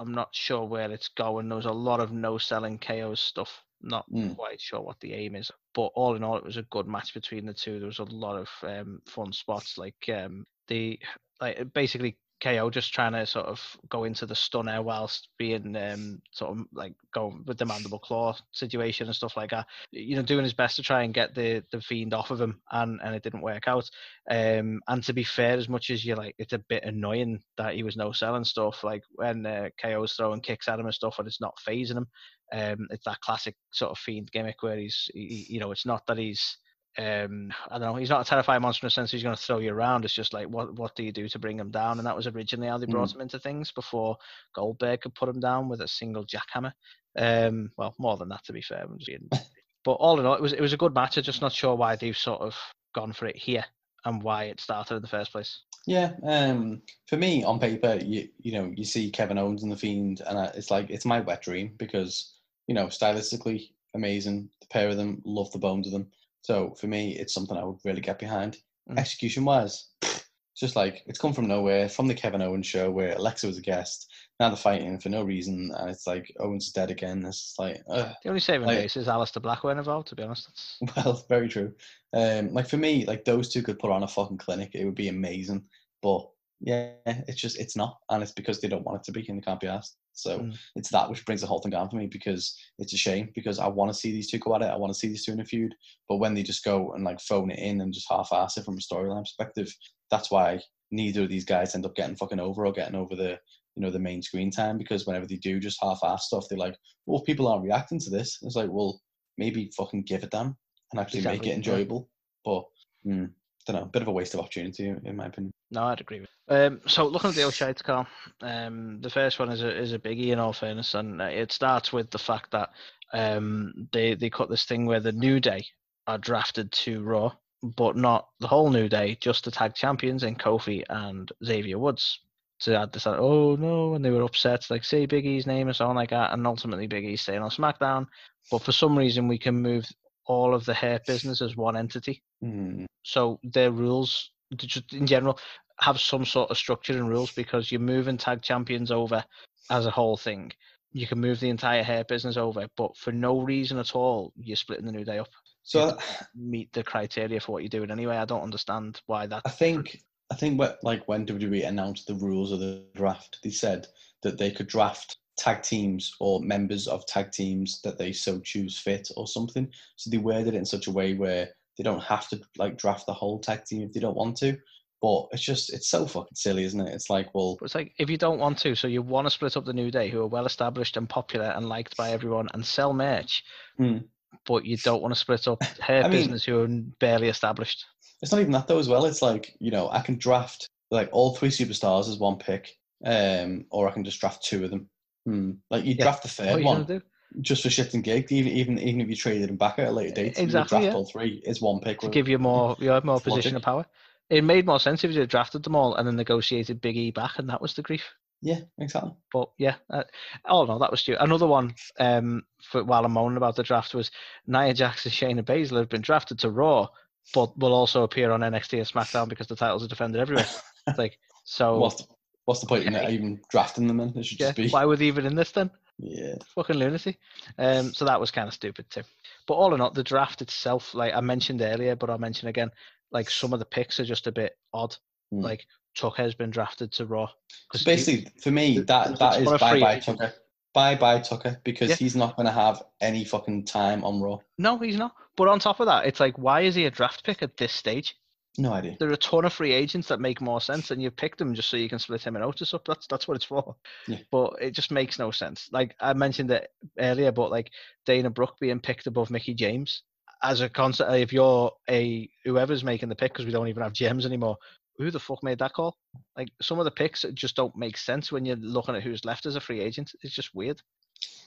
I'm 0.00 0.12
not 0.12 0.34
sure 0.34 0.64
where 0.64 0.90
it's 0.92 1.08
going. 1.08 1.48
There 1.48 1.56
was 1.56 1.66
a 1.66 1.72
lot 1.72 2.00
of 2.00 2.12
no 2.12 2.38
selling 2.38 2.78
KO 2.78 3.14
stuff. 3.14 3.64
Not 3.82 4.06
Mm. 4.12 4.36
quite 4.36 4.60
sure 4.60 4.80
what 4.80 5.00
the 5.00 5.14
aim 5.14 5.36
is, 5.36 5.52
but 5.74 5.92
all 5.94 6.16
in 6.16 6.24
all, 6.24 6.36
it 6.36 6.44
was 6.44 6.56
a 6.56 6.62
good 6.64 6.88
match 6.88 7.14
between 7.14 7.46
the 7.46 7.54
two. 7.54 7.78
There 7.78 7.86
was 7.86 8.00
a 8.00 8.04
lot 8.04 8.36
of 8.36 8.48
um, 8.62 9.02
fun 9.06 9.32
spots, 9.32 9.78
like 9.78 10.08
um, 10.12 10.46
the 10.68 10.98
like 11.40 11.72
basically 11.74 12.18
KO 12.40 12.70
just 12.70 12.92
trying 12.92 13.12
to 13.12 13.26
sort 13.26 13.46
of 13.46 13.60
go 13.88 14.04
into 14.04 14.26
the 14.26 14.34
stunner 14.34 14.82
whilst 14.82 15.28
being 15.38 15.76
um, 15.76 16.20
sort 16.32 16.52
of 16.52 16.66
like 16.72 16.94
going 17.12 17.44
with 17.46 17.58
the 17.58 17.64
mandible 17.66 17.98
claw 17.98 18.36
situation 18.52 19.06
and 19.06 19.16
stuff 19.16 19.36
like 19.36 19.50
that. 19.50 19.66
You 19.90 20.16
know, 20.16 20.22
doing 20.22 20.44
his 20.44 20.52
best 20.52 20.76
to 20.76 20.82
try 20.82 21.02
and 21.02 21.14
get 21.14 21.34
the 21.34 21.64
the 21.72 21.80
fiend 21.80 22.14
off 22.14 22.30
of 22.30 22.40
him, 22.40 22.60
and 22.70 23.00
and 23.02 23.14
it 23.14 23.22
didn't 23.22 23.42
work 23.42 23.66
out. 23.66 23.88
Um, 24.30 24.80
and 24.88 25.02
to 25.04 25.12
be 25.12 25.24
fair, 25.24 25.56
as 25.56 25.68
much 25.68 25.90
as 25.90 26.04
you 26.04 26.14
like, 26.14 26.34
it's 26.38 26.52
a 26.52 26.58
bit 26.68 26.84
annoying 26.84 27.40
that 27.56 27.74
he 27.74 27.82
was 27.82 27.96
no 27.96 28.12
selling 28.12 28.44
stuff. 28.44 28.84
Like 28.84 29.02
when 29.12 29.44
uh, 29.44 29.70
KO's 29.80 30.14
throwing 30.14 30.40
kicks 30.40 30.68
at 30.68 30.78
him 30.78 30.86
and 30.86 30.94
stuff, 30.94 31.18
and 31.18 31.26
it's 31.26 31.40
not 31.40 31.58
phasing 31.66 31.96
him. 31.96 32.06
Um, 32.52 32.86
it's 32.90 33.04
that 33.04 33.20
classic 33.20 33.56
sort 33.72 33.90
of 33.90 33.98
fiend 33.98 34.30
gimmick 34.32 34.62
where 34.62 34.78
he's, 34.78 35.10
he, 35.12 35.46
you 35.50 35.60
know, 35.60 35.70
it's 35.70 35.84
not 35.84 36.06
that 36.06 36.16
he's 36.16 36.56
um, 36.96 37.52
I 37.70 37.78
don't 37.78 37.82
know. 37.82 37.94
He's 37.94 38.10
not 38.10 38.22
a 38.26 38.28
terrifying 38.28 38.62
monster 38.62 38.84
in 38.84 38.88
the 38.88 38.90
sense 38.90 39.10
he's 39.10 39.22
going 39.22 39.36
to 39.36 39.40
throw 39.42 39.58
you 39.58 39.72
around. 39.72 40.04
It's 40.04 40.14
just 40.14 40.32
like 40.32 40.48
what 40.48 40.74
what 40.74 40.94
do 40.96 41.02
you 41.04 41.12
do 41.12 41.28
to 41.28 41.38
bring 41.38 41.58
him 41.58 41.70
down? 41.70 41.98
And 41.98 42.06
that 42.06 42.16
was 42.16 42.26
originally 42.26 42.68
how 42.68 42.78
they 42.78 42.86
brought 42.86 43.14
him 43.14 43.20
into 43.20 43.38
things 43.38 43.70
before 43.72 44.16
Goldberg 44.54 45.02
could 45.02 45.14
put 45.14 45.28
him 45.28 45.40
down 45.40 45.68
with 45.68 45.80
a 45.80 45.88
single 45.88 46.24
jackhammer. 46.24 46.72
Um, 47.16 47.70
well, 47.76 47.94
more 47.98 48.16
than 48.16 48.28
that 48.30 48.44
to 48.44 48.52
be 48.52 48.62
fair. 48.62 48.82
I'm 48.84 48.98
just 48.98 49.06
being- 49.08 49.28
but 49.84 49.92
all 49.92 50.18
in 50.18 50.26
all, 50.26 50.34
it 50.34 50.42
was 50.42 50.52
it 50.52 50.60
was 50.60 50.72
a 50.72 50.76
good 50.78 50.94
match. 50.94 51.16
I'm 51.16 51.22
just 51.22 51.40
not 51.42 51.52
sure 51.52 51.74
why 51.74 51.96
they've 51.96 52.16
sort 52.16 52.40
of 52.40 52.56
gone 52.94 53.12
for 53.12 53.26
it 53.26 53.36
here 53.36 53.64
and 54.04 54.22
why 54.22 54.44
it 54.44 54.60
started 54.60 54.96
in 54.96 55.02
the 55.02 55.08
first 55.08 55.30
place. 55.32 55.60
Yeah, 55.86 56.12
um, 56.24 56.82
for 57.06 57.16
me 57.16 57.44
on 57.44 57.58
paper, 57.60 57.98
you 58.04 58.28
you 58.40 58.52
know 58.52 58.72
you 58.76 58.84
see 58.84 59.10
Kevin 59.10 59.38
Owens 59.38 59.62
and 59.62 59.70
the 59.72 59.76
Fiend, 59.76 60.20
and 60.26 60.36
I, 60.38 60.46
it's 60.46 60.70
like 60.70 60.90
it's 60.90 61.04
my 61.06 61.20
wet 61.20 61.42
dream 61.42 61.74
because 61.78 62.34
you 62.66 62.74
know 62.74 62.86
stylistically 62.86 63.70
amazing. 63.94 64.50
The 64.60 64.66
pair 64.66 64.88
of 64.88 64.96
them 64.96 65.22
love 65.24 65.50
the 65.52 65.58
bones 65.58 65.86
of 65.86 65.92
them. 65.92 66.08
So 66.48 66.74
for 66.80 66.86
me, 66.86 67.14
it's 67.14 67.34
something 67.34 67.58
I 67.58 67.64
would 67.64 67.76
really 67.84 68.00
get 68.00 68.18
behind. 68.18 68.56
Mm. 68.90 68.98
Execution 68.98 69.44
wise, 69.44 69.90
it's 70.00 70.24
just 70.56 70.76
like 70.76 71.02
it's 71.04 71.18
come 71.18 71.34
from 71.34 71.46
nowhere 71.46 71.90
from 71.90 72.08
the 72.08 72.14
Kevin 72.14 72.40
Owens 72.40 72.66
show 72.66 72.90
where 72.90 73.14
Alexa 73.14 73.46
was 73.46 73.58
a 73.58 73.60
guest. 73.60 74.10
Now 74.40 74.48
they're 74.48 74.56
fighting 74.56 74.98
for 74.98 75.10
no 75.10 75.24
reason, 75.24 75.70
and 75.76 75.90
it's 75.90 76.06
like 76.06 76.34
Owens 76.40 76.68
is 76.68 76.72
dead 76.72 76.90
again. 76.90 77.22
It's 77.26 77.54
like, 77.58 77.82
ugh. 77.90 78.14
The 78.22 78.30
only 78.30 78.40
saving 78.40 78.66
Like- 78.66 78.78
grace 78.78 78.96
is 78.96 79.08
Aleister 79.08 79.42
Black 79.42 79.62
weren't 79.62 79.78
involved. 79.78 80.08
To 80.08 80.14
be 80.14 80.22
honest, 80.22 80.48
That's, 80.80 80.96
Well, 81.04 81.26
very 81.28 81.50
true. 81.50 81.74
Um, 82.14 82.54
like 82.54 82.66
for 82.66 82.78
me, 82.78 83.04
like 83.04 83.26
those 83.26 83.50
two 83.50 83.62
could 83.62 83.78
put 83.78 83.90
on 83.90 84.04
a 84.04 84.08
fucking 84.08 84.38
clinic. 84.38 84.70
It 84.72 84.86
would 84.86 84.94
be 84.94 85.08
amazing. 85.08 85.64
But 86.00 86.26
yeah, 86.60 86.92
it's 87.04 87.42
just 87.42 87.58
it's 87.58 87.76
not, 87.76 87.98
and 88.08 88.22
it's 88.22 88.32
because 88.32 88.62
they 88.62 88.68
don't 88.68 88.86
want 88.86 89.00
it 89.02 89.04
to 89.04 89.12
be, 89.12 89.28
and 89.28 89.36
they 89.36 89.44
can't 89.44 89.60
be 89.60 89.66
asked. 89.66 89.98
So 90.18 90.40
Mm. 90.40 90.58
it's 90.74 90.90
that 90.90 91.08
which 91.08 91.24
brings 91.24 91.40
the 91.40 91.46
whole 91.46 91.60
thing 91.60 91.70
down 91.70 91.88
for 91.88 91.96
me 91.96 92.06
because 92.06 92.56
it's 92.78 92.92
a 92.92 92.96
shame 92.96 93.30
because 93.34 93.58
I 93.58 93.68
want 93.68 93.92
to 93.92 93.98
see 93.98 94.10
these 94.12 94.30
two 94.30 94.38
go 94.38 94.54
at 94.54 94.62
it. 94.62 94.66
I 94.66 94.76
want 94.76 94.92
to 94.92 94.98
see 94.98 95.08
these 95.08 95.24
two 95.24 95.32
in 95.32 95.40
a 95.40 95.44
feud. 95.44 95.74
But 96.08 96.16
when 96.16 96.34
they 96.34 96.42
just 96.42 96.64
go 96.64 96.92
and 96.92 97.04
like 97.04 97.20
phone 97.20 97.50
it 97.50 97.58
in 97.58 97.80
and 97.80 97.92
just 97.92 98.10
half-ass 98.10 98.56
it 98.56 98.64
from 98.64 98.76
a 98.76 98.80
storyline 98.80 99.22
perspective, 99.22 99.74
that's 100.10 100.30
why 100.30 100.60
neither 100.90 101.22
of 101.22 101.28
these 101.28 101.44
guys 101.44 101.74
end 101.74 101.86
up 101.86 101.94
getting 101.94 102.16
fucking 102.16 102.40
over 102.40 102.66
or 102.66 102.72
getting 102.72 102.96
over 102.96 103.14
the 103.14 103.38
you 103.76 103.82
know 103.82 103.90
the 103.90 103.98
main 103.98 104.22
screen 104.22 104.50
time 104.50 104.76
because 104.76 105.06
whenever 105.06 105.26
they 105.26 105.36
do 105.36 105.60
just 105.60 105.78
half-ass 105.80 106.26
stuff, 106.26 106.46
they're 106.48 106.58
like, 106.58 106.76
well, 107.06 107.22
people 107.22 107.46
aren't 107.46 107.64
reacting 107.64 108.00
to 108.00 108.10
this. 108.10 108.38
It's 108.42 108.56
like, 108.56 108.70
well, 108.70 109.00
maybe 109.36 109.70
fucking 109.76 110.02
give 110.02 110.24
it 110.24 110.30
them 110.32 110.56
and 110.92 111.00
actually 111.00 111.20
make 111.20 111.46
Exactly, 111.46 111.48
it 111.48 111.50
yeah. 111.50 111.56
enjoyable. 111.56 112.10
But 112.44 112.64
mm, 113.06 113.30
don't 113.66 113.76
know, 113.76 113.82
a 113.82 113.86
bit 113.86 114.02
of 114.02 114.08
a 114.08 114.12
waste 114.12 114.34
of 114.34 114.40
opportunity 114.40 114.88
in 114.88 115.16
my 115.16 115.26
opinion. 115.26 115.52
No, 115.70 115.84
I'd 115.84 116.00
agree. 116.00 116.20
With. 116.20 116.30
Um, 116.48 116.80
so 116.86 117.06
looking 117.06 117.30
at 117.30 117.36
the 117.36 117.42
O'Shites, 117.44 117.82
Carl, 117.82 118.06
um, 118.40 119.00
the 119.02 119.10
first 119.10 119.38
one 119.38 119.50
is 119.50 119.62
a 119.62 119.76
is 119.76 119.92
a 119.92 119.98
biggie 119.98 120.28
in 120.28 120.38
all 120.38 120.52
fairness, 120.52 120.94
and 120.94 121.20
uh, 121.20 121.26
it 121.26 121.52
starts 121.52 121.92
with 121.92 122.10
the 122.10 122.18
fact 122.18 122.50
that 122.52 122.70
um, 123.12 123.88
they 123.92 124.14
they 124.14 124.30
cut 124.30 124.48
this 124.48 124.64
thing 124.64 124.86
where 124.86 125.00
the 125.00 125.12
New 125.12 125.40
Day 125.40 125.66
are 126.06 126.18
drafted 126.18 126.72
to 126.72 127.02
Raw, 127.02 127.32
but 127.62 127.96
not 127.96 128.28
the 128.40 128.48
whole 128.48 128.70
New 128.70 128.88
Day, 128.88 129.18
just 129.20 129.44
the 129.44 129.50
tag 129.50 129.74
champions 129.74 130.22
in 130.22 130.36
Kofi 130.36 130.82
and 130.88 131.30
Xavier 131.44 131.78
Woods. 131.78 132.20
To 132.62 132.76
add 132.76 132.92
this, 132.92 133.06
oh 133.06 133.54
no, 133.54 133.94
and 133.94 134.04
they 134.04 134.10
were 134.10 134.24
upset, 134.24 134.68
like 134.68 134.82
say 134.84 135.06
Big 135.06 135.24
E's 135.24 135.46
name 135.46 135.68
and 135.68 135.76
so 135.76 135.86
on 135.86 135.94
like 135.94 136.10
that, 136.10 136.32
and 136.32 136.44
ultimately 136.44 136.88
Big 136.88 137.04
E's 137.04 137.22
staying 137.22 137.40
on 137.40 137.50
SmackDown. 137.50 138.06
But 138.50 138.62
for 138.62 138.72
some 138.72 138.98
reason, 138.98 139.28
we 139.28 139.38
can 139.38 139.54
move 139.62 139.86
all 140.24 140.52
of 140.54 140.64
the 140.64 140.74
hurt 140.74 141.06
business 141.06 141.40
as 141.40 141.56
one 141.56 141.76
entity. 141.76 142.20
Mm, 142.42 142.86
So 143.04 143.38
their 143.44 143.70
rules, 143.70 144.32
just 144.56 144.92
in 144.92 145.06
general, 145.06 145.38
have 145.80 146.00
some 146.00 146.24
sort 146.24 146.50
of 146.50 146.58
structure 146.58 146.94
and 146.94 147.08
rules 147.08 147.32
because 147.32 147.70
you're 147.70 147.80
moving 147.80 148.16
tag 148.16 148.42
champions 148.42 148.90
over 148.90 149.24
as 149.70 149.86
a 149.86 149.90
whole 149.90 150.16
thing. 150.16 150.52
You 150.92 151.06
can 151.06 151.20
move 151.20 151.38
the 151.38 151.50
entire 151.50 151.82
hurt 151.82 152.08
business 152.08 152.36
over, 152.36 152.66
but 152.76 152.96
for 152.96 153.12
no 153.12 153.40
reason 153.40 153.78
at 153.78 153.94
all, 153.94 154.32
you're 154.36 154.56
splitting 154.56 154.86
the 154.86 154.92
new 154.92 155.04
day 155.04 155.18
up. 155.18 155.28
So 155.62 155.98
Meet 156.34 156.72
the 156.72 156.82
criteria 156.82 157.40
for 157.40 157.52
what 157.52 157.62
you're 157.62 157.68
doing 157.68 157.90
anyway. 157.90 158.16
I 158.16 158.24
don't 158.24 158.42
understand 158.42 159.02
why 159.06 159.26
that. 159.26 159.42
I 159.44 159.50
think 159.50 160.02
I 160.30 160.34
think 160.34 160.58
what 160.58 160.78
like 160.82 161.06
when 161.08 161.26
WWE 161.26 161.66
announced 161.66 162.06
the 162.06 162.14
rules 162.14 162.52
of 162.52 162.60
the 162.60 162.84
draft, 162.94 163.38
they 163.42 163.50
said 163.50 163.86
that 164.22 164.38
they 164.38 164.50
could 164.50 164.66
draft 164.66 165.18
tag 165.36 165.62
teams 165.62 166.14
or 166.20 166.40
members 166.40 166.88
of 166.88 167.06
tag 167.06 167.30
teams 167.32 167.80
that 167.82 167.98
they 167.98 168.12
so 168.12 168.40
choose 168.40 168.78
fit 168.78 169.08
or 169.16 169.26
something. 169.26 169.70
So 169.96 170.10
they 170.10 170.18
worded 170.18 170.54
it 170.54 170.56
in 170.56 170.64
such 170.64 170.86
a 170.86 170.92
way 170.92 171.14
where 171.14 171.50
they 171.78 171.84
don't 171.84 172.02
have 172.02 172.28
to 172.28 172.40
like 172.58 172.76
draft 172.76 173.06
the 173.06 173.12
whole 173.14 173.38
tech 173.38 173.64
team 173.64 173.82
if 173.82 173.92
they 173.92 174.00
don't 174.00 174.16
want 174.16 174.36
to. 174.38 174.56
But 175.00 175.26
it's 175.30 175.42
just 175.44 175.72
it's 175.72 175.88
so 175.88 176.06
fucking 176.06 176.34
silly, 176.34 176.64
isn't 176.64 176.80
it? 176.80 176.92
It's 176.92 177.08
like, 177.08 177.32
well, 177.32 177.56
it's 177.62 177.76
like 177.76 177.92
if 177.98 178.10
you 178.10 178.16
don't 178.16 178.40
want 178.40 178.58
to, 178.58 178.74
so 178.74 178.88
you 178.88 179.00
want 179.00 179.26
to 179.26 179.30
split 179.30 179.56
up 179.56 179.64
the 179.64 179.72
new 179.72 179.90
day, 179.92 180.08
who 180.08 180.20
are 180.20 180.26
well 180.26 180.44
established 180.46 180.96
and 180.96 181.08
popular 181.08 181.46
and 181.56 181.68
liked 181.68 181.96
by 181.96 182.10
everyone, 182.10 182.48
and 182.52 182.66
sell 182.66 182.92
merch, 182.92 183.44
Hmm. 183.76 183.98
but 184.44 184.64
you 184.64 184.76
don't 184.78 185.00
want 185.00 185.14
to 185.14 185.20
split 185.20 185.46
up 185.46 185.62
hurt 185.80 186.04
I 186.04 186.08
mean- 186.08 186.10
business 186.18 186.44
who 186.44 186.60
are 186.60 186.68
barely 186.98 187.28
established. 187.28 187.84
it's 188.22 188.32
not 188.32 188.40
even 188.40 188.50
that 188.52 188.66
though 188.66 188.80
as 188.80 188.88
well. 188.88 189.04
It's 189.04 189.22
like, 189.22 189.54
you 189.60 189.70
know, 189.70 189.88
I 189.90 190.00
can 190.00 190.16
draft 190.18 190.68
like 190.90 191.08
all 191.12 191.36
three 191.36 191.50
superstars 191.50 192.08
as 192.08 192.18
one 192.18 192.36
pick. 192.38 192.68
Um, 193.06 193.66
or 193.70 193.88
I 193.88 193.92
can 193.92 194.02
just 194.02 194.18
draft 194.18 194.42
two 194.42 194.64
of 194.64 194.70
them. 194.70 194.90
Hmm. 195.24 195.52
Like 195.70 195.84
you 195.84 195.94
Yeah. 195.96 196.02
draft 196.06 196.24
the 196.24 196.28
What 196.42 196.48
third 196.48 196.58
you 196.58 196.64
one. 196.66 197.02
Just 197.40 197.62
for 197.62 197.70
shit 197.70 197.94
and 197.94 198.04
gig, 198.04 198.30
even 198.32 198.52
even 198.52 198.78
even 198.78 199.00
if 199.00 199.08
you 199.08 199.16
traded 199.16 199.48
them 199.48 199.56
back 199.56 199.78
at 199.78 199.88
a 199.88 199.92
later 199.92 200.14
date, 200.14 200.38
you 200.38 200.44
Exactly, 200.44 200.78
draft 200.80 200.84
yeah. 200.84 200.94
all 200.94 201.04
three 201.04 201.42
is 201.44 201.60
one 201.60 201.80
pick. 201.80 202.00
to 202.00 202.08
give 202.08 202.28
you 202.28 202.38
more 202.38 202.76
you 202.78 202.90
have 202.90 203.04
more 203.04 203.20
position 203.20 203.56
of 203.56 203.62
power. 203.62 203.86
It 204.30 204.44
made 204.44 204.66
more 204.66 204.80
sense 204.80 205.04
if 205.04 205.12
you 205.12 205.20
had 205.20 205.30
drafted 205.30 205.62
them 205.62 205.74
all 205.74 205.94
and 205.94 206.06
then 206.06 206.16
negotiated 206.16 206.80
Big 206.80 206.96
E 206.96 207.10
back, 207.10 207.38
and 207.38 207.48
that 207.48 207.62
was 207.62 207.74
the 207.74 207.82
grief. 207.82 208.04
yeah, 208.42 208.60
exactly. 208.78 209.12
But 209.32 209.50
yeah, 209.58 209.76
uh, 209.90 210.04
oh 210.44 210.64
no, 210.64 210.78
that 210.78 210.90
was 210.90 211.00
stupid. 211.00 211.22
Another 211.22 211.46
one 211.46 211.74
um, 211.98 212.44
for 212.62 212.84
while 212.84 213.04
I'm 213.04 213.12
moaning 213.12 213.36
about 213.36 213.56
the 213.56 213.62
draft 213.62 213.94
was 213.94 214.10
Nia 214.46 214.74
Jax 214.74 215.04
and 215.06 215.14
Shayna 215.14 215.42
Baszler 215.42 215.78
have 215.78 215.88
been 215.88 216.02
drafted 216.02 216.38
to 216.40 216.50
Raw, 216.50 216.88
but 217.34 217.58
will 217.58 217.72
also 217.74 218.02
appear 218.02 218.30
on 218.30 218.40
NXT 218.40 218.78
and 218.78 218.86
SmackDown 218.86 219.28
because 219.28 219.46
the 219.46 219.56
titles 219.56 219.84
are 219.84 219.88
defended 219.88 220.20
everywhere. 220.20 220.46
It's 220.86 220.98
like 220.98 221.18
so, 221.44 221.78
What's 221.78 221.96
the, 221.96 222.04
what's 222.44 222.60
the 222.60 222.66
point 222.66 222.84
in 222.84 222.94
okay. 222.94 223.12
even 223.12 223.40
drafting 223.50 223.86
them? 223.86 223.96
Then 223.98 224.12
it 224.14 224.26
should 224.26 224.40
yeah, 224.40 224.48
just 224.48 224.56
be 224.56 224.68
why 224.68 224.84
were 224.84 224.96
they 224.96 225.06
even 225.06 225.26
in 225.26 225.34
this 225.34 225.52
then? 225.52 225.70
Yeah. 225.98 226.34
fucking 226.54 226.76
lunacy. 226.76 227.18
Um, 227.58 227.92
so 227.92 228.04
that 228.04 228.20
was 228.20 228.30
kind 228.30 228.48
of 228.48 228.54
stupid 228.54 228.88
too. 228.90 229.02
But 229.46 229.54
all 229.54 229.74
in 229.74 229.80
all, 229.80 229.90
the 229.90 230.02
draft 230.04 230.42
itself, 230.42 230.94
like 230.94 231.14
I 231.14 231.20
mentioned 231.20 231.62
earlier, 231.62 231.96
but 231.96 232.10
I'll 232.10 232.18
mention 232.18 232.48
again, 232.48 232.70
like 233.10 233.30
some 233.30 233.52
of 233.52 233.58
the 233.58 233.64
picks 233.64 233.98
are 234.00 234.04
just 234.04 234.26
a 234.26 234.32
bit 234.32 234.56
odd. 234.72 234.96
Hmm. 235.30 235.40
Like 235.40 235.66
Tucker 235.96 236.22
has 236.22 236.34
been 236.34 236.50
drafted 236.50 236.92
to 236.92 237.06
Raw. 237.06 237.28
So 237.74 237.84
basically, 237.84 238.30
for 238.40 238.50
me, 238.50 238.78
that 238.80 239.18
that 239.18 239.40
is 239.40 239.48
bye 239.48 239.80
bye 239.80 239.94
agent. 239.96 240.18
Tucker. 240.18 240.34
Bye 240.74 240.94
bye 240.94 241.18
Tucker 241.20 241.60
because 241.64 241.88
Yeah. 241.90 241.96
he's 241.96 242.14
not 242.14 242.36
going 242.36 242.46
to 242.46 242.52
have 242.52 242.82
any 243.00 243.24
fucking 243.24 243.64
time 243.64 244.04
on 244.04 244.20
Raw. 244.20 244.38
no, 244.58 244.78
he's 244.78 244.96
not. 244.96 245.14
But 245.36 245.48
on 245.48 245.58
top 245.58 245.80
of 245.80 245.86
that, 245.86 246.04
it's 246.06 246.20
like, 246.20 246.36
why 246.36 246.60
is 246.62 246.74
he 246.74 246.84
a 246.84 246.90
draft 246.90 247.24
pick 247.24 247.42
at 247.42 247.56
this 247.56 247.72
stage? 247.72 248.16
No 248.58 248.72
idea. 248.72 248.96
There 248.98 249.08
are 249.08 249.12
a 249.12 249.16
ton 249.16 249.44
of 249.44 249.52
free 249.52 249.72
agents 249.72 250.08
that 250.08 250.20
make 250.20 250.40
more 250.40 250.60
sense, 250.60 250.90
and 250.90 251.00
you 251.00 251.12
picked 251.12 251.38
them 251.38 251.54
just 251.54 251.70
so 251.70 251.76
you 251.76 251.88
can 251.88 252.00
split 252.00 252.26
him 252.26 252.34
and 252.34 252.44
Otis 252.44 252.74
up. 252.74 252.84
That's 252.84 253.06
that's 253.06 253.28
what 253.28 253.36
it's 253.36 253.44
for. 253.44 253.76
Yeah. 254.08 254.18
But 254.32 254.54
it 254.60 254.72
just 254.72 254.90
makes 254.90 255.16
no 255.18 255.30
sense. 255.30 255.68
Like 255.70 255.94
I 256.00 256.12
mentioned 256.12 256.50
it 256.50 256.68
earlier, 256.98 257.30
but 257.30 257.52
like 257.52 257.70
Dana 258.04 258.30
Brooke 258.30 258.56
being 258.60 258.80
picked 258.80 259.06
above 259.06 259.30
Mickie 259.30 259.54
James 259.54 260.02
as 260.42 260.60
a 260.60 260.68
concept. 260.68 261.12
If 261.12 261.32
you're 261.32 261.72
a 261.88 262.28
whoever's 262.44 262.82
making 262.82 263.08
the 263.10 263.14
pick, 263.14 263.32
because 263.32 263.46
we 263.46 263.52
don't 263.52 263.68
even 263.68 263.84
have 263.84 263.92
gems 263.92 264.26
anymore. 264.26 264.56
Who 264.96 265.12
the 265.12 265.20
fuck 265.20 265.44
made 265.44 265.60
that 265.60 265.74
call? 265.74 265.96
Like 266.36 266.48
some 266.60 266.80
of 266.80 266.84
the 266.84 266.90
picks 266.90 267.24
just 267.34 267.54
don't 267.54 267.76
make 267.76 267.96
sense 267.96 268.32
when 268.32 268.44
you're 268.44 268.56
looking 268.56 268.96
at 268.96 269.04
who's 269.04 269.24
left 269.24 269.46
as 269.46 269.54
a 269.54 269.60
free 269.60 269.80
agent. 269.80 270.10
It's 270.22 270.34
just 270.34 270.52
weird. 270.56 270.82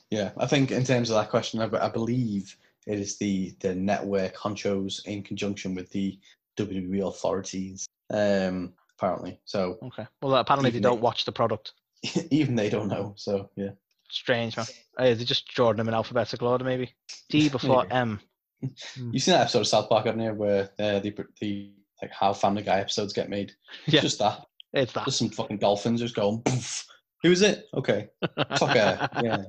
Yeah, 0.10 0.32
I 0.38 0.48
think 0.48 0.72
in 0.72 0.86
terms 0.86 1.10
of 1.10 1.18
that 1.18 1.30
question, 1.30 1.60
I, 1.60 1.86
I 1.86 1.90
believe 1.90 2.56
it 2.88 3.00
is 3.00 3.18
the 3.18 3.54
the 3.60 3.76
network 3.76 4.36
honchos 4.38 5.06
in 5.06 5.24
conjunction 5.24 5.76
with 5.76 5.90
the 5.90 6.18
WWE 6.58 7.08
authorities. 7.08 7.88
Um, 8.10 8.74
apparently, 8.98 9.40
so 9.46 9.78
Okay. 9.84 10.06
Well, 10.22 10.36
apparently 10.36 10.72
they 10.72 10.80
don't 10.80 10.98
they- 10.98 11.02
watch 11.02 11.26
the 11.26 11.32
product. 11.32 11.74
even 12.32 12.56
they 12.56 12.70
don't 12.70 12.88
know. 12.88 13.14
So 13.18 13.50
yeah. 13.56 13.72
Strange, 14.10 14.58
man. 14.58 14.66
Uh, 14.98 15.14
they 15.14 15.24
just 15.24 15.48
drawing 15.48 15.78
them 15.78 15.88
in 15.88 15.94
alphabetical 15.94 16.48
order, 16.50 16.66
maybe. 16.66 16.94
D 17.30 17.48
before 17.50 17.84
Maybe. 17.84 17.94
M. 17.94 18.20
You've 18.96 19.24
seen 19.24 19.34
that 19.34 19.42
episode 19.42 19.62
of 19.62 19.68
South 19.68 19.88
Park, 19.90 20.06
haven't 20.06 20.22
you, 20.22 20.34
where 20.34 20.70
uh, 20.80 21.00
the 21.00 21.16
the 21.40 21.72
like 22.02 22.12
how 22.12 22.34
Family 22.34 22.64
Guy 22.64 22.80
episodes 22.80 23.14
get 23.14 23.30
made? 23.30 23.54
It's 23.86 23.94
Yeah. 23.94 24.02
just 24.02 24.20
that. 24.20 24.46
It's 24.74 24.92
that. 24.94 25.06
Just 25.06 25.20
some 25.20 25.30
fucking 25.30 25.58
dolphins 25.60 26.02
just 26.02 26.16
going. 26.16 26.42
Poof. 26.42 26.86
Who's 27.24 27.42
it? 27.42 27.66
Okay, 27.74 28.10
Tucker. 28.56 29.08
Yeah. 29.24 29.44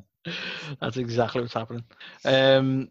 That's 0.80 0.96
exactly 0.98 1.40
what's 1.40 1.54
happening. 1.54 1.84
Um, 2.24 2.90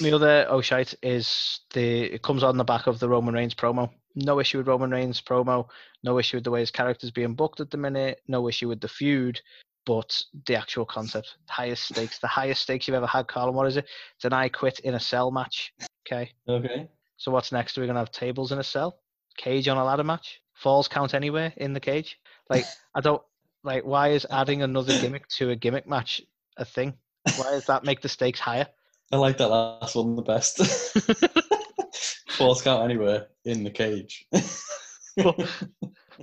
my 0.00 0.10
other 0.10 0.46
oh 0.48 0.60
shite 0.60 0.94
is 1.02 1.60
the 1.72 2.14
it 2.14 2.22
comes 2.22 2.42
on 2.42 2.56
the 2.56 2.64
back 2.64 2.86
of 2.86 2.98
the 2.98 3.08
Roman 3.08 3.34
Reigns 3.34 3.54
promo. 3.54 3.90
No 4.14 4.40
issue 4.40 4.58
with 4.58 4.68
Roman 4.68 4.90
Reigns 4.90 5.20
promo. 5.20 5.68
No 6.02 6.18
issue 6.18 6.38
with 6.38 6.44
the 6.44 6.50
way 6.50 6.60
his 6.60 6.70
character's 6.70 7.10
being 7.10 7.34
booked 7.34 7.60
at 7.60 7.70
the 7.70 7.76
minute. 7.76 8.20
No 8.28 8.48
issue 8.48 8.68
with 8.68 8.80
the 8.80 8.88
feud, 8.88 9.40
but 9.84 10.22
the 10.46 10.56
actual 10.56 10.84
concept. 10.84 11.36
Highest 11.48 11.84
stakes. 11.84 12.18
The 12.18 12.26
highest 12.26 12.62
stakes 12.62 12.88
you've 12.88 12.94
ever 12.94 13.06
had, 13.06 13.28
Carl. 13.28 13.48
And 13.48 13.56
what 13.56 13.66
is 13.66 13.76
it? 13.76 13.86
It's 14.16 14.24
an 14.24 14.32
I 14.32 14.48
quit 14.48 14.80
in 14.80 14.94
a 14.94 15.00
cell 15.00 15.30
match. 15.30 15.72
Okay. 16.06 16.32
Okay. 16.48 16.88
So 17.16 17.30
what's 17.30 17.52
next? 17.52 17.76
Are 17.76 17.80
we 17.80 17.86
gonna 17.86 17.98
have 17.98 18.10
tables 18.10 18.52
in 18.52 18.58
a 18.58 18.64
cell? 18.64 18.98
Cage 19.36 19.68
on 19.68 19.76
a 19.76 19.84
ladder 19.84 20.04
match? 20.04 20.40
Falls 20.54 20.88
count 20.88 21.14
anywhere 21.14 21.52
in 21.56 21.72
the 21.72 21.80
cage? 21.80 22.18
Like 22.48 22.64
I 22.94 23.00
don't 23.00 23.22
like 23.62 23.84
why 23.84 24.08
is 24.08 24.26
adding 24.30 24.62
another 24.62 24.98
gimmick 25.00 25.28
to 25.28 25.50
a 25.50 25.56
gimmick 25.56 25.86
match 25.86 26.22
a 26.56 26.64
thing? 26.64 26.94
Why 27.36 27.50
does 27.50 27.66
that 27.66 27.84
make 27.84 28.00
the 28.00 28.08
stakes 28.08 28.40
higher? 28.40 28.66
I 29.12 29.16
like 29.16 29.38
that 29.38 29.48
last 29.48 29.94
one 29.94 30.16
the 30.16 30.22
best. 30.22 30.58
False 32.30 32.62
count 32.62 32.82
anywhere 32.84 33.28
in 33.44 33.62
the 33.62 33.70
cage. 33.70 34.26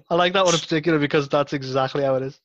I 0.10 0.16
like 0.16 0.34
that 0.34 0.46
one 0.46 0.54
in 0.54 0.60
particular 0.60 1.00
because 1.00 1.30
that's 1.30 1.54
exactly 1.54 2.04
how 2.04 2.16
it 2.16 2.24
is. 2.24 2.40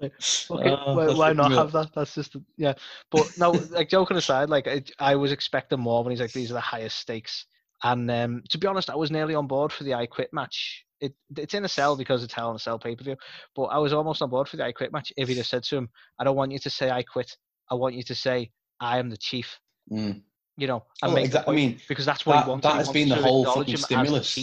Like, 0.00 0.12
okay, 0.50 0.70
Uh, 0.70 0.94
why, 0.94 1.08
why 1.08 1.32
not 1.32 1.52
have 1.52 1.72
that? 1.72 1.90
That's 1.94 2.14
just 2.14 2.36
yeah. 2.56 2.74
But 3.10 3.26
no, 3.38 3.52
like 3.70 3.88
joking 3.88 4.16
aside, 4.16 4.50
like 4.50 4.66
I, 4.66 4.82
I 4.98 5.14
was 5.14 5.32
expecting 5.32 5.80
more 5.80 6.02
when 6.02 6.10
he's 6.10 6.20
like 6.20 6.32
these 6.32 6.50
are 6.50 6.54
the 6.54 6.60
highest 6.60 6.98
stakes. 6.98 7.46
And 7.82 8.10
um, 8.10 8.42
to 8.50 8.58
be 8.58 8.66
honest, 8.66 8.90
I 8.90 8.96
was 8.96 9.10
nearly 9.10 9.34
on 9.34 9.46
board 9.46 9.72
for 9.72 9.84
the 9.84 9.94
I 9.94 10.06
Quit 10.06 10.30
match. 10.32 10.84
It, 11.00 11.14
it's 11.36 11.54
in 11.54 11.64
a 11.64 11.68
cell 11.68 11.96
because 11.96 12.22
it's 12.22 12.34
Hell 12.34 12.50
in 12.50 12.56
a 12.56 12.58
Cell 12.58 12.78
pay 12.78 12.94
per 12.94 13.04
view. 13.04 13.16
But 13.54 13.64
I 13.64 13.78
was 13.78 13.92
almost 13.94 14.20
on 14.20 14.28
board 14.28 14.48
for 14.48 14.56
the 14.56 14.64
I 14.66 14.72
Quit 14.72 14.92
match 14.92 15.12
if 15.16 15.28
he'd 15.28 15.38
have 15.38 15.46
said 15.46 15.62
to 15.64 15.76
him, 15.76 15.88
"I 16.18 16.24
don't 16.24 16.36
want 16.36 16.52
you 16.52 16.58
to 16.58 16.70
say 16.70 16.90
I 16.90 17.02
quit. 17.02 17.34
I 17.70 17.74
want 17.74 17.94
you 17.94 18.02
to 18.02 18.14
say 18.14 18.50
I 18.80 18.98
am 18.98 19.10
the 19.10 19.16
chief." 19.16 19.58
Mm. 19.90 20.22
You 20.56 20.66
know, 20.66 20.84
and 21.02 21.12
Oh, 21.12 21.14
make 21.14 21.30
the 21.30 21.38
exa- 21.38 21.48
I 21.48 21.52
mean, 21.52 21.80
because 21.88 22.04
that's 22.04 22.26
what 22.26 22.34
that- 22.34 22.44
he 22.44 22.50
wants. 22.50 22.62
that 22.64 22.72
He 22.72 22.78
has 22.78 22.86
wants 22.88 22.94
been 23.00 23.08
the 23.08 23.16
whole 23.22 23.44
fucking 23.44 23.76
stimulus. 23.76 24.38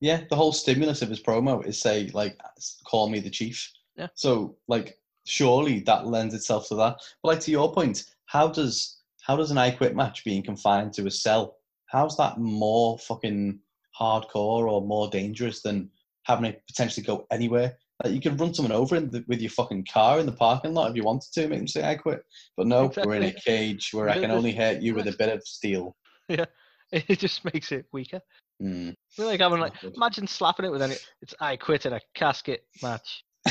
yeah, 0.00 0.24
the 0.28 0.36
whole 0.36 0.52
stimulus 0.52 1.02
of 1.02 1.08
his 1.08 1.22
promo 1.22 1.64
is 1.64 1.80
say 1.80 2.08
like, 2.12 2.38
"Call 2.84 3.08
me 3.08 3.20
the 3.20 3.30
chief." 3.30 3.70
Yeah. 3.96 4.08
So 4.14 4.56
like, 4.68 4.98
surely 5.26 5.80
that 5.80 6.06
lends 6.06 6.34
itself 6.34 6.68
to 6.68 6.74
that. 6.76 6.96
But 7.22 7.28
like 7.28 7.40
to 7.40 7.50
your 7.50 7.72
point, 7.72 8.04
how 8.26 8.48
does 8.48 8.96
how 9.22 9.36
does 9.36 9.50
an 9.50 9.58
I 9.58 9.70
Quit 9.70 9.94
match 9.94 10.24
being 10.24 10.42
confined 10.42 10.92
to 10.94 11.06
a 11.06 11.10
cell? 11.10 11.56
How's 11.86 12.16
that 12.16 12.38
more 12.38 12.98
fucking 12.98 13.60
hardcore 13.98 14.70
or 14.70 14.80
more 14.82 15.08
dangerous 15.08 15.60
than 15.62 15.90
having 16.24 16.46
it 16.46 16.62
potentially 16.66 17.04
go 17.04 17.26
anywhere? 17.30 17.78
Like 18.02 18.14
you 18.14 18.20
could 18.20 18.40
run 18.40 18.54
someone 18.54 18.72
over 18.72 18.96
in 18.96 19.10
the, 19.10 19.24
with 19.28 19.40
your 19.40 19.50
fucking 19.50 19.86
car 19.92 20.18
in 20.18 20.26
the 20.26 20.32
parking 20.32 20.72
lot 20.72 20.90
if 20.90 20.96
you 20.96 21.02
wanted 21.02 21.32
to, 21.32 21.48
make 21.48 21.58
them 21.58 21.68
say 21.68 21.84
I 21.84 21.96
quit. 21.96 22.24
But 22.56 22.66
no, 22.66 22.90
we're 23.04 23.16
in 23.16 23.24
a 23.24 23.32
cage 23.32 23.90
where 23.92 24.08
I 24.08 24.18
can 24.18 24.30
only 24.30 24.52
hurt 24.52 24.80
you 24.80 24.94
with 24.94 25.06
a 25.06 25.16
bit 25.18 25.28
of 25.28 25.42
steel. 25.42 25.96
Yeah, 26.28 26.46
it 26.92 27.18
just 27.18 27.44
makes 27.44 27.72
it 27.72 27.86
weaker. 27.92 28.20
Mm. 28.62 28.94
We're 29.18 29.26
like 29.26 29.40
having 29.40 29.60
like 29.60 29.74
imagine 29.82 30.26
slapping 30.26 30.66
it 30.66 30.72
with 30.72 30.82
any. 30.82 30.94
It's 31.22 31.34
I 31.40 31.56
quit 31.56 31.86
in 31.86 31.92
a 31.92 32.00
casket 32.14 32.64
match. 32.82 33.24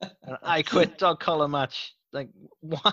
An 0.00 0.36
I 0.42 0.62
quit 0.62 0.98
dog 0.98 1.20
collar 1.20 1.48
match. 1.48 1.94
Like 2.12 2.28
why? 2.60 2.92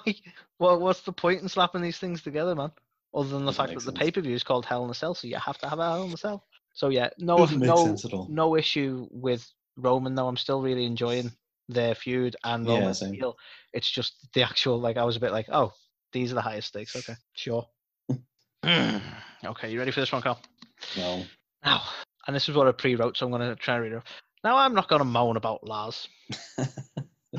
Well, 0.60 0.80
what's 0.80 1.02
the 1.02 1.12
point 1.14 1.42
in 1.42 1.50
slapping 1.50 1.82
these 1.82 1.98
things 1.98 2.22
together, 2.22 2.56
man? 2.56 2.72
Other 3.14 3.30
than 3.30 3.40
the 3.40 3.52
Doesn't 3.52 3.66
fact 3.66 3.70
that 3.70 3.86
the 3.86 3.98
sense. 3.98 4.00
pay 4.00 4.12
per 4.12 4.22
view 4.22 4.36
is 4.36 4.44
called 4.44 4.66
Hell 4.66 4.86
in 4.86 4.92
a 4.92 4.94
Cell, 4.94 5.16
so 5.16 5.28
you 5.28 5.38
have 5.38 5.58
to 5.60 5.70
have 5.70 5.80
a 5.80 5.92
Hell 5.92 6.04
in 6.04 6.14
a 6.14 6.18
Cell. 6.18 6.46
So 6.74 6.90
yeah, 6.90 7.10
no, 7.18 7.38
Doesn't 7.38 7.60
no, 7.60 7.86
sense 7.86 8.06
at 8.06 8.14
all. 8.14 8.28
no 8.30 8.56
issue 8.56 9.08
with 9.12 9.52
Roman 9.82 10.16
though. 10.16 10.28
I'm 10.28 10.38
still 10.38 10.62
really 10.62 10.86
enjoying 10.86 11.32
their 11.68 11.96
feud 11.96 12.36
and 12.44 12.66
Yeah, 12.68 12.94
heel. 12.94 13.38
It's 13.74 13.90
just 13.90 14.32
the 14.34 14.44
actual 14.44 14.80
like 14.80 14.98
I 14.98 15.04
was 15.04 15.16
a 15.16 15.20
bit 15.20 15.32
like, 15.32 15.48
oh, 15.52 15.74
these 16.12 16.32
are 16.32 16.36
the 16.36 16.42
highest 16.42 16.70
stakes. 16.70 16.96
Okay, 16.96 17.16
sure. 17.34 17.68
okay, 18.66 19.72
you 19.72 19.80
ready 19.80 19.92
for 19.92 20.00
this 20.00 20.12
one, 20.12 20.22
Carl? 20.22 20.40
No. 20.98 21.24
Now, 21.64 21.82
and 22.28 22.36
this 22.36 22.50
is 22.50 22.56
what 22.56 22.68
I 22.68 22.72
pre-wrote, 22.72 23.18
so 23.18 23.26
I'm 23.26 23.32
going 23.32 23.48
to 23.48 23.56
try 23.56 23.76
and 23.76 23.84
read 23.84 23.94
it. 23.94 24.04
Now, 24.44 24.58
I'm 24.58 24.74
not 24.74 24.88
going 24.88 25.00
to 25.00 25.06
moan 25.06 25.38
about 25.38 25.66
Lars. 25.68 26.08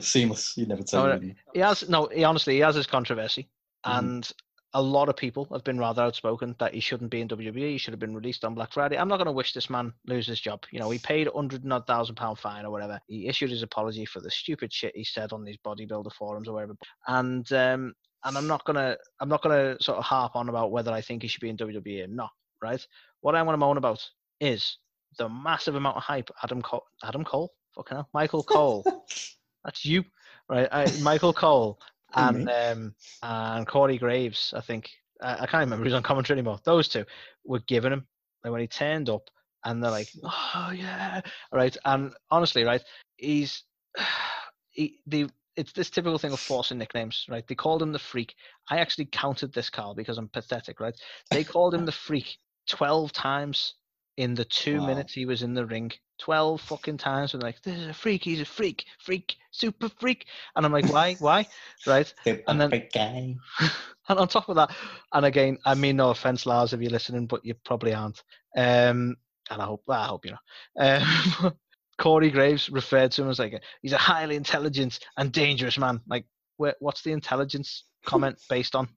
Seamless. 0.00 0.56
You 0.56 0.66
never 0.66 0.82
tell 0.82 1.06
No, 1.06 1.18
me. 1.18 1.34
He 1.54 1.60
has 1.60 1.88
no. 1.88 2.06
He 2.06 2.24
honestly, 2.24 2.54
he 2.54 2.60
has 2.60 2.74
his 2.74 2.86
controversy, 2.86 3.48
Mhm. 3.86 3.98
and 3.98 4.32
a 4.74 4.82
lot 4.82 5.08
of 5.08 5.16
people 5.16 5.46
have 5.52 5.64
been 5.64 5.78
rather 5.78 6.02
outspoken 6.02 6.56
that 6.58 6.72
he 6.72 6.80
shouldn't 6.80 7.10
be 7.10 7.20
in 7.20 7.28
WWE. 7.28 7.72
He 7.72 7.78
should 7.78 7.92
have 7.92 8.00
been 8.00 8.14
released 8.14 8.44
on 8.44 8.54
Black 8.54 8.72
Friday. 8.72 8.96
I'm 8.96 9.08
not 9.08 9.18
going 9.18 9.26
to 9.26 9.32
wish 9.32 9.52
this 9.52 9.68
man 9.68 9.92
lose 10.06 10.26
his 10.26 10.40
job. 10.40 10.64
You 10.70 10.80
know, 10.80 10.90
he 10.90 10.98
paid 10.98 11.28
hundred 11.28 11.64
and 11.64 11.72
odd 11.72 11.86
thousand 11.86 12.14
pound 12.14 12.38
fine 12.38 12.64
or 12.64 12.70
whatever. 12.70 12.98
He 13.06 13.28
issued 13.28 13.50
his 13.50 13.62
apology 13.62 14.06
for 14.06 14.20
the 14.20 14.30
stupid 14.30 14.72
shit 14.72 14.96
he 14.96 15.04
said 15.04 15.32
on 15.32 15.44
these 15.44 15.58
bodybuilder 15.64 16.12
forums 16.12 16.48
or 16.48 16.54
whatever. 16.54 16.74
And 17.06 17.50
um, 17.52 17.94
and 18.24 18.38
I'm 18.38 18.46
not 18.46 18.64
gonna 18.64 18.96
I'm 19.20 19.28
not 19.28 19.42
gonna 19.42 19.76
sort 19.80 19.98
of 19.98 20.04
harp 20.04 20.36
on 20.36 20.48
about 20.48 20.70
whether 20.70 20.90
I 20.90 21.02
think 21.02 21.22
he 21.22 21.28
should 21.28 21.42
be 21.42 21.50
in 21.50 21.56
WWE 21.56 22.04
or 22.04 22.08
not. 22.08 22.30
Right? 22.62 22.84
What 23.20 23.34
I 23.34 23.42
want 23.42 23.54
to 23.54 23.58
moan 23.58 23.76
about 23.76 24.08
is 24.40 24.78
the 25.18 25.28
massive 25.28 25.74
amount 25.74 25.96
of 25.98 26.02
hype 26.02 26.30
Adam 26.42 26.62
Cole, 26.62 26.84
Adam 27.04 27.24
Cole, 27.24 27.52
fucking 27.74 27.96
hell, 27.96 28.08
Michael 28.14 28.42
Cole. 28.42 28.84
That's 29.64 29.84
you, 29.84 30.04
right? 30.48 30.68
I, 30.72 30.90
Michael 31.02 31.32
Cole 31.32 31.78
And 32.14 32.48
um, 32.48 32.94
and 33.22 33.66
Corey 33.66 33.98
Graves. 33.98 34.52
I 34.56 34.60
think 34.60 34.90
I, 35.22 35.34
I 35.34 35.46
can't 35.46 35.64
remember 35.64 35.84
who's 35.84 35.94
on 35.94 36.02
commentary 36.02 36.38
anymore. 36.38 36.58
Those 36.64 36.88
two 36.88 37.04
were 37.44 37.60
giving 37.60 37.92
him 37.92 38.06
like 38.44 38.52
when 38.52 38.60
he 38.60 38.66
turned 38.66 39.08
up, 39.08 39.30
and 39.64 39.82
they're 39.82 39.90
like, 39.90 40.08
"Oh 40.24 40.72
yeah," 40.74 41.20
right. 41.52 41.76
And 41.84 42.12
honestly, 42.30 42.64
right, 42.64 42.82
he's 43.16 43.64
he, 44.70 44.98
the 45.06 45.28
it's 45.56 45.72
this 45.72 45.90
typical 45.90 46.18
thing 46.18 46.32
of 46.32 46.40
forcing 46.40 46.78
nicknames, 46.78 47.26
right? 47.28 47.46
They 47.46 47.54
called 47.54 47.82
him 47.82 47.92
the 47.92 47.98
freak. 47.98 48.34
I 48.70 48.78
actually 48.78 49.06
counted 49.06 49.52
this, 49.52 49.68
Carl, 49.68 49.94
because 49.94 50.16
I'm 50.16 50.28
pathetic, 50.28 50.80
right? 50.80 50.98
They 51.30 51.44
called 51.44 51.74
him 51.74 51.84
the 51.84 51.92
freak 51.92 52.38
twelve 52.66 53.12
times 53.12 53.74
in 54.16 54.34
the 54.34 54.44
two 54.44 54.78
Wow. 54.80 54.86
minutes 54.86 55.12
he 55.14 55.26
was 55.26 55.42
in 55.42 55.54
the 55.54 55.66
ring. 55.66 55.90
Twelve 56.18 56.60
fucking 56.60 56.98
times, 56.98 57.34
and 57.34 57.42
like, 57.42 57.60
"This 57.62 57.76
is 57.78 57.88
a 57.88 57.94
freak. 57.94 58.22
He's 58.22 58.40
a 58.40 58.44
freak, 58.44 58.84
freak, 59.00 59.34
super 59.50 59.88
freak." 59.88 60.26
And 60.54 60.64
I'm 60.64 60.72
like, 60.72 60.92
"Why? 60.92 61.14
Why?" 61.18 61.46
Right? 61.86 62.12
and 62.46 62.60
then- 62.60 62.70
guy. 62.94 63.34
and 64.08 64.18
on 64.18 64.28
top 64.28 64.48
of 64.48 64.56
that, 64.56 64.70
and 65.12 65.26
again, 65.26 65.58
I 65.64 65.74
mean 65.74 65.96
no 65.96 66.10
offense, 66.10 66.46
Lars, 66.46 66.72
if 66.72 66.80
you're 66.80 66.90
listening, 66.90 67.26
but 67.26 67.44
you 67.44 67.54
probably 67.64 67.92
aren't. 67.94 68.22
Um, 68.56 69.16
and 69.50 69.60
I 69.60 69.64
hope, 69.64 69.82
I 69.88 70.06
hope 70.06 70.24
you 70.24 70.32
know. 70.32 71.02
Um, 71.44 71.52
Corey 71.98 72.30
Graves 72.30 72.70
referred 72.70 73.12
to 73.12 73.22
him 73.22 73.30
as 73.30 73.38
like 73.38 73.52
a, 73.54 73.60
he's 73.82 73.92
a 73.92 73.98
highly 73.98 74.36
intelligent 74.36 75.00
and 75.16 75.32
dangerous 75.32 75.78
man. 75.78 76.00
Like, 76.06 76.24
where, 76.56 76.74
what's 76.80 77.02
the 77.02 77.12
intelligence 77.12 77.84
comment 78.06 78.38
based 78.48 78.74
on? 78.76 78.88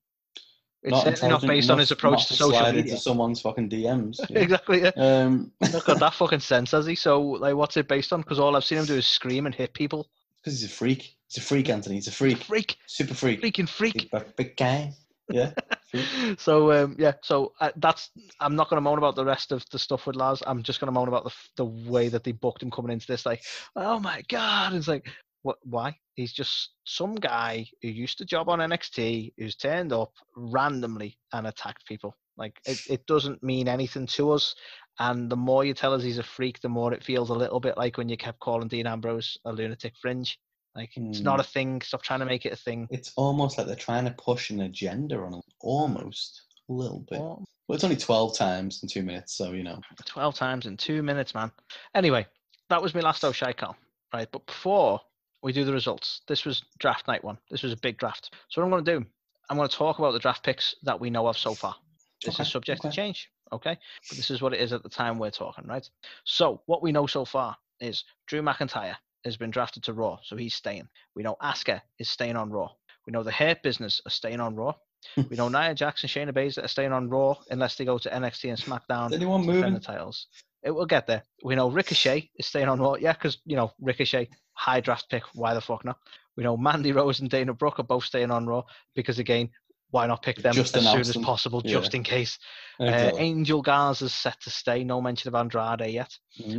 It's 0.85 1.01
certainly 1.03 1.29
not 1.29 1.41
based 1.41 1.69
on 1.69 1.79
his 1.79 1.91
approach 1.91 2.19
not 2.19 2.27
to 2.27 2.33
social 2.33 2.51
slide 2.51 2.75
media. 2.75 2.91
Into 2.91 3.01
someone's 3.01 3.41
fucking 3.41 3.69
DMs. 3.69 4.19
yeah. 4.29 4.39
exactly. 4.45 4.81
Yeah. 4.83 4.91
Um, 4.95 5.51
Not 5.61 5.85
got 5.85 5.99
that 5.99 6.13
fucking 6.13 6.39
sense, 6.41 6.71
has 6.71 6.85
he? 6.85 6.95
So, 6.95 7.21
like, 7.21 7.55
what's 7.55 7.75
it 7.77 7.87
based 7.87 8.13
on? 8.13 8.21
Because 8.21 8.39
all 8.39 8.55
I've 8.55 8.63
seen 8.65 8.77
him 8.77 8.85
do 8.85 8.95
is 8.95 9.07
scream 9.07 9.45
and 9.45 9.55
hit 9.55 9.73
people. 9.73 10.09
because 10.41 10.59
he's 10.61 10.69
a 10.69 10.73
freak. 10.73 11.15
He's 11.27 11.37
a 11.43 11.45
freak, 11.47 11.69
Anthony. 11.69 11.95
He's 11.95 12.07
a 12.07 12.11
freak. 12.11 12.37
freak, 12.43 12.77
Super 12.85 13.13
freak. 13.15 13.41
freaking 13.41 13.67
freak. 13.67 13.93
Big, 13.93 14.11
big- 14.11 14.35
big 14.35 14.57
guy. 14.57 14.93
Yeah. 15.29 15.53
so 16.37 16.71
um, 16.71 16.95
yeah, 16.99 17.13
so 17.23 17.53
uh, 17.59 17.71
that's. 17.77 18.11
I'm 18.39 18.55
not 18.55 18.69
going 18.69 18.77
to 18.77 18.81
moan 18.81 18.99
about 18.99 19.15
the 19.15 19.25
rest 19.25 19.51
of 19.51 19.65
the 19.71 19.79
stuff 19.79 20.05
with 20.05 20.15
Lars. 20.15 20.43
I'm 20.45 20.61
just 20.61 20.79
going 20.79 20.87
to 20.87 20.91
moan 20.91 21.07
about 21.07 21.23
the 21.23 21.31
the 21.55 21.65
way 21.65 22.09
that 22.09 22.23
they 22.23 22.31
booked 22.31 22.61
him 22.61 22.69
coming 22.69 22.91
into 22.91 23.07
this. 23.07 23.25
Like, 23.25 23.41
oh 23.75 23.99
my 23.99 24.21
god, 24.29 24.73
it's 24.73 24.87
like, 24.87 25.07
what? 25.45 25.57
Why? 25.63 25.95
He's 26.15 26.33
just 26.33 26.71
some 26.85 27.13
guy 27.13 27.67
who 27.83 27.89
used 27.89 28.17
to 28.17 28.25
job 28.25 28.49
on 28.49 28.59
NXT 28.59 29.33
who's 29.37 29.55
turned 29.55 29.93
up 29.93 30.11
randomly 30.35 31.19
and 31.33 31.45
attacked 31.45 31.85
people. 31.85 32.15
Like, 32.35 32.59
it, 32.65 32.81
it 32.89 33.05
doesn't 33.05 33.43
mean 33.43 33.67
anything 33.67 34.07
to 34.07 34.31
us. 34.31 34.55
And 34.97 35.29
the 35.29 35.35
more 35.35 35.63
you 35.63 35.75
tell 35.75 35.93
us 35.93 36.01
he's 36.01 36.17
a 36.17 36.23
freak, 36.23 36.61
the 36.61 36.69
more 36.69 36.93
it 36.93 37.03
feels 37.03 37.29
a 37.29 37.35
little 37.35 37.59
bit 37.59 37.77
like 37.77 37.97
when 37.97 38.09
you 38.09 38.17
kept 38.17 38.39
calling 38.39 38.67
Dean 38.67 38.87
Ambrose 38.87 39.37
a 39.45 39.53
lunatic 39.53 39.93
fringe. 40.01 40.39
Like, 40.75 40.89
it's 40.95 41.19
not 41.19 41.35
hmm. 41.35 41.41
a 41.41 41.43
thing. 41.43 41.81
Stop 41.81 42.01
trying 42.01 42.21
to 42.21 42.25
make 42.25 42.45
it 42.45 42.53
a 42.53 42.57
thing. 42.57 42.87
It's 42.89 43.13
almost 43.15 43.57
like 43.57 43.67
they're 43.67 43.75
trying 43.75 44.05
to 44.05 44.15
push 44.17 44.49
an 44.49 44.61
agenda 44.61 45.17
on 45.17 45.35
him. 45.35 45.41
Almost. 45.61 46.41
A 46.69 46.73
little 46.73 47.05
bit. 47.07 47.19
Well, 47.19 47.45
it's 47.69 47.83
only 47.83 47.95
12 47.95 48.35
times 48.35 48.81
in 48.81 48.89
two 48.89 49.03
minutes, 49.03 49.37
so, 49.37 49.51
you 49.51 49.63
know. 49.63 49.79
12 50.05 50.33
times 50.33 50.65
in 50.65 50.75
two 50.75 51.03
minutes, 51.03 51.35
man. 51.35 51.51
Anyway, 51.93 52.25
that 52.69 52.81
was 52.81 52.95
my 52.95 53.01
last 53.01 53.23
O'Shai 53.23 53.53
call, 53.53 53.75
right? 54.11 54.27
But 54.31 54.45
before 54.47 54.99
we 55.45 55.53
do 55.53 55.63
the 55.63 55.71
results, 55.71 56.21
this 56.27 56.43
was 56.43 56.63
draft 56.79 57.07
night 57.07 57.23
one. 57.23 57.37
This 57.51 57.61
was 57.61 57.71
a 57.71 57.77
big 57.77 57.99
draft. 57.99 58.33
So 58.49 58.59
what 58.59 58.65
I'm 58.65 58.71
going 58.71 58.83
to 58.83 58.99
do, 58.99 59.05
I'm 59.47 59.57
going 59.57 59.69
to 59.69 59.75
talk 59.77 59.99
about 59.99 60.13
the 60.13 60.19
draft 60.19 60.43
picks 60.43 60.73
that 60.83 60.99
we 60.99 61.11
know 61.11 61.27
of 61.27 61.37
so 61.37 61.53
far. 61.53 61.75
This 62.23 62.33
Okay, 62.33 62.43
is 62.43 62.51
subject 62.51 62.81
to 62.81 62.89
change, 62.89 63.29
okay? 63.53 63.77
But 64.09 64.17
this 64.17 64.31
is 64.31 64.41
what 64.41 64.53
it 64.55 64.59
is 64.59 64.73
at 64.73 64.81
the 64.81 64.89
time 64.89 65.19
we're 65.19 65.29
talking, 65.29 65.67
right? 65.67 65.87
So 66.23 66.63
what 66.65 66.81
we 66.81 66.91
know 66.91 67.05
so 67.05 67.25
far 67.25 67.55
is 67.79 68.03
Drew 68.25 68.41
McIntyre 68.41 68.95
has 69.23 69.37
been 69.37 69.51
drafted 69.51 69.83
to 69.83 69.93
Raw, 69.93 70.17
so 70.23 70.35
he's 70.35 70.55
staying. 70.55 70.87
We 71.15 71.21
know 71.21 71.35
Asuka 71.43 71.81
is 71.99 72.09
staying 72.09 72.37
on 72.37 72.49
Raw. 72.49 72.71
We 73.05 73.11
know 73.11 73.21
the 73.21 73.31
Hurt 73.31 73.61
Business 73.61 74.01
are 74.07 74.09
staying 74.09 74.39
on 74.39 74.55
Raw. 74.55 74.73
we 75.29 75.37
know 75.37 75.49
Nia 75.49 75.75
Jax 75.75 76.01
and 76.01 76.09
Shayna 76.11 76.33
Baszler 76.33 76.63
are 76.63 76.67
staying 76.67 76.91
on 76.91 77.07
Raw 77.07 77.35
unless 77.51 77.75
they 77.75 77.85
go 77.85 77.99
to 77.99 78.09
NXT 78.09 78.49
and 78.49 78.57
SmackDown 78.57 79.09
Is 79.09 79.17
anyone 79.17 79.45
moving? 79.45 79.75
the 79.75 79.79
titles. 79.79 80.25
It 80.63 80.71
will 80.71 80.87
get 80.87 81.05
there. 81.05 81.21
We 81.43 81.53
know 81.53 81.69
Ricochet 81.69 82.31
is 82.37 82.47
staying 82.47 82.67
on 82.67 82.79
Raw. 82.79 82.95
Yeah, 82.95 83.13
because, 83.13 83.37
you 83.45 83.55
know, 83.55 83.71
Ricochet, 83.79 84.29
high 84.55 84.79
draft 84.81 85.09
pick. 85.09 85.23
Why 85.35 85.53
the 85.53 85.61
fuck 85.61 85.85
not? 85.85 85.97
We 86.35 86.43
know 86.43 86.57
Mandy 86.57 86.91
Rose 86.91 87.19
and 87.21 87.29
Dana 87.29 87.53
Brooke 87.53 87.79
are 87.79 87.83
both 87.83 88.03
staying 88.03 88.31
on 88.31 88.45
Raw 88.45 88.63
because, 88.95 89.19
again, 89.19 89.49
why 89.91 90.07
not 90.07 90.21
pick 90.23 90.37
them 90.41 90.53
Just 90.53 90.75
as 90.75 90.83
soon 90.91 90.99
as 91.01 91.13
them. 91.13 91.23
possible, 91.23 91.61
Yeah. 91.63 91.79
just 91.79 91.93
in 91.93 92.03
case? 92.03 92.37
Uh, 92.79 92.85
Exactly. 92.85 93.21
Angel 93.21 93.61
Garza's 93.61 94.13
set 94.13 94.41
to 94.41 94.49
stay. 94.49 94.83
No 94.83 94.99
mention 95.01 95.29
of 95.29 95.35
Andrade 95.35 95.91
yet. 95.93 96.11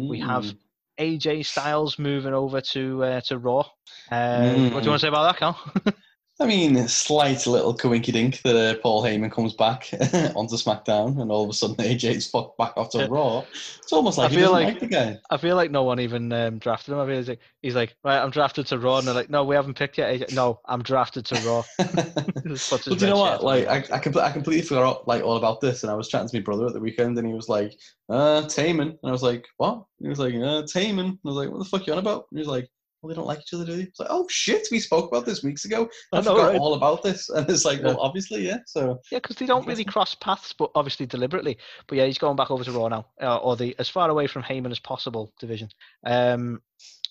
We 0.09 0.20
have 0.20 0.44
Mm. 0.44 0.57
AJ 0.99 1.42
Styles 1.44 1.99
moving 1.99 2.32
over 2.32 2.61
to 2.62 3.05
uh, 3.05 3.20
to 3.22 3.36
Raw. 3.38 3.61
Uh, 3.61 3.64
What 3.64 4.55
do 4.55 4.62
you 4.62 4.70
Mm. 4.70 4.72
want 4.72 4.84
to 4.84 4.99
say 5.01 5.09
about 5.09 5.24
that, 5.24 5.38
Cal? 5.38 5.61
I 6.39 6.45
mean, 6.47 6.87
slight 6.87 7.47
little 7.47 7.74
coinky 7.74 8.12
dink 8.12 8.43
that 8.43 8.55
uh, 8.57 8.78
Paul 8.82 9.03
Heyman 9.03 9.32
comes 9.32 9.55
back 9.55 9.89
onto 10.37 10.57
SmackDown 10.57 11.18
and 11.18 11.30
all 11.30 11.45
of 11.45 11.49
a 11.49 11.55
sudden 11.55 11.76
AJ's 11.78 12.26
fucked 12.28 12.59
back 12.59 12.76
off 12.76 12.91
to 12.91 12.99
Yeah. 12.99 13.07
Raw. 13.09 13.43
It's 13.78 13.91
almost 13.91 14.18
like 14.18 14.30
I 14.32 14.34
feel 14.34 14.53
like- 14.53 14.66
like 14.66 14.80
the 14.80 14.87
guy. 14.87 15.18
I 15.30 15.39
feel 15.39 15.57
like 15.57 15.70
no 15.70 15.84
one 15.84 15.99
even 15.99 16.30
um, 16.34 16.59
drafted 16.59 16.93
him. 16.93 17.01
I 17.01 17.07
feel 17.07 17.22
like 17.22 17.39
he's 17.62 17.74
like, 17.74 17.97
right, 18.05 18.18
I'm 18.20 18.28
drafted 18.30 18.66
to 18.66 18.78
Raw, 18.78 18.99
and 18.99 19.07
they're 19.07 19.14
like, 19.14 19.30
no, 19.30 19.45
we 19.45 19.55
haven't 19.57 19.78
picked 19.78 19.97
yet. 19.97 20.12
AJ. 20.20 20.34
No, 20.34 20.61
I'm 20.66 20.82
drafted 20.82 21.24
to 21.26 21.34
Raw. 21.49 21.62
Just 22.47 22.68
puts 22.70 22.84
his 22.84 22.93
But 22.95 22.99
do 22.99 23.07
you 23.07 23.11
know 23.12 23.18
what? 23.20 23.43
Like, 23.43 23.66
I, 23.66 23.76
I, 23.78 23.99
compl- 23.99 24.20
I 24.22 24.30
completely 24.30 24.62
forgot 24.66 25.09
like 25.09 25.22
all 25.22 25.37
about 25.39 25.62
this, 25.62 25.84
and 25.84 25.91
I 25.91 25.95
was 25.95 26.09
chatting 26.09 26.28
to 26.28 26.37
my 26.37 26.43
brother 26.43 26.66
at 26.66 26.74
the 26.74 26.80
weekend, 26.80 27.16
and 27.16 27.26
he 27.26 27.32
was 27.32 27.49
like, 27.49 27.72
"Uh, 28.11 28.43
Taman," 28.43 28.89
and 28.89 28.99
I 29.03 29.11
was 29.11 29.22
like, 29.22 29.47
"What?" 29.57 29.74
And 29.74 29.84
he 30.01 30.09
was 30.09 30.18
like, 30.18 30.34
"Uh, 30.34 30.62
Taman." 30.66 31.07
And 31.07 31.18
I 31.24 31.28
was 31.28 31.37
like, 31.37 31.51
"What 31.51 31.59
the 31.61 31.64
fuck 31.64 31.80
are 31.82 31.84
you 31.87 31.93
on 31.95 31.99
about?" 31.99 32.26
And 32.30 32.39
he 32.39 32.41
was 32.41 32.49
like, 32.49 32.68
"Well, 33.07 33.14
they 33.14 33.18
don't 33.20 33.26
like 33.26 33.40
each 33.40 33.54
other, 33.54 33.64
do 33.64 33.76
they?" 33.76 33.84
It's 33.84 34.00
like, 34.00 34.09
"Oh 34.11 34.26
shit, 34.28 34.66
we 34.70 34.80
spoke 34.80 35.11
about 35.11 35.24
this 35.26 35.42
weeks 35.42 35.64
ago. 35.64 35.88
I, 36.12 36.18
I 36.18 36.20
know, 36.20 36.34
forgot 36.34 36.48
right? 36.48 36.61
all 36.61 36.74
about 36.74 37.02
this." 37.02 37.30
And 37.36 37.48
it's 37.48 37.64
like, 37.64 37.78
Yeah. 37.78 37.86
well, 37.86 38.00
obviously, 38.00 38.46
yeah. 38.46 38.59
So 38.66 39.00
Yeah, 39.12 39.18
because 39.18 39.36
they 39.36 39.46
don't 39.46 39.66
really 39.66 39.84
cross 39.84 40.14
paths, 40.14 40.52
but 40.52 40.70
obviously 40.74 41.07
deliberately. 41.07 41.59
But 41.86 41.98
yeah, 41.98 42.07
he's 42.07 42.18
going 42.18 42.36
back 42.36 42.50
over 42.50 42.64
to 42.64 42.72
Raw 42.72 42.88
now, 42.88 43.07
uh, 43.22 43.36
or 43.36 43.57
the 43.57 43.74
as 43.78 43.88
far 43.88 44.11
away 44.11 44.26
from 44.26 44.42
Heyman 44.42 44.70
as 44.72 44.78
possible 44.78 45.32
division. 45.38 45.68
Um, 46.04 46.62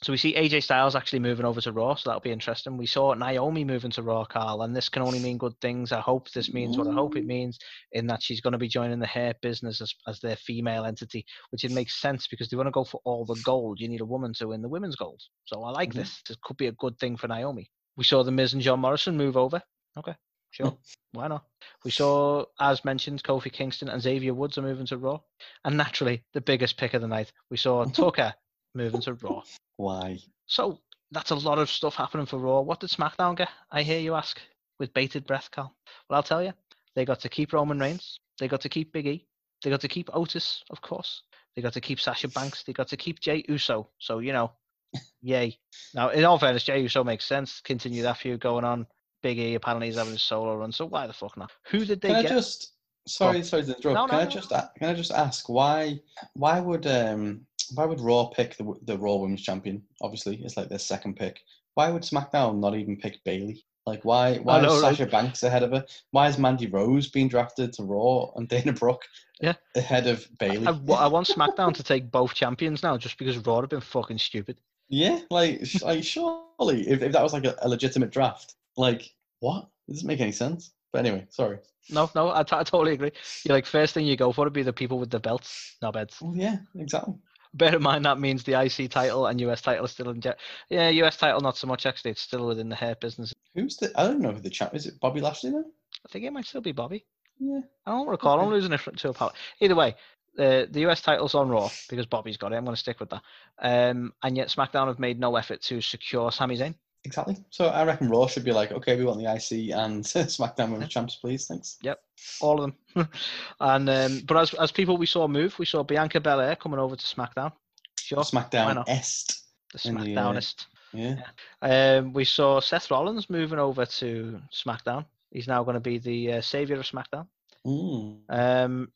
so 0.04 0.12
we 0.12 0.18
see 0.18 0.34
AJ 0.36 0.64
Styles 0.64 0.96
actually 0.96 1.20
moving 1.20 1.46
over 1.46 1.62
to 1.62 1.72
Raw, 1.72 1.96
so 1.96 2.10
that'll 2.10 2.20
be 2.22 2.32
interesting. 2.32 2.78
We 2.78 2.86
saw 2.86 3.14
Naomi 3.14 3.64
moving 3.64 3.92
to 3.92 4.04
Raw, 4.04 4.26
Carl, 4.26 4.62
and 4.62 4.76
this 4.76 4.90
can 4.90 5.02
only 5.02 5.20
mean 5.20 5.38
good 5.38 5.60
things. 5.62 5.92
I 5.92 6.00
hope 6.00 6.30
this 6.32 6.54
means 6.54 6.78
what 6.78 6.88
I 6.88 6.94
hope 6.94 7.16
it 7.16 7.26
means, 7.26 7.58
in 7.92 8.08
that 8.08 8.22
she's 8.22 8.42
going 8.42 8.52
to 8.54 8.58
be 8.60 8.68
joining 8.68 9.00
the 9.00 9.08
hurt 9.08 9.40
business 9.42 9.82
as, 9.82 9.94
as 10.08 10.20
their 10.20 10.36
female 10.36 10.86
entity, 10.86 11.26
which 11.52 11.64
it 11.64 11.72
makes 11.72 12.00
sense 12.00 12.28
because 12.28 12.50
they 12.50 12.58
want 12.58 12.68
to 12.68 12.72
go 12.72 12.84
for 12.84 13.00
all 13.06 13.26
the 13.26 13.42
gold. 13.46 13.80
You 13.80 13.88
need 13.88 14.02
a 14.02 14.06
woman 14.06 14.34
to 14.36 14.48
win 14.50 14.62
the 14.62 14.70
women's 14.70 14.96
gold. 14.96 15.22
So 15.46 15.64
I 15.64 15.72
like 15.72 15.92
Mhm. 15.92 15.96
this. 15.96 16.22
This 16.28 16.38
could 16.44 16.58
be 16.58 16.68
a 16.68 16.74
good 16.74 16.98
thing 17.00 17.18
for 17.18 17.28
Naomi. 17.28 17.70
We 17.98 18.04
saw 18.04 18.24
the 18.24 18.32
Miz 18.32 18.54
and 18.54 18.62
John 18.62 18.82
Morrison 18.82 19.16
move 19.18 19.38
over. 19.38 19.62
Okay, 19.98 20.16
sure. 20.52 20.78
Why 21.14 21.30
not? 21.30 21.46
We 21.86 21.92
saw, 21.92 22.46
as 22.60 22.84
mentioned, 22.84 23.24
Kofi 23.24 23.52
Kingston 23.52 23.88
and 23.88 24.02
Xavier 24.02 24.34
Woods 24.34 24.58
are 24.58 24.62
moving 24.62 24.86
to 24.88 24.98
Raw. 24.98 25.22
And 25.64 25.78
naturally, 25.78 26.26
the 26.34 26.42
biggest 26.42 26.78
pick 26.78 26.94
of 26.94 27.02
the 27.02 27.08
night, 27.08 27.32
we 27.50 27.56
saw 27.58 27.86
Tucker 27.86 28.34
moving 28.76 29.02
to 29.02 29.14
Raw. 29.14 29.42
why? 29.78 30.20
So 30.46 30.80
that's 31.12 31.32
a 31.32 31.36
lot 31.36 31.60
of 31.60 31.70
stuff 31.70 31.96
happening 31.96 32.26
for 32.26 32.38
Raw. 32.38 32.62
What 32.62 32.80
did 32.80 32.90
SmackDown 32.90 33.38
get? 33.38 33.50
I 33.72 33.84
hear 33.84 34.00
you 34.00 34.16
ask 34.16 34.40
with 34.80 34.94
bated 34.94 35.26
breath, 35.26 35.50
Carl. 35.52 35.74
Well, 36.10 36.18
I'll 36.18 36.24
tell 36.24 36.44
you. 36.44 36.54
They 36.96 37.06
got 37.06 37.20
to 37.22 37.30
keep 37.30 37.52
Roman 37.54 37.80
Reigns. 37.80 38.20
They 38.40 38.48
got 38.48 38.62
to 38.62 38.70
keep 38.70 38.94
Big 38.94 39.08
E. 39.08 39.26
They 39.64 39.70
got 39.70 39.82
to 39.82 39.88
keep 39.88 40.10
Otis, 40.14 40.64
of 40.70 40.82
course. 40.82 41.24
They 41.56 41.62
got 41.62 41.74
to 41.74 41.82
keep 41.82 42.00
Sasha 42.00 42.28
Banks. 42.30 42.64
They 42.64 42.74
got 42.74 42.88
to 42.90 42.98
keep 42.98 43.20
Jey 43.20 43.44
Uso. 43.50 43.90
So, 44.00 44.20
you 44.20 44.34
know, 44.34 44.52
yay. 45.22 45.58
Now, 45.94 46.10
in 46.10 46.24
all 46.24 46.40
fairness, 46.40 46.64
Jey 46.64 46.82
Uso 46.82 47.04
makes 47.04 47.26
sense. 47.26 47.62
Continue 47.62 48.04
that 48.04 48.18
feud 48.18 48.40
going 48.40 48.64
on. 48.64 48.88
Big 49.24 49.40
E 49.40 49.56
apparently 49.56 49.90
is 49.90 49.96
having 49.96 50.14
a 50.14 50.20
solo 50.20 50.56
run. 50.56 50.72
So 50.72 50.86
why 50.86 51.08
the 51.08 51.14
fuck 51.14 51.36
not? 51.36 51.52
Who 51.68 51.84
did 51.84 52.00
they 52.02 52.10
Can 52.10 52.18
I 52.18 52.22
get? 52.22 52.32
just? 52.32 52.74
Sorry, 53.08 53.44
sorry 53.44 53.64
to 53.64 53.76
interrupt. 53.76 53.96
No, 53.96 54.08
can 54.08 54.16
no, 54.16 54.22
I 54.22 54.24
no. 54.26 54.30
just 54.30 54.50
can 54.50 54.90
I 54.90 54.94
just 54.94 55.12
ask 55.12 55.48
why 55.48 56.00
why 56.34 56.60
would 56.60 56.88
um 56.88 57.46
why 57.74 57.86
would 57.86 58.00
Raw 58.02 58.26
pick 58.26 58.58
the 58.58 58.74
the 58.84 58.98
Raw 58.98 59.16
Women's 59.16 59.42
Champion? 59.42 59.82
Obviously, 60.02 60.44
it's 60.44 60.58
like 60.58 60.70
their 60.70 60.80
second 60.80 61.16
pick. 61.16 61.42
Why 61.76 61.90
would 61.92 62.04
SmackDown 62.04 62.60
not 62.60 62.76
even 62.76 62.98
pick 62.98 63.24
Bayley? 63.24 63.66
Like 63.86 64.04
why 64.04 64.38
why 64.38 64.62
know, 64.62 64.76
is 64.78 64.82
right? 64.82 64.98
Sasha 64.98 65.06
Banks 65.10 65.44
ahead 65.44 65.62
of 65.64 65.72
her? 65.72 65.86
Why 66.12 66.28
is 66.28 66.38
Mandy 66.40 66.66
Rose 66.68 67.08
being 67.10 67.28
drafted 67.28 67.72
to 67.74 67.84
Raw 67.84 68.32
and 68.36 68.48
Dana 68.50 68.74
Brooke 68.74 69.04
Yeah. 69.42 69.54
ahead 69.76 70.08
of 70.08 70.28
Bayley? 70.40 70.66
I, 70.68 70.72
wa- 70.72 70.98
I 70.98 71.08
want 71.08 71.28
SmackDown 71.28 71.74
to 71.76 71.84
take 71.84 72.10
both 72.10 72.34
champions 72.34 72.82
now 72.82 72.98
just 72.98 73.18
because 73.20 73.38
Raw 73.38 73.62
have 73.62 73.70
been 73.70 73.82
fucking 73.82 74.18
stupid. 74.18 74.58
yeah, 74.90 75.20
like 75.30 75.62
like 75.84 76.04
surely 76.04 76.88
if, 76.90 77.02
if 77.02 77.12
that 77.12 77.22
was 77.24 77.34
like 77.34 77.46
a, 77.46 77.56
a 77.62 77.70
legitimate 77.70 78.10
draft, 78.12 78.56
like 78.78 79.14
what? 79.40 79.68
It 79.88 79.92
doesn't 79.94 80.08
make 80.08 80.20
any 80.22 80.32
sense. 80.32 80.72
But 80.92 81.06
anyway, 81.06 81.28
sorry. 81.30 81.60
No, 81.92 82.10
no, 82.16 82.34
I, 82.34 82.42
t- 82.42 82.56
I 82.56 82.64
totally 82.64 82.94
agree. 82.94 83.12
You're 83.44 83.56
like, 83.56 83.68
first 83.68 83.94
thing 83.94 84.08
you 84.08 84.16
go 84.18 84.32
for 84.32 84.46
would 84.46 84.54
be 84.54 84.64
the 84.64 84.74
people 84.74 84.98
with 84.98 85.12
the 85.12 85.20
belts, 85.20 85.76
knobheads. 85.84 86.20
Well, 86.20 86.36
yeah, 86.36 86.58
exactly. 86.76 87.14
Bear 87.56 87.76
in 87.76 87.82
mind 87.82 88.06
that 88.06 88.20
means 88.20 88.44
the 88.44 88.60
IC 88.60 88.92
title 88.92 89.28
and 89.28 89.40
US 89.42 89.62
title 89.62 89.86
is 89.86 89.92
still 89.92 90.10
in. 90.10 90.22
Yeah, 90.70 90.90
US 90.90 91.18
title 91.18 91.42
not 91.42 91.58
so 91.58 91.68
much 91.68 91.86
actually. 91.86 92.12
It's 92.12 92.22
still 92.22 92.48
within 92.48 92.70
the 92.70 92.76
hurt 92.76 93.00
business. 93.00 93.34
Who's 93.54 93.78
the? 93.78 93.92
I 94.00 94.04
don't 94.04 94.20
know 94.20 94.32
who 94.32 94.42
the 94.42 94.50
champ 94.50 94.76
is. 94.76 94.86
It 94.86 95.00
Bobby 95.00 95.22
Lashley 95.22 95.52
now? 95.52 95.64
I 96.06 96.10
think 96.10 96.26
it 96.26 96.34
might 96.34 96.46
still 96.46 96.62
be 96.62 96.74
Bobby. 96.74 97.06
Yeah. 97.40 97.62
I 97.86 97.92
don't 97.92 98.08
recall 98.08 98.40
I'm 98.40 98.50
losing 98.50 98.74
it 98.74 98.82
to 98.98 99.10
a 99.10 99.14
power. 99.14 99.32
Either 99.60 99.76
way, 99.76 99.96
uh, 100.38 100.66
the 100.70 100.86
US 100.88 101.02
title's 101.02 101.36
on 101.36 101.50
Raw 101.50 101.70
because 101.90 102.06
Bobby's 102.06 102.38
got 102.38 102.52
it. 102.52 102.58
I'm 102.58 102.66
going 102.66 102.76
to 102.76 102.80
stick 102.80 103.00
with 103.00 103.10
that. 103.10 103.22
Um, 103.60 104.14
and 104.22 104.36
yet 104.36 104.50
SmackDown 104.50 104.88
have 104.88 105.00
made 105.00 105.20
no 105.20 105.36
effort 105.36 105.62
to 105.64 105.82
secure 105.82 106.32
Sami 106.32 106.58
Zayn. 106.58 106.76
Exactly. 107.06 107.38
So 107.52 107.68
I 107.68 107.84
reckon 107.84 108.10
Raw 108.10 108.28
should 108.28 108.44
be 108.44 108.52
like, 108.52 108.72
okay, 108.72 108.98
we 108.98 109.06
want 109.06 109.20
the 109.20 109.32
IC 109.32 109.76
and 109.76 110.04
SmackDown 110.04 110.72
Women's 110.72 110.92
Champs, 110.92 111.16
please. 111.16 111.46
Thanks. 111.48 111.78
Yep, 111.82 112.02
all 112.42 112.64
of 112.64 112.74
them. 112.96 113.10
and 113.60 113.90
um, 113.90 114.22
but 114.26 114.38
as 114.38 114.54
as 114.56 114.72
people 114.72 114.98
we 114.98 115.06
saw 115.06 115.28
move, 115.28 115.58
we 115.60 115.66
saw 115.66 115.84
Bianca 115.84 116.20
Belair 116.20 116.56
coming 116.56 116.80
over 116.80 116.96
to 116.96 117.06
SmackDown. 117.06 117.52
Sure, 118.00 118.20
SmackDown? 118.20 118.84
Est. 118.88 119.44
the 119.74 119.90
in 119.90 119.96
the, 119.96 120.18
uh, 120.18 120.22
SmackDownist. 120.22 120.66
Yeah. 120.94 121.22
Um, 121.62 122.14
we 122.14 122.26
saw 122.26 122.60
Seth 122.60 122.90
Rollins 122.90 123.30
moving 123.30 123.60
over 123.60 123.86
to 123.86 124.42
SmackDown. 124.52 125.06
He's 125.32 125.48
now 125.48 125.64
going 125.64 125.76
to 125.76 125.80
be 125.82 125.98
the 125.98 126.34
uh, 126.34 126.42
savior 126.42 126.78
of 126.78 126.86
SmackDown. 126.86 127.28
Mm. 127.66 128.18
Um, 128.30 128.92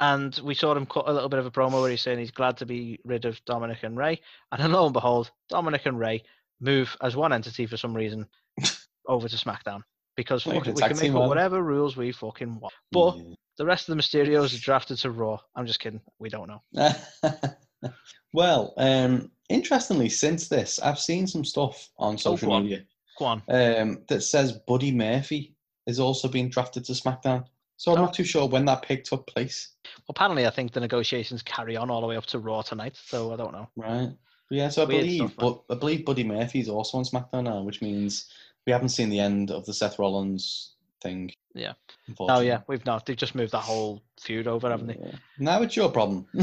and 0.00 0.38
we 0.42 0.54
saw 0.54 0.74
him 0.74 0.86
cut 0.86 1.08
a 1.08 1.12
little 1.12 1.28
bit 1.28 1.38
of 1.38 1.46
a 1.46 1.50
promo 1.50 1.80
where 1.80 1.90
he's 1.90 2.02
saying 2.02 2.18
he's 2.18 2.30
glad 2.30 2.56
to 2.58 2.66
be 2.66 2.98
rid 3.04 3.24
of 3.24 3.42
Dominik 3.44 3.84
and 3.84 3.96
Rey. 3.96 4.20
And 4.50 4.60
then 4.60 4.72
lo 4.72 4.84
and 4.84 4.92
behold, 4.92 5.30
Dominik 5.50 5.86
and 5.86 5.98
Rey 5.98 6.24
move 6.64 6.96
as 7.02 7.14
one 7.16 7.32
entity 7.32 7.66
for 7.66 7.76
some 7.76 7.94
reason 7.94 8.26
over 9.08 9.28
to 9.28 9.36
SmackDown. 9.36 9.82
Because 10.16 10.46
Well, 10.46 10.54
you 10.54 10.60
fuck 10.60 10.64
can 10.64 10.72
it, 10.72 10.76
we 10.76 10.82
can 10.82 11.14
make 11.14 11.22
up 11.22 11.28
whatever 11.28 11.62
rules 11.62 11.96
we 11.96 12.12
fucking 12.12 12.58
want. 12.60 12.72
But 12.92 13.16
Yeah. 13.16 13.34
the 13.58 13.66
rest 13.66 13.88
of 13.88 13.96
the 13.96 14.00
Mysterios 14.02 14.54
are 14.56 14.60
drafted 14.60 14.98
to 14.98 15.10
Raw. 15.10 15.38
I'm 15.56 15.66
just 15.66 15.80
kidding. 15.80 16.00
We 16.18 16.28
don't 16.28 16.48
know. 16.48 16.62
well, 18.32 18.74
um, 18.76 19.30
interestingly, 19.48 20.08
since 20.08 20.48
this, 20.48 20.78
I've 20.80 20.98
seen 20.98 21.26
some 21.26 21.44
stuff 21.44 21.90
on 21.98 22.16
social 22.18 22.48
go 22.48 22.54
on. 22.54 22.62
media 22.64 22.84
Go 23.18 23.24
on. 23.26 23.42
um, 23.48 24.04
that 24.08 24.22
says 24.22 24.52
Buddy 24.66 24.92
Murphy 24.92 25.54
is 25.86 26.00
also 26.00 26.28
being 26.28 26.48
drafted 26.48 26.84
to 26.86 26.92
SmackDown. 26.92 27.44
So 27.76 27.92
I'm 27.92 27.98
Oh. 27.98 28.02
not 28.04 28.14
too 28.14 28.24
sure 28.24 28.46
when 28.48 28.64
that 28.66 28.82
pick 28.82 29.02
took 29.04 29.26
place. 29.26 29.74
Well, 29.84 30.04
apparently, 30.10 30.46
I 30.46 30.50
think 30.50 30.72
the 30.72 30.80
negotiations 30.80 31.42
carry 31.42 31.76
on 31.76 31.90
all 31.90 32.00
the 32.00 32.06
way 32.06 32.16
up 32.16 32.26
to 32.26 32.38
Raw 32.38 32.62
tonight. 32.62 32.96
So 33.04 33.32
I 33.32 33.36
don't 33.36 33.52
know. 33.52 33.68
Right. 33.76 34.12
Yeah, 34.50 34.68
so 34.68 34.82
I 34.82 34.86
Weird 34.86 35.02
believe, 35.02 35.36
but 35.36 35.62
I 35.70 35.74
believe 35.74 36.04
Buddy 36.04 36.24
Murphy's 36.24 36.68
also 36.68 36.98
on 36.98 37.04
SmackDown 37.04 37.44
now, 37.44 37.62
which 37.62 37.82
means 37.82 38.30
we 38.66 38.72
haven't 38.72 38.90
seen 38.90 39.10
the 39.10 39.20
end 39.20 39.50
of 39.50 39.64
the 39.66 39.74
Seth 39.74 39.98
Rollins 39.98 40.74
thing. 41.02 41.30
Yeah. 41.54 41.74
Oh 42.18 42.40
yeah, 42.40 42.60
we've 42.66 42.84
not. 42.84 43.06
They've 43.06 43.16
just 43.16 43.34
moved 43.34 43.52
that 43.52 43.60
whole 43.60 44.02
feud 44.20 44.48
over, 44.48 44.70
haven't 44.70 44.88
they? 44.88 44.98
Yeah. 45.00 45.16
Now 45.38 45.62
it's 45.62 45.76
your 45.76 45.90
problem. 45.90 46.26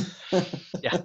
Yeah. 0.84 0.98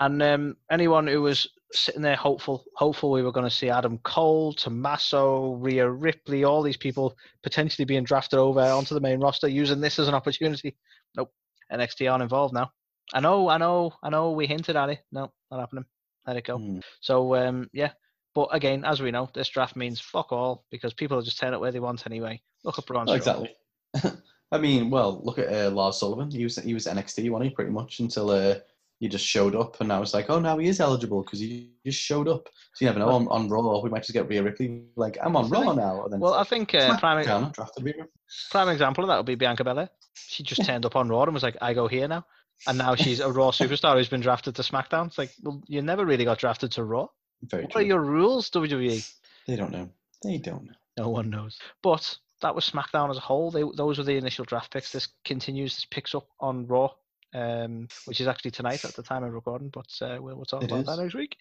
And 0.00 0.20
um, 0.24 0.56
anyone 0.72 1.06
who 1.06 1.22
was 1.22 1.46
sitting 1.72 2.02
there 2.02 2.16
hopeful, 2.16 2.64
hopeful 2.74 3.12
we 3.12 3.22
were 3.22 3.30
going 3.30 3.48
to 3.48 3.54
see 3.54 3.70
Adam 3.70 3.98
Cole, 3.98 4.52
Tommaso, 4.52 5.52
Rhea 5.52 5.88
Ripley, 5.88 6.42
all 6.42 6.62
these 6.62 6.76
people 6.76 7.16
potentially 7.44 7.84
being 7.84 8.02
drafted 8.02 8.40
over 8.40 8.60
onto 8.60 8.92
the 8.92 9.00
main 9.00 9.20
roster, 9.20 9.46
using 9.46 9.80
this 9.80 10.00
as 10.00 10.08
an 10.08 10.14
opportunity. 10.14 10.76
Nope. 11.16 11.32
NXT 11.72 12.10
aren't 12.10 12.24
involved 12.24 12.54
now. 12.54 12.72
I 13.12 13.20
know, 13.20 13.48
I 13.48 13.58
know, 13.58 13.92
I 14.02 14.10
know. 14.10 14.32
We 14.32 14.48
hinted 14.48 14.74
at 14.74 14.88
it. 14.88 15.04
No, 15.12 15.32
not 15.50 15.60
happening. 15.60 15.84
Let 16.26 16.36
it 16.36 16.44
go. 16.44 16.58
Hmm. 16.58 16.80
So 17.00 17.34
um, 17.34 17.68
yeah. 17.72 17.90
But 18.34 18.48
again, 18.50 18.84
as 18.84 19.00
we 19.00 19.12
know, 19.12 19.28
this 19.32 19.48
draft 19.48 19.76
means 19.76 20.00
fuck 20.00 20.32
all 20.32 20.64
because 20.70 20.92
people 20.92 21.16
will 21.16 21.22
just 21.22 21.38
turn 21.38 21.54
it 21.54 21.60
where 21.60 21.70
they 21.70 21.78
want 21.78 22.04
anyway. 22.04 22.40
Look 22.64 22.78
at 22.78 22.86
Braun 22.86 23.08
Oh, 23.08 23.12
exactly. 23.12 23.54
I 24.52 24.58
mean, 24.58 24.90
well, 24.90 25.20
look 25.22 25.38
at 25.38 25.52
uh, 25.52 25.70
Lars 25.70 25.98
Sullivan. 25.98 26.30
He 26.30 26.42
was 26.42 26.56
he 26.56 26.74
was 26.74 26.86
NXT, 26.86 27.30
wasn't 27.30 27.50
he? 27.50 27.54
Pretty 27.54 27.70
much 27.70 28.00
until 28.00 28.30
uh, 28.30 28.56
he 29.00 29.08
just 29.08 29.26
showed 29.26 29.54
up, 29.54 29.80
and 29.80 29.92
I 29.92 29.98
was 29.98 30.14
like, 30.14 30.30
oh, 30.30 30.38
now 30.38 30.58
he 30.58 30.68
is 30.68 30.80
eligible 30.80 31.22
because 31.22 31.40
he 31.40 31.70
just 31.84 32.00
showed 32.00 32.28
up. 32.28 32.48
So 32.74 32.84
you 32.84 32.86
never 32.86 33.00
know. 33.00 33.08
On, 33.08 33.28
on 33.28 33.48
Raw, 33.48 33.80
we 33.80 33.90
might 33.90 34.02
just 34.02 34.12
get 34.12 34.28
Rhea 34.28 34.42
Ripley 34.42 34.84
like, 34.96 35.18
I'm 35.20 35.36
on 35.36 35.48
Raw 35.50 35.72
now. 35.72 36.06
Well, 36.08 36.34
I 36.34 36.44
think 36.44 36.74
uh, 36.74 36.96
prime, 36.98 37.18
Rhea 37.82 38.08
prime 38.50 38.68
example 38.68 39.04
of 39.04 39.08
that 39.08 39.16
would 39.16 39.26
be 39.26 39.34
Bianca 39.34 39.64
Belair. 39.64 39.90
She 40.14 40.42
just 40.42 40.64
turned 40.66 40.86
up 40.86 40.96
on 40.96 41.08
Raw 41.08 41.24
and 41.24 41.34
was 41.34 41.42
like, 41.42 41.56
"I 41.60 41.74
go 41.74 41.88
here 41.88 42.08
now," 42.08 42.24
and 42.66 42.78
now 42.78 42.94
she's 42.94 43.20
a 43.20 43.30
Raw 43.30 43.50
superstar 43.50 43.96
who's 43.96 44.08
been 44.08 44.20
drafted 44.20 44.54
to 44.56 44.62
SmackDown. 44.62 45.06
It's 45.06 45.18
like, 45.18 45.32
well, 45.42 45.62
you 45.66 45.82
never 45.82 46.04
really 46.04 46.24
got 46.24 46.38
drafted 46.38 46.72
to 46.72 46.84
Raw. 46.84 47.08
Very 47.42 47.64
What 47.64 47.72
true. 47.72 47.80
are 47.80 47.84
your 47.84 48.00
rules, 48.00 48.50
WWE? 48.50 49.12
They 49.46 49.56
don't 49.56 49.72
know. 49.72 49.90
They 50.22 50.38
don't 50.38 50.64
know. 50.64 50.72
No 50.96 51.08
one 51.10 51.28
knows. 51.28 51.58
But 51.82 52.16
that 52.40 52.54
was 52.54 52.68
SmackDown 52.68 53.10
as 53.10 53.16
a 53.16 53.20
whole. 53.20 53.50
They, 53.50 53.64
those 53.76 53.98
were 53.98 54.04
the 54.04 54.16
initial 54.16 54.44
draft 54.44 54.72
picks. 54.72 54.92
This 54.92 55.08
continues. 55.24 55.74
This 55.74 55.84
picks 55.84 56.14
up 56.14 56.26
on 56.40 56.66
Raw, 56.66 56.90
um, 57.34 57.88
which 58.06 58.20
is 58.20 58.26
actually 58.28 58.52
tonight 58.52 58.84
at 58.84 58.94
the 58.94 59.02
time 59.02 59.24
of 59.24 59.32
recording. 59.32 59.68
But 59.68 59.86
uh, 60.00 60.18
we'll, 60.20 60.36
we'll 60.36 60.44
talk 60.44 60.62
It 60.62 60.70
about 60.70 60.86
that 60.86 61.02
next 61.02 61.14
week. 61.14 61.36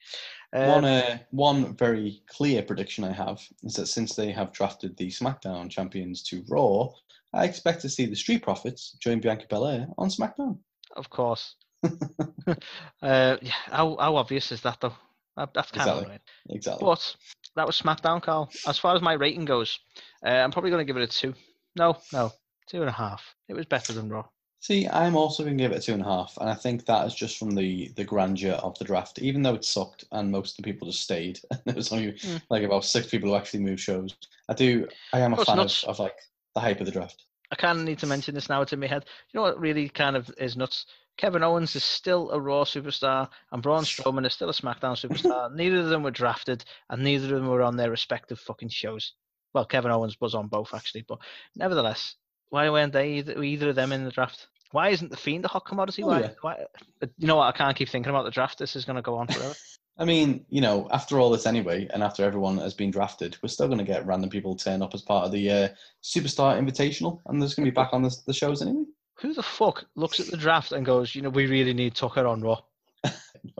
one 0.52 0.84
Um, 0.84 0.86
uh, 0.86 1.18
one 1.32 1.76
very 1.78 2.22
clear 2.28 2.62
prediction 2.64 3.04
I 3.04 3.14
have 3.14 3.42
is 3.64 3.76
that 3.76 3.88
since 3.88 4.16
they 4.16 4.32
have 4.32 4.52
drafted 4.52 4.98
the 4.98 5.08
SmackDown 5.08 5.70
champions 5.70 6.24
to 6.24 6.44
Raw, 6.50 6.90
I 7.34 7.46
expect 7.46 7.82
to 7.82 7.90
see 7.90 8.06
the 8.06 8.16
Street 8.16 8.44
Profits 8.44 8.98
join 9.00 9.20
Bianca 9.20 9.46
Belair 9.50 9.88
on 9.98 10.10
SmackDown. 10.10 10.58
Of 10.96 11.10
course. 11.10 11.56
uh, 12.48 12.58
yeah, 13.02 13.52
how 13.66 13.98
how 14.00 14.16
obvious 14.16 14.52
is 14.52 14.62
that 14.62 14.80
though? 14.82 14.94
That, 15.38 15.54
that's 15.54 15.72
kind 15.72 15.82
Exactly. 15.88 16.04
of 16.04 16.10
right. 16.10 16.22
Exactly. 16.50 16.86
But 16.86 17.16
that 17.56 17.66
was 17.66 17.82
SmackDown, 17.82 18.22
Carl. 18.22 18.52
As 18.68 18.78
far 18.78 18.96
as 18.96 19.02
my 19.02 19.14
rating 19.14 19.46
goes, 19.46 19.80
uh, 20.26 20.30
I'm 20.30 20.52
probably 20.52 20.70
going 20.70 20.86
to 20.86 20.92
give 20.94 20.98
it 21.02 21.04
a 21.04 21.08
two. 21.08 21.34
No, 21.76 21.98
no, 22.12 22.32
two 22.68 22.82
and 22.82 22.90
a 22.90 22.94
half. 22.94 23.36
It 23.50 23.54
was 23.56 23.66
better 23.66 23.94
than 23.94 24.10
Raw. 24.10 24.26
See, 24.60 24.88
I'm 24.88 25.18
also 25.18 25.44
going 25.44 25.58
to 25.58 25.64
give 25.64 25.72
it 25.74 25.80
a 25.80 25.82
two 25.82 25.94
and 25.94 26.02
a 26.04 26.06
half, 26.06 26.38
and 26.40 26.50
I 26.50 26.54
think 26.54 26.86
that 26.86 27.06
is 27.08 27.16
just 27.16 27.38
from 27.38 27.52
the 27.56 27.92
the 27.96 28.04
grandeur 28.06 28.54
of 28.54 28.78
the 28.78 28.86
draft. 28.86 29.20
Even 29.20 29.42
though 29.42 29.56
it 29.56 29.66
sucked 29.66 30.06
and 30.12 30.32
most 30.32 30.52
of 30.52 30.64
the 30.64 30.72
people 30.72 30.88
just 30.88 31.02
stayed, 31.02 31.40
and 31.52 31.60
there 31.66 31.76
was 31.76 31.92
only 31.92 32.14
Mm. 32.14 32.42
like 32.50 32.64
about 32.64 32.86
six 32.86 33.08
people 33.08 33.30
who 33.30 33.36
actually 33.36 33.62
moved 33.62 33.82
shows. 33.82 34.16
I 34.48 34.54
do. 34.54 34.88
I 35.14 35.20
am 35.20 35.34
a 35.34 35.38
fan 35.44 35.60
of, 35.60 35.74
of 35.88 36.00
like 36.00 36.16
the 36.56 36.62
hype 36.62 36.80
of 36.80 36.86
the 36.86 36.92
draft. 36.92 37.26
I 37.54 37.56
kind 37.56 37.78
of 37.78 37.86
need 37.86 38.00
to 38.00 38.08
mention 38.08 38.34
this 38.34 38.50
now. 38.50 38.64
It's 38.64 38.74
in 38.74 38.80
my 38.80 38.88
head. 38.88 39.06
You 39.32 39.38
know 39.38 39.44
what 39.44 39.60
really 39.60 39.88
kind 39.88 40.16
of 40.16 40.28
is 40.40 40.58
nuts? 40.58 40.88
Kevin 41.18 41.44
Owens 41.44 41.76
is 41.76 41.84
still 41.84 42.32
a 42.32 42.40
Raw 42.40 42.64
superstar, 42.64 43.30
and 43.52 43.62
Braun 43.62 43.84
Strowman 43.84 44.26
is 44.26 44.34
still 44.34 44.50
a 44.50 44.54
SmackDown 44.54 44.98
superstar. 44.98 45.54
neither 45.56 45.82
of 45.82 45.90
them 45.90 46.02
were 46.02 46.10
drafted, 46.10 46.66
and 46.90 47.04
neither 47.04 47.26
of 47.26 47.42
them 47.42 47.48
were 47.48 47.62
on 47.62 47.78
their 47.78 47.92
respective 47.92 48.40
fucking 48.40 48.70
shows. 48.70 49.14
Well, 49.54 49.66
Kevin 49.66 49.92
Owens 49.92 50.20
was 50.20 50.34
on 50.34 50.48
both 50.48 50.74
actually, 50.74 51.06
but 51.08 51.20
nevertheless, 51.56 52.16
why 52.50 52.72
weren't 52.72 52.92
they 52.92 53.14
either, 53.20 53.44
either 53.44 53.70
of 53.70 53.76
them 53.76 53.92
in 53.92 54.04
the 54.04 54.10
draft? 54.10 54.48
Why 54.72 54.90
isn't 54.90 55.12
the 55.12 55.18
Fiend 55.18 55.46
a 55.46 55.50
hot 55.50 55.68
commodity? 55.68 56.02
Oh, 56.02 56.08
why, 56.08 56.22
yeah. 56.22 56.30
why? 56.42 56.66
But 57.00 57.12
you 57.20 57.28
know 57.28 57.36
what? 57.36 57.54
I 57.54 57.56
can't 57.56 57.78
keep 57.78 57.90
thinking 57.90 58.10
about 58.10 58.24
the 58.24 58.32
draft. 58.32 58.58
This 58.58 58.76
is 58.76 58.86
going 58.86 58.96
to 58.96 59.04
go 59.04 59.18
on 59.18 59.28
forever. 59.28 59.54
I 59.98 60.06
mean, 60.06 60.46
you 60.50 60.62
know, 60.62 60.88
after 60.92 61.20
all 61.20 61.30
this 61.30 61.46
anyway, 61.46 61.88
and 61.94 62.02
after 62.02 62.24
everyone 62.24 62.58
has 62.58 62.74
been 62.74 62.90
drafted, 62.90 63.38
we're 63.42 63.50
still 63.50 63.68
going 63.68 63.78
to 63.78 63.84
get 63.84 64.06
random 64.06 64.30
people 64.30 64.56
turn 64.56 64.82
up 64.82 64.96
as 64.96 65.04
part 65.04 65.26
of 65.26 65.32
the 65.32 65.52
uh, 65.52 65.70
Superstar 66.02 66.60
Invitational, 66.60 67.22
and 67.28 67.42
there's 67.42 67.54
going 67.54 67.66
to 67.66 67.72
be 67.72 67.76
back 67.76 67.90
on 67.94 68.02
the, 68.02 68.16
the 68.26 68.34
shows 68.34 68.62
anyway. 68.62 68.86
Who 69.20 69.34
the 69.34 69.44
fuck 69.44 69.86
looks 69.96 70.20
at 70.20 70.28
the 70.28 70.38
draft 70.38 70.72
and 70.72 70.86
goes, 70.86 71.14
you 71.14 71.22
know, 71.22 71.30
we 71.30 71.46
really 71.46 71.74
need 71.74 71.94
Tucker 71.96 72.26
on 72.26 72.42
Raw? 72.42 72.62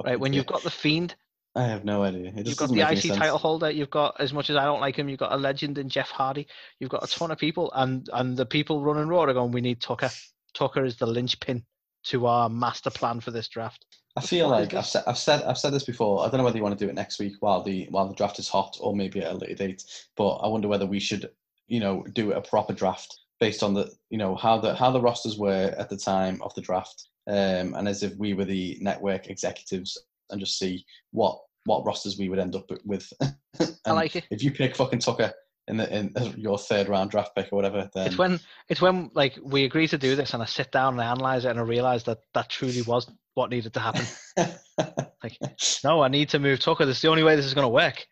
Right, 0.02 0.18
when 0.18 0.32
you've 0.32 0.46
got 0.46 0.64
the 0.64 0.70
Fiend, 0.70 1.14
I 1.56 1.64
have 1.64 1.86
no 1.86 2.04
idea. 2.04 2.32
You've 2.36 2.58
got 2.58 2.70
the 2.70 2.82
IC 2.82 3.16
title 3.16 3.38
holder. 3.38 3.70
You've 3.70 3.90
got, 3.90 4.16
as 4.20 4.34
much 4.34 4.50
as 4.50 4.56
I 4.56 4.64
don't 4.64 4.80
like 4.80 4.96
him, 4.96 5.08
you've 5.08 5.20
got 5.20 5.34
a 5.34 5.38
legend 5.38 5.78
in 5.78 5.88
Jeff 5.88 6.10
Hardy. 6.10 6.48
You've 6.80 6.90
got 6.90 7.04
a 7.04 7.08
ton 7.08 7.32
of 7.32 7.38
people, 7.38 7.72
and 7.76 8.10
and 8.14 8.36
the 8.36 8.46
people 8.46 8.82
running 8.82 9.08
Raw 9.08 9.24
are 9.24 9.34
going, 9.34 9.52
we 9.52 9.62
need 9.62 9.82
Tucker. 9.82 10.10
Tucker 10.54 10.84
is 10.84 10.96
the 10.96 11.06
linchpin 11.06 11.64
to 12.06 12.26
our 12.26 12.50
master 12.50 12.90
plan 12.90 13.20
for 13.20 13.32
this 13.32 13.48
draft. 13.48 13.86
I 14.16 14.22
feel 14.22 14.50
What 14.50 14.62
like 14.62 14.74
I've 14.74 14.86
said, 14.86 15.04
I've 15.08 15.18
said 15.18 15.44
I've 15.44 15.58
said 15.58 15.74
this 15.74 15.86
before. 15.86 16.22
I 16.24 16.30
don't 16.30 16.38
know 16.38 16.44
whether 16.44 16.58
you 16.58 16.64
want 16.64 16.78
to 16.78 16.86
do 16.86 16.90
it 16.90 16.96
next 16.96 17.20
week 17.20 17.34
while 17.40 17.64
the 17.64 17.88
while 17.90 18.08
the 18.08 18.14
draft 18.14 18.38
is 18.40 18.48
hot, 18.48 18.78
or 18.80 18.96
maybe 18.96 19.22
at 19.22 19.32
a 19.32 19.36
later 19.36 19.56
date. 19.56 19.84
But 20.16 20.36
I 20.36 20.48
wonder 20.48 20.68
whether 20.68 20.86
we 20.86 21.00
should, 21.00 21.30
you 21.68 21.80
know, 21.80 22.04
do 22.14 22.34
a 22.34 22.42
proper 22.42 22.74
draft 22.74 23.20
based 23.40 23.64
on 23.64 23.74
the, 23.74 23.92
you 24.10 24.18
know, 24.18 24.36
how 24.36 24.60
the 24.60 24.76
how 24.76 24.92
the 24.92 25.02
rosters 25.02 25.38
were 25.38 25.74
at 25.78 25.90
the 25.90 25.98
time 25.98 26.42
of 26.44 26.54
the 26.54 26.62
draft, 26.62 27.10
um, 27.28 27.74
and 27.74 27.88
as 27.88 28.04
if 28.04 28.16
we 28.18 28.34
were 28.34 28.46
the 28.46 28.78
network 28.82 29.28
executives, 29.28 29.98
and 30.30 30.40
just 30.40 30.60
see 30.60 30.86
what 31.12 31.40
what 31.66 31.86
rosters 31.86 32.18
we 32.18 32.30
would 32.30 32.40
end 32.40 32.56
up 32.56 32.70
with. 32.86 33.12
I 33.86 33.94
like 33.94 34.16
it. 34.16 34.26
If 34.30 34.44
you 34.44 34.52
pick 34.52 34.76
fucking 34.76 35.00
Tucker 35.00 35.34
in 35.68 35.78
the 35.78 35.98
in 35.98 36.14
your 36.38 36.58
third 36.58 36.90
round 36.90 37.12
draft 37.12 37.36
pick 37.36 37.52
or 37.52 37.56
whatever, 37.56 37.90
then 37.94 38.08
It's 38.08 38.18
when 38.18 38.40
it's 38.70 38.82
when 38.82 39.10
like 39.14 39.38
we 39.44 39.64
agree 39.64 39.88
to 39.88 39.98
do 39.98 40.16
this, 40.16 40.34
and 40.34 40.44
I 40.44 40.46
sit 40.46 40.72
down 40.72 40.94
and 40.94 41.02
I 41.02 41.06
analyze 41.12 41.46
it, 41.46 41.50
and 41.50 41.60
I 41.60 41.64
realize 41.64 42.04
that 42.06 42.20
that 42.34 42.50
truly 42.50 42.82
was 42.82 43.10
what 43.36 43.50
needed 43.50 43.74
to 43.74 43.80
happen. 43.80 44.06
Like, 45.24 45.38
no, 45.86 46.02
I 46.04 46.10
need 46.10 46.28
to 46.30 46.40
move 46.40 46.60
Tucker. 46.60 46.86
This 46.86 46.98
is 46.98 47.02
the 47.02 47.08
only 47.08 47.24
way 47.24 47.38
this 47.38 47.46
is 47.46 47.54
going 47.54 47.64
to 47.64 47.70
work. 47.70 48.06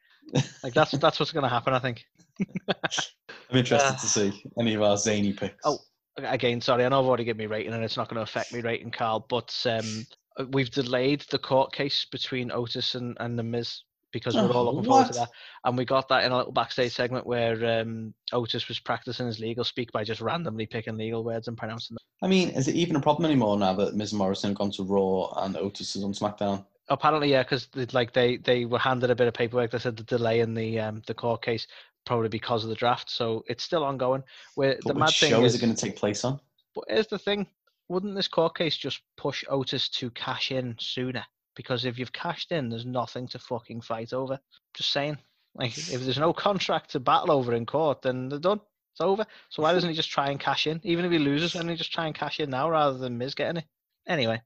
Like 0.64 0.74
that's 0.74 0.92
that's 0.92 1.20
what's 1.20 1.34
going 1.34 1.44
to 1.44 1.50
happen. 1.50 1.74
I 1.74 1.80
think. 1.80 2.06
I'm 2.70 3.58
interested 3.58 3.96
Uh, 3.96 3.98
to 3.98 4.08
see 4.08 4.44
any 4.58 4.76
of 4.76 4.82
our 4.82 4.96
zany 4.96 5.34
picks. 5.34 5.56
Oh, 5.66 5.80
again, 6.18 6.62
sorry, 6.62 6.86
I 6.86 6.90
know 6.90 7.00
I've 7.02 7.06
already 7.06 7.26
given 7.26 7.40
me 7.40 7.48
rating, 7.48 7.74
and 7.74 7.84
it's 7.84 7.98
not 7.98 8.08
going 8.08 8.16
to 8.16 8.22
affect 8.22 8.54
me 8.54 8.62
rating, 8.62 8.92
Carl. 8.92 9.26
But 9.28 9.54
um, 9.66 10.06
we've 10.52 10.72
delayed 10.72 11.26
the 11.32 11.40
court 11.40 11.74
case 11.74 12.06
between 12.10 12.50
Otis 12.52 12.96
and, 12.96 13.18
and 13.20 13.38
the 13.38 13.44
Miz 13.44 13.82
because 14.12 14.36
we're 14.36 14.52
all 14.52 14.68
Oh, 14.68 14.72
looking 14.72 14.90
forward 14.90 15.08
to 15.08 15.14
that. 15.14 15.30
And 15.64 15.78
we 15.78 15.86
got 15.86 16.08
that 16.10 16.24
in 16.24 16.32
a 16.32 16.38
little 16.38 16.52
backstage 16.52 16.94
segment 16.94 17.26
where 17.26 17.82
um, 17.82 18.14
Otis 18.34 18.68
was 18.68 18.80
practicing 18.80 19.28
his 19.28 19.40
legal 19.40 19.64
speak 19.64 19.92
by 19.92 20.04
just 20.04 20.22
randomly 20.22 20.66
picking 20.66 20.98
legal 20.98 21.24
words 21.24 21.48
and 21.48 21.58
pronouncing 21.58 21.96
them. 21.96 22.02
I 22.24 22.28
mean, 22.28 22.50
is 22.50 22.68
it 22.68 22.76
even 22.76 22.96
a 22.96 23.02
problem 23.02 23.26
anymore 23.26 23.58
now 23.58 23.74
that 23.74 23.94
and 23.94 24.14
Morrison 24.14 24.54
gone 24.54 24.72
to 24.72 24.84
Raw 24.84 25.32
and 25.44 25.58
Otis 25.58 25.96
is 25.96 26.04
on 26.04 26.14
SmackDown? 26.14 26.66
Apparently, 26.90 27.32
yeah, 27.32 27.44
because 27.44 27.70
like 27.94 28.12
they 28.12 28.38
they 28.38 28.66
were 28.66 28.80
handed 28.80 29.10
a 29.10 29.16
bit 29.16 29.28
of 29.28 29.34
paperwork 29.34 29.72
that 29.72 29.82
said 29.82 29.96
the 29.96 30.04
delay 30.04 30.42
in 30.42 30.54
the 30.54 30.80
um, 30.80 31.02
the 31.08 31.14
court 31.14 31.42
case 31.42 31.66
probably 32.06 32.30
because 32.30 32.64
of 32.64 32.70
the 32.70 32.76
draft. 32.76 33.10
So 33.10 33.44
it's 33.48 33.64
still 33.64 33.84
ongoing. 33.84 34.24
Where 34.56 34.78
But 34.84 34.94
the 34.94 35.00
mad 35.00 35.14
thing 35.14 35.30
show 35.30 35.44
is, 35.46 35.54
is 35.56 35.62
it 35.62 35.66
going 35.66 35.76
to 35.76 35.82
take 35.82 35.96
place 35.96 36.26
on? 36.26 36.40
But 36.76 36.86
here's 36.90 37.08
the 37.08 37.18
thing: 37.18 37.48
wouldn't 37.88 38.16
this 38.16 38.28
court 38.28 38.58
case 38.58 38.78
just 38.78 39.02
push 39.18 39.44
Otis 39.50 39.90
to 39.90 40.10
cash 40.12 40.52
in 40.52 40.76
sooner? 40.80 41.24
Because 41.56 41.86
if 41.86 42.00
you've 42.00 42.14
cashed 42.14 42.52
in, 42.52 42.70
there's 42.70 42.86
nothing 42.86 43.28
to 43.30 43.40
fucking 43.40 43.82
fight 43.82 44.14
over. 44.14 44.40
Just 44.74 44.92
saying. 44.92 45.18
Like, 45.54 45.78
if 45.78 46.02
there's 46.02 46.18
no 46.18 46.32
contract 46.34 46.92
to 46.92 47.00
battle 47.00 47.32
over 47.32 47.54
in 47.54 47.66
court, 47.66 48.02
then 48.02 48.30
they're 48.30 48.40
done. 48.40 48.62
It's 48.94 49.02
over. 49.02 49.26
So 49.50 49.64
why 49.64 49.74
doesn't 49.74 49.90
he 49.90 49.96
just 49.96 50.10
try 50.12 50.30
and 50.30 50.40
cash 50.40 50.68
in? 50.68 50.80
Even 50.84 51.06
if 51.06 51.12
he 51.12 51.20
loses, 51.20 51.54
why 51.54 51.62
don't 51.62 51.70
he 51.70 51.76
just 51.76 51.94
try 51.94 52.06
and 52.06 52.16
cash 52.16 52.40
in 52.40 52.50
now 52.50 52.70
rather 52.70 52.98
than 52.98 53.18
Miz 53.18 53.36
getting 53.36 53.58
it? 53.58 53.66
Anyway, 54.08 54.42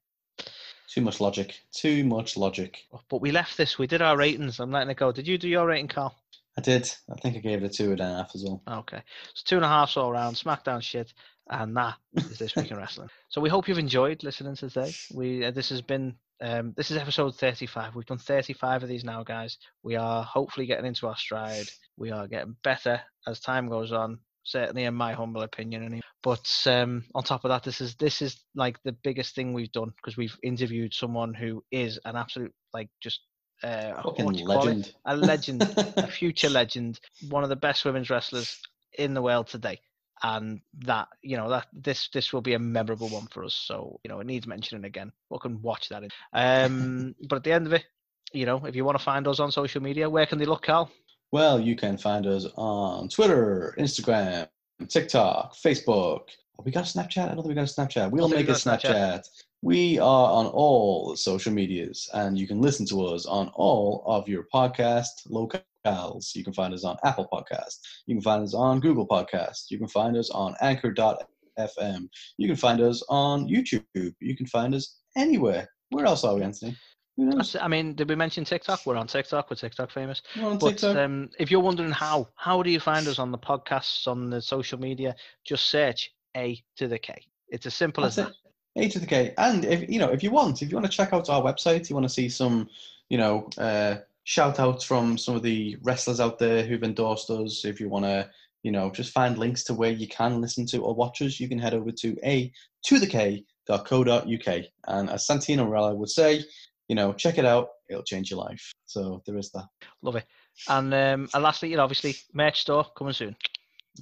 Too 0.88 1.01
much 1.01 1.20
logic. 1.20 1.60
Too 1.72 2.03
much 2.03 2.38
logic. 2.38 2.86
Oh, 2.93 3.01
but 3.10 3.22
we 3.22 3.32
left 3.32 3.58
this. 3.58 3.78
We 3.78 3.88
did 3.88 4.01
our 4.01 4.18
ratings. 4.18 4.60
I'm 4.60 4.72
letting 4.72 4.89
it 4.89 4.97
go. 4.97 5.12
Did 5.12 5.28
you 5.28 5.38
do 5.38 5.47
your 5.49 5.66
rating, 5.68 5.88
Carl? 5.88 6.16
I 6.58 6.62
did. 6.62 6.89
I 7.12 7.16
think 7.16 7.36
I 7.36 7.39
gave 7.39 7.64
it 7.64 7.66
a 7.66 7.70
two 7.70 7.91
and 7.91 7.99
a 7.99 8.06
half 8.06 8.32
as 8.34 8.43
well. 8.43 8.62
Okay. 8.68 9.01
So 9.34 9.43
two 9.45 9.56
and 9.58 9.66
a 9.66 9.70
half 9.70 9.97
all 9.97 10.12
round, 10.12 10.36
SmackDown 10.38 10.82
shit, 10.82 11.14
and 11.49 11.75
that 11.77 11.95
is 12.15 12.39
this 12.39 12.55
week 12.55 12.71
in 12.71 12.77
wrestling. 12.77 13.09
So 13.29 13.41
we 13.41 13.49
hope 13.49 13.67
you've 13.67 13.77
enjoyed 13.77 14.23
listening 14.23 14.55
to 14.55 14.69
today. 14.69 14.93
We 15.13 15.45
uh, 15.45 15.51
this 15.51 15.69
has 15.69 15.81
been 15.81 16.15
um, 16.41 16.73
this 16.75 16.91
is 16.91 16.97
episode 16.97 17.35
35. 17.35 17.95
We've 17.95 18.05
done 18.05 18.17
35 18.17 18.83
of 18.83 18.89
these 18.89 19.03
now, 19.03 19.23
guys. 19.23 19.57
We 19.83 19.95
are 19.95 20.23
hopefully 20.23 20.65
getting 20.65 20.85
into 20.85 21.07
our 21.07 21.15
stride. 21.15 21.67
We 21.97 22.11
are 22.11 22.27
getting 22.27 22.55
better 22.63 23.01
as 23.27 23.39
time 23.39 23.69
goes 23.69 23.91
on. 23.91 24.19
Certainly, 24.43 24.83
in 24.83 24.93
my 24.93 25.13
humble 25.13 25.41
opinion. 25.41 25.83
Anyway. 25.83 26.01
But 26.21 26.47
um, 26.67 27.03
on 27.15 27.23
top 27.23 27.45
of 27.45 27.49
that, 27.49 27.63
this 27.63 27.81
is 27.81 27.95
this 27.95 28.21
is 28.21 28.37
like 28.53 28.77
the 28.83 28.91
biggest 29.03 29.33
thing 29.33 29.53
we've 29.53 29.71
done 29.71 29.91
because 29.95 30.17
we've 30.17 30.37
interviewed 30.43 30.93
someone 30.93 31.33
who 31.33 31.63
is 31.71 31.99
an 32.05 32.15
absolute 32.15 32.53
like 32.73 32.89
just 33.01 33.21
uh, 33.63 33.93
Fucking 34.03 34.25
what 34.25 34.35
do 34.35 34.41
you 34.41 34.45
call 34.47 34.67
it? 34.67 34.77
legend. 34.77 34.93
a 35.05 35.15
legend, 35.17 35.61
a 35.77 36.07
future 36.11 36.49
legend, 36.49 36.99
one 37.29 37.43
of 37.43 37.49
the 37.49 37.55
best 37.55 37.85
women's 37.85 38.09
wrestlers 38.09 38.59
in 38.97 39.13
the 39.13 39.21
world 39.21 39.47
today. 39.47 39.79
And 40.24 40.61
that, 40.80 41.09
you 41.22 41.38
know, 41.38 41.49
that 41.49 41.68
this 41.74 42.09
this 42.13 42.32
will 42.32 42.41
be 42.41 42.53
a 42.53 42.59
memorable 42.59 43.09
one 43.09 43.28
for 43.28 43.43
us. 43.43 43.53
So, 43.53 43.99
you 44.03 44.09
know, 44.09 44.20
it 44.22 44.28
needs 44.28 44.47
mentioning 44.47 44.86
again. 44.86 45.11
We 45.30 45.38
can 45.39 45.61
watch 45.61 45.89
that. 45.89 46.03
In. 46.03 46.09
Um, 46.34 47.16
but 47.30 47.38
at 47.38 47.43
the 47.43 47.51
end 47.51 47.68
of 47.68 47.74
it, 47.74 47.86
you 48.32 48.45
know, 48.45 48.66
if 48.66 48.76
you 48.76 48.86
want 48.86 48.97
to 48.97 49.03
find 49.03 49.28
us 49.28 49.39
on 49.39 49.51
social 49.51 49.82
media, 49.82 50.09
where 50.09 50.26
can 50.26 50.39
they 50.39 50.45
look, 50.45 50.63
Carl? 50.63 50.89
Well, 51.32 51.59
you 51.59 51.76
can 51.76 51.97
find 51.97 52.26
us 52.28 52.45
on 52.55 53.09
Twitter, 53.09 53.76
Instagram, 53.78 54.47
TikTok, 54.88 55.55
Facebook. 55.55 56.22
Oh, 56.57 56.63
we 56.63 56.72
got 56.72 56.89
a 56.89 56.97
Snapchat? 56.97 57.24
I 57.24 57.36
don't 57.36 57.38
think 57.38 57.47
we 57.47 57.53
got 57.55 57.70
a 57.70 57.82
Snapchat. 57.82 58.11
We'll 58.11 58.30
make 58.30 58.47
we 58.47 58.53
a 58.53 58.55
Snapchat. 58.55 58.84
Snapchat. 58.86 59.30
We 59.61 59.99
are 59.99 60.32
on 60.32 60.45
all 60.47 61.09
the 61.09 61.18
social 61.18 61.51
medias, 61.51 62.09
and 62.13 62.38
you 62.38 62.47
can 62.47 62.61
listen 62.61 62.86
to 62.88 63.05
us 63.05 63.26
on 63.26 63.49
all 63.55 64.03
of 64.05 64.30
your 64.30 64.47
podcast 64.53 65.28
locales. 65.30 65.63
You 65.86 66.43
can 66.43 66.53
find 66.53 66.73
us 66.73 66.83
on 66.83 66.97
Apple 67.03 67.27
Podcast. 67.31 67.77
You 68.07 68.15
can 68.15 68.21
find 68.21 68.43
us 68.43 68.53
on 68.55 68.80
Google 68.80 69.07
Podcast. 69.07 69.65
You 69.69 69.77
can 69.77 69.88
find 69.88 70.18
us 70.18 70.30
on 70.31 70.55
Anchor.fm. 70.61 72.07
You 72.38 72.47
can 72.47 72.55
find 72.55 72.81
us 72.81 73.03
on 73.10 73.47
YouTube. 73.47 73.84
You 74.19 74.35
can 74.35 74.47
find 74.47 74.73
us 74.73 74.97
anywhere. 75.15 75.68
Where 75.91 76.05
else 76.05 76.23
are 76.23 76.34
we, 76.35 76.41
Anthony? 76.41 76.76
Who 77.18 77.26
knows? 77.26 77.53
That's- 77.53 77.64
I 77.64 77.68
mean, 77.68 77.93
did 77.93 78.10
we 78.10 78.15
mention 78.15 78.43
TikTok? 78.45 78.85
We're 78.85 78.97
on 78.97 79.07
TikTok. 79.07 79.49
We're 79.49 79.55
TikTok 79.57 79.91
famous. 79.91 80.22
We're 80.35 80.49
on 80.49 80.57
But 80.57 80.69
TikTok. 80.72 80.97
um, 80.97 81.30
if 81.39 81.51
you're 81.51 81.61
wondering 81.61 81.91
how, 81.91 82.30
how 82.35 82.64
do 82.64 82.72
you 82.72 82.80
find 82.80 83.07
us 83.07 83.19
on 83.19 83.31
the 83.31 83.38
podcasts, 83.38 84.07
on 84.07 84.30
the 84.31 84.41
social 84.41 84.80
media? 84.80 85.15
Just 85.45 85.68
search 85.69 86.11
A 86.35 86.61
to 86.77 86.88
the 86.88 86.97
K. 86.97 87.14
It's 87.49 87.65
as 87.68 87.76
simple 87.76 88.03
That's 88.03 88.18
as 88.18 88.27
it. 88.27 88.34
that. 88.76 88.81
A 88.84 88.89
to 88.89 88.99
the 88.99 89.05
K. 89.05 89.34
And 89.38 89.64
if 89.64 89.88
you 89.89 89.99
know, 89.99 90.10
if 90.10 90.23
you 90.23 90.31
want, 90.31 90.61
if 90.64 90.69
you 90.69 90.76
want 90.76 90.85
to 90.88 90.91
check 90.91 91.14
out 91.14 91.30
our 91.30 91.41
website, 91.41 91.89
you 91.89 91.95
want 91.95 92.03
to 92.05 92.14
see 92.14 92.27
some, 92.27 92.68
you 93.07 93.18
know, 93.18 93.47
uh, 93.57 93.97
shout 94.26 94.60
outs 94.60 94.84
from 94.84 95.18
some 95.18 95.35
of 95.35 95.43
the 95.43 95.77
wrestlers 95.81 96.19
out 96.19 96.38
there 96.38 96.64
who've 96.64 96.84
endorsed 96.84 97.30
us. 97.30 97.64
If 97.64 97.80
you 97.80 97.89
want 97.89 98.06
to, 98.06 98.30
you 98.64 98.72
know, 98.72 98.91
just 98.91 99.14
find 99.14 99.38
links 99.38 99.64
to 99.65 99.73
where 99.73 99.91
you 99.91 100.07
can 100.07 100.41
listen 100.41 100.65
to 100.68 100.80
or 100.80 100.93
watch 100.93 101.22
us, 101.22 101.39
you 101.39 101.47
can 101.47 101.60
head 101.60 101.73
over 101.73 101.91
to 101.91 102.18
a 102.23 102.52
to 102.85 102.99
the 102.99 103.07
k 103.07 103.45
K.co.uk. 103.68 104.64
And 104.88 105.10
as 105.10 105.27
Santino 105.27 105.68
Marella 105.68 105.95
would 105.95 106.10
say, 106.10 106.43
you 106.88 106.95
know, 106.95 107.14
check 107.14 107.38
it 107.38 107.45
out. 107.45 107.69
It'll 107.89 108.03
change 108.03 108.30
your 108.30 108.39
life. 108.39 108.73
So 108.85 109.22
there 109.26 109.38
is 109.38 109.52
that. 109.52 109.65
Love 110.02 110.18
it. 110.18 110.26
And 110.69 110.93
um, 110.93 111.30
and 111.34 111.43
lastly, 111.43 111.69
you 111.69 111.77
know, 111.77 111.84
obviously, 111.84 112.15
merch 112.34 112.61
store 112.61 112.85
coming 112.97 113.14
soon. 113.14 113.35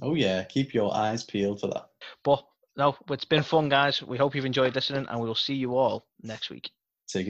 Oh 0.02 0.14
yeah, 0.14 0.44
keep 0.44 0.74
your 0.74 0.94
eyes 0.94 1.24
peeled 1.24 1.60
for 1.60 1.68
that. 1.68 1.86
But 2.22 2.44
no, 2.76 2.96
it's 3.10 3.24
been 3.24 3.42
fun, 3.42 3.68
guys. 3.68 4.02
We 4.02 4.18
hope 4.18 4.34
you've 4.34 4.44
enjoyed 4.44 4.74
listening, 4.74 5.06
and 5.08 5.20
we 5.20 5.26
will 5.26 5.34
see 5.34 5.54
you 5.54 5.76
all 5.76 6.06
next 6.22 6.50
week. 6.50 6.70